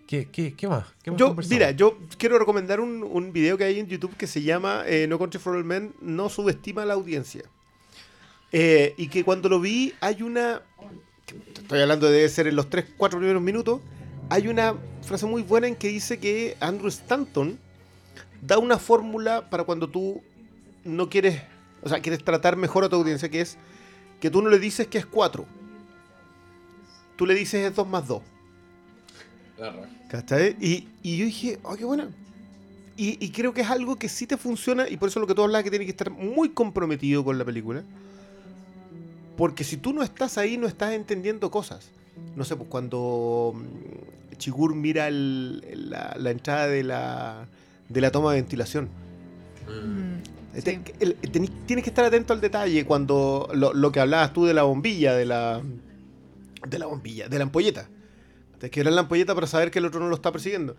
¿qué, 0.07 0.29
qué, 0.31 0.55
qué 0.55 0.69
más? 0.69 0.87
¿Qué 1.03 1.11
más 1.11 1.19
Yo, 1.19 1.35
mira, 1.49 1.71
yo 1.73 1.99
quiero 2.19 2.39
recomendar 2.39 2.81
un, 2.81 3.03
un 3.03 3.33
video 3.33 3.59
que 3.59 3.65
hay 3.65 3.79
en 3.79 3.87
YouTube 3.87 4.17
que 4.17 4.27
se 4.27 4.43
llama 4.43 4.85
eh, 4.87 5.07
No 5.07 5.19
Country 5.19 5.41
for 5.41 5.57
All 5.57 5.65
Men 5.65 5.95
no 6.01 6.29
subestima 6.29 6.83
a 6.83 6.87
la 6.87 6.95
audiencia. 6.95 7.45
Eh, 8.53 8.95
y 8.97 9.09
que 9.09 9.25
cuando 9.25 9.49
lo 9.49 9.61
vi 9.61 9.93
hay 10.01 10.23
una... 10.23 10.63
Estoy 11.55 11.81
hablando 11.81 12.07
de 12.07 12.13
debe 12.13 12.29
ser 12.29 12.47
en 12.47 12.57
los 12.57 12.71
3, 12.71 12.87
4 12.97 13.19
primeros 13.19 13.43
minutos. 13.43 13.81
hay 14.31 14.47
una 14.49 14.77
frase 15.03 15.27
muy 15.27 15.43
buena 15.43 15.67
en 15.67 15.75
que 15.75 15.89
dice 15.89 16.19
que 16.19 16.57
Andrew 16.61 16.89
Stanton 16.89 17.59
da 18.41 18.59
una 18.59 18.79
fórmula 18.79 19.51
para 19.51 19.65
cuando 19.65 19.89
tú 19.89 20.23
no 20.85 21.11
quieres, 21.11 21.43
o 21.83 21.89
sea, 21.89 22.01
quieres 22.01 22.23
tratar 22.25 22.57
mejor 22.57 22.85
a 22.85 22.89
tu 22.89 22.97
audiencia, 22.97 23.29
que 23.29 23.41
es 23.41 23.59
que 24.21 24.31
tú 24.31 24.43
no 24.43 24.49
le 24.51 24.59
dices 24.59 24.87
que 24.87 24.99
es 24.99 25.07
4. 25.07 25.45
Tú 27.17 27.27
le 27.27 27.35
dices 27.35 27.67
es 27.67 27.75
2 27.75 27.89
más 27.89 28.07
2. 28.07 28.23
¿Cachai? 30.09 30.57
Y, 30.61 30.89
y 31.03 31.17
yo 31.17 31.25
dije, 31.25 31.59
oh, 31.63 31.77
qué 31.77 31.85
buena. 31.85 32.09
Y, 32.97 33.23
y 33.25 33.31
creo 33.31 33.53
que 33.53 33.61
es 33.63 33.71
algo 33.71 33.97
que 33.97 34.09
sí 34.09 34.27
te 34.27 34.37
funciona, 34.37 34.89
y 34.89 34.97
por 34.97 35.09
eso 35.09 35.21
lo 35.21 35.27
que 35.27 35.35
tú 35.35 35.43
hablas 35.43 35.63
que 35.63 35.71
tiene 35.71 35.85
que 35.85 35.91
estar 35.91 36.11
muy 36.11 36.51
comprometido 36.51 37.25
con 37.25 37.37
la 37.39 37.45
película. 37.45 37.83
Porque 39.37 39.65
si 39.65 39.77
tú 39.77 39.93
no 39.93 40.03
estás 40.03 40.39
ahí, 40.39 40.57
no 40.57 40.67
estás 40.67 40.93
entendiendo 40.95 41.51
cosas. 41.51 41.91
No 42.37 42.45
sé, 42.45 42.57
pues 42.57 42.69
cuando 42.71 43.53
mm, 43.55 44.37
Chigur 44.39 44.75
mira 44.75 45.09
el- 45.09 45.91
la, 45.91 46.17
la 46.19 46.31
entrada 46.31 46.69
de 46.69 46.83
la, 46.83 47.47
de 47.89 48.01
la 48.01 48.11
toma 48.11 48.33
de 48.33 48.41
ventilación. 48.41 48.89
Mm, 49.69 50.36
sí. 50.65 50.81
tienes 51.67 51.85
que 51.85 51.91
estar 51.91 52.05
atento 52.05 52.33
al 52.33 52.41
detalle 52.41 52.85
cuando 52.85 53.49
lo, 53.55 53.73
lo 53.75 53.93
que 53.93 54.01
hablabas 54.01 54.33
tú 54.33 54.45
de 54.47 54.55
la 54.55 54.63
bombilla, 54.63 55.15
de 55.15 55.25
la 55.27 55.63
de 56.69 56.79
la 56.79 56.87
bombilla, 56.87 57.29
de 57.29 57.39
la 57.39 57.45
ampolleta. 57.45 57.89
Tienes 58.59 58.71
que 58.71 58.83
ver 58.83 58.93
la 58.93 59.03
ampolleta 59.03 59.35
para 59.35 59.47
saber 59.47 59.71
que 59.71 59.79
el 59.79 59.85
otro 59.85 60.01
no 60.01 60.09
lo 60.09 60.15
está 60.17 60.33
persiguiendo. 60.33 60.77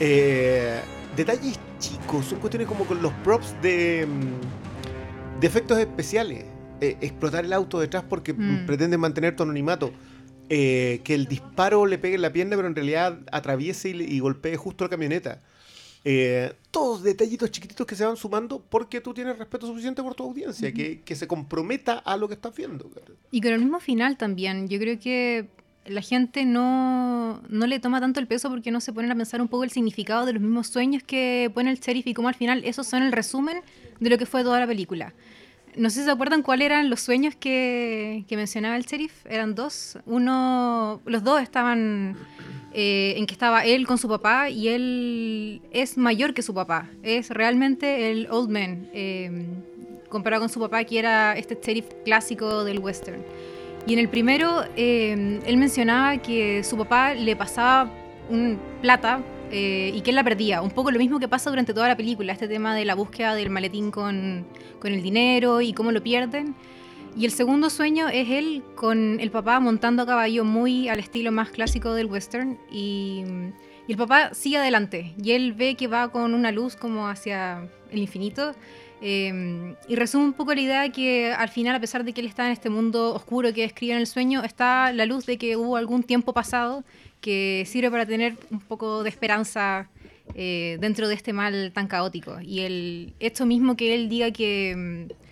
Eh, 0.00 0.80
detalles 1.16 1.58
chicos, 1.78 2.26
son 2.26 2.38
cuestiones 2.40 2.68
como 2.68 2.84
con 2.84 3.00
los 3.00 3.12
props 3.24 3.54
de, 3.62 4.06
mm, 4.08 5.40
de 5.40 5.46
efectos 5.46 5.78
especiales. 5.78 6.44
Eh, 6.80 6.96
explotar 7.00 7.44
el 7.44 7.52
auto 7.52 7.78
detrás 7.78 8.02
porque 8.08 8.32
Mm. 8.34 8.66
pretenden 8.66 8.98
mantener 9.00 9.36
tu 9.36 9.44
anonimato. 9.44 9.92
Eh, 10.48 11.00
que 11.04 11.14
el 11.14 11.26
disparo 11.26 11.86
le 11.86 11.96
pegue 11.98 12.16
en 12.16 12.22
la 12.22 12.32
pierna, 12.32 12.56
pero 12.56 12.68
en 12.68 12.74
realidad 12.74 13.20
atraviese 13.30 13.90
y, 13.90 14.02
y 14.02 14.18
golpee 14.20 14.56
justo 14.56 14.84
la 14.84 14.90
camioneta. 14.90 15.40
Eh, 16.04 16.52
todos 16.70 17.02
detallitos 17.02 17.50
chiquititos 17.50 17.86
que 17.86 17.94
se 17.94 18.04
van 18.04 18.16
sumando 18.16 18.60
porque 18.68 19.00
tú 19.00 19.14
tienes 19.14 19.38
respeto 19.38 19.66
suficiente 19.66 20.02
por 20.02 20.14
tu 20.14 20.24
audiencia, 20.24 20.72
que, 20.72 21.00
que 21.02 21.14
se 21.14 21.28
comprometa 21.28 21.98
a 21.98 22.16
lo 22.16 22.28
que 22.28 22.34
estás 22.34 22.54
viendo. 22.56 22.90
Y 23.30 23.40
con 23.40 23.52
el 23.52 23.60
mismo 23.60 23.78
final 23.78 24.16
también. 24.16 24.68
Yo 24.68 24.78
creo 24.78 24.98
que 24.98 25.48
la 25.86 26.00
gente 26.00 26.44
no, 26.44 27.42
no 27.48 27.66
le 27.66 27.80
toma 27.80 28.00
tanto 28.00 28.20
el 28.20 28.26
peso 28.26 28.48
porque 28.48 28.70
no 28.70 28.80
se 28.80 28.92
ponen 28.92 29.10
a 29.10 29.16
pensar 29.16 29.40
un 29.40 29.48
poco 29.48 29.64
el 29.64 29.70
significado 29.70 30.26
de 30.26 30.32
los 30.32 30.42
mismos 30.42 30.68
sueños 30.68 31.02
que 31.02 31.50
pone 31.52 31.70
el 31.70 31.78
sheriff 31.78 32.06
y 32.06 32.14
cómo 32.14 32.28
al 32.28 32.34
final 32.34 32.64
esos 32.64 32.86
son 32.86 33.02
el 33.02 33.12
resumen 33.12 33.60
de 34.00 34.10
lo 34.10 34.18
que 34.18 34.26
fue 34.26 34.42
toda 34.42 34.60
la 34.60 34.66
película. 34.66 35.12
No 35.76 35.88
sé 35.88 36.00
si 36.00 36.04
se 36.04 36.10
acuerdan 36.10 36.42
cuáles 36.42 36.66
eran 36.66 36.90
los 36.90 37.00
sueños 37.00 37.34
que, 37.34 38.24
que 38.28 38.36
mencionaba 38.36 38.76
el 38.76 38.84
sheriff. 38.84 39.24
Eran 39.26 39.54
dos. 39.54 39.98
Uno, 40.04 41.00
los 41.06 41.24
dos 41.24 41.40
estaban 41.40 42.16
eh, 42.74 43.14
en 43.16 43.26
que 43.26 43.32
estaba 43.32 43.64
él 43.64 43.86
con 43.86 43.98
su 43.98 44.08
papá 44.08 44.50
y 44.50 44.68
él 44.68 45.62
es 45.72 45.96
mayor 45.96 46.34
que 46.34 46.42
su 46.42 46.54
papá. 46.54 46.88
Es 47.02 47.30
realmente 47.30 48.10
el 48.10 48.28
old 48.30 48.50
man, 48.50 48.88
eh, 48.92 49.46
comparado 50.08 50.42
con 50.42 50.48
su 50.48 50.60
papá 50.60 50.84
que 50.84 50.98
era 50.98 51.32
este 51.36 51.58
sheriff 51.62 51.86
clásico 52.04 52.64
del 52.64 52.78
western. 52.78 53.22
Y 53.86 53.94
en 53.94 53.98
el 53.98 54.08
primero, 54.08 54.64
eh, 54.76 55.40
él 55.44 55.56
mencionaba 55.56 56.18
que 56.18 56.62
su 56.64 56.76
papá 56.76 57.14
le 57.14 57.34
pasaba 57.34 57.90
un 58.30 58.58
plata 58.80 59.20
eh, 59.52 59.92
y 59.94 60.00
que 60.00 60.10
él 60.10 60.16
la 60.16 60.24
perdía. 60.24 60.62
Un 60.62 60.70
poco 60.70 60.90
lo 60.90 60.98
mismo 60.98 61.20
que 61.20 61.28
pasa 61.28 61.50
durante 61.50 61.74
toda 61.74 61.86
la 61.86 61.96
película, 61.96 62.32
este 62.32 62.48
tema 62.48 62.74
de 62.74 62.84
la 62.84 62.94
búsqueda 62.94 63.34
del 63.34 63.50
maletín 63.50 63.90
con, 63.90 64.46
con 64.80 64.92
el 64.92 65.02
dinero 65.02 65.60
y 65.60 65.72
cómo 65.72 65.92
lo 65.92 66.02
pierden. 66.02 66.54
Y 67.16 67.26
el 67.26 67.30
segundo 67.30 67.68
sueño 67.68 68.08
es 68.08 68.30
él 68.30 68.62
con 68.74 69.20
el 69.20 69.30
papá 69.30 69.60
montando 69.60 70.02
a 70.02 70.06
caballo 70.06 70.44
muy 70.44 70.88
al 70.88 70.98
estilo 70.98 71.30
más 71.30 71.50
clásico 71.50 71.92
del 71.92 72.06
western 72.06 72.58
y, 72.70 73.22
y 73.86 73.92
el 73.92 73.98
papá 73.98 74.32
sigue 74.32 74.56
adelante 74.56 75.14
y 75.22 75.32
él 75.32 75.52
ve 75.52 75.74
que 75.74 75.88
va 75.88 76.08
con 76.08 76.32
una 76.32 76.50
luz 76.50 76.74
como 76.74 77.08
hacia 77.08 77.68
el 77.90 77.98
infinito 77.98 78.54
eh, 79.04 79.74
y 79.88 79.96
resume 79.96 80.24
un 80.26 80.32
poco 80.32 80.54
la 80.54 80.60
idea 80.60 80.92
que 80.92 81.32
al 81.32 81.48
final 81.48 81.74
a 81.74 81.80
pesar 81.80 82.04
de 82.04 82.12
que 82.12 82.20
él 82.20 82.28
está 82.28 82.46
en 82.46 82.52
este 82.52 82.70
mundo 82.70 83.12
oscuro 83.12 83.52
que 83.52 83.62
describe 83.62 83.94
en 83.94 83.98
el 83.98 84.06
sueño 84.06 84.44
está 84.44 84.92
la 84.92 85.06
luz 85.06 85.26
de 85.26 85.38
que 85.38 85.56
hubo 85.56 85.76
algún 85.76 86.04
tiempo 86.04 86.32
pasado 86.32 86.84
que 87.22 87.64
sirve 87.66 87.90
para 87.90 88.04
tener 88.04 88.36
un 88.50 88.60
poco 88.60 89.02
de 89.02 89.08
esperanza 89.08 89.88
eh, 90.34 90.76
dentro 90.80 91.08
de 91.08 91.14
este 91.14 91.32
mal 91.32 91.72
tan 91.72 91.86
caótico. 91.86 92.38
Y 92.42 92.60
el 92.60 93.14
esto 93.20 93.46
mismo 93.46 93.76
que 93.76 93.94
él 93.94 94.10
diga 94.10 94.30
que 94.30 95.08
mm, 95.08 95.22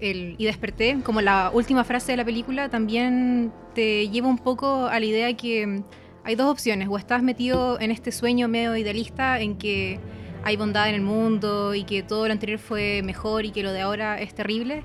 y 0.00 0.44
desperté, 0.44 0.98
como 1.02 1.20
la 1.20 1.50
última 1.52 1.84
frase 1.84 2.12
de 2.12 2.16
la 2.16 2.24
película, 2.24 2.68
también 2.68 3.52
te 3.74 4.08
lleva 4.08 4.28
un 4.28 4.38
poco 4.38 4.86
a 4.86 4.98
la 4.98 5.06
idea 5.06 5.26
de 5.26 5.36
que 5.36 5.66
mm, 5.66 5.84
hay 6.24 6.34
dos 6.36 6.50
opciones, 6.50 6.88
o 6.90 6.96
estás 6.96 7.22
metido 7.22 7.78
en 7.80 7.90
este 7.90 8.12
sueño 8.12 8.48
medio 8.48 8.76
idealista 8.76 9.40
en 9.40 9.56
que 9.56 10.00
hay 10.42 10.56
bondad 10.56 10.88
en 10.88 10.94
el 10.94 11.02
mundo 11.02 11.74
y 11.74 11.84
que 11.84 12.02
todo 12.02 12.26
lo 12.26 12.32
anterior 12.32 12.58
fue 12.58 13.02
mejor 13.02 13.44
y 13.44 13.50
que 13.50 13.62
lo 13.62 13.72
de 13.72 13.80
ahora 13.80 14.20
es 14.20 14.34
terrible, 14.34 14.82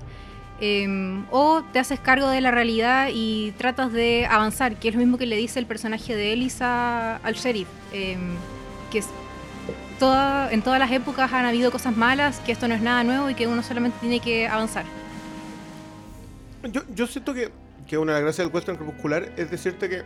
em, 0.60 1.24
o 1.30 1.62
te 1.72 1.78
haces 1.78 1.98
cargo 2.00 2.28
de 2.28 2.40
la 2.40 2.50
realidad 2.50 3.08
y 3.12 3.52
tratas 3.52 3.92
de 3.92 4.26
avanzar, 4.26 4.76
que 4.76 4.88
es 4.88 4.94
lo 4.94 5.00
mismo 5.00 5.16
que 5.18 5.26
le 5.26 5.36
dice 5.36 5.58
el 5.58 5.66
personaje 5.66 6.14
de 6.14 6.32
Elisa 6.32 7.16
al 7.16 7.34
sheriff, 7.34 7.68
em, 7.92 8.34
que 8.90 9.02
toda- 9.98 10.50
en 10.52 10.62
todas 10.62 10.78
las 10.78 10.90
épocas 10.92 11.32
han 11.32 11.44
habido 11.46 11.70
cosas 11.70 11.96
malas, 11.96 12.40
que 12.40 12.52
esto 12.52 12.68
no 12.68 12.74
es 12.74 12.82
nada 12.82 13.04
nuevo 13.04 13.30
y 13.30 13.34
que 13.34 13.46
uno 13.46 13.62
solamente 13.62 13.98
tiene 14.00 14.20
que 14.20 14.48
avanzar. 14.48 14.84
Yo, 16.70 16.82
yo 16.94 17.06
siento 17.06 17.32
que, 17.32 17.50
que 17.86 17.96
una 17.98 18.12
de 18.12 18.18
las 18.18 18.22
gracias 18.24 18.46
del 18.46 18.54
western 18.54 18.76
crepuscular 18.76 19.32
es 19.36 19.50
decirte 19.50 19.88
que 19.88 20.02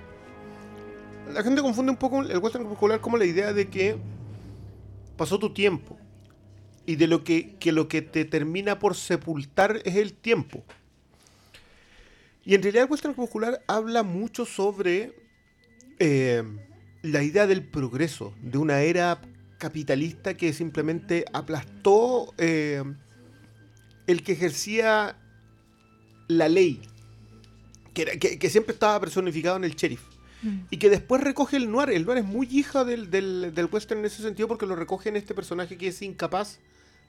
la 1.32 1.42
gente 1.42 1.62
confunde 1.62 1.90
un 1.90 1.96
poco 1.98 2.22
el 2.22 2.38
western 2.38 2.64
crepuscular 2.64 3.00
como 3.00 3.16
la 3.16 3.24
idea 3.24 3.52
de 3.52 3.68
que 3.68 3.96
pasó 5.16 5.38
tu 5.38 5.50
tiempo 5.52 5.96
y 6.87 6.97
de 6.97 7.07
lo 7.07 7.24
que, 7.24 7.57
que 7.59 7.72
lo 7.72 7.89
que 7.89 8.03
te 8.03 8.24
termina 8.24 8.78
por 8.78 8.95
sepultar 8.95 9.80
es 9.85 9.97
el 9.97 10.12
tiempo. 10.12 10.62
Y 12.45 12.55
en 12.55 12.62
realidad 12.62 12.85
el 12.85 12.91
western 12.91 13.14
crepuscular 13.14 13.62
habla 13.66 14.03
mucho 14.03 14.45
sobre 14.45 15.14
eh, 15.99 16.43
la 17.03 17.22
idea 17.22 17.47
del 17.47 17.62
progreso, 17.62 18.35
de 18.43 18.59
una 18.59 18.82
era 18.82 19.20
capitalista 19.59 20.35
que 20.37 20.53
simplemente 20.53 21.24
aplastó 21.32 22.35
eh, 22.37 22.82
el 24.07 24.22
que 24.22 24.32
ejercía 24.32 25.16
la 26.28 26.49
ley, 26.49 26.82
que, 27.95 28.03
era- 28.03 28.16
que- 28.18 28.39
que 28.39 28.51
siempre 28.51 28.74
estaba 28.74 29.01
personificado 29.01 29.57
en 29.57 29.64
el 29.64 29.74
sheriff. 29.74 30.03
Y 30.70 30.76
que 30.76 30.91
después 30.91 31.22
recoge 31.22 31.57
el 31.57 31.70
noir. 31.70 31.89
El 31.89 32.05
noir 32.05 32.18
es 32.18 32.24
muy 32.26 32.47
hija 32.51 32.85
del, 32.85 33.11
del, 33.11 33.55
del 33.55 33.64
western 33.72 34.01
en 34.01 34.05
ese 34.05 34.22
sentido 34.22 34.47
porque 34.47 34.66
lo 34.66 34.76
recoge 34.76 35.09
en 35.09 35.16
este 35.16 35.32
personaje 35.32 35.78
que 35.78 35.89
es 35.89 36.03
incapaz 36.03 36.59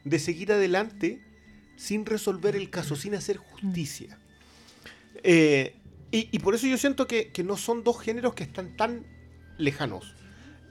de 0.06 0.20
seguir 0.20 0.52
adelante 0.54 1.20
sin 1.76 2.06
resolver 2.06 2.56
el 2.56 2.70
caso, 2.70 2.96
sin 2.96 3.16
hacer 3.16 3.38
justicia. 3.38 4.18
Eh, 5.24 5.76
y, 6.12 6.30
y 6.32 6.40
por 6.40 6.56
eso 6.56 6.68
yo 6.68 6.78
siento 6.78 7.06
que, 7.08 7.30
que 7.30 7.44
no 7.44 7.58
son 7.58 7.84
dos 7.84 8.00
géneros 8.00 8.34
que 8.34 8.44
están 8.44 8.78
tan 8.78 9.04
lejanos. 9.58 10.14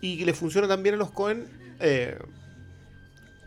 Y 0.00 0.18
que 0.18 0.24
le 0.26 0.32
funciona 0.34 0.66
también 0.68 0.94
a 0.94 0.98
los 0.98 1.10
Cohen 1.10 1.46
eh, 1.80 2.16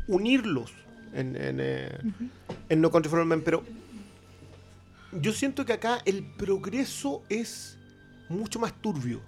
unirlos 0.07 0.71
en, 1.13 1.35
en, 1.35 1.57
eh, 1.59 1.97
en 2.69 2.81
No 2.81 2.91
Country 2.91 3.09
for 3.09 3.23
Men. 3.25 3.41
Pero 3.43 3.63
yo 5.13 5.31
siento 5.33 5.65
que 5.65 5.73
acá 5.73 5.99
el 6.05 6.23
progreso 6.23 7.23
es 7.29 7.77
mucho 8.29 8.59
más 8.59 8.73
turbio. 8.81 9.21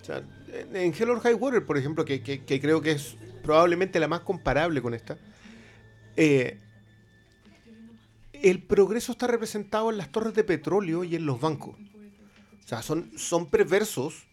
O 0.00 0.04
sea, 0.04 0.22
en, 0.52 0.76
en 0.76 0.94
Hell 0.94 1.10
or 1.10 1.20
High 1.20 1.34
Water, 1.34 1.64
por 1.66 1.76
ejemplo, 1.76 2.04
que, 2.04 2.22
que- 2.22 2.44
que 2.44 2.60
creo 2.60 2.80
que 2.80 2.92
es 2.92 3.16
probablemente 3.42 3.98
la 4.00 4.08
más 4.08 4.20
comparable 4.20 4.80
con 4.82 4.94
esta, 4.94 5.16
eh, 6.16 6.58
el 8.32 8.62
progreso 8.62 9.12
está 9.12 9.26
representado 9.26 9.90
en 9.90 9.98
las 9.98 10.10
torres 10.10 10.34
de 10.34 10.44
petróleo 10.44 11.04
y 11.04 11.16
en 11.16 11.26
los 11.26 11.40
bancos. 11.40 11.76
O 12.64 12.68
sea, 12.68 12.82
son, 12.82 13.10
son 13.16 13.46
perversos 13.46 14.24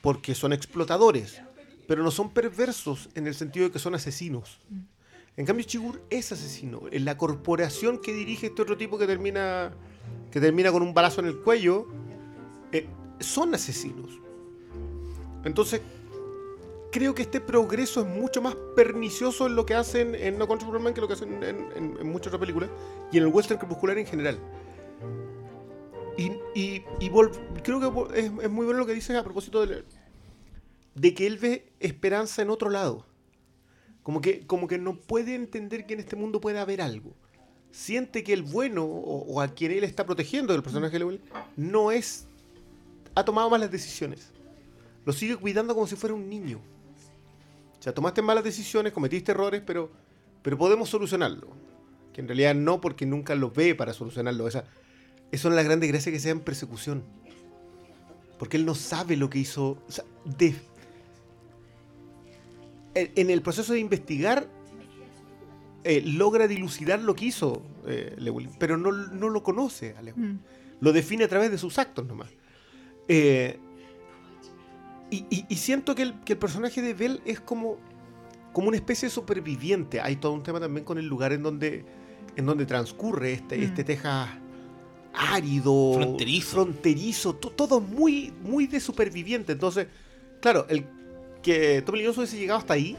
porque 0.00 0.34
son 0.34 0.52
explotadores, 0.52 1.40
pero 1.86 2.02
no 2.02 2.10
son 2.10 2.30
perversos 2.30 3.08
en 3.14 3.26
el 3.26 3.34
sentido 3.34 3.66
de 3.66 3.72
que 3.72 3.78
son 3.78 3.94
asesinos. 3.94 4.60
En 5.36 5.46
cambio, 5.46 5.64
Chigur 5.64 6.02
es 6.10 6.32
asesino. 6.32 6.82
La 6.90 7.16
corporación 7.16 8.00
que 8.00 8.12
dirige 8.12 8.48
este 8.48 8.62
otro 8.62 8.76
tipo 8.76 8.98
que 8.98 9.06
termina, 9.06 9.72
que 10.32 10.40
termina 10.40 10.72
con 10.72 10.82
un 10.82 10.92
balazo 10.92 11.20
en 11.20 11.28
el 11.28 11.38
cuello, 11.38 11.86
eh, 12.72 12.88
son 13.20 13.54
asesinos. 13.54 14.10
Entonces, 15.44 15.80
creo 16.90 17.14
que 17.14 17.22
este 17.22 17.40
progreso 17.40 18.00
es 18.00 18.06
mucho 18.06 18.40
más 18.40 18.54
pernicioso 18.74 19.46
en 19.46 19.56
lo 19.56 19.66
que 19.66 19.74
hacen 19.74 20.14
en 20.14 20.38
No 20.38 20.48
Country 20.48 20.68
for 20.68 20.80
Men 20.80 20.94
que 20.94 21.00
lo 21.00 21.08
que 21.08 21.14
hacen 21.14 21.42
en, 21.42 22.06
muchas 22.06 22.28
otras 22.28 22.40
películas 22.40 22.70
y 23.12 23.18
en 23.18 23.24
el 23.24 23.30
western 23.30 23.58
crepuscular 23.58 23.98
en 23.98 24.06
general. 24.06 24.38
Y, 26.16 26.80
creo 27.62 28.10
que 28.10 28.20
es, 28.20 28.50
muy 28.50 28.64
bueno 28.66 28.80
lo 28.80 28.86
que 28.86 28.94
dices 28.94 29.14
a 29.16 29.22
propósito 29.22 29.64
de, 29.64 31.14
que 31.14 31.26
él 31.26 31.38
ve 31.38 31.72
esperanza 31.78 32.42
en 32.42 32.50
otro 32.50 32.70
lado. 32.70 33.06
Como 34.02 34.20
que, 34.20 34.78
no 34.80 34.96
puede 34.96 35.34
entender 35.34 35.86
que 35.86 35.94
en 35.94 36.00
este 36.00 36.16
mundo 36.16 36.40
pueda 36.40 36.62
haber 36.62 36.80
algo. 36.80 37.14
Siente 37.70 38.24
que 38.24 38.32
el 38.32 38.42
bueno 38.42 38.84
o, 38.84 39.40
a 39.40 39.48
quien 39.48 39.70
él 39.70 39.84
está 39.84 40.06
protegiendo, 40.06 40.54
el 40.54 40.62
personaje 40.62 40.94
de 40.94 40.98
Lewell, 41.00 41.20
no 41.56 41.92
es. 41.92 42.26
ha 43.14 43.24
tomado 43.24 43.48
malas 43.50 43.70
decisiones. 43.70 44.32
lo 45.04 45.12
sigue 45.12 45.36
cuidando 45.36 45.74
como 45.74 45.86
si 45.86 45.94
fuera 45.94 46.14
un 46.14 46.28
niño. 46.28 46.60
Sea, 47.88 47.94
tomaste 47.94 48.20
malas 48.20 48.44
decisiones, 48.44 48.92
cometiste 48.92 49.32
errores, 49.32 49.62
pero, 49.64 49.90
pero 50.42 50.58
podemos 50.58 50.90
solucionarlo. 50.90 51.48
Que 52.12 52.20
en 52.20 52.28
realidad 52.28 52.54
no, 52.54 52.82
porque 52.82 53.06
nunca 53.06 53.34
lo 53.34 53.50
ve 53.50 53.74
para 53.74 53.94
solucionarlo. 53.94 54.46
Esa, 54.46 54.64
eso 55.32 55.48
es 55.48 55.54
la 55.54 55.62
grande 55.62 55.86
gracia 55.86 56.12
que 56.12 56.20
sea 56.20 56.32
en 56.32 56.40
persecución. 56.40 57.02
Porque 58.38 58.58
él 58.58 58.66
no 58.66 58.74
sabe 58.74 59.16
lo 59.16 59.30
que 59.30 59.38
hizo. 59.38 59.78
O 59.88 59.90
sea, 59.90 60.04
de- 60.26 60.54
en 62.94 63.30
el 63.30 63.40
proceso 63.42 63.72
de 63.72 63.80
investigar, 63.80 64.46
eh, 65.84 66.02
logra 66.04 66.46
dilucidar 66.48 67.00
lo 67.00 67.14
que 67.14 67.26
hizo 67.26 67.62
eh, 67.86 68.14
Llewellyn, 68.18 68.52
pero 68.58 68.76
no, 68.76 68.92
no 68.92 69.28
lo 69.30 69.42
conoce 69.42 69.94
a 69.96 70.02
Llewellyn 70.02 70.34
Mm. 70.34 70.38
lo 70.80 70.92
define 70.92 71.24
a 71.24 71.28
través 71.28 71.50
de 71.50 71.56
sus 71.58 71.78
actos 71.78 72.04
nomás. 72.06 72.28
Eh, 73.06 73.58
y, 75.10 75.24
y- 75.30 75.46
y 75.48 75.56
siento 75.56 75.94
que 75.94 76.02
el, 76.02 76.14
que 76.20 76.34
el 76.34 76.38
personaje 76.38 76.82
de 76.82 76.94
Bell 76.94 77.20
es 77.24 77.40
como, 77.40 77.76
como 78.52 78.68
una 78.68 78.76
especie 78.76 79.08
de 79.08 79.14
superviviente. 79.14 80.00
Hay 80.00 80.16
todo 80.16 80.32
un 80.32 80.42
tema 80.42 80.60
también 80.60 80.84
con 80.84 80.98
el 80.98 81.06
lugar 81.06 81.32
en 81.32 81.42
donde, 81.42 81.84
en 82.36 82.46
donde 82.46 82.66
transcurre 82.66 83.32
este, 83.32 83.58
Mm. 83.58 83.62
este 83.62 83.84
Texas 83.84 84.28
árido, 85.14 85.94
Fronterizo. 85.94 86.50
fronterizo, 86.52 87.34
to- 87.34 87.50
todo 87.50 87.80
muy, 87.80 88.32
muy 88.42 88.66
de 88.66 88.78
superviviente. 88.80 89.52
Entonces, 89.52 89.86
claro, 90.40 90.66
el 90.68 90.84
que 91.42 91.82
Tommy 91.82 91.98
Lee 91.98 92.04
Jones 92.04 92.18
hubiese 92.18 92.38
llegado 92.38 92.58
hasta 92.60 92.74
ahí 92.74 92.96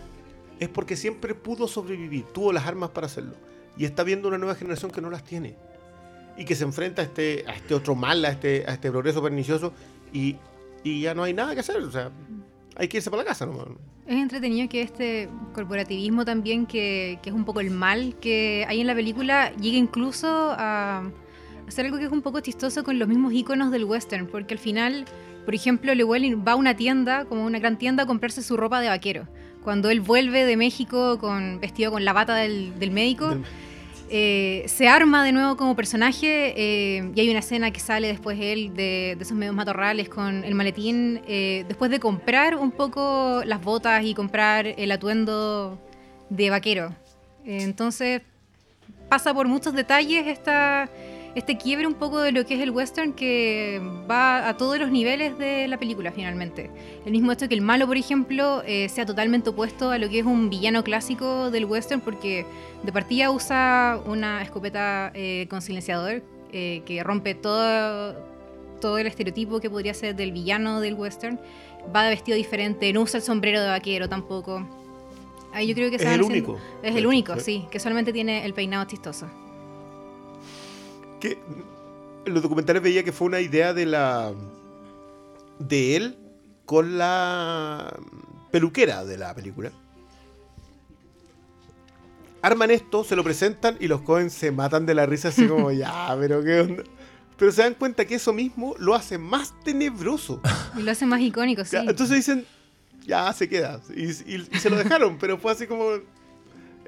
es 0.60 0.68
porque 0.70 0.95
siempre 0.97 1.34
pudo 1.36 1.68
sobrevivir, 1.68 2.26
tuvo 2.34 2.51
las 2.51 2.66
armas 2.66 2.89
para 2.89 3.07
hacerlo. 3.07 3.36
Y 3.78 3.86
está 3.86 4.03
viendo 4.03 4.28
una 4.28 4.38
nueva 4.38 4.55
generación 4.55 4.91
que 4.91 4.99
no 5.01 5.10
las 5.10 5.24
tiene 5.24 5.55
y 6.38 6.43
que 6.45 6.55
se 6.55 6.64
enfrenta 6.66 7.01
a 7.01 7.05
este, 7.05 7.45
a 7.47 7.53
este 7.53 7.74
otro 7.74 7.95
mal, 7.95 8.26
a 8.26 8.30
este, 8.32 8.66
a 8.68 8.74
este 8.74 8.89
progreso 8.91 9.22
pernicioso 9.22 9.74
y, 10.12 10.36
y 10.84 11.01
ya 11.01 11.13
no 11.13 11.23
hay 11.23 11.34
nada 11.34 11.53
que 11.53 11.59
hacer. 11.61 11.77
O 11.77 11.91
sea, 11.91 12.11
hay 12.75 12.88
que 12.88 12.97
irse 12.97 13.09
para 13.09 13.23
la 13.23 13.30
casa 13.30 13.45
nomás. 13.45 13.67
Es 14.07 14.15
entretenido 14.15 14.67
que 14.69 14.82
este 14.82 15.30
corporativismo 15.53 16.25
también, 16.25 16.65
que, 16.65 17.19
que 17.21 17.30
es 17.30 17.36
un 17.36 17.45
poco 17.45 17.59
el 17.59 17.69
mal 17.69 18.15
que 18.19 18.65
hay 18.67 18.82
en 18.82 18.88
la 18.88 18.95
película, 18.95 19.51
llegue 19.61 19.77
incluso 19.77 20.27
a 20.57 21.03
hacer 21.67 21.86
algo 21.86 21.99
que 21.99 22.05
es 22.05 22.11
un 22.11 22.23
poco 22.23 22.39
chistoso 22.39 22.84
con 22.84 22.97
los 22.97 23.07
mismos 23.07 23.34
iconos 23.34 23.69
del 23.71 23.84
western, 23.86 24.25
porque 24.25 24.55
al 24.55 24.59
final, 24.59 25.05
por 25.45 25.53
ejemplo, 25.53 25.93
Llewellyn 25.93 26.43
va 26.47 26.53
a 26.53 26.55
una 26.55 26.75
tienda, 26.75 27.25
como 27.25 27.45
una 27.45 27.59
gran 27.59 27.77
tienda, 27.77 28.03
a 28.03 28.07
comprarse 28.07 28.41
su 28.41 28.57
ropa 28.57 28.82
de 28.82 28.88
vaquero. 28.89 29.27
Cuando 29.63 29.91
él 29.91 30.01
vuelve 30.01 30.45
de 30.45 30.57
México 30.57 31.19
con 31.19 31.59
vestido 31.59 31.91
con 31.91 32.03
la 32.03 32.13
bata 32.13 32.34
del, 32.36 32.80
del 32.80 32.89
médico, 32.89 33.30
Del- 33.30 33.43
eh, 34.12 34.64
se 34.68 34.88
arma 34.88 35.24
de 35.24 35.32
nuevo 35.32 35.55
como 35.55 35.76
personaje 35.76 36.53
eh, 36.57 37.12
y 37.14 37.20
hay 37.20 37.30
una 37.30 37.39
escena 37.39 37.72
que 37.72 37.80
sale 37.80 38.07
después 38.07 38.39
él 38.41 38.74
de, 38.74 39.12
esos 39.12 39.38
medios 39.38 39.53
matorrales 39.53 40.10
con 40.10 40.43
el 40.43 40.55
maletín, 40.55 41.22
eh, 41.28 41.64
después 41.68 41.91
de 41.91 41.99
comprar 41.99 42.55
un 42.55 42.72
poco 42.72 43.43
las 43.45 43.62
botas 43.62 44.03
y 44.03 44.16
comprar 44.16 44.66
el 44.66 44.91
atuendo 44.91 45.80
de 46.30 46.49
vaquero. 46.49 46.95
Entonces 47.45 48.22
pasa 49.10 49.34
por 49.34 49.47
muchos 49.47 49.74
detalles 49.74 50.26
esta, 50.28 50.89
este 51.36 51.57
quiebre 51.57 51.88
un 51.88 51.93
poco 51.93 52.19
de 52.19 52.32
lo 52.32 52.45
que 52.45 52.55
es 52.55 52.61
el 52.61 52.71
western 52.71 53.13
que 53.13 53.82
va 54.09 54.47
a 54.47 54.57
todos 54.57 54.80
los 54.80 54.89
niveles 54.89 55.38
de 55.38 55.67
la 55.67 55.77
película 55.77 56.11
finalmente. 56.11 56.69
El 57.05 57.11
mismo 57.11 57.32
hecho 57.32 57.47
que 57.47 57.55
el 57.55 57.61
malo, 57.61 57.88
por 57.88 57.97
ejemplo, 57.97 58.63
eh, 58.65 58.89
sea 58.89 59.05
totalmente 59.05 59.49
opuesto 59.49 59.91
a 59.91 59.97
lo 59.97 60.09
que 60.09 60.19
es 60.19 60.25
un 60.25 60.49
villano 60.49 60.84
clásico 60.84 61.51
del 61.51 61.65
western 61.65 62.01
porque 62.01 62.45
de 62.84 62.91
partida 62.91 63.32
usa 63.32 63.99
una 64.05 64.41
escopeta 64.41 65.11
eh, 65.13 65.47
con 65.49 65.61
silenciador 65.61 66.23
eh, 66.51 66.82
que 66.86 67.03
rompe 67.03 67.36
todo, 67.36 68.15
todo 68.82 68.97
el 68.97 69.07
estereotipo 69.07 69.59
que 69.59 69.69
podría 69.69 69.93
ser 69.93 70.15
del 70.15 70.32
villano 70.32 70.82
del 70.82 70.95
western. 70.95 71.39
Va 71.95 72.03
de 72.03 72.09
vestido 72.09 72.36
diferente, 72.36 72.91
no 72.91 73.01
usa 73.01 73.17
el 73.19 73.23
sombrero 73.23 73.61
de 73.61 73.69
vaquero 73.69 74.09
tampoco. 74.09 74.67
Ahí 75.53 75.67
yo 75.67 75.73
creo 75.73 75.89
que 75.89 75.95
Es 75.95 76.05
el 76.05 76.21
único. 76.21 76.57
Es 76.84 76.95
el 76.95 77.07
único, 77.07 77.39
sí, 77.39 77.65
que 77.71 77.80
solamente 77.80 78.13
tiene 78.13 78.45
el 78.45 78.53
peinado 78.53 78.86
chistoso. 78.86 79.27
Que 81.20 81.38
en 82.26 82.34
los 82.34 82.41
documentales 82.43 82.82
veía 82.82 83.03
que 83.03 83.11
fue 83.11 83.28
una 83.28 83.39
idea 83.39 83.74
de 83.74 83.86
la. 83.86 84.32
de 85.59 85.95
él 85.95 86.17
con 86.65 86.97
la 86.97 87.93
peluquera 88.51 89.03
de 89.05 89.17
la 89.17 89.34
película. 89.34 89.72
Arman 92.41 92.72
esto, 92.72 93.03
se 93.03 93.15
lo 93.15 93.24
presentan 93.24 93.76
y 93.80 93.88
los 93.88 94.01
Cohen 94.01 94.30
se 94.30 94.51
matan 94.51 94.86
de 94.86 94.93
la 94.95 95.05
risa 95.05 95.28
así 95.28 95.45
como, 95.47 95.72
ya, 95.74 96.15
pero 96.20 96.41
qué 96.43 96.61
onda. 96.61 96.84
Pero 97.38 97.51
se 97.51 97.61
dan 97.63 97.74
cuenta 97.74 98.05
que 98.05 98.15
eso 98.15 98.34
mismo 98.34 98.76
lo 98.80 98.95
hace 98.95 99.17
más 99.17 99.53
tenebroso. 99.63 100.41
Y 100.78 100.82
lo 100.82 100.91
hace 100.91 101.05
más 101.05 101.20
icónico, 101.22 101.63
sí. 101.65 101.76
Entonces 101.78 102.15
dicen, 102.17 102.45
ya 103.05 103.32
se 103.34 103.47
queda. 103.49 103.82
Y, 103.95 104.05
y- 104.05 104.47
y 104.51 104.59
se 104.59 104.70
lo 104.70 104.78
dejaron, 104.78 105.17
pero 105.17 105.38
fue 105.38 105.51
así 105.51 105.65
como. 105.67 105.86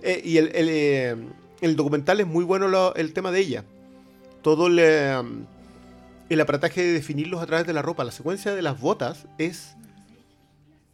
Eh, 0.03 0.21
y 0.23 0.37
el, 0.37 0.47
el, 0.55 0.67
eh, 0.69 1.15
el 1.61 1.75
documental 1.75 2.19
es 2.19 2.27
muy 2.27 2.43
bueno 2.43 2.67
lo- 2.67 2.93
el 2.95 3.13
tema 3.13 3.31
de 3.31 3.39
ella. 3.39 3.63
Todo 4.41 4.67
el, 4.67 4.79
eh, 4.79 5.21
el 6.29 6.41
aparataje 6.41 6.81
de 6.81 6.93
definirlos 6.93 7.41
a 7.41 7.45
través 7.45 7.67
de 7.67 7.73
la 7.73 7.81
ropa. 7.81 8.03
La 8.03 8.11
secuencia 8.11 8.55
de 8.55 8.61
las 8.61 8.79
botas 8.79 9.27
es 9.37 9.75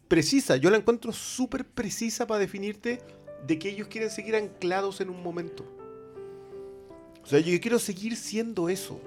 precisa. 0.08 0.58
Yo 0.58 0.70
la 0.70 0.78
encuentro 0.78 1.12
súper 1.14 1.66
precisa 1.66 2.28
para 2.28 2.40
definirte 2.40 3.02
de 3.46 3.60
que 3.60 3.70
ellos 3.70 3.88
quieren 3.88 4.10
seguir 4.10 4.36
anclados 4.36 5.00
en 5.02 5.10
un 5.10 5.22
momento. 5.22 5.64
O 7.24 7.28
sea, 7.28 7.40
yo 7.40 7.60
quiero 7.60 7.78
seguir 7.80 8.16
siendo 8.16 8.70
eso. 8.70 9.00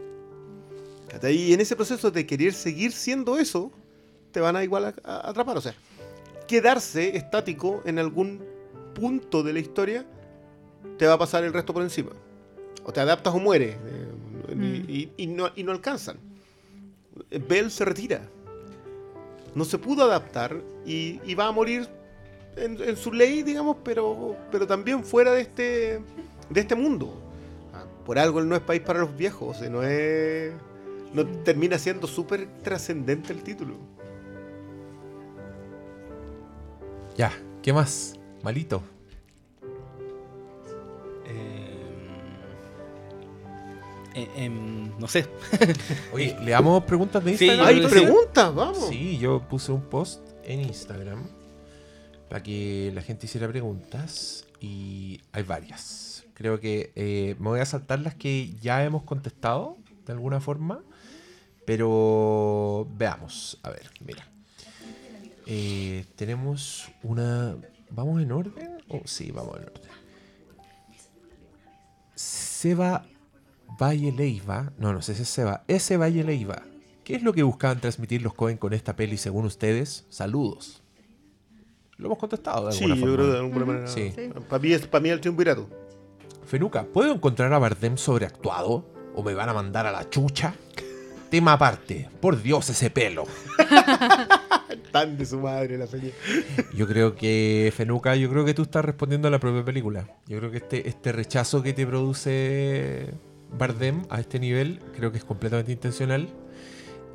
Y 1.29 1.53
en 1.53 1.61
ese 1.61 1.75
proceso 1.75 2.11
de 2.11 2.27
querer 2.27 2.53
seguir 2.53 2.93
siendo 2.93 3.37
eso, 3.39 3.73
te 4.31 4.41
van 4.41 4.57
a 4.57 4.63
igual 4.63 4.85
a, 4.85 4.95
a 5.05 5.31
atrapar. 5.31 5.57
O 5.57 5.61
sea, 5.61 5.75
quedarse 6.47 7.17
estático 7.17 7.83
en 7.85 7.99
algún 7.99 8.45
punto 8.95 9.43
de 9.43 9.53
la 9.53 9.59
historia 9.59 10.07
te 10.99 11.07
va 11.07 11.15
a 11.15 11.19
pasar 11.19 11.45
el 11.45 11.53
resto 11.53 11.73
por 11.73 11.83
encima. 11.83 12.11
O 12.85 12.93
te 12.93 13.01
adaptas 13.01 13.35
o 13.35 13.39
mueres. 13.39 13.77
eh, 13.77 14.10
Mm. 14.61 14.65
y, 14.89 14.95
y- 14.95 15.13
y 15.17 15.27
no, 15.27 15.51
y 15.57 15.63
no 15.65 15.73
alcanzan. 15.73 16.17
Bell 17.49 17.71
se 17.71 17.85
retira. 17.85 18.23
No 19.55 19.65
se 19.65 19.79
pudo 19.79 20.05
adaptar 20.05 20.61
y, 20.87 21.21
y 21.25 21.35
va 21.35 21.49
a 21.49 21.53
morir 21.53 21.89
en, 22.57 22.81
en 22.83 22.97
su 22.97 23.13
ley, 23.13 23.43
digamos, 23.43 23.79
pero, 23.85 24.37
pero 24.53 24.67
también 24.67 25.05
fuera 25.05 25.33
de 25.33 25.41
este, 25.43 26.01
de 26.49 26.61
este 26.61 26.75
mundo. 26.75 27.13
Ah, 27.75 27.85
Por 28.07 28.19
algo 28.19 28.39
él 28.41 28.49
no 28.49 28.55
es 28.55 28.63
país 28.63 28.81
para 28.83 29.01
los 29.01 29.17
viejos. 29.17 29.57
o 29.57 29.61
sea, 29.61 29.69
no 29.71 29.83
es. 29.83 30.53
No 31.13 31.27
termina 31.27 31.77
siendo 31.79 32.07
súper 32.07 32.47
trascendente 32.63 33.33
el 33.33 33.43
título. 33.43 33.75
Ya, 37.17 37.33
¿qué 37.63 37.73
más? 37.73 38.15
Malito. 38.43 38.83
Eh, 44.15 44.49
no 44.99 45.07
sé. 45.09 45.27
Oye, 46.13 46.37
le 46.43 46.51
damos 46.51 46.85
preguntas 46.85 47.25
de 47.25 47.33
Instagram. 47.33 47.59
yo 47.59 47.65
¡Hay 47.67 47.83
sí. 47.83 47.89
preguntas! 47.89 48.55
¡Vamos! 48.55 48.89
Sí, 48.89 49.19
yo 49.19 49.47
puse 49.49 49.73
un 49.73 49.83
post 49.83 50.21
en 50.45 50.61
Instagram 50.61 51.27
para 52.29 52.43
que 52.43 52.91
la 52.95 53.03
gente 53.03 53.27
hiciera 53.27 53.49
preguntas 53.49 54.47
y 54.61 55.21
hay 55.33 55.43
varias. 55.43 56.25
Creo 56.35 56.61
que 56.61 56.93
eh, 56.97 57.37
me 57.39 57.49
voy 57.49 57.61
a 57.61 57.67
saltar 57.67 58.01
las 58.01 58.15
que 58.15 58.55
ya 58.61 58.85
hemos 58.85 59.03
contestado 59.03 59.77
de 60.07 60.13
alguna 60.13 60.41
forma, 60.41 60.83
pero 61.67 62.89
veamos. 62.97 63.59
A 63.63 63.71
ver, 63.71 63.91
mira. 64.05 64.27
Eh, 65.47 66.05
tenemos 66.17 66.89
una... 67.03 67.57
¿Vamos 67.91 68.23
en 68.23 68.31
orden? 68.31 68.79
Oh, 68.89 69.03
sí, 69.05 69.33
vamos 69.33 69.57
en 69.57 69.65
orden. 69.65 69.91
Seba 72.15 73.05
Valle 73.81 74.13
Leiva. 74.13 74.73
No, 74.79 74.93
no 74.93 75.03
sé 75.03 75.15
si 75.15 75.23
es 75.23 75.29
Seba. 75.29 75.65
Ese 75.69 75.97
Valle 75.97 76.23
Leiva. 76.25 76.63
¿Qué 77.05 77.15
es 77.17 77.23
lo 77.23 77.33
que 77.33 77.43
buscaban 77.43 77.81
transmitir 77.81 78.23
los 78.23 78.35
Cohen 78.35 78.57
con 78.57 78.73
esta 78.73 78.95
peli 78.95 79.17
según 79.17 79.47
ustedes? 79.47 80.05
Saludos. 80.11 80.83
Lo 81.97 82.07
hemos 82.07 82.19
contestado 82.19 82.67
de 82.67 82.73
Sí, 82.73 82.85
alguna 82.85 82.95
yo 82.97 83.01
forma. 83.01 83.17
creo 83.17 83.27
que 83.27 83.33
de 83.33 83.39
alguna 83.39 83.65
manera. 83.67 83.87
Sí. 83.89 84.13
Sí. 84.15 84.31
Para 84.49 84.63
mí, 84.63 84.73
es, 84.73 84.87
para 84.87 85.03
mí 85.03 85.09
es 85.09 85.15
el 85.15 85.21
triunvirato. 85.21 85.69
Fenuca, 86.47 86.85
¿puedo 86.85 87.13
encontrar 87.15 87.53
a 87.53 87.59
Bardem 87.59 87.97
sobreactuado? 87.97 88.87
¿O 89.15 89.23
me 89.23 89.35
van 89.35 89.49
a 89.49 89.55
mandar 89.55 89.87
a 89.87 89.93
la 89.93 90.09
chucha? 90.09 90.55
Tema 91.31 91.53
aparte. 91.55 92.09
Por 92.21 92.43
Dios, 92.43 92.69
ese 92.71 92.91
pelo. 92.91 93.25
Tan 94.93 95.17
de 95.17 95.25
su 95.27 95.39
madre 95.39 95.79
la 95.79 95.87
feña. 95.87 96.11
Yo 96.75 96.87
creo 96.89 97.15
que, 97.15 97.73
Fenuca, 97.77 98.17
yo 98.17 98.29
creo 98.29 98.45
que 98.45 98.55
tú 98.55 98.63
estás 98.63 98.85
respondiendo 98.85 99.29
a 99.29 99.31
la 99.31 99.39
propia 99.39 99.65
película. 99.65 100.09
Yo 100.27 100.39
creo 100.39 100.51
que 100.51 100.57
este, 100.59 100.89
este 100.89 101.13
rechazo 101.13 101.63
que 101.63 101.73
te 101.73 101.87
produce 101.87 103.11
Bardem 103.57 104.03
a 104.11 104.21
este 104.21 104.39
nivel, 104.39 104.81
creo 104.97 105.11
que 105.13 105.19
es 105.19 105.25
completamente 105.25 105.73
intencional. 105.73 106.29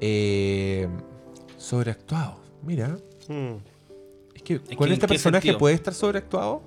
Eh, 0.02 0.88
sobreactuado. 1.58 2.40
Mira, 2.64 2.98
Mm. 3.28 3.56
es 4.36 4.42
que 4.44 4.62
que, 4.62 4.76
con 4.76 4.88
¿en 4.88 4.94
este 4.94 5.08
personaje 5.08 5.42
sentido? 5.44 5.58
puede 5.60 5.76
estar 5.76 5.94
sobreactuado. 5.94 6.62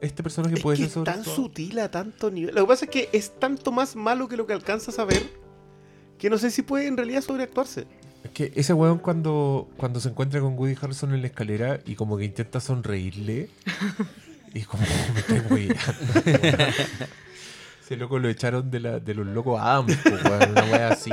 Este 0.00 0.22
personaje 0.22 0.56
Es 0.56 0.60
puede 0.62 0.76
que 0.76 0.82
ser 0.88 0.88
es 0.88 0.94
tan 1.04 1.04
sobreactuado. 1.24 1.36
sutil 1.36 1.78
a 1.78 1.90
tanto 1.90 2.30
nivel. 2.30 2.54
Lo 2.54 2.62
que 2.62 2.66
pasa 2.68 2.84
es 2.84 2.90
que 2.90 3.08
es 3.12 3.38
tanto 3.38 3.72
más 3.72 3.96
malo 3.96 4.28
que 4.28 4.36
lo 4.36 4.46
que 4.46 4.52
alcanzas 4.52 4.98
a 4.98 5.04
ver 5.04 5.22
que 6.18 6.30
no 6.30 6.38
sé 6.38 6.50
si 6.50 6.62
puede 6.62 6.86
en 6.86 6.96
realidad 6.96 7.20
sobreactuarse. 7.22 7.86
Es 8.24 8.30
que 8.30 8.52
ese 8.56 8.72
weón 8.74 8.98
cuando, 8.98 9.68
cuando 9.76 10.00
se 10.00 10.08
encuentra 10.08 10.40
con 10.40 10.58
Woody 10.58 10.74
Harrelson 10.80 11.14
en 11.14 11.20
la 11.20 11.26
escalera 11.28 11.80
y 11.86 11.94
como 11.94 12.16
que 12.16 12.24
intenta 12.24 12.58
sonreírle 12.60 13.48
y 14.54 14.62
como 14.62 14.82
me 15.14 15.20
estoy. 15.20 15.68
Ese 17.86 17.96
loco 17.96 18.18
lo 18.18 18.28
echaron 18.28 18.68
de, 18.68 18.80
la, 18.80 18.98
de 18.98 19.14
los 19.14 19.24
locos 19.28 19.60
Adams, 19.62 19.96
una 20.04 20.64
wea 20.64 20.88
así. 20.92 21.12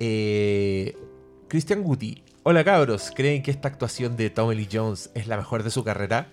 Eh, 0.00 0.96
Christian 1.46 1.84
Guti. 1.84 2.24
Hola 2.42 2.64
cabros, 2.64 3.12
¿creen 3.14 3.40
que 3.40 3.52
esta 3.52 3.68
actuación 3.68 4.16
de 4.16 4.30
Tommy 4.30 4.56
Lee 4.56 4.68
Jones 4.70 5.12
es 5.14 5.28
la 5.28 5.36
mejor 5.36 5.62
de 5.62 5.70
su 5.70 5.84
carrera? 5.84 6.26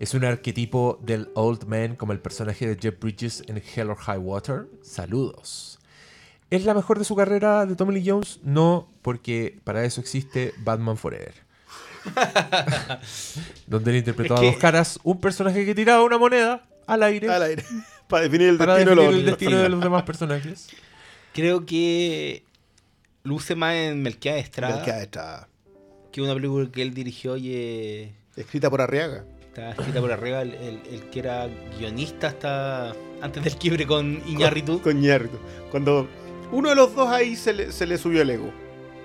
¿Es 0.00 0.12
un 0.14 0.24
arquetipo 0.24 0.98
del 1.04 1.28
Old 1.36 1.66
Man 1.66 1.94
como 1.94 2.12
el 2.12 2.18
personaje 2.18 2.66
de 2.66 2.76
Jeff 2.76 2.98
Bridges 2.98 3.44
en 3.46 3.62
Hell 3.76 3.90
or 3.90 3.96
High 3.96 4.18
Water? 4.18 4.66
Saludos. 4.82 5.78
¿Es 6.50 6.64
la 6.64 6.74
mejor 6.74 6.98
de 6.98 7.04
su 7.04 7.14
carrera 7.14 7.66
de 7.66 7.76
Tommy 7.76 7.94
Lee 7.94 8.10
Jones? 8.10 8.40
No, 8.42 8.88
porque 9.02 9.60
para 9.62 9.84
eso 9.84 10.00
existe 10.00 10.52
Batman 10.58 10.96
Forever. 10.96 11.34
Donde 13.68 13.92
él 13.92 13.98
interpretó 13.98 14.34
Es 14.34 14.40
a 14.40 14.42
que- 14.42 14.50
dos 14.50 14.56
caras 14.56 14.98
un 15.04 15.20
personaje 15.20 15.64
que 15.64 15.76
tiraba 15.76 16.02
una 16.02 16.18
moneda 16.18 16.66
al 16.88 17.04
aire 17.04 17.30
Al 17.30 17.42
aire. 17.44 17.62
Para 18.14 18.24
definir 18.24 18.48
el 18.48 18.56
para 18.58 18.74
destino, 18.76 18.90
definir 18.94 19.12
de 19.14 19.18
el 19.20 19.26
los- 19.26 19.38
destino 19.38 19.62
de 19.62 19.68
los 19.68 19.80
demás 19.80 20.02
personajes. 20.04 20.68
Creo 21.34 21.66
que 21.66 22.44
luce 23.24 23.54
más 23.54 23.74
en 23.74 24.02
Melquiades 24.02 24.44
Estrada, 24.44 24.82
que 24.84 24.90
está 24.90 25.48
que 26.12 26.22
una 26.22 26.34
película 26.34 26.70
que 26.70 26.80
él 26.82 26.94
dirigió 26.94 27.36
y 27.36 27.50
eh, 27.54 28.12
escrita 28.36 28.70
por 28.70 28.80
Arriaga. 28.80 29.24
está 29.48 29.70
escrita 29.70 30.00
por 30.00 30.12
arriba, 30.12 30.42
el, 30.42 30.54
el- 30.54 30.80
el 30.92 31.00
que 31.10 31.18
era 31.18 31.48
guionista 31.78 32.28
hasta 32.28 32.94
antes 33.20 33.42
del 33.42 33.56
quiebre 33.56 33.84
con 33.86 34.22
Iñárritu. 34.26 34.80
Con 34.80 35.00
Ñarritu. 35.00 35.38
Cuando 35.72 36.06
uno 36.52 36.68
de 36.68 36.76
los 36.76 36.94
dos 36.94 37.08
ahí 37.08 37.34
se 37.34 37.52
le, 37.52 37.72
se 37.72 37.84
le 37.86 37.98
subió 37.98 38.22
el 38.22 38.30
ego. 38.30 38.52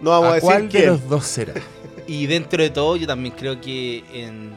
No 0.02 0.12
vamos 0.12 0.28
a, 0.28 0.32
¿A 0.32 0.36
decir 0.36 0.48
cuál 0.50 0.64
de 0.64 0.70
quién. 0.70 0.86
los 0.88 1.10
dos 1.10 1.26
será? 1.26 1.54
Y 2.08 2.26
dentro 2.28 2.62
de 2.64 2.70
todo, 2.72 2.96
yo 2.98 3.06
también 3.08 3.34
creo 3.36 3.60
que 3.62 4.04
en. 4.14 4.52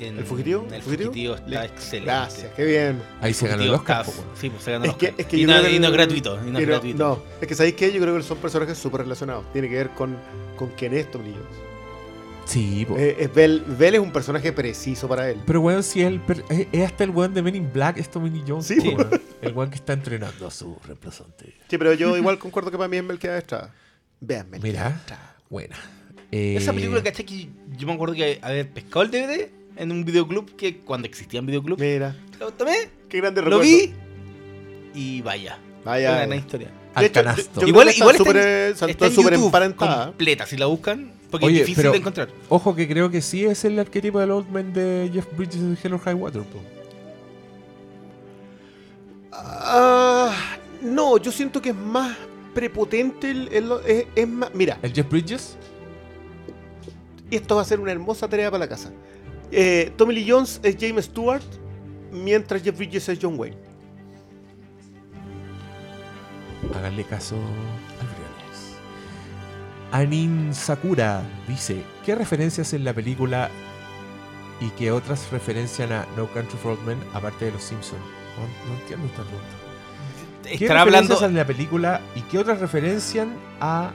En 0.00 0.18
¿El 0.18 0.24
fugitivo? 0.24 0.66
El 0.72 0.82
¿Fugitivo? 0.82 1.10
fugitivo 1.10 1.34
está 1.36 1.48
Le- 1.48 1.64
excelente. 1.64 2.06
Gracias, 2.10 2.52
qué 2.54 2.64
bien. 2.64 3.02
Ahí 3.20 3.34
se 3.34 3.46
ganó 3.48 3.62
el 3.62 3.70
Oscar. 3.74 4.06
está-. 4.06 4.22
Sí, 4.34 4.50
pues 4.50 4.62
se 4.62 4.72
ganó 4.72 4.84
Es 4.84 4.90
el 4.92 4.96
que, 4.96 5.06
Oscar. 5.06 5.20
es 5.20 5.26
que 5.26 5.36
y, 5.36 5.44
no, 5.46 5.52
creo 5.52 5.62
que 5.64 5.72
y 5.74 5.78
no 5.78 5.86
el- 5.86 5.92
es 5.92 5.96
gratuito. 5.98 6.34
Y 6.46 6.50
no 6.50 6.58
es 6.58 6.64
pero- 6.64 6.66
gratuito. 6.74 6.98
no, 7.04 7.22
es 7.40 7.46
que 7.48 7.54
sabéis 7.54 7.74
que 7.74 7.92
yo 7.92 8.00
creo 8.00 8.16
que 8.16 8.22
son 8.22 8.38
personajes 8.38 8.78
súper 8.78 9.02
relacionados. 9.02 9.52
Tiene 9.52 9.68
que 9.68 9.74
ver 9.76 9.90
con, 9.90 10.16
con 10.56 10.70
quién 10.70 10.94
es 10.94 11.10
Tommy 11.10 11.26
Lee 11.30 11.34
Jones. 11.34 11.58
Sí. 12.46 12.84
Eh, 12.96 13.16
es 13.20 13.32
Bell, 13.32 13.62
Bell 13.78 13.94
es 13.94 14.00
un 14.00 14.10
personaje 14.12 14.52
preciso 14.52 15.06
para 15.06 15.30
él. 15.30 15.38
Pero 15.46 15.60
weón, 15.60 15.84
si 15.84 16.00
es, 16.00 16.08
el 16.08 16.20
es, 16.48 16.66
es 16.72 16.84
hasta 16.84 17.04
el 17.04 17.10
weón 17.10 17.32
de 17.32 17.42
Men 17.42 17.54
in 17.54 17.72
Black, 17.72 17.98
es 17.98 18.10
Tommy 18.10 18.42
Jones. 18.46 18.66
Sí. 18.66 18.76
El 19.40 19.52
weón 19.54 19.70
que 19.70 19.76
está 19.76 19.92
entrenando 19.94 20.46
a 20.46 20.50
su 20.50 20.76
reemplazante. 20.84 21.54
Sí, 21.68 21.78
pero 21.78 21.94
yo 21.94 22.14
igual 22.16 22.38
concuerdo 22.38 22.70
que 22.70 22.76
para 22.76 22.88
mí 22.88 22.96
es 22.98 23.04
Melquiades 23.04 23.38
Estrada. 23.38 23.72
Vean 24.20 24.50
Melquiades 24.50 24.74
Mira, 24.82 24.96
Estrada. 24.96 25.36
buena. 25.48 25.76
Eh, 26.32 26.56
Esa 26.56 26.72
película, 26.72 27.02
¿cachai? 27.02 27.24
Que 27.24 27.48
yo 27.76 27.86
me 27.86 27.92
acuerdo 27.94 28.14
que 28.14 28.38
haber 28.42 28.68
pescado 28.68 29.02
el 29.02 29.10
DVD 29.10 29.48
en 29.80 29.90
un 29.92 30.04
videoclub 30.04 30.54
que 30.56 30.78
cuando 30.78 31.06
existían 31.08 31.46
videoclubs, 31.46 31.80
Mira, 31.80 32.16
lo 32.38 32.52
tomé, 32.52 32.88
qué 33.08 33.18
grande 33.18 33.40
lo 33.42 33.46
recuerdo. 33.48 33.62
vi 33.62 33.92
y 34.94 35.22
vaya. 35.22 35.58
Vaya. 35.84 36.10
Una 36.12 36.26
gran 36.26 36.38
historia. 36.38 36.70
al 36.94 37.04
hecho, 37.04 37.14
canasto. 37.14 37.42
yo- 37.54 37.60
yo 37.62 37.66
Igual- 37.68 37.88
igual 37.96 38.16
está 38.16 38.24
súper 38.24 38.36
eh, 38.36 38.68
Está 38.70 38.86
está 38.90 39.06
en 39.06 39.12
súper 39.14 39.34
YouTube 39.34 39.76
completa, 39.76 40.44
si 40.46 40.56
la 40.56 40.66
buscan, 40.66 41.12
porque 41.30 41.46
Oye, 41.46 41.60
es 41.60 41.66
difícil 41.66 41.82
pero- 41.82 41.92
de 41.92 41.98
encontrar. 41.98 42.28
Ojo 42.48 42.74
que 42.74 42.88
creo 42.88 43.10
que 43.10 43.22
sí 43.22 43.44
es 43.46 43.64
el 43.64 43.78
arquetipo 43.78 44.18
del 44.20 44.30
Old 44.32 44.50
Man 44.50 44.72
de 44.72 45.08
Jeff 45.14 45.26
Bridges 45.36 45.60
de 45.62 45.76
Hell 45.82 45.94
or 45.94 46.00
High 46.00 46.14
Water. 46.14 46.42
Ah, 49.32 50.34
no, 50.82 51.16
yo 51.18 51.30
siento 51.32 51.62
que 51.62 51.70
es 51.70 51.74
más 51.76 52.16
prepotente 52.54 53.30
el, 53.30 53.48
el- 53.52 53.72
es, 53.86 54.06
es 54.14 54.28
más, 54.28 54.50
mira, 54.54 54.78
¿El 54.82 54.92
Jeff 54.92 55.08
Bridges? 55.08 55.56
esto 57.30 57.54
va 57.54 57.62
a 57.62 57.64
ser 57.64 57.78
una 57.78 57.92
hermosa 57.92 58.28
tarea 58.28 58.50
para 58.50 58.64
la 58.64 58.68
casa. 58.68 58.90
Eh, 59.52 59.92
Tommy 59.96 60.14
Lee 60.14 60.26
Jones 60.30 60.60
es 60.62 60.76
James 60.78 61.06
Stewart, 61.06 61.42
mientras 62.12 62.62
Jeff 62.62 62.76
Bridges 62.76 63.08
es 63.08 63.18
John 63.20 63.38
Wayne. 63.38 63.56
Háganle 66.74 67.04
caso 67.04 67.34
al 67.34 68.06
Briones. 68.06 68.76
Anin 69.92 70.54
Sakura 70.54 71.22
dice: 71.48 71.82
¿Qué 72.04 72.14
referencias 72.14 72.72
en 72.74 72.84
la 72.84 72.94
película 72.94 73.50
y 74.60 74.68
qué 74.70 74.92
otras 74.92 75.30
referencian 75.32 75.90
a 75.92 76.06
No 76.16 76.26
Country 76.32 76.58
for 76.58 76.72
Old 76.72 76.86
Men 76.86 76.98
aparte 77.12 77.46
de 77.46 77.52
los 77.52 77.62
Simpsons? 77.62 78.00
No, 78.36 78.72
no 78.72 78.80
entiendo 78.80 79.06
esta 79.06 79.22
pregunta. 79.22 79.48
¿Qué 80.44 80.64
Estará 80.64 80.82
hablando. 80.82 81.14
referencias 81.14 81.30
en 81.30 81.36
la 81.36 81.46
película 81.46 82.00
y 82.14 82.20
qué 82.22 82.38
otras 82.38 82.60
referencian 82.60 83.36
a. 83.60 83.90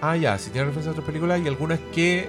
Ah, 0.00 0.16
ya, 0.16 0.38
si 0.38 0.50
tiene 0.50 0.66
referencias 0.66 0.88
a 0.88 0.92
otras 0.92 1.06
películas 1.06 1.40
y 1.44 1.48
algunas 1.48 1.78
que 1.92 2.28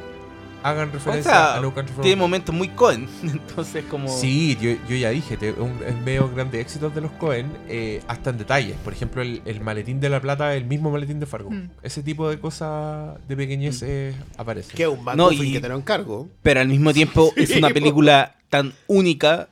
hagan 0.64 0.90
O 0.90 0.92
referencia 0.94 1.32
sea, 1.32 1.56
a 1.56 1.62
No 1.62 1.74
Country 1.74 1.94
for 1.94 2.02
tiene 2.04 2.16
momentos 2.16 2.54
muy 2.56 2.70
Cohen. 2.70 3.08
Entonces, 3.24 3.84
como. 3.90 4.08
Sí, 4.08 4.58
yo, 4.62 4.72
yo 4.90 4.96
ya 4.96 5.10
dije, 5.10 5.38
te- 5.38 5.52
un, 5.52 5.80
es 5.86 5.96
medio 6.04 6.30
grande 6.34 6.60
éxito 6.62 6.90
de 6.90 7.02
los 7.02 7.12
Cohen, 7.12 7.52
eh, 7.68 8.02
hasta 8.08 8.30
en 8.32 8.38
detalles. 8.38 8.76
Por 8.84 8.94
ejemplo, 8.94 9.22
el, 9.22 9.42
el 9.46 9.62
maletín 9.62 10.00
de 10.00 10.10
la 10.10 10.20
plata, 10.22 10.56
el 10.56 10.66
mismo 10.66 10.90
maletín 10.92 11.20
de 11.20 11.26
Fargo. 11.26 11.52
Mm. 11.52 11.70
Ese 11.84 12.02
tipo 12.04 12.30
de 12.30 12.40
cosas 12.40 13.18
de 13.28 13.36
pequeñez 13.36 13.82
Mm. 13.82 13.86
eh, 13.88 14.14
aparecen. 14.38 14.76
Que 14.76 14.84
es 14.84 14.90
un 14.90 15.04
No, 15.16 15.32
y- 15.32 15.54
que 15.54 15.60
te 15.60 15.70
lo 15.70 15.76
encargo. 15.78 16.28
Pero 16.42 16.60
al 16.62 16.68
mismo 16.68 16.94
tiempo 16.94 17.32
es 17.36 17.56
una 17.56 17.68
po. 17.70 17.74
película 17.74 18.36
tan 18.50 18.74
única 18.88 19.50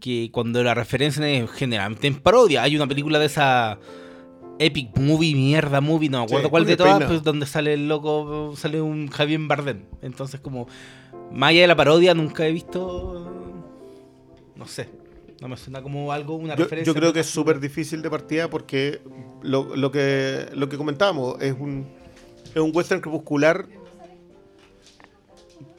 que 0.00 0.30
cuando 0.32 0.62
la 0.64 0.74
referencian 0.74 1.24
es 1.26 1.50
generalmente 1.52 2.06
en 2.08 2.16
parodia. 2.20 2.62
Hay 2.64 2.74
una 2.74 2.86
película 2.88 3.18
de 3.20 3.26
esa 3.26 3.78
epic 4.62 4.96
movie, 4.98 5.34
mierda 5.34 5.80
movie, 5.80 6.08
no 6.08 6.18
me 6.18 6.24
acuerdo 6.24 6.46
Sí, 6.46 6.50
cuál 6.50 6.66
de 6.66 6.76
todas, 6.76 7.04
pues 7.04 7.22
donde 7.22 7.46
sale 7.46 7.74
el 7.74 7.88
loco, 7.88 8.54
sale 8.56 8.80
un 8.80 9.08
Javier 9.08 9.40
Bardem. 9.42 9.82
Entonces 10.00 10.40
como, 10.40 10.66
más 11.32 11.50
allá 11.50 11.62
de 11.62 11.66
la 11.66 11.76
parodia, 11.76 12.14
nunca 12.14 12.46
he 12.46 12.52
visto, 12.52 13.30
no 14.56 14.66
sé, 14.66 14.88
no 15.40 15.48
me 15.48 15.56
suena 15.56 15.82
como 15.82 16.12
algo, 16.12 16.36
una 16.36 16.54
Yo, 16.56 16.64
referencia. 16.64 16.92
yo 16.92 16.98
creo 16.98 17.12
que 17.12 17.20
es 17.20 17.26
súper 17.26 17.60
difícil 17.60 18.00
de 18.02 18.10
partida 18.10 18.48
porque 18.48 19.00
lo, 19.42 19.74
lo 19.76 19.90
que, 19.90 20.46
lo 20.54 20.68
que 20.68 20.76
comentábamos 20.76 21.40
es 21.42 21.52
un, 21.58 21.86
es 22.54 22.60
un 22.60 22.70
western 22.74 23.00
crepuscular 23.00 23.66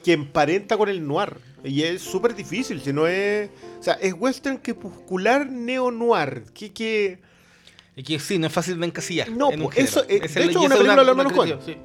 que 0.03 0.13
emparenta 0.13 0.77
con 0.77 0.89
el 0.89 1.05
noir. 1.07 1.37
Y 1.63 1.83
es 1.83 2.01
súper 2.01 2.35
difícil, 2.35 2.81
si 2.81 2.91
no 2.91 3.07
es... 3.07 3.49
O 3.79 3.83
sea, 3.83 3.93
es 3.93 4.13
western 4.13 4.57
crepuscular 4.57 5.49
neo-noir. 5.49 6.43
Que, 6.53 6.73
que, 6.73 7.19
Es 7.95 8.03
que 8.03 8.19
sí, 8.19 8.39
no 8.39 8.47
es 8.47 8.53
fácil 8.53 8.79
de 8.79 8.87
encasillar. 8.87 9.29
No, 9.29 9.51
en 9.51 9.63
pues, 9.63 9.77
eso, 9.77 10.01
eh, 10.09 10.21
Esa 10.23 10.39
de 10.39 10.45
es 10.45 10.51
hecho, 10.51 10.63
y 10.63 10.65
una 10.65 10.75
película 10.75 11.01
de 11.01 11.05
los 11.05 11.17
hermanos 11.17 11.63
sí. 11.65 11.77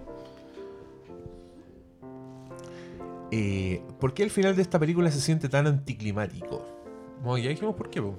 Eh, 3.31 3.83
¿Por 4.01 4.15
qué 4.15 4.23
el 4.23 4.31
final 4.31 4.57
de 4.57 4.63
esta 4.63 4.79
película 4.79 5.11
se 5.11 5.21
siente 5.21 5.49
tan 5.49 5.67
anticlimático? 5.67 6.65
Bueno, 7.23 7.39
ya 7.45 7.51
dijimos 7.51 7.75
por 7.75 7.91
qué. 7.91 8.01
po. 8.01 8.17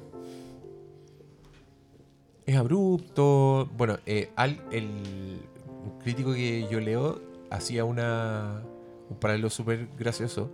Es 2.45 2.55
abrupto. 2.55 3.69
Bueno, 3.75 3.97
eh, 4.05 4.29
al, 4.35 4.61
el 4.71 5.39
crítico 6.03 6.33
que 6.33 6.67
yo 6.69 6.79
leo 6.79 7.21
hacía 7.49 7.85
una, 7.85 8.61
un 9.09 9.17
paralelo 9.17 9.49
súper 9.49 9.87
gracioso 9.97 10.53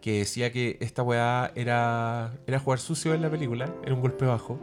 que 0.00 0.20
decía 0.20 0.52
que 0.52 0.76
esta 0.80 1.02
weá 1.02 1.50
era, 1.54 2.34
era 2.46 2.60
jugar 2.60 2.78
sucio 2.78 3.14
en 3.14 3.22
la 3.22 3.30
película, 3.30 3.74
era 3.84 3.94
un 3.94 4.00
golpe 4.00 4.24
bajo, 4.26 4.58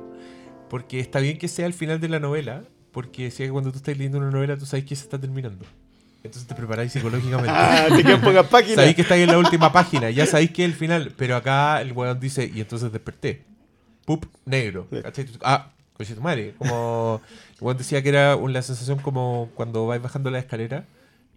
porque 0.75 0.99
está 0.99 1.21
bien 1.21 1.37
que 1.37 1.47
sea 1.47 1.67
el 1.67 1.73
final 1.73 2.01
de 2.01 2.09
la 2.09 2.19
novela, 2.19 2.63
porque 2.91 3.23
decía 3.23 3.45
que 3.45 3.51
cuando 3.53 3.71
tú 3.71 3.77
estás 3.77 3.95
leyendo 3.97 4.17
una 4.17 4.29
novela 4.29 4.57
tú 4.57 4.65
sabes 4.65 4.83
que 4.83 4.93
se 4.93 5.03
está 5.03 5.17
terminando. 5.17 5.65
Entonces 6.21 6.45
te 6.49 6.53
preparáis 6.53 6.91
psicológicamente. 6.91 7.49
Ah, 7.55 7.85
te 7.95 8.03
quedan 8.03 8.19
pocas 8.19 8.45
páginas. 8.47 8.75
Sabéis 8.75 8.95
que 8.95 9.03
estáis 9.03 9.23
en 9.23 9.29
la 9.31 9.37
última 9.37 9.71
página, 9.71 10.09
ya 10.09 10.25
sabéis 10.25 10.51
que 10.51 10.65
es 10.65 10.69
el 10.71 10.75
final, 10.75 11.13
pero 11.15 11.37
acá 11.37 11.79
el 11.81 11.93
weón 11.93 12.19
dice, 12.19 12.51
y 12.53 12.59
entonces 12.59 12.91
desperté. 12.91 13.43
Pup, 14.03 14.25
negro. 14.43 14.85
¿Cachai? 15.01 15.27
Ah, 15.43 15.71
coche 15.93 16.13
tu 16.13 16.19
madre. 16.21 16.55
Como, 16.57 17.21
el 17.57 17.63
weón 17.63 17.77
decía 17.77 18.01
que 18.03 18.09
era 18.09 18.35
una 18.35 18.61
sensación 18.61 18.99
como 18.99 19.49
cuando 19.55 19.87
vais 19.87 20.01
bajando 20.01 20.29
la 20.29 20.39
escalera 20.39 20.83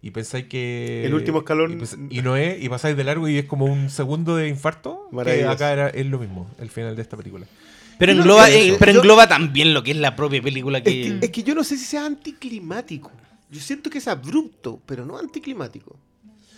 y 0.01 0.11
pensáis 0.11 0.47
que... 0.47 1.05
El 1.05 1.13
último 1.13 1.39
escalón- 1.45 1.79
Y, 2.09 2.19
y 2.19 2.21
no 2.21 2.35
es, 2.35 2.61
y 2.61 2.67
pasáis 2.67 2.97
de 2.97 3.05
largo 3.05 3.29
y 3.29 3.37
es 3.37 3.45
como 3.45 3.65
un 3.67 3.89
segundo 3.89 4.35
de 4.35 4.49
infarto. 4.49 5.07
Que 5.23 5.45
acá 5.53 5.71
era, 5.71 5.87
es 5.89 6.05
lo 6.07 6.19
mismo, 6.19 6.49
el 6.59 6.69
final 6.69 6.97
de 6.97 7.01
esta 7.03 7.15
película. 7.15 7.45
Pero 7.99 8.13
engloba, 8.13 8.49
eh, 8.49 8.75
pero 8.79 8.93
yo- 8.93 8.99
engloba 8.99 9.27
también 9.27 9.73
lo 9.75 9.83
que 9.83 9.91
es 9.91 9.97
la 9.97 10.15
propia 10.15 10.41
película 10.41 10.79
Es 10.79 10.83
que... 10.85 11.19
es 11.21 11.29
que 11.29 11.43
yo 11.43 11.53
no 11.53 11.63
sé 11.63 11.77
si 11.77 11.85
sea 11.85 12.05
anticlimático. 12.05 13.11
Yo 13.51 13.59
siento 13.61 13.89
que 13.91 13.97
es 13.99 14.07
abrupto, 14.07 14.81
pero 14.85 15.05
no 15.05 15.17
anticlimático. 15.17 15.95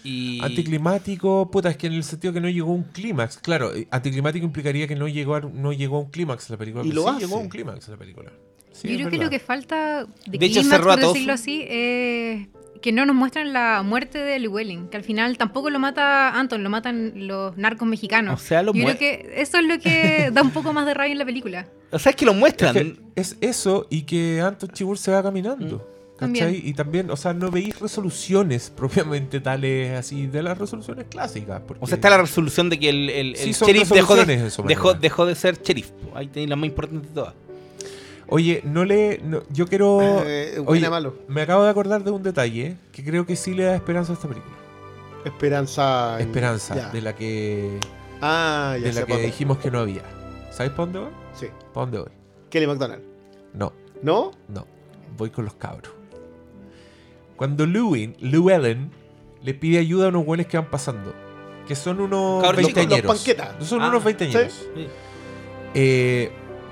y... 0.04 0.40
Anticlimático, 0.44 1.50
puta, 1.52 1.70
es 1.72 1.78
que 1.78 1.88
en 1.88 1.94
el 1.94 2.04
sentido 2.04 2.32
que 2.34 2.40
no 2.42 2.48
llegó 2.50 2.72
a 2.72 2.76
un 2.76 2.84
clímax. 2.84 3.38
Claro, 3.40 3.74
eh, 3.76 3.88
anticlimático 3.92 4.46
implicaría 4.46 4.88
que 4.88 4.96
no 4.96 5.08
llegó 5.08 5.36
a, 5.36 5.42
no 5.42 5.74
llegó 5.74 5.98
a 5.98 6.00
un 6.02 6.10
clímax 6.12 6.50
la 6.50 6.58
película. 6.58 6.86
Y 6.86 6.92
lo 6.92 7.04
sí 7.04 7.10
hace. 7.10 7.20
llegó 7.26 7.38
a 7.38 7.40
un 7.40 7.50
clímax 7.50 7.88
la 7.90 7.98
película. 7.98 8.32
Sí, 8.72 8.88
Yo 8.90 8.96
creo 8.98 9.10
que 9.10 9.18
lo 9.18 9.30
que 9.30 9.40
falta 9.40 10.06
de, 10.28 10.38
De 10.38 10.46
hecho, 10.46 10.62
clímax, 10.62 10.70
cerró 10.78 10.92
a 10.92 10.98
por 10.98 11.08
decirlo 11.14 11.34
así, 11.34 11.66
es 11.68 12.48
que 12.82 12.92
no 12.92 13.06
nos 13.06 13.16
muestran 13.16 13.54
la 13.54 13.84
muerte 13.84 14.18
de 14.18 14.40
Llewellyn, 14.40 14.88
que 14.90 14.98
al 14.98 15.04
final 15.04 15.38
tampoco 15.38 15.70
lo 15.70 15.80
mata 15.80 16.38
Anton, 16.38 16.64
lo 16.64 16.70
matan 16.70 17.28
los 17.28 17.56
narcos 17.58 17.88
mexicanos. 17.88 18.42
O 18.42 18.44
sea, 18.44 18.64
lo 18.64 18.74
Yo 18.74 18.84
creo 18.86 18.98
que 18.98 19.34
eso 19.38 19.58
es 19.60 19.66
lo 19.66 19.80
que 19.80 20.30
da 20.34 20.42
un 20.42 20.52
poco 20.52 20.74
más 20.74 20.86
de 20.86 20.94
rabia 20.94 21.12
en 21.12 21.20
la 21.20 21.26
película. 21.26 21.68
O 21.92 22.00
sea, 22.00 22.10
es 22.10 22.16
que 22.16 22.26
lo 22.26 22.32
Es, 22.32 22.38
muestran. 22.38 22.74
que 22.74 22.98
es 23.16 23.38
eso 23.42 23.88
y 23.90 24.04
que 24.04 24.42
Anton 24.42 24.70
Chibur 24.70 24.98
se 24.98 25.12
va 25.12 25.22
caminando. 25.22 25.88
También. 26.18 26.46
¿Cachai? 26.46 26.68
Y 26.70 26.74
también, 26.74 27.10
o 27.10 27.18
sea, 27.18 27.34
no 27.34 27.50
veis 27.50 27.80
resoluciones 27.80 28.70
propiamente 28.76 29.40
tales 29.40 29.98
así 29.98 30.28
de 30.28 30.44
las 30.44 30.58
resoluciones 30.58 31.06
clásicas. 31.10 31.62
Porque... 31.68 31.84
O 31.84 31.88
sea, 31.88 31.96
está 31.96 32.10
la 32.10 32.20
resolución 32.20 32.70
de 32.70 32.80
que 32.80 32.90
el, 32.90 33.10
el, 33.10 33.36
Sí, 33.36 33.50
el 33.50 33.56
son 33.56 33.68
sheriff 33.68 33.90
dejó 33.90 34.16
de, 34.16 34.52
dejó, 34.68 34.94
dejó 34.94 35.26
de 35.26 35.36
ser 35.36 35.62
sheriff. 35.62 35.90
Ahí 36.14 36.28
tenéis 36.28 36.50
la 36.50 36.56
más 36.56 36.68
importante 36.68 37.08
de 37.08 37.14
todas. 37.14 37.34
Oye, 38.34 38.62
no 38.66 38.86
le. 38.86 39.20
no- 39.24 39.44
yo 39.52 39.68
quiero. 39.68 40.00
Eh, 40.26 40.62
Oye, 40.66 40.90
malo. 40.90 41.14
me 41.28 41.42
acabo 41.42 41.64
de 41.66 41.70
acordar 41.70 42.04
de 42.04 42.12
un 42.12 42.24
detalle 42.24 42.78
que 42.92 43.04
creo 43.04 43.26
que 43.26 43.36
sí 43.36 43.54
le 43.54 43.64
da 43.66 43.76
esperanza 43.76 44.14
a 44.14 44.16
esta 44.16 44.28
película. 44.28 44.56
Esperanza. 45.26 46.16
en- 46.20 46.28
Esperanza, 46.28 46.76
ya. 46.76 46.90
de 46.90 47.02
la 47.02 47.16
que. 47.16 47.78
Ah, 48.22 48.76
ya 48.80 48.88
de 48.88 48.94
la 48.94 49.06
que 49.06 49.18
dijimos 49.18 49.58
que 49.58 49.70
no 49.70 49.80
había. 49.80 50.02
¿Sabes 50.52 50.72
para 50.72 50.86
dónde 50.86 51.00
voy? 51.00 51.10
Sí. 51.34 51.48
¿Para 51.74 51.86
dónde 51.86 52.00
voy? 52.00 52.10
Kelly 52.50 52.68
McDonald. 52.68 53.04
No, 53.54 53.74
¿No? 54.02 54.32
no. 54.48 54.66
Voy 55.18 55.30
con 55.30 55.44
los 55.46 55.54
cabros. 55.56 55.92
Cuando 57.36 57.66
Llewyn, 57.66 58.14
Llewellyn, 58.18 58.92
le 59.44 59.54
pide 59.54 59.80
ayuda 59.80 60.06
a 60.06 60.10
unos 60.10 60.26
buenos 60.26 60.46
que 60.48 60.58
van 60.58 60.70
pasando. 60.70 61.14
Que 61.68 61.76
son 61.76 62.00
unos 62.00 62.42
Cabros 62.44 62.60
chicos, 62.66 62.76
los 62.76 62.76
veinteañeros. 62.90 63.16
panquetas. 63.16 63.68
Son 63.68 63.82
Ah, 63.82 63.90
unos 63.90 64.04
veinteañeros. 64.04 64.54
Sí. 64.76 64.88
Eh, 65.74 66.32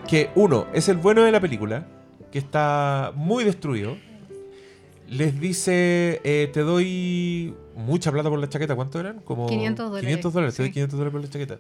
que 0.10 0.31
uno 0.34 0.65
es 0.73 0.90
el 0.90 0.98
bueno 0.98 1.23
de 1.23 1.31
la 1.31 1.40
película, 1.40 1.86
que 2.31 2.40
está 2.40 3.11
muy 3.15 3.44
destruido. 3.44 3.95
Les 5.07 5.40
dice, 5.40 6.19
eh, 6.23 6.49
te 6.52 6.61
doy 6.61 7.53
mucha 7.76 8.11
plata 8.11 8.30
por 8.30 8.40
la 8.40 8.49
chaqueta. 8.49 8.76
¿Cuánto 8.76 8.99
eran? 8.99 9.19
Como 9.19 9.48
500 9.48 9.86
dólares. 9.90 10.07
500 10.07 10.34
dólares, 10.34 10.56
te 10.56 10.64
doy 10.64 10.69
Sí. 10.69 10.73
500 10.73 10.98
dólares 10.98 11.11
por 11.11 11.22
la 11.22 11.30
chaqueta. 11.30 11.60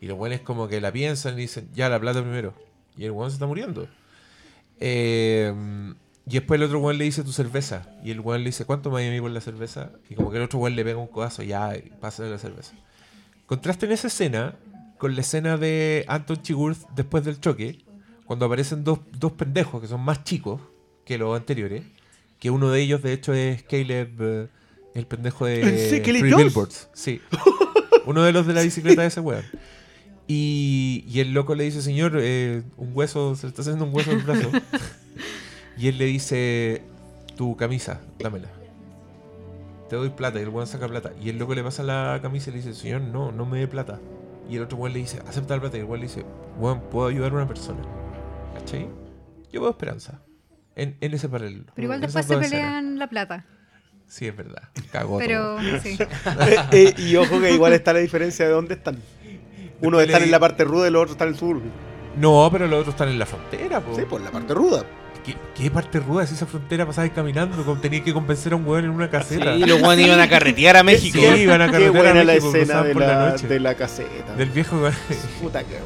Y 0.00 0.06
los 0.06 0.16
buenos 0.16 0.40
como 0.40 0.68
que 0.68 0.80
la 0.80 0.90
piensan 0.90 1.34
y 1.34 1.42
dicen, 1.42 1.68
ya, 1.74 1.88
la 1.88 2.00
plata 2.00 2.20
primero. 2.22 2.54
Y 2.96 3.04
el 3.04 3.10
weón 3.10 3.30
se 3.30 3.34
está 3.34 3.46
muriendo. 3.46 3.88
Eh, 4.80 5.52
y 6.26 6.32
después 6.32 6.58
el 6.58 6.66
otro 6.66 6.80
weón 6.80 6.98
le 6.98 7.04
dice 7.04 7.22
tu 7.24 7.32
cerveza. 7.32 7.88
Y 8.02 8.10
el 8.10 8.20
weón 8.20 8.40
le 8.40 8.46
dice, 8.46 8.64
¿cuánto 8.64 8.90
me 8.90 9.02
hay 9.02 9.08
a 9.08 9.10
mí 9.10 9.20
por 9.20 9.30
la 9.30 9.40
cerveza? 9.40 9.90
Y 10.08 10.14
como 10.14 10.30
que 10.30 10.38
el 10.38 10.44
otro 10.44 10.58
weón 10.58 10.76
le 10.76 10.84
pega 10.84 10.98
un 10.98 11.08
codazo, 11.08 11.42
ya, 11.42 11.74
pasa 12.00 12.24
la 12.24 12.38
cerveza. 12.38 12.74
Contrasten 13.46 13.92
esa 13.92 14.08
escena 14.08 14.54
con 14.98 15.14
la 15.14 15.20
escena 15.20 15.56
de 15.56 16.04
Anton 16.08 16.42
Chigurh 16.42 16.76
después 16.94 17.24
del 17.24 17.40
choque, 17.40 17.84
cuando 18.24 18.46
aparecen 18.46 18.84
dos, 18.84 19.00
dos 19.18 19.32
pendejos 19.32 19.80
que 19.80 19.88
son 19.88 20.00
más 20.00 20.24
chicos 20.24 20.60
que 21.04 21.18
los 21.18 21.36
anteriores, 21.36 21.84
que 22.38 22.50
uno 22.50 22.70
de 22.70 22.80
ellos 22.80 23.02
de 23.02 23.12
hecho 23.12 23.32
es 23.32 23.62
Caleb, 23.62 24.10
eh, 24.20 24.48
el 24.94 25.06
pendejo 25.06 25.46
de 25.46 25.90
¿Sí, 25.90 26.02
Jones? 26.04 26.36
Billboards. 26.36 26.88
Sí. 26.92 27.20
uno 28.06 28.22
de 28.22 28.32
los 28.32 28.46
de 28.46 28.54
la 28.54 28.62
bicicleta 28.62 29.02
de 29.02 29.08
ese 29.08 29.20
weón. 29.20 29.44
Y, 30.26 31.04
y 31.06 31.20
el 31.20 31.32
loco 31.32 31.54
le 31.54 31.64
dice, 31.64 31.82
señor, 31.82 32.18
eh, 32.20 32.62
un 32.76 32.90
hueso, 32.94 33.36
se 33.36 33.46
le 33.46 33.50
está 33.50 33.62
haciendo 33.62 33.84
un 33.84 33.94
hueso 33.94 34.10
en 34.10 34.18
el 34.18 34.24
brazo. 34.24 34.50
y 35.78 35.88
él 35.88 35.98
le 35.98 36.06
dice, 36.06 36.82
tu 37.36 37.56
camisa, 37.56 38.00
dámela. 38.18 38.48
Te 39.88 39.94
doy 39.94 40.10
plata. 40.10 40.40
Y 40.40 40.42
el 40.42 40.48
weón 40.48 40.66
saca 40.66 40.88
plata. 40.88 41.12
Y 41.22 41.28
el 41.28 41.38
loco 41.38 41.54
le 41.54 41.62
pasa 41.62 41.84
la 41.84 42.18
camisa 42.20 42.50
y 42.50 42.54
le 42.54 42.58
dice, 42.58 42.74
señor, 42.74 43.02
no, 43.02 43.30
no 43.30 43.46
me 43.46 43.60
dé 43.60 43.68
plata. 43.68 44.00
Y 44.48 44.56
el 44.56 44.62
otro 44.62 44.78
weón 44.78 44.92
le 44.92 45.00
dice, 45.00 45.20
acepta 45.26 45.54
la 45.54 45.60
plata. 45.60 45.76
Y 45.76 45.80
el 45.80 45.86
weón 45.86 46.00
le 46.00 46.06
dice, 46.06 46.24
weón, 46.58 46.80
puedo 46.90 47.08
ayudar 47.08 47.32
a 47.32 47.34
una 47.36 47.48
persona. 47.48 47.80
¿Cachai? 48.54 48.88
Yo 49.52 49.60
veo 49.60 49.70
esperanza. 49.70 50.22
En, 50.74 50.96
en 51.00 51.14
ese 51.14 51.28
paralelo. 51.28 51.64
Pero 51.74 51.84
igual 51.86 52.00
después 52.00 52.26
se 52.26 52.34
escenas. 52.34 52.50
pelean 52.50 52.98
la 52.98 53.08
plata. 53.08 53.46
Sí, 54.06 54.26
es 54.26 54.36
verdad. 54.36 54.62
Cagó 54.92 55.18
Pero 55.18 55.58
sí. 55.82 55.98
Eh, 56.00 56.56
eh, 56.72 56.94
y 56.98 57.16
ojo 57.16 57.40
que 57.40 57.50
igual 57.52 57.72
está 57.72 57.92
la 57.92 57.98
diferencia 57.98 58.46
de 58.46 58.52
dónde 58.52 58.74
están. 58.74 58.98
Uno 59.80 60.00
está 60.00 60.18
en 60.18 60.30
la 60.30 60.38
parte 60.40 60.64
ruda 60.64 60.84
y 60.86 60.88
el 60.88 60.96
otro 60.96 61.12
está 61.12 61.24
en 61.24 61.30
el 61.30 61.36
sur. 61.36 61.60
No, 62.16 62.48
pero 62.50 62.66
los 62.66 62.80
otros 62.80 62.94
están 62.94 63.08
en 63.08 63.18
la 63.18 63.26
frontera, 63.26 63.80
po. 63.80 63.94
Sí, 63.94 64.02
por 64.02 64.20
la 64.20 64.30
parte 64.30 64.54
ruda. 64.54 64.84
¿Qué, 65.26 65.34
qué 65.56 65.70
parte 65.72 65.98
ruda 65.98 66.22
es 66.22 66.30
esa 66.30 66.46
frontera 66.46 66.86
pasada 66.86 67.12
caminando? 67.12 67.62
Como 67.64 67.80
Tenía 67.80 68.02
que 68.04 68.12
convencer 68.14 68.52
a 68.52 68.56
un 68.56 68.64
weón 68.66 68.84
en 68.84 68.90
una 68.90 69.10
caseta. 69.10 69.56
Y 69.56 69.64
los 69.64 69.80
buenos 69.80 70.06
iban 70.06 70.20
a 70.20 70.28
carretear 70.28 70.76
a 70.76 70.84
México. 70.84 71.18
Sí, 71.18 71.42
iban 71.42 71.60
a 71.62 71.66
Qué 71.66 71.72
carretera 71.72 71.90
buena 72.02 72.20
a 72.20 72.24
la 72.24 72.32
México, 72.34 72.46
escena 72.48 72.64
cruzaban 72.82 72.86
de 72.88 72.94
la 72.94 73.06
la, 73.24 73.30
noche. 73.30 73.46
de 73.48 73.60
la 73.60 73.74
caseta. 73.74 74.34
Del 74.36 74.50
viejo 74.50 74.76
weón. 74.80 74.94
Puta 75.42 75.64
que 75.64 75.76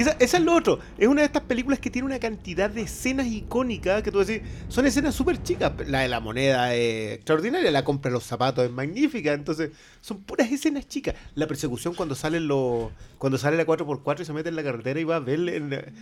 Esa, 0.00 0.16
esa 0.18 0.38
es 0.38 0.42
lo 0.42 0.54
otro. 0.54 0.78
Es 0.96 1.06
una 1.06 1.20
de 1.20 1.26
estas 1.26 1.42
películas 1.42 1.78
que 1.78 1.90
tiene 1.90 2.06
una 2.06 2.18
cantidad 2.18 2.70
de 2.70 2.80
escenas 2.82 3.26
icónicas 3.26 4.02
que 4.02 4.10
tú 4.10 4.24
decís, 4.24 4.40
son 4.68 4.86
escenas 4.86 5.14
súper 5.14 5.42
chicas. 5.42 5.72
La 5.86 6.00
de 6.00 6.08
la 6.08 6.20
moneda 6.20 6.74
es 6.74 7.16
extraordinaria, 7.16 7.70
la 7.70 7.84
compra 7.84 8.08
de 8.10 8.14
los 8.14 8.24
zapatos 8.24 8.64
es 8.64 8.70
magnífica. 8.70 9.34
Entonces, 9.34 9.70
son 10.00 10.22
puras 10.22 10.50
escenas 10.50 10.88
chicas. 10.88 11.14
La 11.34 11.46
persecución 11.46 11.94
cuando 11.94 12.14
salen 12.14 12.48
los. 12.48 12.90
Cuando 13.18 13.36
sale 13.38 13.56
la 13.58 13.66
4x4 13.66 14.22
y 14.22 14.24
se 14.24 14.32
mete 14.32 14.48
en 14.48 14.56
la 14.56 14.62
carretera 14.62 14.98
y 14.98 15.04
va 15.04 15.16
a 15.16 15.20
ver 15.20 15.46
en- 15.48 15.92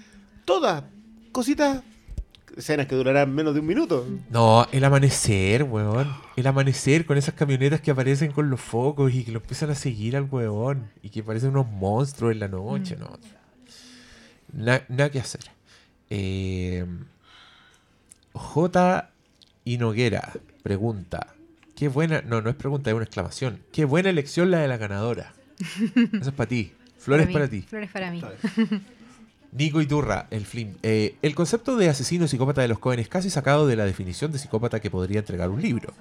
todas 0.45 0.85
cositas. 1.33 1.83
Escenas 2.57 2.87
que 2.87 2.95
durarán 2.95 3.35
menos 3.35 3.55
de 3.55 3.61
un 3.61 3.67
minuto. 3.67 4.07
No, 4.31 4.67
el 4.73 4.85
amanecer, 4.85 5.63
weón. 5.65 6.13
El 6.37 6.47
amanecer 6.47 7.07
con 7.07 7.17
esas 7.17 7.35
camionetas 7.35 7.81
que 7.81 7.91
aparecen 7.91 8.31
con 8.33 8.51
los 8.51 8.61
focos 8.61 9.13
y 9.15 9.25
que 9.25 9.33
lo 9.33 9.39
empiezan 9.41 9.71
a 9.71 9.75
seguir 9.75 10.17
al 10.17 10.25
weón. 10.25 10.91
Y 11.03 11.09
que 11.11 11.23
parecen 11.23 11.51
unos 11.51 11.67
monstruos 11.71 12.33
en 12.33 12.41
la 12.41 12.49
noche, 12.49 12.97
no. 12.99 13.19
Na- 14.53 14.83
nada 14.89 15.11
que 15.11 15.19
hacer. 15.21 15.41
Eh, 16.11 16.85
J. 18.35 19.11
y 19.65 19.79
Noguera 19.79 20.33
pregunta. 20.63 21.29
Qué 21.75 21.89
buena. 21.89 22.23
No, 22.23 22.41
no 22.43 22.51
es 22.51 22.57
pregunta, 22.57 22.91
es 22.91 22.95
una 22.95 23.05
exclamación. 23.05 23.61
Qué 23.73 23.85
buena 23.85 24.11
elección 24.11 24.51
la 24.51 24.59
de 24.59 24.69
la 24.69 24.77
ganadora. 24.77 25.33
Eso 25.59 26.29
es 26.29 26.33
para 26.33 26.49
ti. 26.49 26.73
Flores 26.99 27.27
mí. 27.29 27.33
para 27.33 27.49
ti. 27.49 27.63
Flores 27.63 27.91
para 27.91 28.11
mí. 28.11 28.23
Nico 29.53 29.83
Iturra, 29.83 30.29
el 30.31 30.47
film. 30.47 30.77
Eh, 30.83 31.17
el 31.21 31.35
concepto 31.35 31.77
de 31.77 31.91
asesino 31.91 32.27
psicópata 32.27 32.63
de 32.63 32.69
los 32.69 32.79
Cohen 32.79 33.01
es 33.01 33.09
casi 33.09 33.29
sacado 33.29 33.67
de 33.67 33.77
la 33.77 33.85
definición 33.85 34.33
de 34.33 34.39
psicópata 34.39 34.81
que 34.81 34.91
podría 34.91 35.19
entregar 35.19 35.51
un 35.51 35.61
libro. 35.61 35.93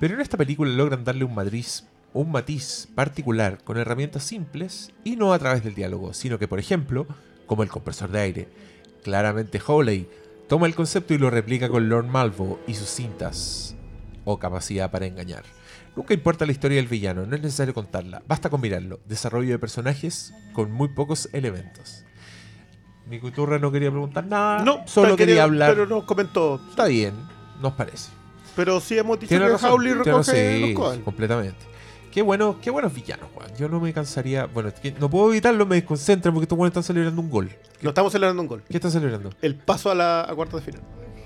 Pero 0.00 0.14
en 0.14 0.22
esta 0.22 0.38
película 0.38 0.70
logran 0.70 1.04
darle 1.04 1.24
un 1.24 1.34
matiz, 1.34 1.84
un 2.14 2.32
matiz 2.32 2.88
particular 2.94 3.62
con 3.62 3.76
herramientas 3.76 4.24
simples 4.24 4.90
y 5.04 5.16
no 5.16 5.34
a 5.34 5.38
través 5.38 5.62
del 5.62 5.74
diálogo, 5.74 6.14
sino 6.14 6.38
que, 6.38 6.48
por 6.48 6.58
ejemplo, 6.58 7.06
como 7.44 7.62
el 7.62 7.68
compresor 7.68 8.10
de 8.10 8.20
aire. 8.20 8.48
Claramente 9.02 9.60
Hawley 9.60 10.08
toma 10.48 10.66
el 10.66 10.74
concepto 10.74 11.12
y 11.12 11.18
lo 11.18 11.28
replica 11.28 11.68
con 11.68 11.90
Lord 11.90 12.06
Malvo 12.06 12.58
y 12.66 12.72
sus 12.72 12.88
cintas 12.88 13.74
o 14.24 14.38
capacidad 14.38 14.90
para 14.90 15.04
engañar. 15.04 15.44
Nunca 15.94 16.14
importa 16.14 16.46
la 16.46 16.52
historia 16.52 16.78
del 16.78 16.88
villano, 16.88 17.26
no 17.26 17.36
es 17.36 17.42
necesario 17.42 17.74
contarla, 17.74 18.22
basta 18.26 18.48
con 18.48 18.62
mirarlo. 18.62 18.98
Desarrollo 19.04 19.50
de 19.50 19.58
personajes 19.58 20.32
con 20.54 20.72
muy 20.72 20.88
pocos 20.88 21.28
elementos. 21.34 22.06
Mi 23.08 23.18
Turra 23.30 23.58
no 23.58 23.70
quería 23.70 23.90
preguntar 23.90 24.24
nada, 24.26 24.60
No, 24.64 24.82
solo 24.86 25.10
quería 25.16 25.26
quería- 25.26 25.42
hablar. 25.44 25.70
Pero 25.74 25.86
nos 25.86 26.04
comentó. 26.04 26.60
Está 26.70 26.86
bien, 26.86 27.12
nos 27.60 27.72
parece. 27.74 28.10
Pero 28.56 28.80
sí 28.80 28.96
hemos 28.96 29.18
dicho 29.20 29.28
que 29.36 29.38
razón. 29.48 29.72
Howley 29.72 29.92
recoge 29.94 30.58
sí, 30.64 30.74
los 30.74 30.98
completamente. 31.00 31.58
Qué 32.12 32.22
bueno, 32.22 32.56
qué 32.62 32.70
buenos 32.70 32.94
villanos, 32.94 33.28
weón. 33.36 33.50
Yo 33.56 33.68
no 33.68 33.80
me 33.80 33.92
cansaría. 33.92 34.46
Bueno, 34.46 34.68
es 34.68 34.74
que 34.76 34.92
no 34.92 35.10
puedo 35.10 35.30
evitarlo, 35.32 35.66
me 35.66 35.74
desconcentra 35.74 36.30
porque 36.30 36.44
estos 36.44 36.56
weones 36.56 36.70
están 36.70 36.84
celebrando 36.84 37.20
un 37.20 37.28
gol. 37.28 37.50
No 37.82 37.88
estamos 37.90 38.12
celebrando 38.12 38.40
un 38.42 38.48
gol. 38.48 38.62
¿Qué 38.68 38.76
están 38.76 38.92
celebrando? 38.92 39.30
El 39.42 39.56
paso 39.56 39.90
a 39.90 39.94
la 39.96 40.20
a 40.22 40.32
cuartos 40.34 40.64
de 40.64 40.72
final. 40.72 40.82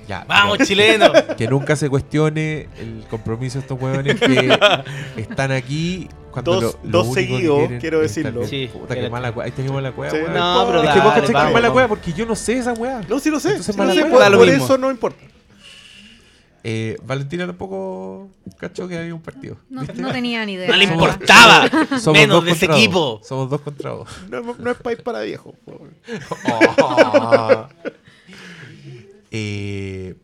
Ya. 0.09 0.25
¡Vamos, 0.27 0.57
pero 0.57 0.67
chileno! 0.67 1.13
Que 1.37 1.47
nunca 1.49 1.77
se 1.77 1.91
cuestione 1.91 2.69
el 2.79 3.05
compromiso 3.11 3.59
de 3.59 3.63
estos 3.63 3.79
huevones 3.81 4.19
que 4.19 4.59
están 5.21 5.53
aquí 5.53 6.09
cuando 6.43 6.61
Dos- 6.61 6.63
lo- 6.63 6.81
lo 6.85 6.91
dos 6.91 7.03
único 7.09 7.15
que 7.15 7.21
seguidos, 7.27 7.59
quieren 7.59 7.81
quiero 7.81 8.03
es 8.03 8.15
decirlo. 8.15 8.47
Sí, 8.47 8.69
Puta, 8.73 8.85
espérate. 8.85 9.11
mala 9.11 9.31
weá. 9.31 9.47
Ahí 9.47 9.53
tenemos 9.53 9.83
la 9.83 9.91
weá, 9.91 10.11
Sí. 10.11 10.17
No, 10.35 10.65
pero 10.67 10.83
Es 10.83 10.91
que 10.91 11.01
vos 11.01 11.13
cachai 11.15 11.35
que 11.35 11.47
es 11.49 11.53
mala 11.53 11.71
weá 11.71 11.89
porque 11.89 12.13
yo 12.13 12.27
no 12.27 12.35
sé 12.37 12.59
esa 12.59 12.73
weá. 12.75 13.01
No, 13.09 13.19
sí 13.21 13.31
lo 13.31 13.41
sé. 13.41 13.49
Entonces, 13.51 13.75
sí 13.75 13.79
lo 13.81 13.85
mala 13.87 13.95
sé, 13.95 14.03
wea. 14.03 14.29
por, 14.31 14.39
por 14.39 14.49
eso 14.49 14.79
no 14.79 14.91
importa. 14.91 15.19
Eh, 16.65 16.97
Valentina 17.05 17.47
tampoco 17.47 18.29
cachó 18.59 18.89
que 18.89 18.99
había 18.99 19.15
un 19.15 19.23
partido. 19.23 19.57
No, 19.71 19.83
no 19.95 20.13
tenía 20.13 20.45
ni 20.45 20.53
idea. 20.55 20.69
No 20.69 20.77
le 20.77 20.85
importaba. 20.85 21.69
Somos 22.01 22.13
Menos 22.21 22.37
dos 22.39 22.45
de 22.47 22.51
ese 22.51 22.67
contra 22.67 22.75
dos. 22.75 22.79
equipo. 22.85 23.21
Somos 23.25 23.49
dos 23.51 23.61
contra 23.61 23.91
dos. 23.91 24.09
No, 24.29 24.57
no 24.59 24.71
es 24.71 24.77
país 24.79 24.99
para 25.03 25.21
viejos. 25.23 25.55
Oh. 26.81 27.67
Eh, 29.31 30.15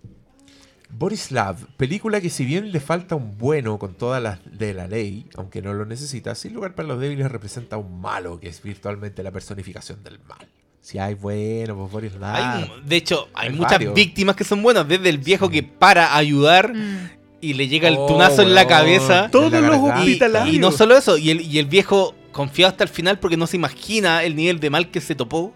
Borislav, 0.99 1.57
película 1.77 2.21
que 2.21 2.31
si 2.31 2.45
bien 2.45 2.71
le 2.73 2.81
falta 2.81 3.15
un 3.15 3.37
bueno 3.39 3.79
con 3.79 3.95
todas 3.95 4.23
las 4.23 4.39
de 4.59 4.75
la 4.75 4.87
ley, 4.87 5.27
aunque 5.37 5.61
no 5.63 5.75
lo 5.75 5.85
necesita, 5.85 6.35
sin 6.35 6.55
lugar 6.55 6.75
para 6.75 6.89
los 6.89 7.01
débiles 7.01 7.31
representa 7.33 7.77
un 7.77 8.01
malo 8.01 8.39
que 8.39 8.49
es 8.49 8.63
virtualmente 8.63 9.23
la 9.23 9.31
personificación 9.33 10.03
del 10.05 10.19
mal. 10.29 10.47
Si 10.81 10.99
hay 10.99 11.15
bueno, 11.15 11.77
pues 11.77 11.91
Borislav. 11.91 12.35
Hay 12.37 12.71
de 12.87 12.97
hecho, 12.97 13.29
hay, 13.35 13.49
Hay 13.49 13.55
muchas 13.55 13.73
varios. 13.73 13.95
víctimas 13.95 14.37
que 14.37 14.45
son 14.45 14.63
buenas. 14.63 14.87
Desde 14.87 15.09
el 15.09 15.19
viejo 15.19 15.49
que 15.49 15.63
para 15.63 16.15
ayudar 16.17 16.75
Mm. 16.75 17.11
y 17.41 17.55
le 17.55 17.69
llega 17.69 17.89
el 17.89 17.97
Oh, 17.99 18.07
tunazo 18.07 18.43
en 18.43 18.55
la 18.55 18.67
cabeza. 18.67 19.29
Todos 19.31 19.51
la 19.51 19.61
los. 19.63 19.77
Y, 19.79 19.89
hospitalarios. 19.89 20.55
y 20.55 20.59
no 20.59 20.71
solo 20.73 20.97
eso, 20.97 21.17
y 21.19 21.31
el, 21.31 21.41
y 21.41 21.59
el 21.59 21.67
viejo 21.67 22.15
confiado 22.33 22.71
hasta 22.71 22.85
el 22.85 22.91
final 22.91 23.19
porque 23.19 23.37
no 23.37 23.47
se 23.47 23.57
imagina 23.57 24.23
el 24.25 24.37
nivel 24.37 24.61
de 24.61 24.71
mal 24.71 24.91
que 24.91 25.01
se 25.01 25.15
topó. 25.15 25.55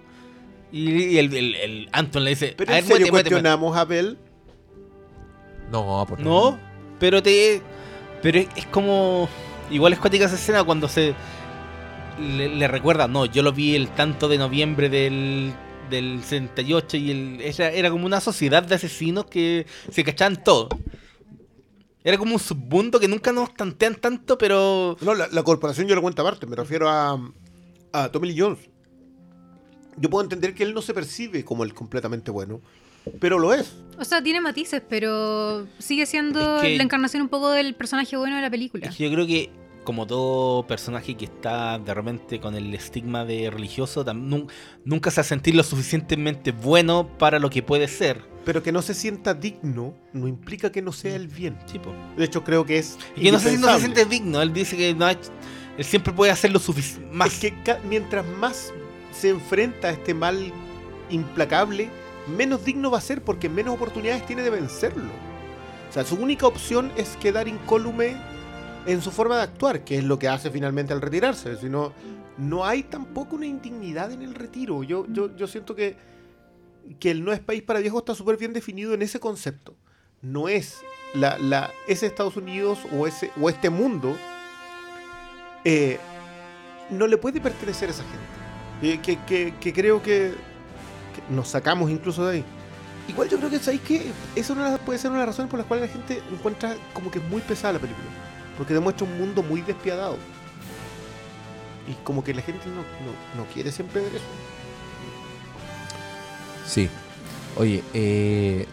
Y, 0.73 1.16
el, 1.19 1.35
el- 1.35 1.55
el 1.55 1.89
Anton 1.93 2.24
le 2.24 2.31
dice, 2.31 2.55
Pero 2.56 2.73
a 2.73 2.78
en 2.78 2.85
serio 2.86 3.06
muévete, 3.09 3.31
cuestionamos 3.31 3.77
a 3.77 3.85
Bell. 3.85 4.19
No, 5.70 6.05
por 6.09 6.20
No, 6.20 6.59
pero 6.99 7.23
te. 7.23 7.62
Pero 8.23 8.39
es, 8.39 8.49
es 8.57 8.66
como. 8.66 9.28
Igual 9.70 9.93
es 9.93 9.99
cuática 9.99 10.24
esa 10.24 10.36
escena 10.36 10.65
cuando 10.65 10.89
se. 10.89 11.15
Le, 12.19 12.49
le 12.49 12.66
recuerda, 12.66 13.07
no, 13.07 13.27
yo 13.27 13.43
lo 13.43 13.53
vi 13.53 13.77
el 13.77 13.89
tanto 13.90 14.28
de 14.28 14.39
noviembre 14.39 14.89
del 14.89 15.55
del 15.89 16.23
78 16.23 16.97
y 16.97 17.11
el, 17.11 17.40
era, 17.40 17.70
era 17.70 17.90
como 17.90 18.07
una 18.07 18.20
sociedad 18.20 18.62
de 18.62 18.74
asesinos 18.74 19.27
que 19.27 19.66
se 19.90 20.05
cachaban 20.05 20.43
todo. 20.43 20.69
Era 22.05 22.16
como 22.16 22.35
un 22.35 22.39
submundo 22.39 23.01
que 23.01 23.09
nunca 23.09 23.32
nos 23.32 23.55
tantean 23.55 23.97
tanto, 23.97 24.39
pero 24.39 24.97
No, 25.01 25.15
la, 25.15 25.28
la 25.28 25.43
corporación 25.43 25.89
yo 25.89 25.95
lo 25.95 26.03
cuento 26.03 26.23
aparte, 26.23 26.47
me 26.47 26.57
refiero 26.57 26.89
a, 26.89 27.20
a 27.93 28.09
Tommy 28.11 28.28
Lee 28.28 28.40
Jones. 28.40 28.59
Yo 29.97 30.09
puedo 30.09 30.23
entender 30.23 30.55
que 30.55 30.62
él 30.62 30.74
no 30.74 30.81
se 30.81 30.95
percibe 30.95 31.45
como 31.45 31.65
el 31.65 31.74
completamente 31.74 32.31
bueno, 32.31 32.61
pero 33.20 33.39
lo 33.39 33.52
es. 33.55 33.72
O 33.98 34.05
sea, 34.05 34.22
tiene 34.22 34.40
matices, 34.40 34.82
pero 34.89 35.66
sigue 35.78 36.06
siendo 36.06 36.56
Es 36.56 36.62
que- 36.62 36.76
la 36.76 36.82
encarnación 36.85 37.22
un 37.22 37.28
poco 37.28 37.51
del 37.51 37.74
personaje 37.74 38.16
bueno 38.16 38.36
de 38.36 38.43
la 38.43 38.51
película. 38.51 38.86
Es 38.89 38.97
que 38.97 39.05
yo 39.05 39.10
creo 39.14 39.26
que 39.26 39.51
como 39.85 40.06
todo 40.06 40.66
personaje 40.66 41.16
que 41.16 41.24
está 41.24 41.78
de 41.78 41.94
repente 41.94 42.40
con 42.40 42.55
el 42.55 42.74
estigma 42.74 43.24
de 43.24 43.51
religioso, 43.51 44.05
nunca 44.85 45.10
se 45.10 45.16
va 45.16 45.22
a 45.22 45.24
sentir 45.24 45.55
lo 45.55 45.62
suficientemente 45.62 46.52
bueno 46.52 47.09
para 47.18 47.39
lo 47.39 47.48
que 47.48 47.62
puede 47.62 47.89
ser. 47.89 48.20
Pero 48.44 48.62
que 48.62 48.70
no 48.70 48.82
se 48.82 48.93
sienta 48.94 49.32
digno 49.35 49.94
no 50.12 50.28
implica 50.28 50.70
que 50.70 50.82
no 50.82 50.93
sea 50.93 51.16
el 51.16 51.26
bien. 51.28 51.56
Sí, 51.66 51.78
po. 51.78 51.93
De 52.16 52.24
hecho, 52.26 52.44
creo 52.44 52.66
que 52.66 52.78
es. 52.78 52.98
Y 53.16 53.22
que 53.22 53.32
no 53.32 53.39
sé 53.39 53.52
si 53.52 53.56
no 53.56 53.72
se 53.72 53.80
siente 53.80 54.05
digno. 54.05 54.43
Él 54.43 54.52
dice 54.52 54.76
que 54.76 54.94
no 54.94 55.06
ha 55.06 55.12
hecho- 55.12 55.30
él 55.78 55.85
siempre 55.85 56.12
puede 56.12 56.32
hacer 56.32 56.52
lo 56.52 56.59
suficiente 56.59 57.09
más. 57.12 57.28
Es 57.32 57.40
que 57.40 57.55
mientras 57.89 58.26
más 58.26 58.72
se 59.12 59.30
enfrenta 59.30 59.89
a 59.89 59.90
este 59.93 60.12
mal 60.14 60.52
implacable, 61.10 61.89
menos 62.36 62.64
digno 62.64 62.90
va 62.90 62.98
a 62.98 63.02
ser 63.02 63.22
porque 63.22 63.48
menos 63.48 63.74
oportunidades 63.74 64.24
tiene 64.26 64.42
de 64.42 64.50
vencerlo. 64.50 65.10
O 65.88 65.92
sea, 65.92 66.05
su 66.05 66.16
única 66.16 66.46
opción 66.46 66.92
es 66.96 67.16
quedar 67.16 67.48
incólume 67.48 68.16
en 68.86 69.00
su 69.02 69.10
forma 69.10 69.36
de 69.36 69.42
actuar, 69.42 69.84
que 69.84 69.98
es 69.98 70.05
lo 70.05 70.18
que 70.18 70.28
hace 70.28 70.50
finalmente 70.50 70.92
al 70.92 71.00
retirarse. 71.00 71.56
Si 71.56 71.68
no, 71.68 71.92
hay 72.64 72.82
tampoco 72.84 73.36
una 73.36 73.46
indignidad 73.46 74.12
en 74.12 74.22
el 74.22 74.34
retiro. 74.34 74.82
Yo, 74.82 75.06
yo, 75.09 75.34
yo 75.36 75.46
siento 75.46 75.74
que, 75.74 75.96
que 77.00 77.10
el 77.10 77.24
no 77.24 77.32
es 77.32 77.40
país 77.40 77.62
para 77.62 77.80
viejos 77.80 78.00
está 78.00 78.14
súper 78.14 78.36
bien 78.36 78.52
definido 78.52 78.94
en 78.94 79.02
ese 79.02 79.18
concepto. 79.20 79.74
No 80.22 80.48
es 80.48 80.80
la, 81.14 81.38
la, 81.38 81.70
ese 81.86 82.06
Estados 82.06 82.36
Unidos 82.36 82.78
o, 82.92 83.06
ese, 83.06 83.30
o 83.40 83.48
este 83.48 83.70
mundo. 83.70 84.16
eh, 85.64 85.98
no 86.90 87.06
le 87.06 87.18
puede 87.18 87.40
pertenecer 87.40 87.88
a 87.88 87.92
esa 87.92 88.02
gente. 88.05 88.92
Eh, 88.94 89.00
que, 89.02 89.52
que- 89.60 89.72
creo 89.72 90.02
que 90.02 90.32
nos 91.30 91.48
sacamos 91.48 91.90
incluso 91.90 92.26
de 92.26 92.36
ahí. 92.36 92.44
Igual 93.09 93.28
yo 93.28 93.38
creo 93.38 93.48
que 93.50 93.59
sabéis 93.59 93.80
que 93.82 94.12
eso 94.36 94.55
puede 94.84 94.98
ser 94.98 95.10
una 95.10 95.24
razones 95.24 95.50
por 95.50 95.59
las 95.59 95.66
cuales 95.66 95.88
la 95.88 95.92
gente 95.92 96.22
encuentra 96.30 96.76
como 96.92 97.10
que 97.10 97.18
es 97.20 97.24
muy 97.24 97.40
pesada 97.40 97.74
la 97.74 97.78
película. 97.78 98.06
Porque 98.56 98.74
demuestra 98.74 99.06
un 99.06 99.18
mundo 99.18 99.42
muy 99.42 99.62
despiadado. 99.62 100.16
Y 101.88 101.94
como 102.05 102.22
que 102.22 102.34
la 102.34 102.42
gente 102.42 102.66
no, 102.68 102.76
no- 102.82 103.42
no 103.44 103.48
quiere 103.52 103.72
siempre 103.72 104.02
ver 104.02 104.16
eso. 104.16 104.24
Sí. 106.66 106.88
Oye, 107.56 107.82
eh, 107.94 108.66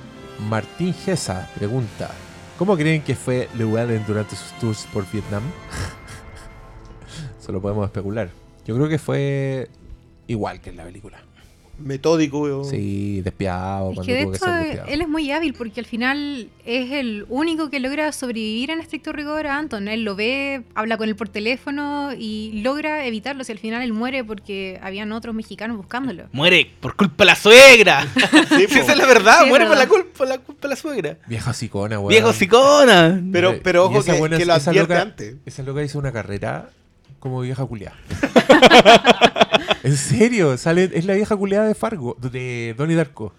Martín 0.50 0.94
Gesa 0.94 1.50
pregunta: 1.56 2.12
¿Cómo 2.58 2.76
creen 2.76 3.02
que 3.04 3.16
fue 3.16 3.48
Llewellyn 3.58 4.06
durante 4.06 4.36
sus 4.36 4.52
tours 4.60 4.86
por 4.92 5.10
Vietnam? 5.12 5.44
Solo 7.46 7.62
podemos 7.62 7.86
especular. 7.86 8.30
Yo 8.66 8.76
creo 8.76 8.90
que 8.90 9.00
fue 9.00 9.70
igual 10.28 10.60
que 10.60 10.72
en 10.72 10.78
la 10.78 10.84
película. 10.84 11.20
Metódico. 11.78 12.40
weón. 12.42 12.66
Sí, 12.66 13.22
despiadado. 13.22 13.92
Es 13.92 14.00
que 14.00 14.14
de 14.14 14.30
que 14.32 14.36
hecho 14.38 14.46
él 14.88 15.02
es 15.02 15.08
muy 15.08 15.32
hábil 15.32 15.54
porque 15.54 15.80
al 15.80 15.86
final 15.86 16.50
es 16.66 16.92
el 16.92 17.26
único 17.30 17.70
que 17.70 17.80
logra 17.80 18.12
sobrevivir 18.12 18.72
en 18.72 18.80
estricto 18.80 19.12
rigor 19.12 19.48
a 19.48 19.58
Anton. 19.58 19.88
Él 19.88 20.04
lo 20.04 20.16
ve, 20.16 20.64
habla 20.74 20.98
con 20.98 21.10
él 21.10 21.16
por 21.16 21.30
teléfono 21.30 22.12
y 22.18 22.62
logra 22.64 23.06
evitarlo. 23.06 23.44
Si 23.44 23.52
al 23.52 23.60
final 23.60 23.82
él 23.82 23.94
muere 23.94 24.24
porque 24.24 24.80
habían 24.82 25.12
otros 25.12 25.36
mexicanos 25.36 25.78
buscándolo. 25.78 26.26
Muere 26.32 26.72
por 26.80 26.96
culpa 26.96 27.24
de 27.24 27.26
la 27.28 27.36
suegra. 27.36 28.08
Sí, 28.56 28.66
Sí, 28.68 28.68
po. 28.68 28.76
esa 28.84 28.92
es 28.94 28.98
la 28.98 29.06
verdad. 29.06 29.40
Sí, 29.44 29.50
muere 29.50 29.66
por 29.68 29.78
la, 29.78 29.88
culpa, 29.88 30.10
por 30.18 30.28
la 30.28 30.38
culpa 30.38 30.62
de 30.64 30.68
la 30.70 30.76
suegra. 30.76 31.18
Vieja 31.28 31.54
sicona, 31.54 32.00
weón. 32.00 32.10
Viejo 32.10 32.32
sicona. 32.34 33.22
Pero, 33.32 33.60
pero 33.64 33.86
ojo 33.86 34.00
esa 34.00 34.14
que, 34.14 34.20
buena- 34.20 34.38
que 34.38 34.46
lo 34.46 34.56
esa 34.56 34.70
advierte 34.72 34.94
loca- 34.94 35.02
antes. 35.02 35.36
Esa 35.46 35.64
loca 35.64 35.84
hizo 35.84 36.00
una 36.00 36.12
carrera 36.12 36.70
como 37.26 37.42
vieja 37.42 37.66
culiada. 37.66 37.96
en 39.84 39.98
serio, 39.98 40.58
sale, 40.60 40.92
es 40.94 41.06
la 41.06 41.16
vieja 41.16 41.36
culiada 41.36 41.68
de 41.68 41.74
Fargo, 41.74 42.16
de 42.22 42.76
Donnie 42.78 42.96
Darko. 42.96 43.34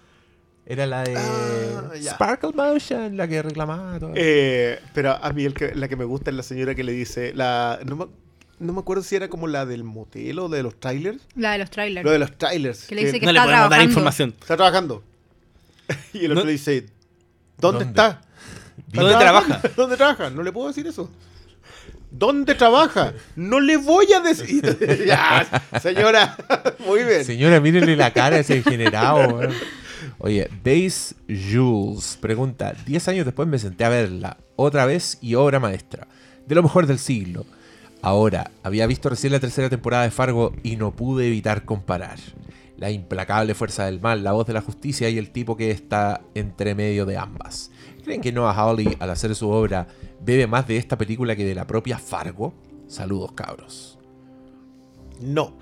Era 0.65 0.85
la 0.85 1.03
de 1.05 1.15
Ah. 1.15 1.91
Sparkle 2.01 2.51
Motion, 2.53 3.15
la 3.15 3.29
que 3.29 3.41
reclamaba 3.41 3.97
todo. 3.97 4.11
Eh, 4.15 4.77
pero 4.93 5.13
a 5.13 5.31
mí 5.31 5.45
el 5.45 5.53
que- 5.53 5.73
la 5.73 5.87
que 5.87 5.95
me 5.95 6.03
gusta 6.03 6.31
es 6.31 6.35
la 6.35 6.43
señora 6.43 6.75
que 6.75 6.83
le 6.83 6.91
dice, 6.91 7.31
la, 7.33 7.79
no, 7.85 7.95
me, 7.95 8.05
no 8.59 8.73
me 8.73 8.79
acuerdo 8.81 9.03
si 9.03 9.15
era 9.15 9.29
como 9.29 9.47
la 9.47 9.65
del 9.65 9.85
motel 9.85 10.39
o 10.39 10.49
de 10.49 10.63
los 10.63 10.77
trailers. 10.77 11.21
La 11.35 11.53
de 11.53 11.59
los 11.59 11.69
trailers. 11.71 12.03
Lo 12.03 12.11
de 12.11 12.19
los 12.19 12.37
trailers. 12.37 12.83
Que 12.87 12.95
le 12.95 13.05
dice 13.05 13.21
que 13.21 13.25
No 13.25 13.31
le 13.31 13.39
está 13.39 13.49
dar 13.49 13.59
trabajando. 13.59 13.85
información. 13.89 14.35
Está 14.41 14.57
trabajando. 14.57 15.03
Y 16.13 16.25
el 16.25 16.31
otro 16.33 16.43
No- 16.43 16.47
le 16.47 16.51
dice, 16.51 16.87
¿dónde, 17.57 17.85
¿Dónde? 17.85 17.85
está? 17.85 18.21
¿Dónde 18.91 19.11
¿Está 19.13 19.19
trabaja? 19.21 19.61
¿Dónde 19.77 19.95
trabaja? 19.95 20.29
No 20.29 20.43
le 20.43 20.51
puedo 20.51 20.67
decir 20.67 20.85
eso. 20.85 21.09
¿Dónde 22.09 22.55
trabaja? 22.55 23.13
No 23.35 23.59
le 23.59 23.77
voy 23.77 24.11
a 24.13 24.21
decir. 24.21 24.77
ya, 25.05 25.45
señora. 25.81 26.37
Muy 26.85 27.03
bien. 27.03 27.25
Señora, 27.25 27.59
mírenle 27.59 27.95
la 27.95 28.11
cara 28.11 28.37
a 28.37 28.39
ese 28.39 28.55
degenerado. 28.55 29.35
weón. 29.35 29.53
Oye, 30.19 30.49
Days 30.63 31.15
Jules 31.27 32.17
pregunta: 32.21 32.73
10 32.85 33.07
años 33.09 33.25
después 33.25 33.47
me 33.47 33.59
senté 33.59 33.83
a 33.83 33.89
verla, 33.89 34.37
otra 34.55 34.85
vez 34.85 35.17
y 35.21 35.35
obra 35.35 35.59
maestra, 35.59 36.07
de 36.45 36.55
lo 36.55 36.63
mejor 36.63 36.87
del 36.87 36.99
siglo. 36.99 37.45
Ahora, 38.01 38.51
había 38.63 38.87
visto 38.87 39.09
recién 39.09 39.33
la 39.33 39.39
tercera 39.39 39.69
temporada 39.69 40.03
de 40.03 40.11
Fargo 40.11 40.53
y 40.63 40.75
no 40.75 40.95
pude 40.95 41.27
evitar 41.27 41.65
comparar. 41.65 42.19
La 42.77 42.91
implacable 42.91 43.55
fuerza 43.55 43.85
del 43.85 43.99
mal, 43.99 44.23
la 44.23 44.33
voz 44.33 44.45
de 44.45 44.53
la 44.53 44.61
justicia 44.61 45.09
y 45.09 45.17
el 45.17 45.31
tipo 45.31 45.57
que 45.57 45.71
está 45.71 46.21
entre 46.35 46.75
medio 46.75 47.07
de 47.07 47.17
ambas. 47.17 47.71
¿Creen 48.03 48.21
que 48.21 48.31
Noah 48.31 48.53
Hawley, 48.53 48.95
al 48.99 49.09
hacer 49.09 49.33
su 49.35 49.49
obra, 49.49 49.87
bebe 50.23 50.47
más 50.47 50.67
de 50.67 50.77
esta 50.77 50.97
película 50.97 51.35
que 51.35 51.45
de 51.45 51.55
la 51.55 51.65
propia 51.67 51.97
Fargo? 51.97 52.53
Saludos, 52.87 53.31
cabros. 53.33 53.99
No. 55.21 55.53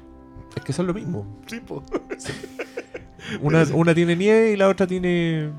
Es 0.56 0.64
que 0.64 0.74
son 0.74 0.88
lo 0.88 0.94
mismo. 0.94 1.40
Sí. 1.48 1.62
Una, 3.42 3.64
una 3.74 3.96
tiene 3.96 4.16
nieve 4.16 4.52
y 4.52 4.56
la 4.56 4.70
otra 4.70 4.86
tiene. 4.86 5.52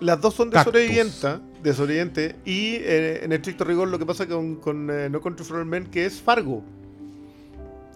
Las 0.00 0.20
dos 0.22 0.32
son 0.34 0.48
de 0.48 0.54
Cactus. 0.54 0.72
sobrevivienta, 0.72 1.40
de 1.62 1.74
sobreviviente. 1.74 2.36
Y 2.46 2.76
eh, 2.76 3.24
en 3.24 3.32
estricto 3.32 3.64
rigor 3.64 3.88
lo 3.88 3.98
que 3.98 4.06
pasa 4.06 4.26
con, 4.26 4.56
con 4.56 4.88
eh, 4.90 5.10
No 5.10 5.20
Country 5.20 5.44
for 5.44 5.62
Men, 5.66 5.84
que 5.86 6.06
es 6.06 6.20
Fargo. 6.22 6.62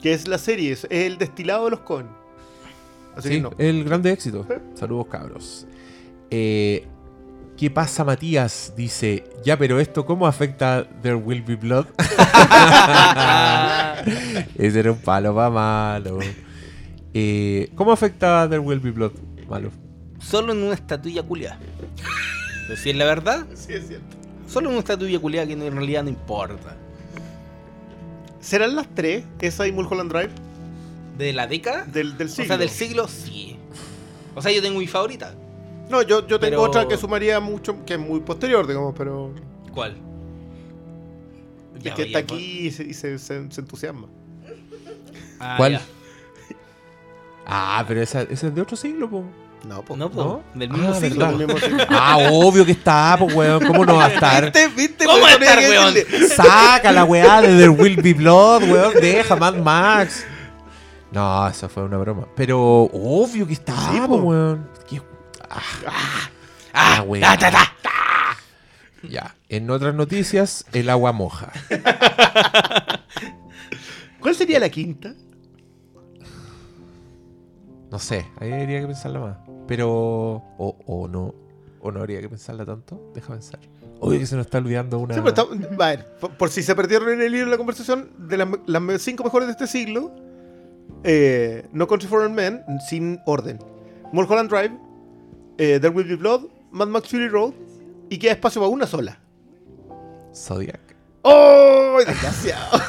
Que 0.03 0.13
es 0.13 0.29
la 0.29 0.37
serie, 0.37 0.73
es, 0.73 0.85
es 0.91 1.07
el 1.07 1.17
destilado 1.17 1.65
de 1.67 1.71
los 1.71 1.81
Cohen. 1.81 2.09
Así 3.17 3.29
Sí, 3.29 3.35
que 3.37 3.41
no. 3.41 3.51
el 3.57 3.85
grande 3.85 4.13
éxito. 4.13 4.47
Saludos, 4.75 5.07
cabros. 5.07 5.67
Eh, 6.31 6.85
¿Qué 7.63 7.71
pasa, 7.71 8.03
Matías? 8.03 8.73
Dice, 8.77 9.23
ya, 9.45 9.57
pero 9.57 9.79
esto, 9.79 10.05
¿cómo 10.05 10.27
afecta 10.27 10.85
There 11.01 11.15
Will 11.15 11.43
Be 11.43 11.55
Blood? 11.55 11.87
Ese 14.59 14.81
era 14.81 14.91
un 14.91 14.99
palo 14.99 15.33
pa' 15.33 15.49
malo. 15.49 16.19
Eh, 17.15 17.71
¿Cómo 17.77 17.93
afecta 17.93 18.49
There 18.49 18.59
Will 18.59 18.81
Be 18.81 18.91
Blood? 18.91 19.13
Malo. 19.49 19.71
Solo 20.19 20.53
en 20.53 20.61
una 20.65 20.75
estatuilla 20.75 21.23
culiada. 21.23 21.61
Decir 22.69 22.97
la 22.97 23.05
verdad, 23.05 23.47
Sí, 23.55 23.75
es 23.75 23.87
cierto. 23.87 24.17
solo 24.49 24.67
en 24.67 24.73
una 24.73 24.81
estatuilla 24.81 25.21
culiada 25.21 25.47
que 25.47 25.53
en 25.53 25.61
realidad 25.77 26.03
no 26.03 26.09
importa. 26.09 26.77
¿Serán 28.41 28.75
las 28.75 28.89
tres, 28.93 29.23
esa 29.39 29.69
y 29.69 29.73
Mulholland 29.73 30.11
Drive, 30.11 30.31
¿De 31.17 31.33
la 31.33 31.47
década? 31.47 31.85
del, 31.85 32.19
del 32.19 32.27
O 32.27 32.31
siglo? 32.31 32.47
sea, 32.49 32.59
del 32.59 32.71
siglo, 32.71 33.07
sí. 33.07 33.57
O 34.35 34.43
sea, 34.43 34.51
yo 34.51 34.61
tengo 34.61 34.81
mi 34.81 34.89
favorita. 34.89 35.33
No, 35.93 36.03
yo, 36.03 36.27
yo 36.27 36.41
tengo 36.41 36.51
Pero- 36.57 36.63
otra 36.63 36.89
que 36.89 36.97
sumaría 36.97 37.39
mucho, 37.39 37.85
que 37.85 37.95
es 37.95 38.01
muy 38.01 38.21
posterior, 38.21 38.67
digamos, 38.67 38.95
pero. 38.97 39.31
¿Cuál? 39.73 39.97
Es 41.77 41.83
Ya, 41.85 41.95
que 41.95 42.03
ya, 42.03 42.07
está 42.07 42.19
aquí 42.35 42.67
y 42.67 42.71
se, 42.71 42.83
y 42.85 42.95
se- 42.95 43.19
se- 43.19 43.51
se 43.51 43.61
entusiasma. 43.61 44.07
Ah, 45.39 45.55
¿Cuál? 45.59 45.73
ya. 45.73 45.83
Ah, 47.47 47.85
pero 47.87 48.01
esa, 48.03 48.23
esa 48.23 48.47
es 48.47 48.55
de 48.55 48.61
otro 48.61 48.77
siglo, 48.77 49.09
po. 49.11 49.25
No, 49.69 49.83
pues. 49.83 49.99
No, 49.99 50.11
po, 50.11 50.23
¿No? 50.25 50.43
del 50.59 50.71
mismo 50.71 50.91
Ah, 50.93 50.95
siglo. 50.95 51.19
¿verdad? 51.27 51.39
Del 51.39 51.47
mismo 51.47 51.61
siglo. 51.61 51.85
Ah, 51.91 52.19
obvio 52.33 52.65
que 52.65 52.73
está, 52.73 53.17
pues, 53.19 53.35
weón. 53.35 53.65
¿Cómo 53.67 53.85
no 53.85 53.97
va 53.97 54.07
a 54.07 54.09
estar? 54.15 54.45
¿Viste? 54.45 54.69
¿Viste? 54.69 55.05
¿Cómo 55.05 55.21
va 55.21 55.29
a 55.29 55.33
estar, 55.35 55.59
weón? 55.59 55.95
Saca 56.37 56.91
la 56.93 57.05
weá 57.05 57.41
de 57.43 57.49
There 57.49 57.69
Will 57.69 58.01
Be 58.01 58.15
Blood, 58.15 58.63
weón. 58.65 58.95
Deja 59.01 59.37
Mad 59.37 59.57
Max. 59.57 60.25
No, 61.11 61.47
eso 61.49 61.69
fue 61.69 61.83
una 61.83 61.99
broma. 61.99 62.27
Pero 62.35 62.59
obvio 62.93 63.47
que 63.47 63.53
está, 63.53 63.75
Sí, 63.93 64.01
po, 64.01 64.09
po. 64.09 64.17
weón. 64.17 64.69
Ah, 65.53 66.27
Ah, 66.75 67.05
ta, 67.21 67.51
ta, 67.51 67.51
ta. 67.83 67.91
Ya. 69.09 69.35
En 69.49 69.69
otras 69.71 69.95
noticias, 69.95 70.65
el 70.73 70.89
agua 70.89 71.13
moja. 71.13 71.53
¿Cuál 74.21 74.35
sería 74.35 74.59
la 74.61 74.69
quinta? 74.69 75.15
No 77.91 77.99
sé, 77.99 78.27
ahí 78.41 78.53
habría 78.53 78.81
que 78.81 78.87
pensarla 78.87 79.21
más. 79.21 79.37
Pero. 79.69 79.91
O, 79.93 80.77
o 80.87 81.09
no. 81.09 81.35
O 81.81 81.91
no 81.91 82.01
habría 82.01 82.21
que 82.21 82.29
pensarla 82.29 82.65
tanto. 82.65 83.11
Deja 83.15 83.33
pensar. 83.33 83.59
Obvio 84.01 84.19
que 84.19 84.27
se 84.27 84.37
nos 84.37 84.47
está 84.47 84.59
olvidando 84.59 84.99
una. 84.99 85.15
Sí, 85.15 85.21
pero 85.23 85.31
está- 85.51 85.85
a 85.85 85.89
ver, 85.89 86.17
por, 86.21 86.31
por 86.37 86.49
si 86.51 86.63
se 86.63 86.75
perdieron 86.75 87.11
en 87.11 87.21
el 87.23 87.31
libro 87.33 87.47
de 87.47 87.51
la 87.53 87.57
conversación, 87.59 88.11
de 88.19 88.37
las, 88.37 88.49
las 88.67 89.03
cinco 89.03 89.25
mejores 89.25 89.47
de 89.49 89.53
este 89.53 89.67
siglo, 89.67 90.13
eh, 91.05 91.67
No 91.73 91.87
Country 91.87 92.09
for 92.09 92.23
Old 92.23 92.35
Men, 92.35 92.63
sin 92.89 93.21
orden. 93.27 93.59
Mulholland 94.13 94.49
Drive, 94.51 94.77
eh, 95.59 95.79
There 95.81 95.91
Will 95.95 96.07
Be 96.09 96.17
Blood, 96.17 96.43
Mad 96.71 96.89
Max 96.89 97.09
Fury 97.09 97.29
Road, 97.29 97.53
y 98.11 98.19
queda 98.19 98.33
espacio 98.33 98.61
para 98.61 98.71
una 98.71 98.87
sola. 98.87 99.19
Zodiac. 100.35 100.81
¡Oh! 101.23 101.99
Desgraciado. 102.07 102.81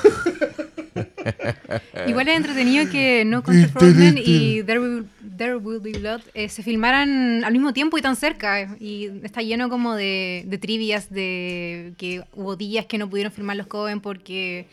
Igual 2.07 2.27
es 2.27 2.37
entretenido 2.37 2.89
que 2.91 3.23
No 3.25 3.43
Country 3.43 3.65
for 3.69 3.83
Old 3.83 3.95
Men 3.95 4.17
y 4.17 4.63
There 4.63 4.79
Will, 4.79 5.05
There 5.37 5.55
Will 5.57 5.79
Be 5.79 5.91
Blood 5.97 6.21
eh, 6.33 6.49
se 6.49 6.61
filmaran 6.63 7.43
al 7.43 7.51
mismo 7.53 7.73
tiempo 7.73 7.97
y 7.97 8.01
tan 8.01 8.15
cerca. 8.15 8.61
eh, 8.61 8.67
Y 8.79 9.09
está 9.23 9.41
lleno 9.41 9.69
como 9.69 9.95
de, 9.95 10.43
de 10.47 10.57
trivias 10.57 11.09
de 11.11 11.93
que 11.97 12.23
hubo 12.33 12.55
días 12.55 12.85
que 12.85 12.97
no 12.97 13.09
pudieron 13.09 13.31
filmar 13.31 13.55
los 13.57 13.67
Coven 13.67 14.01
porque 14.01 14.67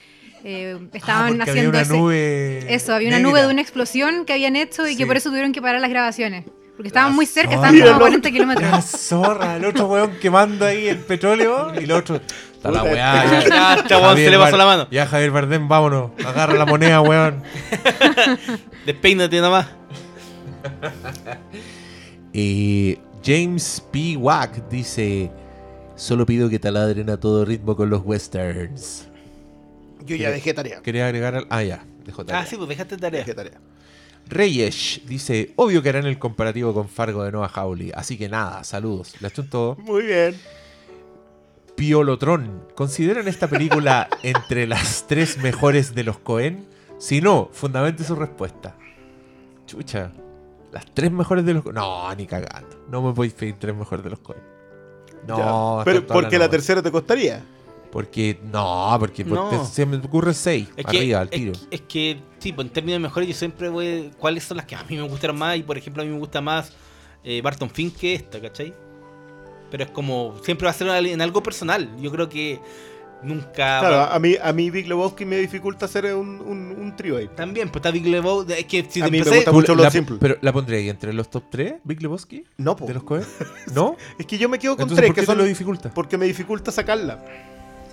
eh, 0.45 0.79
estaban 0.93 1.25
Ah, 1.35 1.37
porque 1.37 1.51
haciendo 1.51 1.71
había 1.71 1.83
ese- 1.83 1.93
una 1.93 2.01
nube. 2.03 2.75
Eso, 2.75 2.95
había 2.95 3.09
una 3.09 3.19
negra. 3.19 3.31
nube 3.33 3.43
de 3.43 3.49
una 3.49 3.61
explosión 3.63 4.25
que 4.25 4.33
habían 4.35 4.57
hecho 4.57 4.87
y 4.87 4.93
Sí. 4.93 4.97
que 4.97 5.07
por 5.07 5.17
eso 5.17 5.29
tuvieron 5.31 5.53
que 5.53 5.63
parar 5.63 5.81
las 5.81 5.91
grabaciones. 5.91 6.45
Porque 6.81 6.89
estaban 6.89 7.11
La 7.11 7.15
muy 7.17 7.27
cerca, 7.27 7.57
estaban 7.57 7.75
como 7.75 7.85
a 7.85 7.89
Mira, 7.89 7.99
40 7.99 8.29
La 8.29 8.33
kilómetros. 8.33 8.85
zorra, 8.87 9.57
el 9.57 9.67
otro 9.67 9.87
weón 9.87 10.13
quemando 10.19 10.65
ahí 10.65 10.89
el 10.89 10.97
petróleo 10.97 11.75
y 11.79 11.85
el 11.85 11.93
otro. 11.93 12.17
Está 12.55 12.71
la 12.71 12.83
weá. 12.85 12.95
Ya, 12.95 13.47
ya. 13.47 13.75
este 13.75 13.97
weón 13.97 14.17
se 14.17 14.31
le 14.31 14.39
pasó 14.39 14.57
la 14.57 14.65
mano. 14.65 14.89
Ya, 14.91 15.05
Javier 15.05 15.31
Bardem, 15.31 15.69
vámonos. 15.69 16.13
Agarra 16.25 16.55
la 16.55 16.65
moneda, 16.65 17.03
weón. 17.03 17.43
Despeínate 18.87 19.43
nomás. 19.43 19.67
Y 22.33 22.99
James 23.23 23.85
P. 23.93 24.17
Wack 24.17 24.67
dice: 24.71 25.31
Solo 25.97 26.25
pido 26.25 26.49
que 26.49 26.59
taladren 26.59 27.11
a 27.11 27.21
todo 27.21 27.45
ritmo 27.45 27.77
con 27.77 27.91
los 27.91 28.01
westerns. 28.07 29.07
Yo 30.07 30.17
ya 30.17 30.31
dejé 30.31 30.55
tarea. 30.55 30.81
Quería 30.81 31.05
agregar 31.05 31.35
al. 31.35 31.47
Ah, 31.51 31.63
ya, 31.63 31.85
dejó 32.07 32.25
tarea. 32.25 32.41
Ah, 32.41 32.47
sí, 32.47 32.57
pues 32.57 32.71
dejaste 32.71 32.97
tarea. 32.97 33.21
Dejé 33.21 33.35
tarea. 33.35 33.61
Reyes 34.31 35.03
dice: 35.07 35.53
Obvio 35.57 35.83
que 35.83 35.89
harán 35.91 36.07
el 36.07 36.19
comparativo 36.19 36.73
con 36.73 36.89
Fargo 36.89 37.25
de 37.25 37.33
Noah 37.33 37.51
Hawley. 37.53 37.93
Así 37.95 38.17
que 38.17 38.29
nada, 38.29 38.65
saludos. 38.65 39.21
Le 39.21 39.29
hecho 39.29 39.45
todo. 39.45 39.77
Muy 39.77 40.05
bien. 40.05 40.37
Piolotron, 41.77 42.67
¿consideran 42.75 43.27
esta 43.27 43.49
película 43.49 44.09
entre 44.23 44.67
las 44.67 45.07
tres 45.07 45.39
mejores 45.39 45.95
de 45.95 46.05
los 46.05 46.19
Cohen? 46.19 46.67
Si 46.99 47.21
no, 47.21 47.49
fundamente 47.53 48.05
su 48.05 48.15
respuesta. 48.15 48.77
Chucha, 49.67 50.13
las 50.73 50.85
tres 50.93 51.11
mejores 51.11 51.45
de 51.45 51.55
los 51.55 51.63
Cohen. 51.63 51.77
No, 51.77 52.15
ni 52.15 52.27
cagando. 52.27 52.85
No 52.91 53.03
me 53.03 53.15
podéis 53.15 53.33
pedir 53.35 53.57
tres 53.59 53.75
mejores 53.75 54.05
de 54.05 54.11
los 54.11 54.19
Cohen. 54.21 54.43
No. 55.27 55.83
Pero 55.85 56.07
porque 56.07 56.39
la 56.39 56.49
tercera 56.49 56.83
te 56.83 56.91
costaría. 56.91 57.43
Porque, 57.93 58.39
no, 58.53 58.97
porque 59.01 59.25
No. 59.25 59.51
porque 59.51 59.65
se 59.67 59.85
me 59.85 59.97
ocurre 59.97 60.33
seis. 60.35 60.69
Es 60.77 60.85
para 60.85 60.93
que, 60.93 60.99
arriba, 60.99 61.21
al 61.21 61.29
tiro. 61.31 61.53
es 61.71 61.81
que, 61.83 62.21
sí, 62.39 62.53
pues 62.53 62.67
en 62.69 62.73
términos 62.73 63.01
mejores 63.01 63.29
yo 63.29 63.35
siempre 63.35 63.69
voy... 63.69 64.13
¿Cuáles 64.19 64.45
son 64.45 64.59
las 64.59 64.67
que 64.67 64.77
a 64.77 64.85
mí 64.85 64.97
me 64.97 65.03
gustaron 65.09 65.37
más? 65.39 65.57
Y 65.57 65.63
por 65.65 65.77
ejemplo 65.77 66.03
a 66.03 66.07
mí 66.07 66.13
me 66.13 66.19
gusta 66.19 66.41
más 66.41 66.73
eh, 67.25 67.41
Barton 67.43 67.69
Fink 67.69 67.97
que 67.97 68.15
esta, 68.15 68.41
¿cachai? 68.41 68.73
Pero 69.71 69.85
es 69.85 69.91
como, 69.91 70.37
siempre 70.45 70.67
va 70.67 70.71
a 70.71 70.75
ser 70.75 70.89
en 70.89 71.21
algo 71.21 71.43
personal. 71.43 71.89
Yo 72.01 72.11
creo 72.13 72.29
que 72.29 72.61
nunca... 73.25 73.53
Claro, 73.81 73.97
va- 73.97 74.15
a 74.15 74.19
mí, 74.21 74.35
a 74.41 74.53
mí 74.53 74.71
Big 74.71 74.87
Lebowski 74.89 75.25
me 75.25 75.37
dificulta 75.39 75.87
hacer 75.87 76.15
un, 76.15 76.41
un, 76.41 76.75
un 76.81 76.97
trío 76.97 77.17
ahí. 77.17 77.29
También, 77.37 77.69
pues 77.71 77.81
está 77.81 77.91
Big 77.91 78.07
Lebowski. 78.07 78.53
Es 78.53 78.65
que 78.67 78.87
si 78.89 79.01
A 79.03 79.07
te 79.07 79.11
mí 79.11 79.19
me 79.19 79.25
empecé- 79.25 79.37
gusta 79.37 79.51
Tú 79.51 79.57
mucho 79.57 79.75
la- 79.75 79.83
Los 79.85 79.93
Simple. 79.93 80.17
Pero 80.21 80.37
la 80.41 80.53
pondré 80.53 80.77
ahí 80.79 80.89
entre 80.89 81.13
los 81.13 81.29
top 81.29 81.43
3, 81.51 81.75
Big 81.85 82.01
Lebowski, 82.03 82.45
No, 82.57 82.77
po. 82.77 82.87
de 82.87 82.95
los. 82.95 83.03
¿No? 83.75 83.97
Es 84.19 84.27
que 84.27 84.39
yo 84.39 84.49
me 84.49 84.59
quedo 84.61 84.77
con 84.77 84.83
Entonces, 84.85 84.99
tres, 84.99 85.09
¿por 85.09 85.15
qué 85.17 85.21
que 85.23 85.27
te 85.27 85.33
son 85.33 85.39
lo 85.39 85.45
dificulta? 85.45 85.91
porque 85.93 86.17
me 86.17 86.27
dificulta 86.27 86.71
sacarla. 86.73 87.23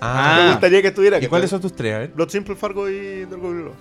Ah, 0.00 0.42
Me 0.44 0.50
gustaría 0.52 0.82
que 0.82 0.88
estuviera. 0.88 1.18
¿Y 1.18 1.20
que 1.22 1.28
cuáles 1.28 1.50
son 1.50 1.60
tus 1.60 1.74
tres? 1.74 1.94
A 1.94 1.98
ver. 1.98 2.12
Blood 2.12 2.28
Simple, 2.28 2.54
Fargo 2.54 2.88
y 2.88 3.24
Dark 3.24 3.42
World. 3.42 3.72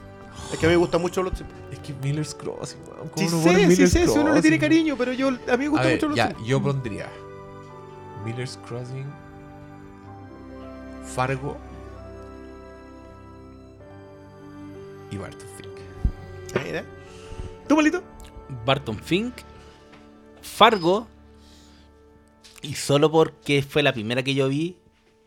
Es 0.51 0.59
que 0.59 0.65
a 0.65 0.69
mí 0.69 0.73
me 0.73 0.77
gusta 0.77 0.97
mucho 0.97 1.21
Blood 1.21 1.35
Simple. 1.35 1.55
Es 1.71 1.79
que 1.79 1.93
Miller's 2.01 2.33
Crossing, 2.35 2.79
weón. 2.87 3.09
¿Cómo 3.09 3.29
Sí 3.29 3.35
no 3.35 3.41
pones 3.43 3.69
sé, 3.69 3.75
sí 3.75 3.87
sé, 3.87 4.07
si 4.07 4.17
uno 4.19 4.33
le 4.33 4.41
tiene 4.41 4.59
cariño, 4.59 4.95
pero 4.97 5.11
yo, 5.13 5.27
a 5.27 5.31
mí 5.31 5.37
me 5.57 5.65
A 5.65 5.69
gusta 5.69 5.85
ver, 5.85 5.95
mucho 5.95 6.07
Blood 6.07 6.17
ya, 6.17 6.27
Simple. 6.29 6.45
yo 6.47 6.61
pondría 6.63 7.07
Miller's 8.25 8.57
Crossing, 8.67 9.05
Fargo 11.15 11.57
y 15.11 15.17
Barton 15.17 15.47
Fink. 15.57 16.63
Mira. 16.65 16.83
¿Tú, 17.67 17.75
malito? 17.75 18.01
Barton 18.65 18.97
Fink, 18.99 19.33
Fargo, 20.41 21.07
y 22.61 22.73
solo 22.75 23.11
porque 23.11 23.61
fue 23.61 23.83
la 23.83 23.93
primera 23.93 24.23
que 24.23 24.33
yo 24.33 24.47
vi, 24.47 24.77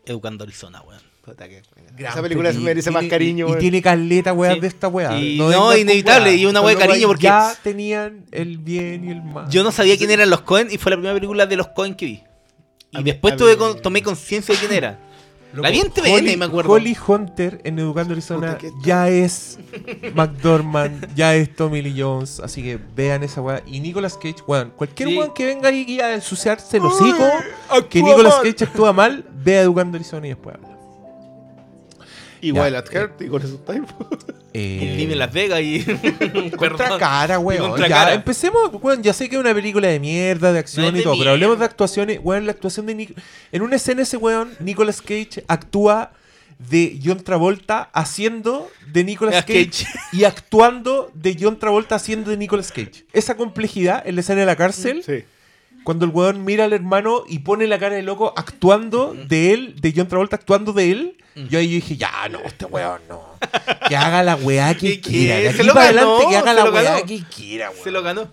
Educando 0.05 0.43
Arizona, 0.43 0.81
weón. 0.81 1.01
Puta 1.23 1.47
que- 1.47 1.61
Gran 1.95 2.13
Esa 2.13 2.21
película 2.23 2.51
se 2.51 2.59
merece 2.59 2.89
más 2.89 3.05
cariño. 3.05 3.45
Y, 3.45 3.49
y 3.49 3.51
weón. 3.51 3.59
tiene 3.59 3.81
caleta, 3.81 4.33
Sí. 4.53 4.59
de 4.59 4.67
esta 4.67 4.87
weá. 4.87 5.11
No, 5.11 5.77
inevitable, 5.77 6.33
y 6.35 6.45
una 6.45 6.61
weá 6.61 6.75
de 6.75 6.81
cariño 6.87 7.07
porque- 7.07 7.23
Ya 7.23 7.55
tenían 7.61 8.25
el 8.31 8.57
bien 8.57 9.07
y 9.07 9.11
el 9.11 9.21
mal. 9.21 9.47
Yo 9.49 9.63
no 9.63 9.71
sabía 9.71 9.97
quién 9.97 10.09
eran 10.11 10.29
los 10.29 10.41
Cohen 10.41 10.69
y 10.71 10.77
fue 10.77 10.89
la 10.89 10.95
primera 10.97 11.13
película 11.13 11.45
de 11.45 11.55
los 11.57 11.67
Cohen 11.69 11.93
que 11.95 12.05
vi. 12.05 12.23
Y 12.91 12.97
A 12.97 13.01
después 13.03 13.35
a 13.35 13.37
tuve 13.37 13.55
mí- 13.55 13.81
tomé 13.81 14.01
conciencia 14.01 14.53
de 14.55 14.59
quién 14.59 14.73
era. 14.73 14.99
Loco, 15.53 15.63
La 15.63 15.69
vi 15.69 15.79
en 15.79 15.89
TVN, 15.91 16.13
Holly- 16.13 16.37
me 16.37 16.45
acuerdo. 16.45 16.71
Holly 16.71 16.97
Hunter 17.07 17.59
en 17.63 17.77
Educando 17.79 18.13
Arizona 18.13 18.57
ya 18.83 19.09
es 19.09 19.59
McDormand, 20.15 21.13
ya 21.15 21.35
es 21.35 21.53
Tommy 21.55 21.81
Lee 21.81 21.95
Jones, 22.01 22.39
así 22.39 22.61
que 22.63 22.79
vean 22.95 23.23
esa 23.23 23.41
weá. 23.41 23.61
Y 23.65 23.79
Nicolas 23.79 24.15
Cage, 24.15 24.35
weón, 24.47 24.71
cualquier 24.75 25.09
Sí. 25.09 25.17
weón 25.17 25.33
que 25.33 25.45
venga 25.45 25.69
ahí 25.69 25.99
a 25.99 26.13
ensuciarse 26.13 26.77
el 26.77 26.83
hocico, 26.85 27.23
que 27.89 28.01
Nicolas 28.01 28.35
mal. 28.41 28.51
Cage 28.53 28.63
actúa 28.65 28.93
mal, 28.93 29.25
vea 29.43 29.61
Educando 29.61 29.97
Arizona 29.97 30.27
y 30.27 30.29
después 30.29 30.55
habla. 32.41 32.47
Y 32.47 32.53
Ya. 32.53 32.63
Wild 32.63 32.75
at 32.75 32.89
Heart, 32.91 33.21
y 33.21 33.27
con 33.27 33.41
esos 33.41 33.63
tiempos. 33.65 33.95
Eh, 34.53 34.95
Vive 34.97 35.13
en 35.13 35.19
Las 35.19 35.31
Vegas 35.31 35.61
y. 35.61 35.83
Contra 36.57 36.97
cara, 36.97 37.39
weón. 37.39 37.69
contra 37.69 37.87
Ya, 37.87 37.95
cara. 37.95 38.13
empecemos, 38.13 38.69
weón. 38.81 39.01
Ya 39.01 39.13
sé 39.13 39.29
que 39.29 39.35
es 39.35 39.39
una 39.41 39.53
película 39.53 39.87
de 39.87 39.99
mierda, 39.99 40.51
de 40.51 40.59
acción 40.59 40.87
No 40.87 40.91
y 40.91 40.95
de 40.97 41.03
todo, 41.03 41.17
pero 41.17 41.31
hablemos 41.31 41.57
de 41.59 41.65
actuaciones. 41.65 42.19
Weón, 42.21 42.45
la 42.45 42.51
actuación 42.51 42.85
de 42.85 42.95
Nic 42.95 43.17
En 43.53 43.61
una 43.61 43.77
escena 43.77 44.01
ese 44.01 44.17
weón, 44.17 44.51
Nicolas 44.59 45.01
Cage 45.01 45.43
actúa 45.47 46.11
de 46.69 46.99
John 47.03 47.23
Travolta 47.23 47.89
haciendo 47.93 48.69
de 48.91 49.03
Nicolas 49.03 49.45
Cage. 49.45 49.65
Cage 49.69 49.85
y 50.11 50.25
actuando 50.25 51.09
de 51.15 51.35
John 51.39 51.57
Travolta 51.57 51.95
haciendo 51.95 52.29
de 52.29 52.37
Nicolas 52.37 52.71
Cage. 52.71 53.05
Esa 53.13 53.35
complejidad 53.37 54.05
en 54.05 54.15
la 54.15 54.21
escena 54.21 54.41
de 54.41 54.45
la 54.45 54.55
cárcel, 54.55 55.01
Sí. 55.03 55.23
Cuando 55.83 56.05
el 56.05 56.11
weón 56.11 56.43
mira 56.45 56.65
al 56.65 56.73
hermano 56.73 57.23
y 57.27 57.39
pone 57.39 57.67
la 57.67 57.79
cara 57.79 57.95
de 57.95 58.03
loco 58.03 58.33
actuando 58.35 59.13
de 59.13 59.53
él, 59.53 59.75
de 59.81 59.93
John 59.95 60.07
Travolta 60.07 60.35
actuando 60.35 60.73
de 60.73 60.91
él. 60.91 61.17
Yo 61.49 61.59
ahí 61.59 61.67
dije, 61.67 61.95
ya, 61.95 62.27
no, 62.29 62.39
este 62.39 62.65
weón 62.65 63.01
no. 63.07 63.21
Que 63.87 63.95
haga 63.95 64.21
la 64.21 64.35
weá 64.35 64.73
que 64.75 64.99
¿Qué 65.01 65.01
quiera. 65.01 65.35
De 65.37 65.47
aquí 65.49 65.57
Se 65.57 65.63
lo 65.63 65.73
para 65.73 65.91
ganó, 65.93 66.15
adelante 66.17 66.29
que 66.29 66.37
haga 66.37 66.53
la 66.53 66.71
weá 66.71 66.81
ganó. 66.95 67.05
que 67.05 67.23
quiera, 67.23 67.69
weón. 67.71 67.83
Se 67.83 67.91
lo 67.91 68.03
ganó. 68.03 68.27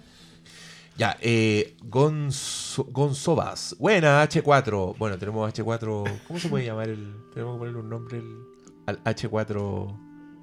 Ya, 0.96 1.16
eh, 1.20 1.76
Gonzo, 1.84 2.84
Gonzobas. 2.90 3.76
Buena, 3.78 4.20
H4. 4.28 4.96
Bueno, 4.98 5.16
tenemos 5.16 5.48
H4. 5.54 6.20
¿Cómo 6.26 6.40
se 6.40 6.48
puede 6.48 6.64
llamar 6.64 6.88
el.? 6.88 7.14
Tenemos 7.32 7.54
que 7.54 7.58
ponerle 7.60 7.78
un 7.80 7.88
nombre 7.88 8.18
el- 8.18 8.38
al 8.86 9.04
H4 9.04 9.96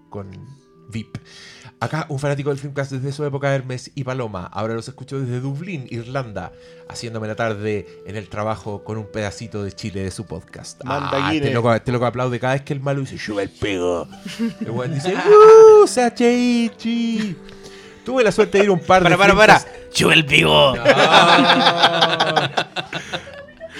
con 0.09 0.31
VIP. 0.89 1.17
Acá, 1.85 2.07
un 2.09 2.17
fanático 2.17 2.49
del 2.49 2.57
Filmcast 2.57 2.93
desde 2.93 3.11
su 3.11 3.23
época 3.25 3.53
Hermes 3.53 3.91
y 3.93 4.03
Paloma. 4.03 4.49
Ahora 4.51 4.73
los 4.73 4.87
escucho 4.87 5.19
desde 5.19 5.39
Dublín, 5.39 5.85
Irlanda, 5.91 6.51
haciéndome 6.89 7.27
la 7.27 7.35
tarde 7.35 8.01
en 8.07 8.15
el 8.15 8.27
trabajo 8.27 8.83
con 8.83 8.97
un 8.97 9.05
pedacito 9.05 9.63
de 9.63 9.71
Chile 9.71 10.01
de 10.01 10.09
su 10.09 10.25
podcast. 10.25 10.81
Ah, 10.83 11.31
este, 11.31 11.53
loco, 11.53 11.71
este 11.75 11.91
loco 11.91 12.07
aplaude 12.07 12.39
cada 12.39 12.53
vez 12.53 12.63
que 12.63 12.73
el 12.73 12.79
malo 12.79 13.01
dice, 13.01 13.19
sube 13.19 13.43
el 13.43 13.51
pego. 13.51 14.07
El 14.61 14.71
weón 14.71 14.95
dice, 14.95 15.13
¡Uh! 15.83 15.85
Tuve 18.03 18.23
la 18.23 18.31
suerte 18.31 18.57
de 18.57 18.63
ir 18.63 18.71
un 18.71 18.79
par 18.79 19.03
Para, 19.03 19.15
de 19.15 19.19
para, 19.19 19.35
para. 19.35 19.61
Chuve 19.91 20.15
el 20.15 20.23
vivo. 20.23 20.73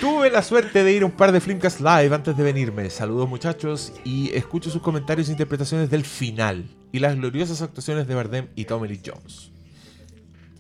Tuve 0.02 0.30
la 0.30 0.44
suerte 0.44 0.84
de 0.84 0.92
ir 0.92 1.04
a 1.04 1.06
un 1.06 1.12
par 1.12 1.32
de 1.32 1.40
Flimcast 1.40 1.80
Live 1.80 2.14
antes 2.14 2.36
de 2.36 2.44
venirme. 2.44 2.90
Saludos 2.90 3.30
muchachos 3.30 3.94
y 4.04 4.30
escucho 4.36 4.70
sus 4.70 4.82
comentarios 4.82 5.30
e 5.30 5.32
interpretaciones 5.32 5.90
del 5.90 6.04
final 6.04 6.66
y 6.92 7.00
las 7.00 7.16
gloriosas 7.16 7.62
actuaciones 7.62 8.08
de 8.08 8.14
Bardem 8.16 8.48
y 8.56 8.66
Tommy 8.66 8.88
Lee 8.90 9.02
Jones. 9.06 9.52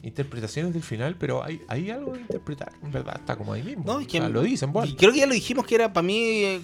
Interpretaciones 0.03 0.73
del 0.73 0.83
final, 0.83 1.15
pero 1.19 1.43
hay, 1.43 1.61
hay 1.67 1.89
algo 1.89 2.13
de 2.13 2.21
interpretar, 2.21 2.71
en 2.83 2.91
verdad, 2.91 3.17
está 3.19 3.35
como 3.35 3.53
ahí 3.53 3.63
mismo. 3.63 3.83
No, 3.85 3.99
es 3.99 4.07
que- 4.07 4.19
O 4.19 4.21
sea, 4.21 4.29
lo 4.29 4.41
dicen, 4.41 4.71
bueno. 4.71 4.89
Y 4.89 4.95
creo 4.95 5.11
que 5.11 5.19
ya 5.19 5.25
lo 5.27 5.33
dijimos 5.33 5.65
que 5.65 5.75
era 5.75 5.91
para 5.91 6.05
mí. 6.05 6.19
eh, 6.43 6.61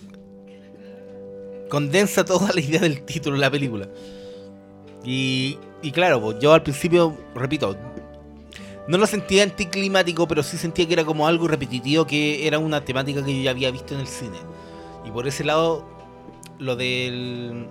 condensa 1.70 2.24
toda 2.26 2.52
la 2.54 2.60
idea 2.62 2.82
del 2.82 3.04
título 3.04 3.36
de 3.36 3.42
la 3.42 3.52
película. 3.52 3.88
Y, 5.04 5.58
y 5.82 5.92
claro, 5.92 6.22
pues, 6.22 6.38
yo 6.40 6.54
al 6.54 6.62
principio, 6.64 7.18
repito, 7.34 7.76
no 8.88 8.98
lo 8.98 9.08
sentía 9.08 9.44
anticlimático, 9.44 10.28
pero 10.28 10.44
sí 10.44 10.58
sentía 10.58 10.88
que 10.88 10.94
era 10.94 11.06
como 11.06 11.28
algo 11.28 11.48
repetitivo, 11.48 12.06
que 12.06 12.48
era 12.48 12.60
una 12.60 12.84
temática 12.84 13.24
que 13.24 13.36
yo 13.38 13.44
ya 13.44 13.52
había 13.52 13.72
visto 13.72 13.94
en 13.94 14.02
el 14.02 14.08
cine. 14.08 14.38
Y 15.06 15.12
por 15.12 15.28
ese 15.28 15.44
lado, 15.44 15.88
lo 16.60 16.76
del, 16.76 17.68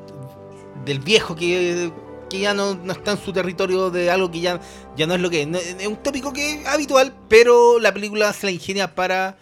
del 0.84 1.00
viejo 1.00 1.34
que, 1.36 1.92
que 2.28 2.40
ya 2.40 2.54
no, 2.54 2.74
no 2.74 2.92
está 2.92 3.12
en 3.12 3.18
su 3.18 3.32
territorio, 3.32 3.90
de 3.90 4.10
algo 4.10 4.30
que 4.30 4.40
ya, 4.40 4.60
ya 4.96 5.06
no 5.06 5.14
es 5.14 5.20
lo 5.20 5.30
que 5.30 5.42
es. 5.42 5.48
Es 5.80 5.86
un 5.86 5.96
tópico 5.96 6.32
que 6.32 6.54
es 6.54 6.66
habitual, 6.66 7.14
pero 7.28 7.78
la 7.78 7.92
película 7.92 8.32
se 8.32 8.46
la 8.46 8.52
ingenia 8.52 8.94
para 8.94 9.36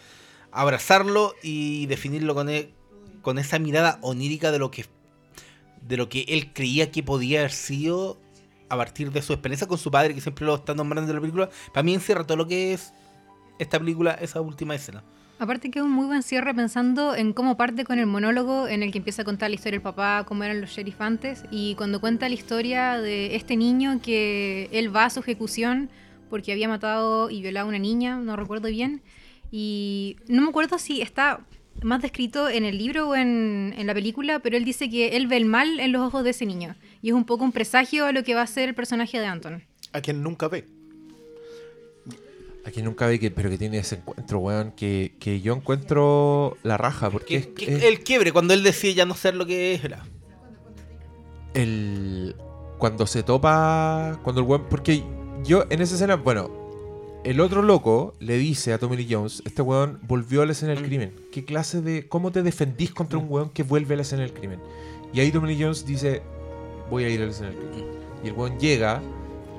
abrazarlo 0.51 1.35
y 1.43 1.87
definirlo 1.87 2.35
con, 2.35 2.49
e- 2.49 2.71
con 3.23 3.39
esa 3.39 3.59
mirada 3.59 3.99
onírica 4.01 4.51
de 4.51 4.59
lo 4.59 4.71
que 4.71 4.87
de 5.83 5.97
lo 5.97 6.09
que 6.11 6.25
él 6.29 6.53
creía 6.53 6.91
que 6.91 7.03
podía 7.03 7.39
haber 7.39 7.53
sido 7.53 8.19
a 8.69 8.77
partir 8.77 9.11
de 9.11 9.23
su 9.23 9.33
experiencia 9.33 9.67
con 9.67 9.79
su 9.79 9.91
padre, 9.91 10.15
que 10.15 10.21
siempre 10.21 10.45
lo 10.45 10.55
está 10.57 10.75
nombrando 10.75 11.11
en 11.11 11.17
la 11.17 11.21
película, 11.21 11.51
para 11.73 11.83
mí 11.83 11.95
encierra 11.95 12.27
todo 12.27 12.37
lo 12.37 12.47
que 12.47 12.73
es 12.73 12.93
esta 13.59 13.79
película, 13.79 14.13
esa 14.13 14.41
última 14.41 14.75
escena. 14.75 15.03
Aparte 15.41 15.71
que 15.71 15.79
es 15.79 15.85
un 15.85 15.93
muy 15.93 16.07
buen 16.07 16.25
cierre 16.25 16.53
pensando 16.53 17.15
en 17.15 17.33
cómo 17.33 17.57
parte 17.57 17.85
con 17.85 18.01
el 18.01 18.07
monólogo 18.07 18.67
en 18.67 18.83
el 18.83 18.91
que 18.91 18.99
empieza 18.99 19.23
a 19.23 19.25
contar 19.25 19.51
la 19.51 19.55
historia 19.55 19.77
del 19.77 19.83
papá, 19.83 20.25
cómo 20.27 20.43
eran 20.43 20.61
los 20.61 20.71
sheriff 20.71 21.01
antes, 21.01 21.45
y 21.51 21.77
cuando 21.77 22.01
cuenta 22.01 22.29
la 22.29 22.35
historia 22.35 23.01
de 23.01 23.37
este 23.37 23.57
niño 23.57 24.01
que 24.03 24.69
él 24.73 24.95
va 24.95 25.05
a 25.05 25.11
su 25.11 25.21
ejecución 25.21 25.91
porque 26.29 26.53
había 26.53 26.69
matado 26.69 27.31
y 27.31 27.41
violado 27.41 27.67
a 27.67 27.69
una 27.69 27.79
niña, 27.79 28.17
no 28.17 28.35
recuerdo 28.35 28.69
bien, 28.69 29.01
y 29.53 30.17
no 30.27 30.43
me 30.43 30.49
acuerdo 30.49 30.79
si 30.79 31.01
está 31.01 31.41
más 31.83 32.03
descrito 32.03 32.49
en 32.49 32.65
el 32.65 32.77
libro 32.77 33.11
o 33.11 33.15
en 33.15 33.73
la 33.87 33.95
película, 33.95 34.41
pero 34.41 34.57
él 34.57 34.65
dice 34.65 34.91
que 34.91 35.17
él 35.17 35.29
ve 35.29 35.37
el 35.37 35.47
mal 35.47 35.79
en 35.79 35.93
los 35.93 36.03
ojos 36.03 36.25
de 36.25 36.31
ese 36.31 36.47
niño, 36.47 36.75
y 37.03 37.09
es 37.11 37.15
un 37.15 37.25
poco 37.25 37.45
un 37.45 37.53
presagio 37.53 38.07
a 38.07 38.13
lo 38.13 38.23
que 38.25 38.35
va 38.35 38.43
a 38.43 38.47
ser 38.47 38.69
el 38.69 38.75
personaje 38.75 39.19
de 39.21 39.27
Anton. 39.27 39.63
A 39.93 40.01
quien 40.01 40.23
nunca 40.23 40.49
ve. 40.49 40.65
Aquí 42.65 42.83
nunca 42.83 43.07
ve 43.07 43.19
que, 43.19 43.31
pero 43.31 43.49
que 43.49 43.57
tiene 43.57 43.79
ese 43.79 43.95
encuentro, 43.97 44.41
weón, 44.41 44.73
que, 44.73 45.15
que 45.19 45.41
yo 45.41 45.55
encuentro 45.55 46.59
la 46.63 46.77
raja, 46.77 47.09
porque 47.11 47.37
es, 47.37 47.47
Que- 47.47 47.55
que 47.67 47.77
es 47.77 47.83
el 47.85 48.01
quiebre, 48.01 48.31
cuando 48.33 48.53
él 48.53 48.63
decide 48.63 48.93
ya 48.95 49.07
no 49.07 49.15
ser 49.15 49.35
lo 49.35 49.47
que 49.47 49.75
era. 49.83 50.05
el 51.55 52.37
cuando 52.79 53.07
se 53.07 53.23
topa, 53.25 54.21
cuando 54.23 54.41
el 54.43 54.47
weón, 54.47 54.67
porque 54.71 55.03
yo 55.45 55.65
en 55.71 55.81
esa 55.83 55.95
escena, 55.97 56.15
bueno, 56.17 56.51
el 57.25 57.41
otro 57.41 57.63
loco 57.63 58.15
le 58.21 58.37
dice 58.39 58.73
a 58.73 58.79
Tommy 58.79 58.97
Lee 58.97 59.09
Jones, 59.11 59.43
este 59.45 59.63
weón 59.63 59.99
volvió 60.07 60.43
a 60.43 60.47
la 60.47 60.53
escena 60.53 60.75
del 60.75 60.85
Mm. 60.85 60.87
crimen. 60.87 61.13
¿Qué 61.33 61.45
clase 61.45 61.81
de, 61.83 62.07
cómo 62.07 62.31
te 62.31 62.43
defendís 62.45 62.93
contra 62.93 63.19
un 63.19 63.27
weón 63.29 63.51
que 63.51 63.65
vuelve 63.65 63.95
a 63.95 63.97
la 63.97 64.03
escena 64.03 64.23
del 64.23 64.33
crimen? 64.33 64.61
Y 65.13 65.19
ahí 65.21 65.33
Tommy 65.33 65.55
Lee 65.55 65.63
Jones 65.65 65.85
dice, 65.87 66.23
voy 66.91 67.05
a 67.05 67.09
ir 67.09 67.21
a 67.23 67.25
la 67.27 67.31
escena 67.31 67.51
del 67.51 67.59
crimen. 67.59 67.85
Y 68.25 68.27
el 68.29 68.33
weón 68.35 68.59
llega 68.59 69.01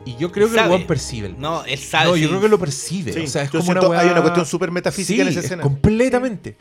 y 0.06 0.16
yo 0.18 0.32
creo 0.32 0.48
que 0.50 0.56
Sabe. 0.56 0.68
el 0.68 0.72
weón 0.76 0.88
percibe. 0.88 1.28
el- 1.28 1.40
No, 1.40 1.64
él 1.66 1.78
sabe. 1.80 2.06
No, 2.10 2.16
yo 2.16 2.24
sí. 2.24 2.30
creo 2.30 2.42
que 2.42 2.50
lo 2.50 2.60
percibe. 2.60 3.14
Sí, 3.14 3.20
o 3.22 3.28
sea, 3.28 3.44
es 3.44 3.52
yo 3.52 3.60
como 3.60 3.72
una 3.72 3.80
siento- 3.82 3.96
weá- 3.96 4.00
hay 4.02 4.10
una 4.10 4.22
cuestión 4.22 4.46
súper 4.46 4.72
metafísica 4.72 5.22
en 5.22 5.28
esa 5.30 5.40
es 5.40 5.46
escena. 5.46 5.64
completamente. 5.64 6.58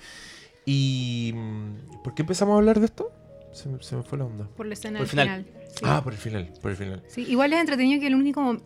¿Y 0.66 1.32
mm, 1.34 2.02
por 2.02 2.14
qué 2.14 2.22
empezamos 2.22 2.54
a 2.54 2.58
hablar 2.58 2.78
de 2.80 2.86
esto? 2.86 3.10
Se 3.52 3.68
me, 3.68 3.82
se 3.82 3.96
me 3.96 4.02
fue 4.02 4.18
la 4.18 4.24
onda. 4.26 4.46
Por 4.56 4.66
la 4.66 4.74
escena 4.74 4.98
Por 4.98 5.08
del 5.08 5.18
el 5.18 5.24
final. 5.26 5.44
final. 5.44 5.68
sí. 5.74 5.80
Ah, 5.84 6.00
por 6.04 6.12
el 6.12 6.18
final, 6.18 6.52
por 6.60 6.70
el 6.70 6.76
final. 6.76 7.02
Sí, 7.08 7.22
igual 7.28 7.52
es 7.52 7.60
entretenido 7.60 8.00
que 8.00 8.06
el 8.06 8.14
único, 8.14 8.58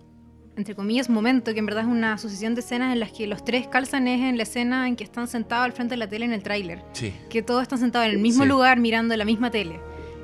entre 0.56 0.74
comillas, 0.74 1.08
momento 1.08 1.52
que 1.52 1.60
en 1.60 1.66
verdad 1.66 1.84
es 1.84 1.88
una 1.88 2.18
sucesión 2.18 2.54
de 2.54 2.60
escenas 2.60 2.92
en 2.92 3.00
las 3.00 3.12
que 3.12 3.26
los 3.26 3.44
tres 3.44 3.68
calzan 3.68 4.08
es 4.08 4.20
en 4.20 4.36
la 4.36 4.42
escena 4.42 4.88
en 4.88 4.96
que 4.96 5.04
están 5.04 5.28
sentados 5.28 5.64
al 5.64 5.72
frente 5.72 5.92
de 5.92 5.98
la 5.98 6.08
tele 6.08 6.24
en 6.24 6.32
el 6.32 6.42
tráiler. 6.42 6.82
Sí. 6.92 7.14
Que 7.30 7.42
todos 7.42 7.62
están 7.62 7.78
sentados 7.78 8.06
en 8.08 8.14
el 8.14 8.18
mismo 8.18 8.42
Sí. 8.42 8.48
lugar 8.48 8.80
mirando 8.80 9.16
la 9.16 9.24
misma 9.24 9.50
tele. 9.50 9.80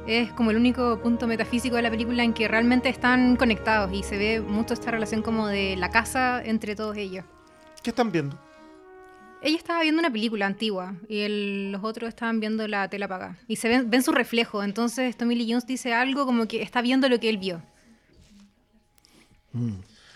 Es 0.08 0.32
como 0.32 0.50
el 0.50 0.56
único 0.56 0.98
punto 1.02 1.26
metafísico 1.26 1.76
de 1.76 1.82
la 1.82 1.90
película 1.90 2.24
en 2.24 2.32
que 2.32 2.48
realmente 2.48 2.88
están 2.88 3.36
conectados 3.36 3.92
y 3.92 4.02
se 4.02 4.16
ve 4.16 4.40
mucho 4.40 4.72
esta 4.72 4.90
relación 4.90 5.20
como 5.22 5.46
de 5.48 5.76
la 5.76 5.90
casa 5.90 6.42
entre 6.42 6.74
todos 6.74 6.96
ellos. 6.96 7.26
¿Qué 7.82 7.90
están 7.90 8.10
viendo? 8.10 8.38
Ella 9.42 9.56
estaba 9.58 9.82
viendo 9.82 10.00
una 10.00 10.10
película 10.10 10.46
antigua 10.46 10.94
y 11.10 11.20
el- 11.20 11.72
los 11.72 11.84
otros 11.84 12.08
estaban 12.08 12.40
viendo 12.40 12.66
la 12.66 12.88
tele 12.88 13.04
apagada. 13.04 13.36
Y 13.48 13.56
se 13.56 13.68
ven, 13.68 13.90
ven 13.90 14.02
su 14.02 14.12
reflejo. 14.12 14.62
Entonces 14.64 15.14
Tommy 15.16 15.34
Lee 15.34 15.46
Jones 15.50 15.66
dice 15.66 15.92
algo 15.92 16.24
como 16.24 16.48
que 16.48 16.62
está 16.62 16.80
viendo 16.80 17.08
lo 17.10 17.20
que 17.20 17.28
él 17.28 17.36
vio. 17.36 17.60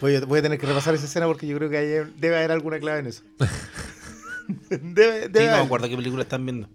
Voy 0.01 0.17
a, 0.17 0.21
voy 0.25 0.39
a 0.39 0.43
tener 0.43 0.59
que 0.59 0.67
repasar 0.67 0.95
esa 0.95 1.05
escena 1.05 1.27
porque 1.27 1.47
yo 1.47 1.57
creo 1.59 1.69
que 1.71 1.77
hay- 1.77 2.13
debe 2.19 2.37
haber 2.39 2.51
alguna 2.53 2.79
clave 2.81 3.01
en 3.01 3.07
eso. 3.09 3.23
debe, 4.71 5.23
Sí, 5.25 5.29
debe 5.33 5.47
no 5.51 5.57
me 5.59 5.63
acuerdo 5.65 5.89
qué 5.89 5.97
película 5.97 6.23
están 6.23 6.45
viendo. 6.45 6.69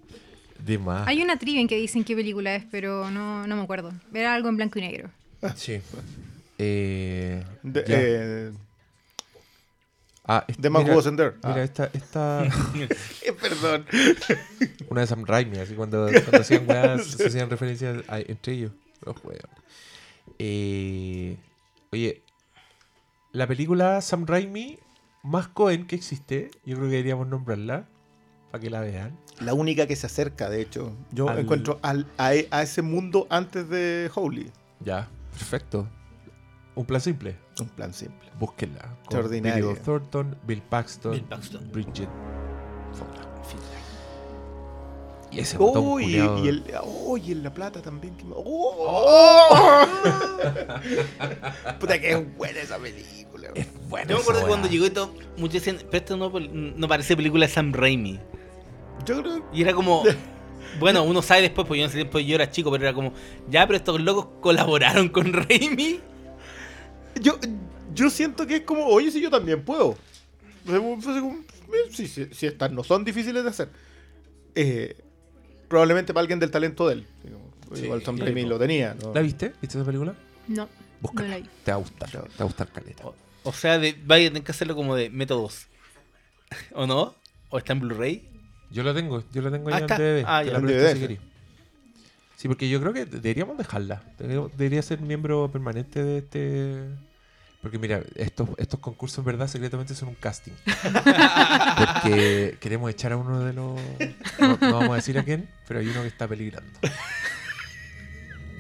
De 0.66 0.78
más. 0.78 1.08
Hay 1.08 1.22
una 1.22 1.38
trivia 1.38 1.62
en 1.62 1.68
que 1.68 1.76
dicen 1.78 2.04
qué 2.04 2.16
película 2.16 2.56
es, 2.56 2.66
pero 2.70 3.10
no, 3.12 3.46
no 3.48 3.56
me 3.56 3.62
acuerdo. 3.62 3.92
Era 4.14 4.34
algo 4.34 4.50
en 4.50 4.58
blanco 4.58 4.80
y 4.80 4.82
negro. 4.82 5.10
Sí. 5.56 5.80
Eh, 6.58 7.44
De- 7.64 7.84
eh, 7.88 8.52
ah, 10.26 10.44
es- 10.48 10.58
The 10.58 10.70
Man 10.70 10.84
mira, 10.84 10.94
Who 10.94 10.98
Wasn't 10.98 11.18
There. 11.18 11.34
Mira, 11.44 11.56
Ah. 11.56 11.64
esta, 11.64 11.90
esta 11.94 12.44
Eh, 13.24 13.34
perdón. 13.40 13.86
una 14.90 15.02
de 15.02 15.08
Sam 15.08 15.26
Raimi, 15.26 15.58
así 15.60 15.74
cuando, 15.76 16.08
cuando 16.10 16.38
hacían 16.42 16.68
weas, 16.68 17.06
se 17.06 17.28
hacían 17.28 17.50
referencias 17.50 18.04
a- 18.08 18.20
entre 18.20 18.54
ellos. 18.54 18.72
Los 19.06 19.16
weones. 19.24 19.46
Eh, 20.40 21.38
oye, 21.92 22.22
la 23.32 23.48
película 23.48 24.02
Sam 24.02 24.26
Raimi 24.26 24.80
más 25.24 25.48
Cohen 25.48 25.86
que 25.86 25.96
existe, 25.96 26.52
yo 26.66 26.76
creo 26.78 26.88
que 26.90 26.96
deberíamos 26.96 27.28
nombrarla 27.28 27.86
para 28.52 28.62
que 28.62 28.70
la 28.70 28.82
vean. 28.82 29.18
La 29.40 29.54
única 29.54 29.86
que 29.88 29.96
se 29.96 30.06
acerca, 30.08 30.50
de 30.50 30.62
hecho. 30.62 30.96
Yo 31.12 31.30
Al- 31.30 31.40
encuentro 31.40 31.80
al- 31.84 32.08
a, 32.18 32.28
a 32.52 32.62
ese 32.64 32.82
mundo 32.82 33.28
antes 33.30 33.70
de 33.70 34.10
Holy. 34.16 34.52
Ya, 34.80 35.08
perfecto. 35.32 35.88
Un 36.76 36.86
plan 36.86 37.02
simple. 37.02 37.36
Un 37.60 37.68
plan 37.70 37.94
simple. 37.94 38.30
Búsquenla. 38.40 38.96
Billy 39.30 39.62
Bob 39.62 39.80
Thornton, 39.80 40.38
Bill 40.46 40.62
Paxton, 40.62 41.12
Bill 41.14 41.24
Paxton. 41.24 41.72
Bridget 41.72 42.10
Fonda. 42.94 43.22
Y 45.30 45.40
ese 45.40 45.58
botón 45.58 45.84
Oh, 45.86 46.00
y, 46.00 46.16
y 46.16 46.48
el, 46.48 46.64
oh, 46.84 47.18
y 47.18 47.34
en 47.34 47.44
La 47.44 47.54
Plata 47.54 47.82
también. 47.82 48.16
que 48.16 48.24
me- 48.24 48.34
oh. 48.38 49.86
Puta 51.80 52.00
que 52.00 52.12
es 52.12 52.38
buena 52.38 52.60
esa 52.60 52.78
película. 52.78 53.50
Es 53.56 53.68
buena 53.90 54.08
Yo 54.10 54.16
me 54.16 54.22
acuerdo 54.22 54.42
que 54.42 54.48
cuando 54.48 54.68
llegó 54.70 54.86
esto, 54.86 55.14
muchos 55.38 55.54
decían, 55.66 55.78
pero 55.92 55.98
esto 55.98 56.16
no, 56.18 56.30
no 56.40 56.88
parece 56.88 57.16
película 57.16 57.46
de 57.46 57.52
Sam 57.52 57.74
Raimi. 57.74 58.20
Yo 59.06 59.22
creo 59.22 59.46
Y 59.54 59.62
era 59.62 59.74
como, 59.74 60.04
bueno, 60.80 61.04
uno 61.04 61.22
sabe 61.22 61.42
después, 61.44 61.68
porque 61.68 61.80
yo 61.80 61.86
en 61.86 61.90
ese 61.90 62.00
tiempo 62.00 62.20
yo 62.20 62.36
era 62.36 62.50
chico, 62.50 62.72
pero 62.72 62.84
era 62.84 62.94
como, 62.94 63.14
ya, 63.50 63.66
pero 63.66 63.78
estos 63.78 64.02
locos 64.02 64.28
colaboraron 64.42 65.10
con 65.10 65.34
Raimi. 65.34 66.00
Yo, 67.22 67.38
yo 67.94 68.10
siento 68.10 68.46
que 68.46 68.58
es 68.58 68.62
como, 68.62 68.86
oye, 68.86 69.12
si 69.12 69.22
yo 69.22 69.30
también 69.30 69.64
puedo. 69.64 69.98
Sí, 71.92 72.08
sí, 72.08 72.28
sí, 72.32 72.46
estas 72.46 72.72
no 72.72 72.84
son 72.84 73.04
difíciles 73.04 73.44
de 73.44 73.50
hacer. 73.50 73.70
Eh, 74.56 74.98
probablemente 75.68 76.14
para 76.14 76.22
alguien 76.22 76.40
del 76.40 76.52
talento 76.52 76.88
de 76.88 76.96
él. 76.96 77.08
Sí, 77.74 77.84
Igual 77.86 78.04
Sam 78.04 78.18
sí, 78.18 78.24
Raimi 78.24 78.46
lo 78.46 78.60
tenía. 78.60 78.96
¿no? 79.02 79.14
¿La 79.14 79.22
viste? 79.22 79.54
¿Viste 79.62 79.78
esa 79.78 79.86
película? 79.86 80.16
No, 80.48 80.70
Búscala. 81.02 81.28
no 81.30 81.36
la 81.36 81.40
vi. 81.42 81.50
Te 81.64 81.72
va 81.72 81.78
a 81.78 81.80
gustar. 81.80 82.10
Te 82.10 82.18
va 82.18 82.26
a 82.40 82.44
gustar 82.44 82.68
caleta. 82.72 83.06
O, 83.06 83.16
o 83.44 83.54
sea, 83.54 83.78
de, 83.80 83.96
vaya 84.06 84.28
a 84.28 84.30
tener 84.30 84.44
que 84.44 84.52
hacerlo 84.52 84.76
como 84.76 84.96
de 84.96 85.10
métodos. 85.10 85.68
¿O 86.74 86.86
no? 86.88 87.16
¿O 87.50 87.58
está 87.58 87.74
en 87.74 87.80
Blu-ray? 87.82 88.30
Yo 88.72 88.84
la 88.84 88.94
tengo, 88.94 89.24
yo 89.34 89.42
la 89.42 89.52
tengo 89.52 89.70
ya 89.70 89.78
en 89.80 89.88
DVD. 89.88 90.24
Ah, 90.28 90.44
ya. 90.44 90.60
DVD, 90.60 90.94
si 90.96 91.18
sí. 92.36 92.48
porque 92.48 92.70
yo 92.70 92.80
creo 92.82 92.94
que 92.94 93.06
deberíamos 93.06 93.58
dejarla. 93.58 94.02
Debería- 94.20 94.48
Debería 94.58 94.82
ser 94.82 95.00
miembro 95.02 95.50
permanente 95.52 96.04
de 96.04 96.18
este. 96.20 96.84
Porque 97.62 97.80
mira, 97.80 98.02
estos, 98.16 98.50
estos 98.58 98.80
concursos 98.80 99.18
en 99.20 99.26
verdad 99.26 99.48
secretamente 99.48 99.96
son 99.96 100.10
un 100.10 100.16
casting. 100.16 100.52
Porque 101.78 102.58
queremos 102.60 102.90
echar 102.92 103.12
a 103.14 103.18
uno 103.18 103.40
de 103.40 103.54
los. 103.54 103.80
No, 104.40 104.58
no 104.62 104.74
vamos 104.74 104.92
a 104.92 104.96
decir 104.96 105.18
a 105.18 105.24
quién, 105.24 105.50
pero 105.68 105.80
hay 105.80 105.88
uno 105.88 106.02
que 106.02 106.08
está 106.08 106.28
peligrando. 106.28 106.70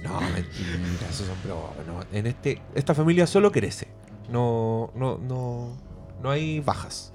No, 0.03 0.19
mentira, 0.21 1.09
esos 1.09 1.27
son 1.27 1.35
bromas. 1.43 1.71
no. 1.85 2.17
En 2.17 2.27
este, 2.27 2.61
esta 2.75 2.93
familia 2.95 3.27
solo 3.27 3.51
crece. 3.51 3.87
No, 4.31 4.91
no, 4.95 5.17
no, 5.17 5.77
no 6.21 6.29
hay 6.31 6.59
bajas. 6.59 7.11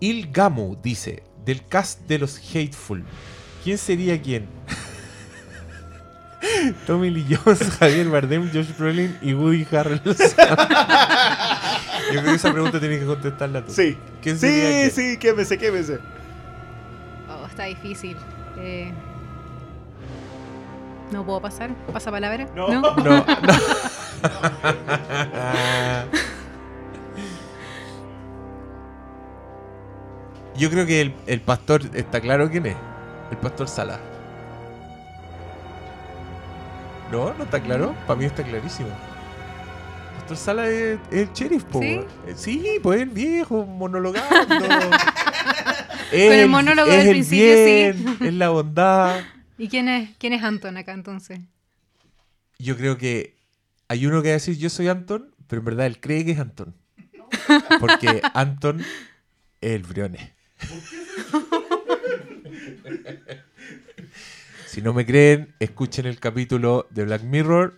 Il 0.00 0.32
Gamu 0.32 0.76
dice, 0.82 1.22
del 1.44 1.64
cast 1.66 2.00
de 2.08 2.18
los 2.18 2.38
Hateful, 2.38 3.04
¿quién 3.62 3.76
sería 3.78 4.20
quién? 4.20 4.48
Tommy 6.86 7.10
Lee 7.10 7.26
Jones, 7.36 7.60
Javier 7.78 8.08
Bardem, 8.08 8.50
Josh 8.52 8.74
Brolin 8.78 9.16
y 9.20 9.34
Woody 9.34 9.66
Harrelson. 9.70 10.14
Yo 10.14 10.34
creo 12.20 12.24
que 12.24 12.34
esa 12.34 12.50
pregunta 12.52 12.80
tienes 12.80 13.00
que 13.00 13.06
contestarla 13.06 13.62
tú. 13.64 13.72
Sí. 13.72 13.96
¿Quién 14.22 14.38
sería 14.38 14.88
Sí, 14.90 14.94
quién? 14.94 15.12
sí, 15.12 15.18
quémese, 15.18 15.58
quémese. 15.58 15.98
Oh, 17.28 17.46
está 17.46 17.64
difícil. 17.64 18.16
Eh, 18.58 18.90
¿No 21.12 21.24
puedo 21.26 21.42
pasar? 21.42 21.70
¿Pasa 21.92 22.10
palabra? 22.10 22.48
No. 22.56 22.68
No, 22.68 22.96
no. 22.96 23.26
Yo 30.56 30.70
creo 30.70 30.86
que 30.86 31.00
el, 31.00 31.14
el 31.26 31.40
pastor 31.40 31.82
está 31.94 32.20
claro 32.20 32.50
quién 32.50 32.66
es. 32.66 32.76
El 33.30 33.36
pastor 33.38 33.68
Sala. 33.68 34.00
¿No? 37.10 37.34
¿No 37.34 37.44
está 37.44 37.60
claro? 37.60 37.94
Para 38.06 38.18
mí 38.18 38.24
está 38.24 38.42
clarísimo. 38.42 38.88
Pastor 40.18 40.36
Sala 40.36 40.68
es, 40.68 40.98
es 41.10 41.28
el 41.28 41.32
sheriff, 41.32 41.64
po. 41.64 41.80
¿Sí? 41.80 41.86
Eh, 42.26 42.34
Sí, 42.36 42.78
pues 42.82 43.00
el 43.00 43.10
viejo, 43.10 43.66
monologando. 43.66 44.54
el 46.12 46.32
Es 46.32 46.48
monólogo 46.48 46.90
es 46.90 46.98
del 46.98 47.06
el 47.06 47.12
principio, 47.12 47.54
bien, 47.54 48.18
Es 48.20 48.34
la 48.34 48.50
bondad. 48.50 49.20
¿Y 49.58 49.68
quién 49.68 49.88
es, 49.88 50.10
quién 50.18 50.32
es 50.32 50.42
Anton 50.42 50.76
acá 50.76 50.92
entonces? 50.92 51.40
Yo 52.58 52.76
creo 52.76 52.96
que 52.96 53.36
hay 53.88 54.06
uno 54.06 54.22
que 54.22 54.28
va 54.28 54.32
a 54.32 54.34
decir 54.34 54.56
yo 54.56 54.70
soy 54.70 54.88
Anton, 54.88 55.34
pero 55.46 55.60
en 55.60 55.64
verdad 55.66 55.86
él 55.86 56.00
cree 56.00 56.24
que 56.24 56.32
es 56.32 56.38
Anton. 56.38 56.76
Porque 57.80 58.20
Anton 58.34 58.80
es 58.80 59.70
el 59.72 59.82
Briones. 59.82 60.30
Si 64.66 64.82
no 64.82 64.92
me 64.94 65.04
creen, 65.04 65.54
escuchen 65.58 66.06
el 66.06 66.18
capítulo 66.20 66.86
de 66.90 67.04
Black 67.04 67.22
Mirror. 67.22 67.74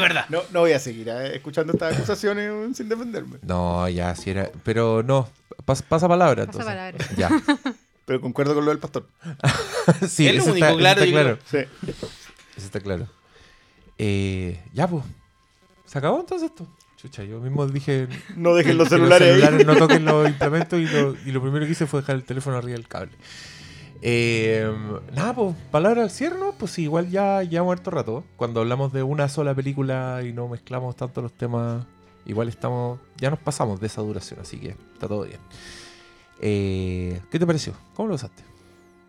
verdad. 0.00 0.26
No, 0.28 0.42
no 0.50 0.60
voy 0.60 0.72
a 0.72 0.78
seguir 0.78 1.08
eh, 1.08 1.36
escuchando 1.36 1.72
estas 1.72 1.94
acusaciones 1.96 2.76
sin 2.76 2.88
defenderme. 2.88 3.38
No, 3.42 3.88
ya, 3.88 4.14
sí 4.16 4.30
era. 4.30 4.50
Pero 4.64 5.02
no, 5.02 5.28
pas- 5.66 5.82
pasa 5.82 6.08
palabra. 6.08 6.46
Pasa 6.46 6.58
entonces. 6.58 6.66
palabra. 6.66 7.06
Ya. 7.16 7.30
Pero 8.06 8.20
concuerdo 8.20 8.54
con 8.54 8.64
lo 8.64 8.70
del 8.70 8.80
pastor. 8.80 9.06
sí, 10.08 10.26
Es 10.26 10.36
lo 10.44 10.52
único 10.52 10.66
está, 10.66 10.76
claro, 10.76 11.00
eso 11.02 11.04
está 11.04 11.12
claro. 11.12 11.38
Sí. 11.50 11.58
Eso 12.56 12.66
está 12.66 12.80
claro. 12.80 13.06
Eh, 13.98 14.60
ya, 14.72 14.88
pues. 14.88 15.04
¿Se 15.86 15.98
acabó 15.98 16.20
entonces 16.20 16.50
esto? 16.50 16.66
Chucha, 17.00 17.24
yo 17.24 17.40
mismo 17.40 17.66
dije 17.66 18.08
No 18.36 18.54
dejen 18.54 18.76
los 18.76 18.88
celulares, 18.88 19.28
los 19.28 19.38
celulares 19.38 19.60
ahí. 19.60 19.64
no 19.64 19.76
toquen 19.76 20.04
los 20.04 20.28
implementos 20.34 20.78
y 20.78 20.86
lo, 20.86 21.16
y 21.24 21.32
lo 21.32 21.40
primero 21.40 21.64
que 21.64 21.72
hice 21.72 21.86
fue 21.86 22.00
dejar 22.00 22.16
el 22.16 22.24
teléfono 22.24 22.58
arriba 22.58 22.74
del 22.76 22.88
cable. 22.88 23.12
Eh, 24.02 24.70
nada, 25.14 25.34
pues, 25.34 25.56
palabra 25.70 26.02
al 26.02 26.10
cierre, 26.10 26.38
¿no? 26.38 26.52
Pues 26.52 26.72
sí, 26.72 26.82
igual 26.82 27.10
ya 27.10 27.42
llevamos 27.42 27.72
harto 27.72 27.90
rato. 27.90 28.24
Cuando 28.36 28.60
hablamos 28.60 28.92
de 28.92 29.02
una 29.02 29.28
sola 29.28 29.54
película 29.54 30.22
y 30.26 30.32
no 30.32 30.48
mezclamos 30.48 30.94
tanto 30.96 31.22
los 31.22 31.32
temas, 31.32 31.86
igual 32.26 32.48
estamos. 32.48 33.00
Ya 33.16 33.30
nos 33.30 33.38
pasamos 33.38 33.80
de 33.80 33.86
esa 33.86 34.02
duración, 34.02 34.40
así 34.40 34.58
que 34.58 34.68
está 34.92 35.08
todo 35.08 35.22
bien. 35.22 35.40
Eh, 36.40 37.20
¿Qué 37.30 37.38
te 37.38 37.46
pareció? 37.46 37.74
¿Cómo 37.94 38.10
lo 38.10 38.14
usaste? 38.14 38.49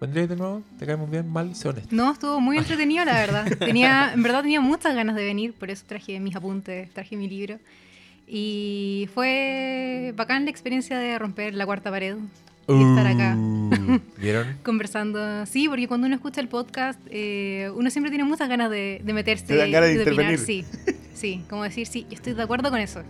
¿Vendrías 0.02 0.28
de 0.30 0.36
nuevo? 0.36 0.64
¿Te 0.80 0.86
caemos 0.88 1.10
bien? 1.12 1.30
¿Mal? 1.30 1.56
Sé 1.56 1.70
honesto. 1.70 1.96
No, 1.96 2.12
estuvo 2.12 2.40
muy 2.42 2.58
entretenido, 2.58 3.06
la 3.06 3.14
verdad. 3.14 3.46
Tenía, 3.60 4.12
en 4.14 4.24
verdad 4.24 4.42
tenía 4.42 4.60
muchas 4.60 4.96
ganas 4.96 5.16
de 5.16 5.24
venir, 5.24 5.54
por 5.54 5.70
eso 5.70 5.84
traje 5.88 6.20
mis 6.20 6.36
apuntes, 6.36 6.90
traje 6.92 7.16
mi 7.16 7.30
libro. 7.30 7.60
Y 8.28 9.08
fue 9.14 10.14
bacán 10.16 10.46
la 10.46 10.52
experiencia 10.52 10.98
de 10.98 11.20
romper 11.20 11.54
la 11.54 11.66
cuarta 11.66 11.92
pared 11.92 12.16
y 12.68 12.82
estar 12.90 13.06
acá 13.08 13.36
Uh, 13.36 14.00
¿Vieron? 14.18 14.58
conversando. 14.64 15.46
Sí, 15.46 15.68
porque 15.68 15.88
cuando 15.88 16.08
uno 16.08 16.16
escucha 16.16 16.42
el 16.42 16.48
podcast, 16.48 17.00
eh, 17.10 17.70
uno 17.76 17.90
siempre 17.90 18.10
tiene 18.10 18.24
muchas 18.24 18.48
ganas 18.50 18.70
de, 18.72 19.02
de 19.04 19.14
meterse 19.14 19.46
Te 19.46 19.56
dan 19.56 19.72
ganas 19.72 19.90
de 19.90 20.02
opinar. 20.02 20.32
intervenir. 20.34 20.40
Sí, 20.40 20.66
sí, 21.14 21.44
como 21.50 21.64
decir, 21.64 21.86
sí, 21.88 22.06
yo 22.10 22.16
estoy 22.16 22.34
de 22.34 22.42
acuerdo 22.42 22.70
con 22.70 22.80
eso. 22.80 23.02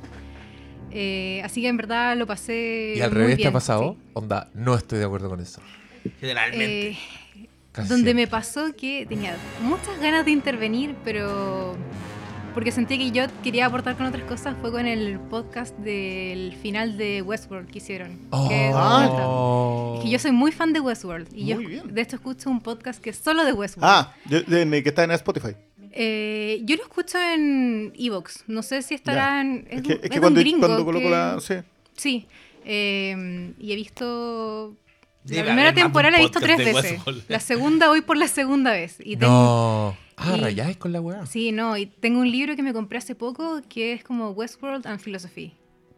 Eh, 0.91 1.41
así 1.45 1.61
que 1.61 1.67
en 1.69 1.77
verdad 1.77 2.17
lo 2.17 2.25
pasé. 2.27 2.95
¿Y 2.97 3.01
al 3.01 3.11
muy 3.11 3.19
revés 3.19 3.35
te 3.35 3.43
bien, 3.43 3.49
ha 3.49 3.53
pasado? 3.53 3.93
sí. 3.97 4.09
Onda, 4.13 4.49
no 4.53 4.75
estoy 4.75 4.99
de 4.99 5.05
acuerdo 5.05 5.29
con 5.29 5.39
eso. 5.39 5.61
Generalmente. 6.19 6.89
Eh, 6.89 7.47
donde 7.87 8.13
me 8.13 8.27
pasó 8.27 8.75
que 8.75 9.05
tenía 9.07 9.37
muchas 9.61 9.99
ganas 10.01 10.25
de 10.25 10.31
intervenir, 10.31 10.93
pero 11.05 11.77
porque 12.53 12.71
sentí 12.73 12.97
que 12.97 13.11
yo 13.11 13.23
quería 13.43 13.65
aportar 13.67 13.95
con 13.95 14.05
otras 14.07 14.23
cosas 14.23 14.57
fue 14.59 14.71
con 14.71 14.85
el 14.85 15.19
podcast 15.19 15.73
del 15.77 16.53
final 16.61 16.97
de 16.97 17.21
Westworld 17.21 17.69
que 17.71 17.77
hicieron. 17.77 18.19
que 18.49 18.67
es- 18.67 18.75
Oh. 18.75 19.93
es 19.97 20.03
que 20.03 20.09
yo 20.09 20.19
soy 20.19 20.31
muy 20.33 20.51
fan 20.51 20.73
de 20.73 20.81
Westworld 20.81 21.29
y 21.33 21.45
yo 21.45 21.57
bien. 21.59 21.93
de 21.93 22.01
esto 22.01 22.17
escucho 22.17 22.49
un 22.49 22.59
podcast 22.59 23.01
que 23.01 23.11
es 23.11 23.17
solo 23.17 23.45
de 23.45 23.53
Westworld. 23.53 23.89
Ah, 23.89 24.13
de- 24.25 24.41
de- 24.41 24.65
de- 24.65 24.83
que 24.83 24.89
está 24.89 25.05
en 25.05 25.11
Spotify. 25.11 25.55
Eh, 25.93 26.61
yo 26.65 26.75
lo 26.75 26.83
escucho 26.83 27.17
en 27.21 27.93
Evox, 27.97 28.43
no 28.47 28.63
sé 28.63 28.81
si 28.81 28.95
estará 28.95 29.39
en... 29.41 29.65
Es 29.69 29.77
Es, 29.79 29.83
que, 29.87 29.93
es 29.93 30.19
cuando, 30.19 30.41
coloco 30.85 31.03
que- 31.05 31.09
la. 31.09 31.37
Sí. 31.39 31.55
Sí, 31.95 32.27
eh, 32.65 33.53
y 33.59 33.71
he 33.71 33.75
visto... 33.75 34.75
Debe 35.23 35.41
la 35.41 35.45
primera 35.45 35.73
temporada 35.73 36.11
la 36.11 36.17
he 36.17 36.21
visto 36.21 36.39
tres 36.39 36.57
veces. 36.57 36.99
La 37.27 37.39
segunda 37.39 37.87
voy 37.89 38.01
por 38.01 38.17
la 38.17 38.27
segunda 38.27 38.71
vez. 38.71 38.97
Y 38.99 39.17
tengo, 39.17 39.31
No. 39.31 39.97
Ah, 40.17 40.35
y- 40.37 40.41
rayáis 40.41 40.77
con 40.77 40.91
la 40.91 41.01
weá. 41.01 41.25
Sí, 41.25 41.51
no, 41.51 41.77
y 41.77 41.85
tengo 41.85 42.19
un 42.19 42.29
libro 42.31 42.55
que 42.55 42.63
me 42.63 42.73
compré 42.73 42.97
hace 42.97 43.15
poco 43.15 43.61
que 43.69 43.93
es 43.93 44.03
como 44.03 44.31
Westworld 44.31 44.85
and 44.87 44.99
Philosophy. 44.99 45.53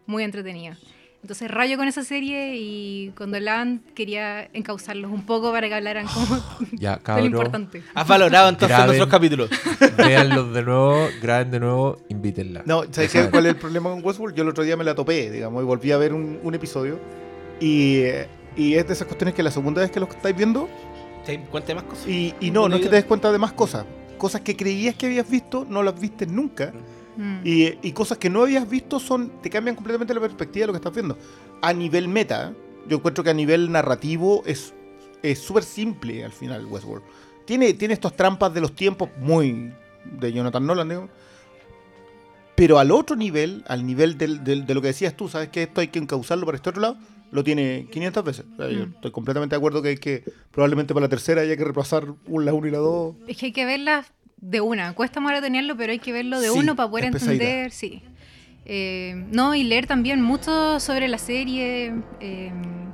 Muy 0.06 0.24
entretenido. 0.24 0.76
Entonces 1.22 1.50
rayo 1.50 1.78
con 1.78 1.88
esa 1.88 2.04
serie 2.04 2.58
y 2.58 3.14
cuando 3.16 3.38
hablaban 3.38 3.82
quería 3.96 4.50
encauzarlos 4.52 5.10
un 5.10 5.26
poco 5.26 5.54
para 5.54 5.70
que 5.70 5.74
hablaran 5.76 6.06
como 6.06 6.44
Ya, 6.74 6.92
de 6.96 6.98
lo 6.98 7.04
cabrón. 7.04 7.26
importante. 7.28 7.84
Has 7.96 8.06
valorado 8.08 8.50
entonces 8.50 8.68
Graben. 8.78 8.88
nuestros 8.88 9.10
capítulos. 9.10 9.50
Véanlos 9.98 10.54
de 10.54 10.64
nuevo, 10.64 11.08
graben 11.22 11.50
de 11.52 11.60
nuevo, 11.62 11.98
invítenla. 12.10 12.64
No, 12.66 12.84
¿sabes 12.92 13.10
qué? 13.14 13.30
cuál 13.30 13.46
es 13.46 13.54
el 13.54 13.58
problema 13.60 13.90
con 13.90 14.04
Westworld? 14.04 14.36
Yo 14.36 14.44
el 14.44 14.50
otro 14.50 14.66
día 14.66 14.76
me 14.76 14.84
la 14.84 14.96
topé, 14.96 15.32
digamos, 15.32 15.64
y 15.64 15.66
volví 15.66 15.92
a 15.94 15.98
ver 15.98 16.12
un, 16.14 16.40
un 16.44 16.56
episodio. 16.56 17.00
Y, 17.62 18.00
eh, 18.00 18.28
y 18.56 18.76
es 18.76 18.88
de 18.88 18.94
esas 18.94 19.08
cuestiones 19.08 19.34
que 19.36 19.44
la 19.44 19.52
segunda 19.52 19.82
vez 19.82 19.92
que 19.92 20.00
lo 20.00 20.08
estáis 20.08 20.36
viendo, 20.36 20.68
¿Te 21.26 21.40
cuenta 21.40 21.74
más 21.76 21.84
cosas? 21.84 22.08
y, 22.08 22.34
y 22.40 22.52
no, 22.52 22.68
no 22.68 22.76
es 22.76 22.82
que 22.82 22.90
te 22.90 22.96
des 22.96 23.06
cuenta 23.06 23.32
de 23.32 23.38
más 23.38 23.54
cosas. 23.54 23.86
Cosas 24.18 24.42
que 24.42 24.56
creías 24.56 24.96
que 24.96 25.06
habías 25.08 25.30
visto, 25.30 25.66
no 25.70 25.82
las 25.84 26.00
viste 26.00 26.26
nunca. 26.26 26.74
Mm. 27.16 27.40
Y, 27.46 27.78
y 27.82 27.92
cosas 27.92 28.18
que 28.18 28.30
no 28.30 28.42
habías 28.44 28.68
visto 28.70 29.00
son 29.00 29.32
te 29.42 29.50
cambian 29.50 29.76
completamente 29.76 30.14
la 30.14 30.20
perspectiva 30.20 30.64
de 30.64 30.68
lo 30.68 30.74
que 30.74 30.78
estás 30.78 30.94
viendo. 30.94 31.18
A 31.62 31.72
nivel 31.74 32.08
meta, 32.08 32.54
yo 32.88 32.98
encuentro 32.98 33.24
que 33.24 33.30
a 33.30 33.34
nivel 33.34 33.72
narrativo 33.72 34.44
es 34.46 34.74
es 35.22 35.40
súper 35.40 35.64
simple 35.64 36.26
al 36.26 36.34
final 36.34 36.66
Westworld. 36.66 37.04
Tiene, 37.46 37.74
tiene 37.74 37.94
estas 37.94 38.14
trampas 38.14 38.54
de 38.54 38.60
los 38.60 38.74
tiempos 38.76 39.10
muy 39.20 39.72
de 40.20 40.34
Jonathan 40.34 40.66
Nolan, 40.66 40.90
digo. 40.90 41.10
Pero 42.56 42.78
al 42.78 42.92
otro 42.92 43.16
nivel, 43.16 43.64
al 43.68 43.86
nivel 43.86 44.18
del- 44.18 44.44
del- 44.44 44.66
de 44.66 44.74
lo 44.74 44.82
que 44.82 44.88
decías 44.88 45.16
tú, 45.16 45.28
sabes 45.30 45.50
que 45.50 45.64
esto 45.64 45.82
hay 45.82 45.88
que 45.88 46.00
encauzarlo 46.00 46.46
para 46.46 46.58
este 46.58 46.70
otro 46.70 46.82
lado, 46.82 46.98
lo 47.34 47.44
tiene 47.44 47.88
500 47.92 48.24
veces. 48.24 48.46
O 48.54 48.56
sea, 48.58 48.70
Yo 48.70 48.86
Mm. 48.86 48.92
estoy 48.96 49.12
completamente 49.12 49.56
de 49.56 49.58
acuerdo 49.58 49.82
que 49.82 49.90
hay 49.90 49.98
que, 49.98 50.24
probablemente 50.52 50.94
para 50.94 51.06
la 51.08 51.10
tercera 51.10 51.42
haya 51.42 51.58
que 51.58 51.64
repasar 51.66 52.06
la 52.28 52.54
1 52.54 52.68
y 52.68 52.72
la 52.72 52.78
2. 52.78 53.16
Es 53.28 53.38
que 53.38 53.48
hay 53.48 53.52
que 53.52 53.66
verlas 53.66 54.12
de 54.38 54.62
una. 54.62 54.94
Cuesta 54.94 55.20
maratonearlo, 55.20 55.76
pero 55.76 55.92
hay 55.92 56.00
que 56.00 56.12
verlo 56.12 56.40
de 56.40 56.50
Sí, 56.50 56.58
uno 56.60 56.76
para 56.76 56.90
poder 56.90 57.06
entender. 57.06 57.72
Sí. 57.72 58.02
Eh, 58.66 59.26
no, 59.32 59.56
y 59.56 59.64
leer 59.64 59.88
también 59.88 60.22
mucho 60.22 60.80
sobre 60.80 61.08
la 61.08 61.18
serie. 61.18 61.94
Eh, 62.22 62.52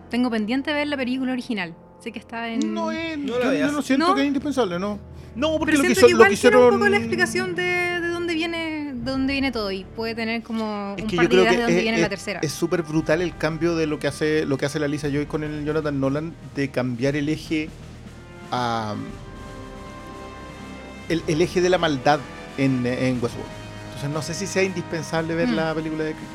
tengo 0.10 0.30
pendiente 0.32 0.74
ver 0.74 0.88
la 0.88 0.98
película 0.98 1.32
original. 1.34 1.76
Sé 2.00 2.12
que 2.12 2.20
está 2.20 2.50
en. 2.50 2.74
No 2.74 2.92
es, 2.92 3.18
No 3.18 3.28
yo, 3.28 3.40
la 3.40 3.46
yo 3.46 3.52
veas. 3.52 3.74
no 3.74 3.82
siento 3.82 4.08
¿No? 4.08 4.16
que 4.16 4.22
es 4.22 4.28
indispensable, 4.28 4.80
no. 4.80 5.00
No, 5.36 5.58
porque 5.60 5.74
Pero 5.74 5.84
lo 5.84 5.88
que, 5.88 5.92
hizo- 5.94 6.02
que 6.08 6.14
lo 6.14 6.18
igual 6.18 6.30
que 6.30 6.36
tiene 6.38 6.50
hicieron. 6.56 6.74
un 6.74 6.80
poco 6.80 6.90
la 6.90 6.98
explicación 6.98 7.56
de, 7.56 7.62
de 7.64 8.09
de 9.12 9.18
dónde 9.18 9.34
viene 9.34 9.52
todo 9.52 9.72
y 9.72 9.84
puede 9.84 10.16
tener 10.16 10.42
como 10.44 10.96
Es 10.98 11.04
un 11.04 11.10
que 11.10 11.16
par 11.18 11.26
yo 11.26 11.30
de 11.30 11.36
creo 11.36 11.42
ideas 11.44 11.52
que 11.54 11.58
de 11.58 11.64
dónde 11.64 11.78
es- 11.78 11.84
viene 11.84 11.98
es- 11.98 12.02
la 12.04 12.10
tercera. 12.10 12.40
Es 12.42 12.52
súper 12.54 12.84
brutal 12.84 13.22
el 13.22 13.36
cambio 13.38 13.76
de 13.76 13.86
lo 13.88 14.00
que 14.00 14.08
hace 14.08 14.46
lo 14.46 14.58
que 14.58 14.66
hace 14.66 14.80
la 14.80 14.88
Lisa 14.88 15.10
Joy 15.10 15.26
con 15.26 15.44
el 15.44 15.66
Jonathan 15.66 16.00
Nolan 16.00 16.34
de 16.56 16.70
cambiar 16.70 17.16
el 17.16 17.30
eje 17.30 17.70
a 18.52 18.96
el, 21.10 21.24
el 21.28 21.42
eje 21.42 21.62
de 21.62 21.70
la 21.70 21.78
maldad 21.78 22.20
en, 22.58 22.86
en 22.86 23.14
Westworld. 23.22 23.52
Entonces 23.88 24.10
no 24.12 24.22
sé 24.22 24.34
si 24.34 24.48
sea 24.48 24.64
indispensable 24.64 25.34
ver 25.36 25.48
Mm. 25.48 25.56
la 25.56 25.74
película 25.74 26.04
de 26.04 26.12
Cristo. 26.14 26.34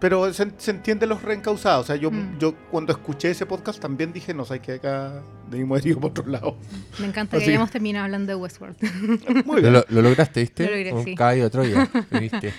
Pero 0.00 0.32
se, 0.32 0.48
se 0.58 0.70
entiende 0.70 1.06
los 1.08 1.22
reencausados. 1.22 1.84
O 1.84 1.86
sea, 1.88 1.96
yo, 1.96 2.10
Mm. 2.12 2.38
yo 2.38 2.54
cuando 2.70 2.92
escuché 2.92 3.30
ese 3.32 3.46
podcast 3.46 3.80
también 3.80 4.12
dije, 4.12 4.32
no 4.32 4.44
sé, 4.44 4.60
que 4.60 4.72
acá 4.74 5.22
debimos 5.50 5.84
ido 5.84 5.98
por 5.98 6.10
otro 6.12 6.26
lado. 6.26 6.56
Me 7.00 7.06
encanta 7.06 7.36
Así 7.36 7.46
que 7.46 7.50
hayamos 7.52 7.70
terminado 7.72 8.04
hablando 8.04 8.30
de 8.30 8.36
Westworld. 8.36 8.76
Muy 9.46 9.56
Lo, 9.56 9.60
bien. 9.62 9.72
lo- 9.72 9.84
lo 9.88 10.02
lograste, 10.02 10.40
¿viste? 10.40 10.64
Lo 10.66 10.70
logré, 10.70 10.92
Un 10.92 11.04
sí. 11.04 11.14
caballo 11.16 11.50
Troya. 11.50 11.88
¿Viste? 12.20 12.52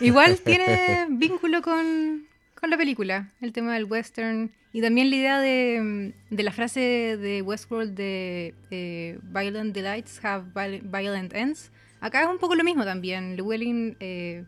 Igual 0.00 0.38
tiene 0.40 1.06
vínculo 1.10 1.60
con, 1.60 2.24
con 2.58 2.70
la 2.70 2.76
película, 2.78 3.30
el 3.42 3.52
tema 3.52 3.74
del 3.74 3.84
western 3.84 4.50
y 4.72 4.80
también 4.80 5.10
la 5.10 5.16
idea 5.16 5.40
de, 5.40 6.14
de 6.30 6.42
la 6.42 6.52
frase 6.52 6.80
de 7.18 7.42
Westworld 7.42 7.94
de 7.94 8.54
eh, 8.70 9.18
Violent 9.24 9.74
Delights 9.74 10.24
have 10.24 10.44
viol- 10.54 10.80
violent 10.84 11.34
ends. 11.34 11.72
Acá 12.00 12.22
es 12.22 12.28
un 12.28 12.38
poco 12.38 12.54
lo 12.54 12.64
mismo 12.64 12.84
también. 12.84 13.36
Llewellyn 13.36 13.96
eh, 14.00 14.44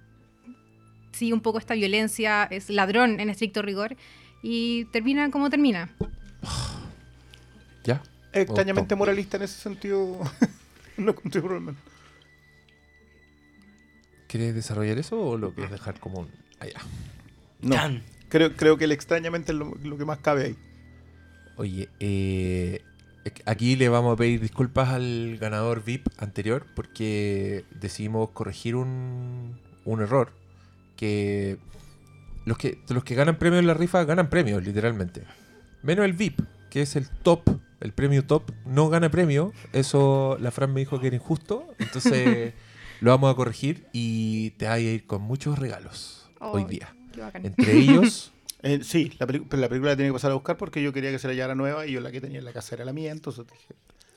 sigue 1.13 1.33
un 1.33 1.41
poco 1.41 1.59
esta 1.59 1.75
violencia, 1.75 2.45
es 2.45 2.71
ladrón 2.71 3.21
en 3.21 3.31
estricto 3.31 3.63
rigor 3.63 3.97
y 4.43 4.87
termina 4.87 5.31
como 5.31 5.51
termina. 5.51 5.91
¿Ya? 7.85 8.03
Extrañamente 8.33 8.95
moralista 8.95 9.37
en 9.37 9.45
ese 9.45 9.61
sentido. 9.61 10.19
no 10.97 11.15
contigo, 11.15 11.49
Roman. 11.49 11.77
¿Quieres 14.27 14.55
desarrollar 14.55 14.99
eso 14.99 15.21
o 15.21 15.37
lo 15.37 15.53
quieres 15.53 15.71
dejar 15.71 16.01
como 16.01 16.21
un... 16.21 16.29
Allá. 16.59 16.81
No. 17.61 17.77
Chan. 17.77 18.03
Creo, 18.29 18.57
creo 18.57 18.79
que 18.79 18.85
el 18.85 18.93
extrañamente 18.93 19.53
es 19.53 19.59
lo, 19.59 19.75
lo 19.83 19.99
que 19.99 20.07
más 20.07 20.19
cabe 20.19 20.45
ahí. 20.45 20.57
Oye, 21.57 21.91
eh, 22.01 22.83
aquí 23.45 23.77
le 23.77 23.91
vamos 23.91 24.15
a 24.15 24.17
pedir 24.17 24.41
disculpas 24.41 24.89
al 24.89 25.37
ganador 25.39 25.85
VIP 25.85 26.09
anterior 26.17 26.67
porque 26.75 27.67
decidimos 27.79 28.31
corregir 28.31 28.75
un, 28.75 29.59
un 29.85 30.01
error 30.01 30.33
que 31.03 31.59
los 32.45 32.57
que 32.59 32.79
los 32.89 33.03
que 33.03 33.17
ganan 33.17 33.37
premios 33.39 33.61
en 33.61 33.67
la 33.67 33.75
rifa 33.75 34.05
ganan 34.05 34.31
premios 34.31 34.65
literalmente. 34.65 35.25
Menos 35.83 36.05
el 36.05 36.13
VIP 36.13 36.41
que 36.71 36.83
es 36.83 36.95
el 36.95 37.09
top 37.09 37.43
el 37.81 37.93
premio 37.93 38.25
top 38.25 38.53
no 38.65 38.89
gana 38.89 39.11
premio. 39.11 39.53
Eso 39.73 40.37
la 40.41 40.53
Fran 40.53 40.73
me 40.73 40.79
dijo 40.81 41.01
que 41.01 41.09
era 41.09 41.17
injusto. 41.17 41.67
Entonces 41.81 42.55
lo 43.01 43.11
vamos 43.11 43.33
a 43.33 43.35
corregir 43.35 43.87
y 43.93 44.51
te 44.51 44.67
vas 44.67 44.75
a 44.77 44.79
ir 44.79 45.05
con 45.07 45.23
muchos 45.23 45.59
regalos 45.59 46.31
hoy 46.39 46.65
día. 46.65 46.95
entre 47.43 47.73
ellos 47.77 48.33
Eh, 48.63 48.79
sí, 48.85 49.11
la, 49.19 49.27
la 49.27 49.69
película 49.69 49.91
la 49.91 49.97
tiene 49.97 50.11
que 50.11 50.13
pasar 50.13 50.31
a 50.31 50.35
buscar 50.35 50.57
porque 50.57 50.81
yo 50.81 50.93
quería 50.93 51.11
que 51.11 51.19
se 51.19 51.27
la 51.27 51.35
llevara 51.35 51.57
nueva 51.57 51.85
y 51.85 51.93
yo 51.93 52.01
la 52.01 52.13
que 52.13 52.21
tenía 52.21 52.39
en 52.39 52.45
la 52.45 52.53
casa 52.53 52.77
era 52.77 52.85
la 52.85 52.93
mía, 52.93 53.11
entonces 53.11 53.45
dije, 53.45 53.75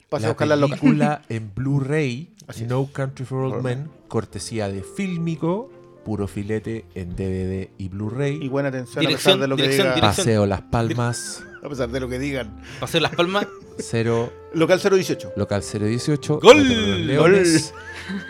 pase 0.07 0.27
a 0.27 0.29
buscar 0.29 0.47
la 0.47 0.55
loca. 0.55 0.75
película 0.75 1.23
en 1.29 1.51
Blu-ray. 1.55 2.29
No 2.67 2.85
Country 2.93 3.25
for 3.25 3.39
Old 3.39 3.55
Old 3.55 3.63
Men, 3.63 3.89
cortesía 4.07 4.69
de 4.69 4.83
Filmico, 4.83 5.71
puro 6.05 6.27
filete 6.27 6.85
en 6.95 7.15
DVD 7.15 7.69
y 7.77 7.85
Y 7.85 7.89
Blu-ray. 7.89 8.47
buena 8.47 8.69
atención 8.69 9.01
Dirección- 9.01 9.33
a 9.33 9.35
pesar 9.35 9.39
de 9.41 9.47
lo 9.47 9.55
que 9.57 9.61
dirección- 9.63 9.87
diga. 9.87 9.95
dirección. 9.95 10.25
Paseo 10.25 10.45
Las 10.45 10.61
Palmas, 10.61 11.43
A 11.63 11.67
pesar 11.69 11.89
de 11.89 11.99
lo 11.99 12.07
que 12.07 12.19
digan. 12.19 12.61
Paseo 12.79 13.01
Las 13.01 13.15
Palmas. 13.15 13.47
Cero, 13.79 14.31
Local 14.53 14.79
018. 14.79 15.33
local 15.35 15.61
018. 15.61 16.39
¡Gol! 16.39 17.07
Leones. 17.07 17.73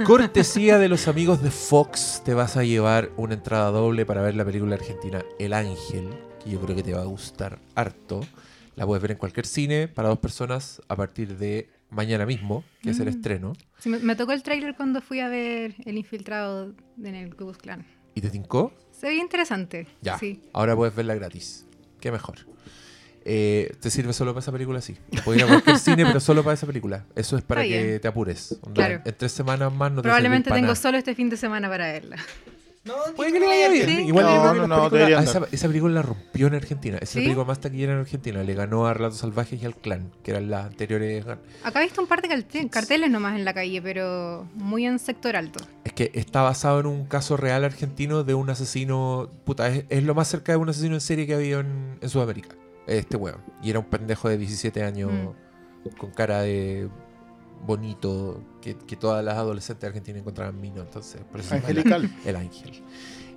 Cortesía 0.06 0.80
de 0.80 0.90
los 0.90 1.08
amigos 1.08 1.44
de 1.44 1.52
Fox, 1.52 2.22
te 2.26 2.34
vas 2.34 2.58
a 2.58 2.64
llevar 2.64 3.12
una 3.18 3.34
entrada 3.36 3.70
doble 3.72 4.06
para 4.06 4.22
ver 4.22 4.36
la 4.36 4.44
película 4.46 4.76
argentina 4.76 5.24
El 5.38 5.54
Ángel, 5.54 6.10
que 6.44 6.50
yo 6.52 6.60
creo 6.62 6.76
que 6.76 6.82
te 6.84 6.94
va 6.94 7.02
a 7.02 7.06
gustar 7.06 7.60
harto. 7.76 8.22
La 8.76 8.86
puedes 8.86 9.02
ver 9.02 9.12
en 9.12 9.18
cualquier 9.18 9.46
cine 9.46 9.88
para 9.88 10.10
dos 10.10 10.18
personas 10.20 10.82
a 10.88 10.96
partir 10.96 11.38
de 11.38 11.70
mañana 11.90 12.26
mismo, 12.26 12.64
que 12.82 12.90
es 12.92 13.00
el 13.00 13.06
Mm. 13.06 13.10
estreno. 13.10 13.54
Sí, 13.80 13.90
me, 13.90 14.00
me 14.00 14.16
tocó 14.16 14.32
el 14.34 14.44
tráiler 14.44 14.76
cuando 14.76 15.02
fui 15.02 15.20
a 15.20 15.28
ver 15.30 15.76
El 15.86 15.98
Infiltrado 15.98 16.74
en 17.04 17.16
el 17.16 17.30
Ku 17.32 17.46
Klux 17.46 17.58
Klan. 17.58 17.86
¿Y 18.14 18.22
te 18.22 18.30
tincó? 18.30 18.74
Se 18.92 19.08
ve 19.08 19.16
interesante. 19.16 19.88
Ya. 20.02 20.18
Sí. 20.18 20.42
Ahora 20.54 20.76
puedes 20.76 20.96
verla 20.96 21.16
gratis. 21.16 21.66
Qué 22.00 22.12
mejor. 22.12 22.38
Eh, 23.28 23.76
te 23.82 23.90
sirve 23.90 24.14
solo 24.14 24.34
para 24.34 24.42
esa 24.42 24.52
película, 24.52 24.82
sí. 24.82 24.96
Puedes 25.26 25.42
ir 25.42 25.46
a 25.48 25.50
cualquier 25.50 25.80
cine, 25.80 26.06
pero 26.06 26.20
solo 26.20 26.44
para 26.44 26.54
esa 26.54 26.68
película. 26.68 27.06
Eso 27.16 27.38
es 27.38 27.44
para 27.44 27.64
Está 27.64 27.76
que 27.76 27.84
bien. 27.88 28.00
te 28.02 28.08
apures. 28.08 28.60
Claro. 28.74 29.02
En 29.04 29.16
tres 29.18 29.32
semanas 29.32 29.74
más 29.74 29.92
no 29.92 29.98
te 29.98 30.04
Probablemente 30.04 30.50
tengo 30.52 30.62
nada. 30.62 30.76
solo 30.76 30.98
este 30.98 31.16
fin 31.16 31.30
de 31.30 31.38
semana 31.38 31.68
para 31.68 31.92
verla. 31.92 32.18
No, 32.86 32.94
Puede 33.16 33.34
que 33.34 33.40
le 33.40 33.48
vaya 33.48 33.70
bien. 33.70 33.86
Sí. 33.88 34.02
Igual 34.08 34.26
No, 34.68 34.90
que 34.92 35.00
no, 35.00 35.20
esa, 35.20 35.42
esa 35.52 35.68
película 35.68 35.94
la 35.96 36.02
rompió 36.04 36.46
en 36.48 36.54
Argentina. 36.54 36.98
Es 37.02 37.16
la 37.16 37.20
¿Sí? 37.22 37.26
película 37.26 37.46
más 37.46 37.60
taquillera 37.60 37.94
en 37.94 38.00
Argentina. 38.00 38.44
Le 38.44 38.54
ganó 38.54 38.86
a 38.86 38.94
Relatos 38.94 39.18
Salvajes 39.18 39.60
y 39.62 39.66
al 39.66 39.76
Clan, 39.76 40.12
que 40.22 40.32
eran 40.32 40.52
las 40.52 40.68
anteriores. 40.68 41.26
Acá 41.64 41.82
he 41.82 41.86
visto 41.86 42.00
un 42.02 42.08
par 42.08 42.22
de 42.22 42.28
carte- 42.30 42.70
carteles 42.70 43.10
nomás 43.10 43.36
en 43.36 43.44
la 43.44 43.56
calle, 43.56 43.82
pero 43.82 44.48
muy 44.54 44.86
en 44.86 45.00
sector 45.00 45.36
alto. 45.36 45.64
Es 45.84 45.94
que 45.94 46.12
está 46.14 46.44
basado 46.44 46.80
en 46.80 46.86
un 46.86 47.06
caso 47.06 47.38
real 47.38 47.64
argentino 47.64 48.24
de 48.24 48.36
un 48.36 48.50
asesino. 48.52 49.32
Puta, 49.46 49.68
es, 49.70 49.86
es 49.90 50.04
lo 50.04 50.14
más 50.14 50.28
cerca 50.28 50.52
de 50.52 50.58
un 50.60 50.70
asesino 50.70 50.94
en 50.94 51.02
serie 51.02 51.26
que 51.26 51.34
ha 51.34 51.38
habido 51.38 51.62
en, 51.62 51.98
en 52.00 52.10
Sudamérica. 52.10 52.56
Este 52.86 53.18
weón. 53.18 53.42
Y 53.64 53.72
era 53.72 53.80
un 53.80 53.86
pendejo 53.86 54.30
de 54.30 54.38
17 54.38 54.84
años 54.84 55.12
con 55.98 56.12
cara 56.12 56.42
de 56.42 56.88
bonito 57.66 58.44
que, 58.62 58.76
que 58.76 58.96
todas 58.96 59.24
las 59.24 59.36
adolescentes 59.36 59.88
argentinas 59.88 60.22
encontraban 60.22 60.60
mino. 60.60 60.82
Entonces, 60.82 61.22
por 61.32 61.40
eso 61.40 61.56
Angelical. 61.56 62.10
El 62.26 62.36
ángel. 62.36 62.84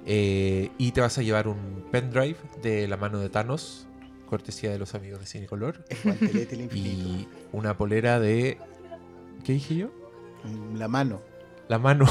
Eh, 0.07 0.71
y 0.79 0.93
te 0.93 1.01
vas 1.01 1.19
a 1.19 1.23
llevar 1.23 1.49
un 1.49 1.85
pendrive 1.91 2.37
de 2.63 2.89
la 2.89 2.97
mano 2.97 3.19
de 3.19 3.29
Thanos, 3.29 3.87
cortesía 4.27 4.71
de 4.71 4.79
los 4.79 4.95
amigos 4.95 5.21
de 5.21 5.27
Cinecolor. 5.27 5.85
El 6.05 6.49
del 6.49 6.61
infinito. 6.63 7.09
Y 7.09 7.29
una 7.53 7.77
polera 7.77 8.21
de. 8.21 8.59
¿Qué 9.45 9.53
dije 9.53 9.77
yo? 9.77 9.91
La 10.75 10.89
mano. 10.89 11.21
La 11.69 11.79
mano. 11.79 12.07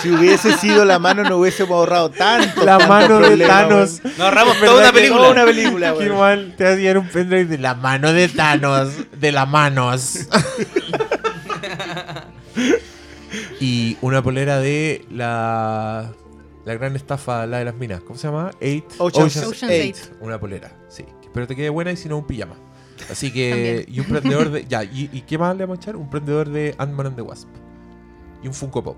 Si 0.00 0.10
hubiese 0.10 0.56
sido 0.56 0.84
la 0.84 0.98
mano, 0.98 1.24
no 1.24 1.36
hubiésemos 1.38 1.72
ahorrado 1.72 2.10
tanto. 2.10 2.64
la 2.64 2.78
tanto 2.78 2.88
mano 2.88 3.18
de 3.20 3.28
problema, 3.28 3.48
Thanos. 3.48 4.02
Nos 4.04 4.20
ahorramos 4.20 4.58
toda 4.58 4.78
una 4.78 4.92
película. 4.92 5.20
Toda 5.20 5.30
una 5.32 5.44
película, 5.44 5.94
Qué 5.98 6.10
mal. 6.10 6.54
Te 6.56 6.76
llevar 6.76 6.98
un 6.98 7.08
pendrive 7.08 7.44
de 7.44 7.58
la 7.58 7.74
mano 7.74 8.12
de 8.12 8.28
Thanos. 8.28 8.90
De 9.12 9.32
la 9.32 9.44
manos. 9.44 10.26
y 13.60 13.96
una 14.00 14.22
polera 14.22 14.58
de 14.58 15.04
la. 15.10 16.12
La 16.64 16.74
gran 16.74 16.96
estafa, 16.96 17.46
la 17.46 17.58
de 17.58 17.64
las 17.64 17.74
minas. 17.74 18.00
¿Cómo 18.02 18.18
se 18.18 18.26
llama? 18.26 18.50
Eight. 18.60 18.84
Ocean's 18.98 19.36
Ocean's 19.38 19.72
Eight. 19.72 19.96
Eight. 19.96 20.12
Una 20.20 20.38
polera, 20.38 20.70
sí. 20.88 21.04
Espero 21.22 21.46
te 21.46 21.56
quede 21.56 21.70
buena 21.70 21.92
y 21.92 21.96
si 21.96 22.08
no, 22.08 22.18
un 22.18 22.26
pijama. 22.26 22.56
Así 23.10 23.32
que. 23.32 23.50
También. 23.50 23.84
Y 23.88 24.00
un 24.00 24.06
prendedor 24.06 24.50
de. 24.50 24.64
Ya, 24.66 24.84
¿y, 24.84 25.10
y 25.12 25.22
qué 25.22 25.38
más 25.38 25.56
le 25.56 25.64
vamos 25.64 25.78
a 25.78 25.82
echar? 25.82 25.96
Un 25.96 26.08
prendedor 26.08 26.48
de 26.48 26.74
Ant-Man 26.78 27.06
and 27.08 27.16
the 27.16 27.22
Wasp. 27.22 27.48
Y 28.42 28.48
un 28.48 28.54
Funko 28.54 28.82
Pop. 28.84 28.96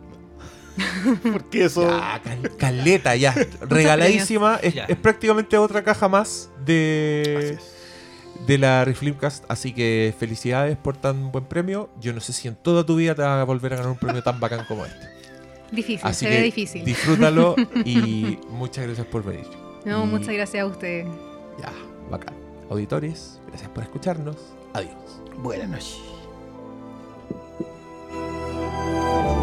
Porque 1.32 1.64
eso. 1.64 1.82
Ya, 1.88 2.20
cal- 2.22 2.56
caleta, 2.56 3.16
ya. 3.16 3.34
Regaladísima. 3.60 4.56
Es, 4.62 4.74
Ya. 4.74 4.84
es 4.84 4.96
prácticamente 4.96 5.56
otra 5.58 5.82
caja 5.82 6.08
más 6.08 6.50
de, 6.64 7.58
de 8.46 8.58
la 8.58 8.84
Reflimcast. 8.84 9.44
Así 9.48 9.72
que 9.72 10.14
felicidades 10.18 10.76
por 10.76 10.96
tan 10.96 11.32
buen 11.32 11.44
premio. 11.44 11.90
Yo 12.00 12.12
no 12.12 12.20
sé 12.20 12.32
si 12.32 12.48
en 12.48 12.54
toda 12.56 12.84
tu 12.86 12.96
vida 12.96 13.14
te 13.14 13.22
vas 13.22 13.40
a 13.40 13.44
volver 13.44 13.72
a 13.74 13.76
ganar 13.76 13.90
un 13.92 13.98
premio 13.98 14.22
tan 14.22 14.38
bacán 14.40 14.64
como 14.66 14.84
este. 14.86 15.08
Difícil, 15.72 16.00
Así 16.02 16.24
se 16.24 16.30
que 16.30 16.36
ve 16.38 16.42
difícil. 16.42 16.84
disfrútalo 16.84 17.54
y 17.84 18.38
muchas 18.50 18.86
gracias 18.86 19.06
por 19.06 19.22
venir. 19.24 19.46
No, 19.84 20.04
Y- 20.04 20.06
muchas 20.06 20.34
gracias 20.34 20.62
a 20.62 20.66
ustedes. 20.66 21.06
Ya, 21.60 21.72
bacán. 22.10 22.34
Auditores, 22.70 23.40
gracias 23.48 23.68
por 23.70 23.82
escucharnos. 23.84 24.36
Adiós. 24.74 24.92
Buenas 25.38 25.68
noches. 25.68 25.98
Amen. 28.80 29.39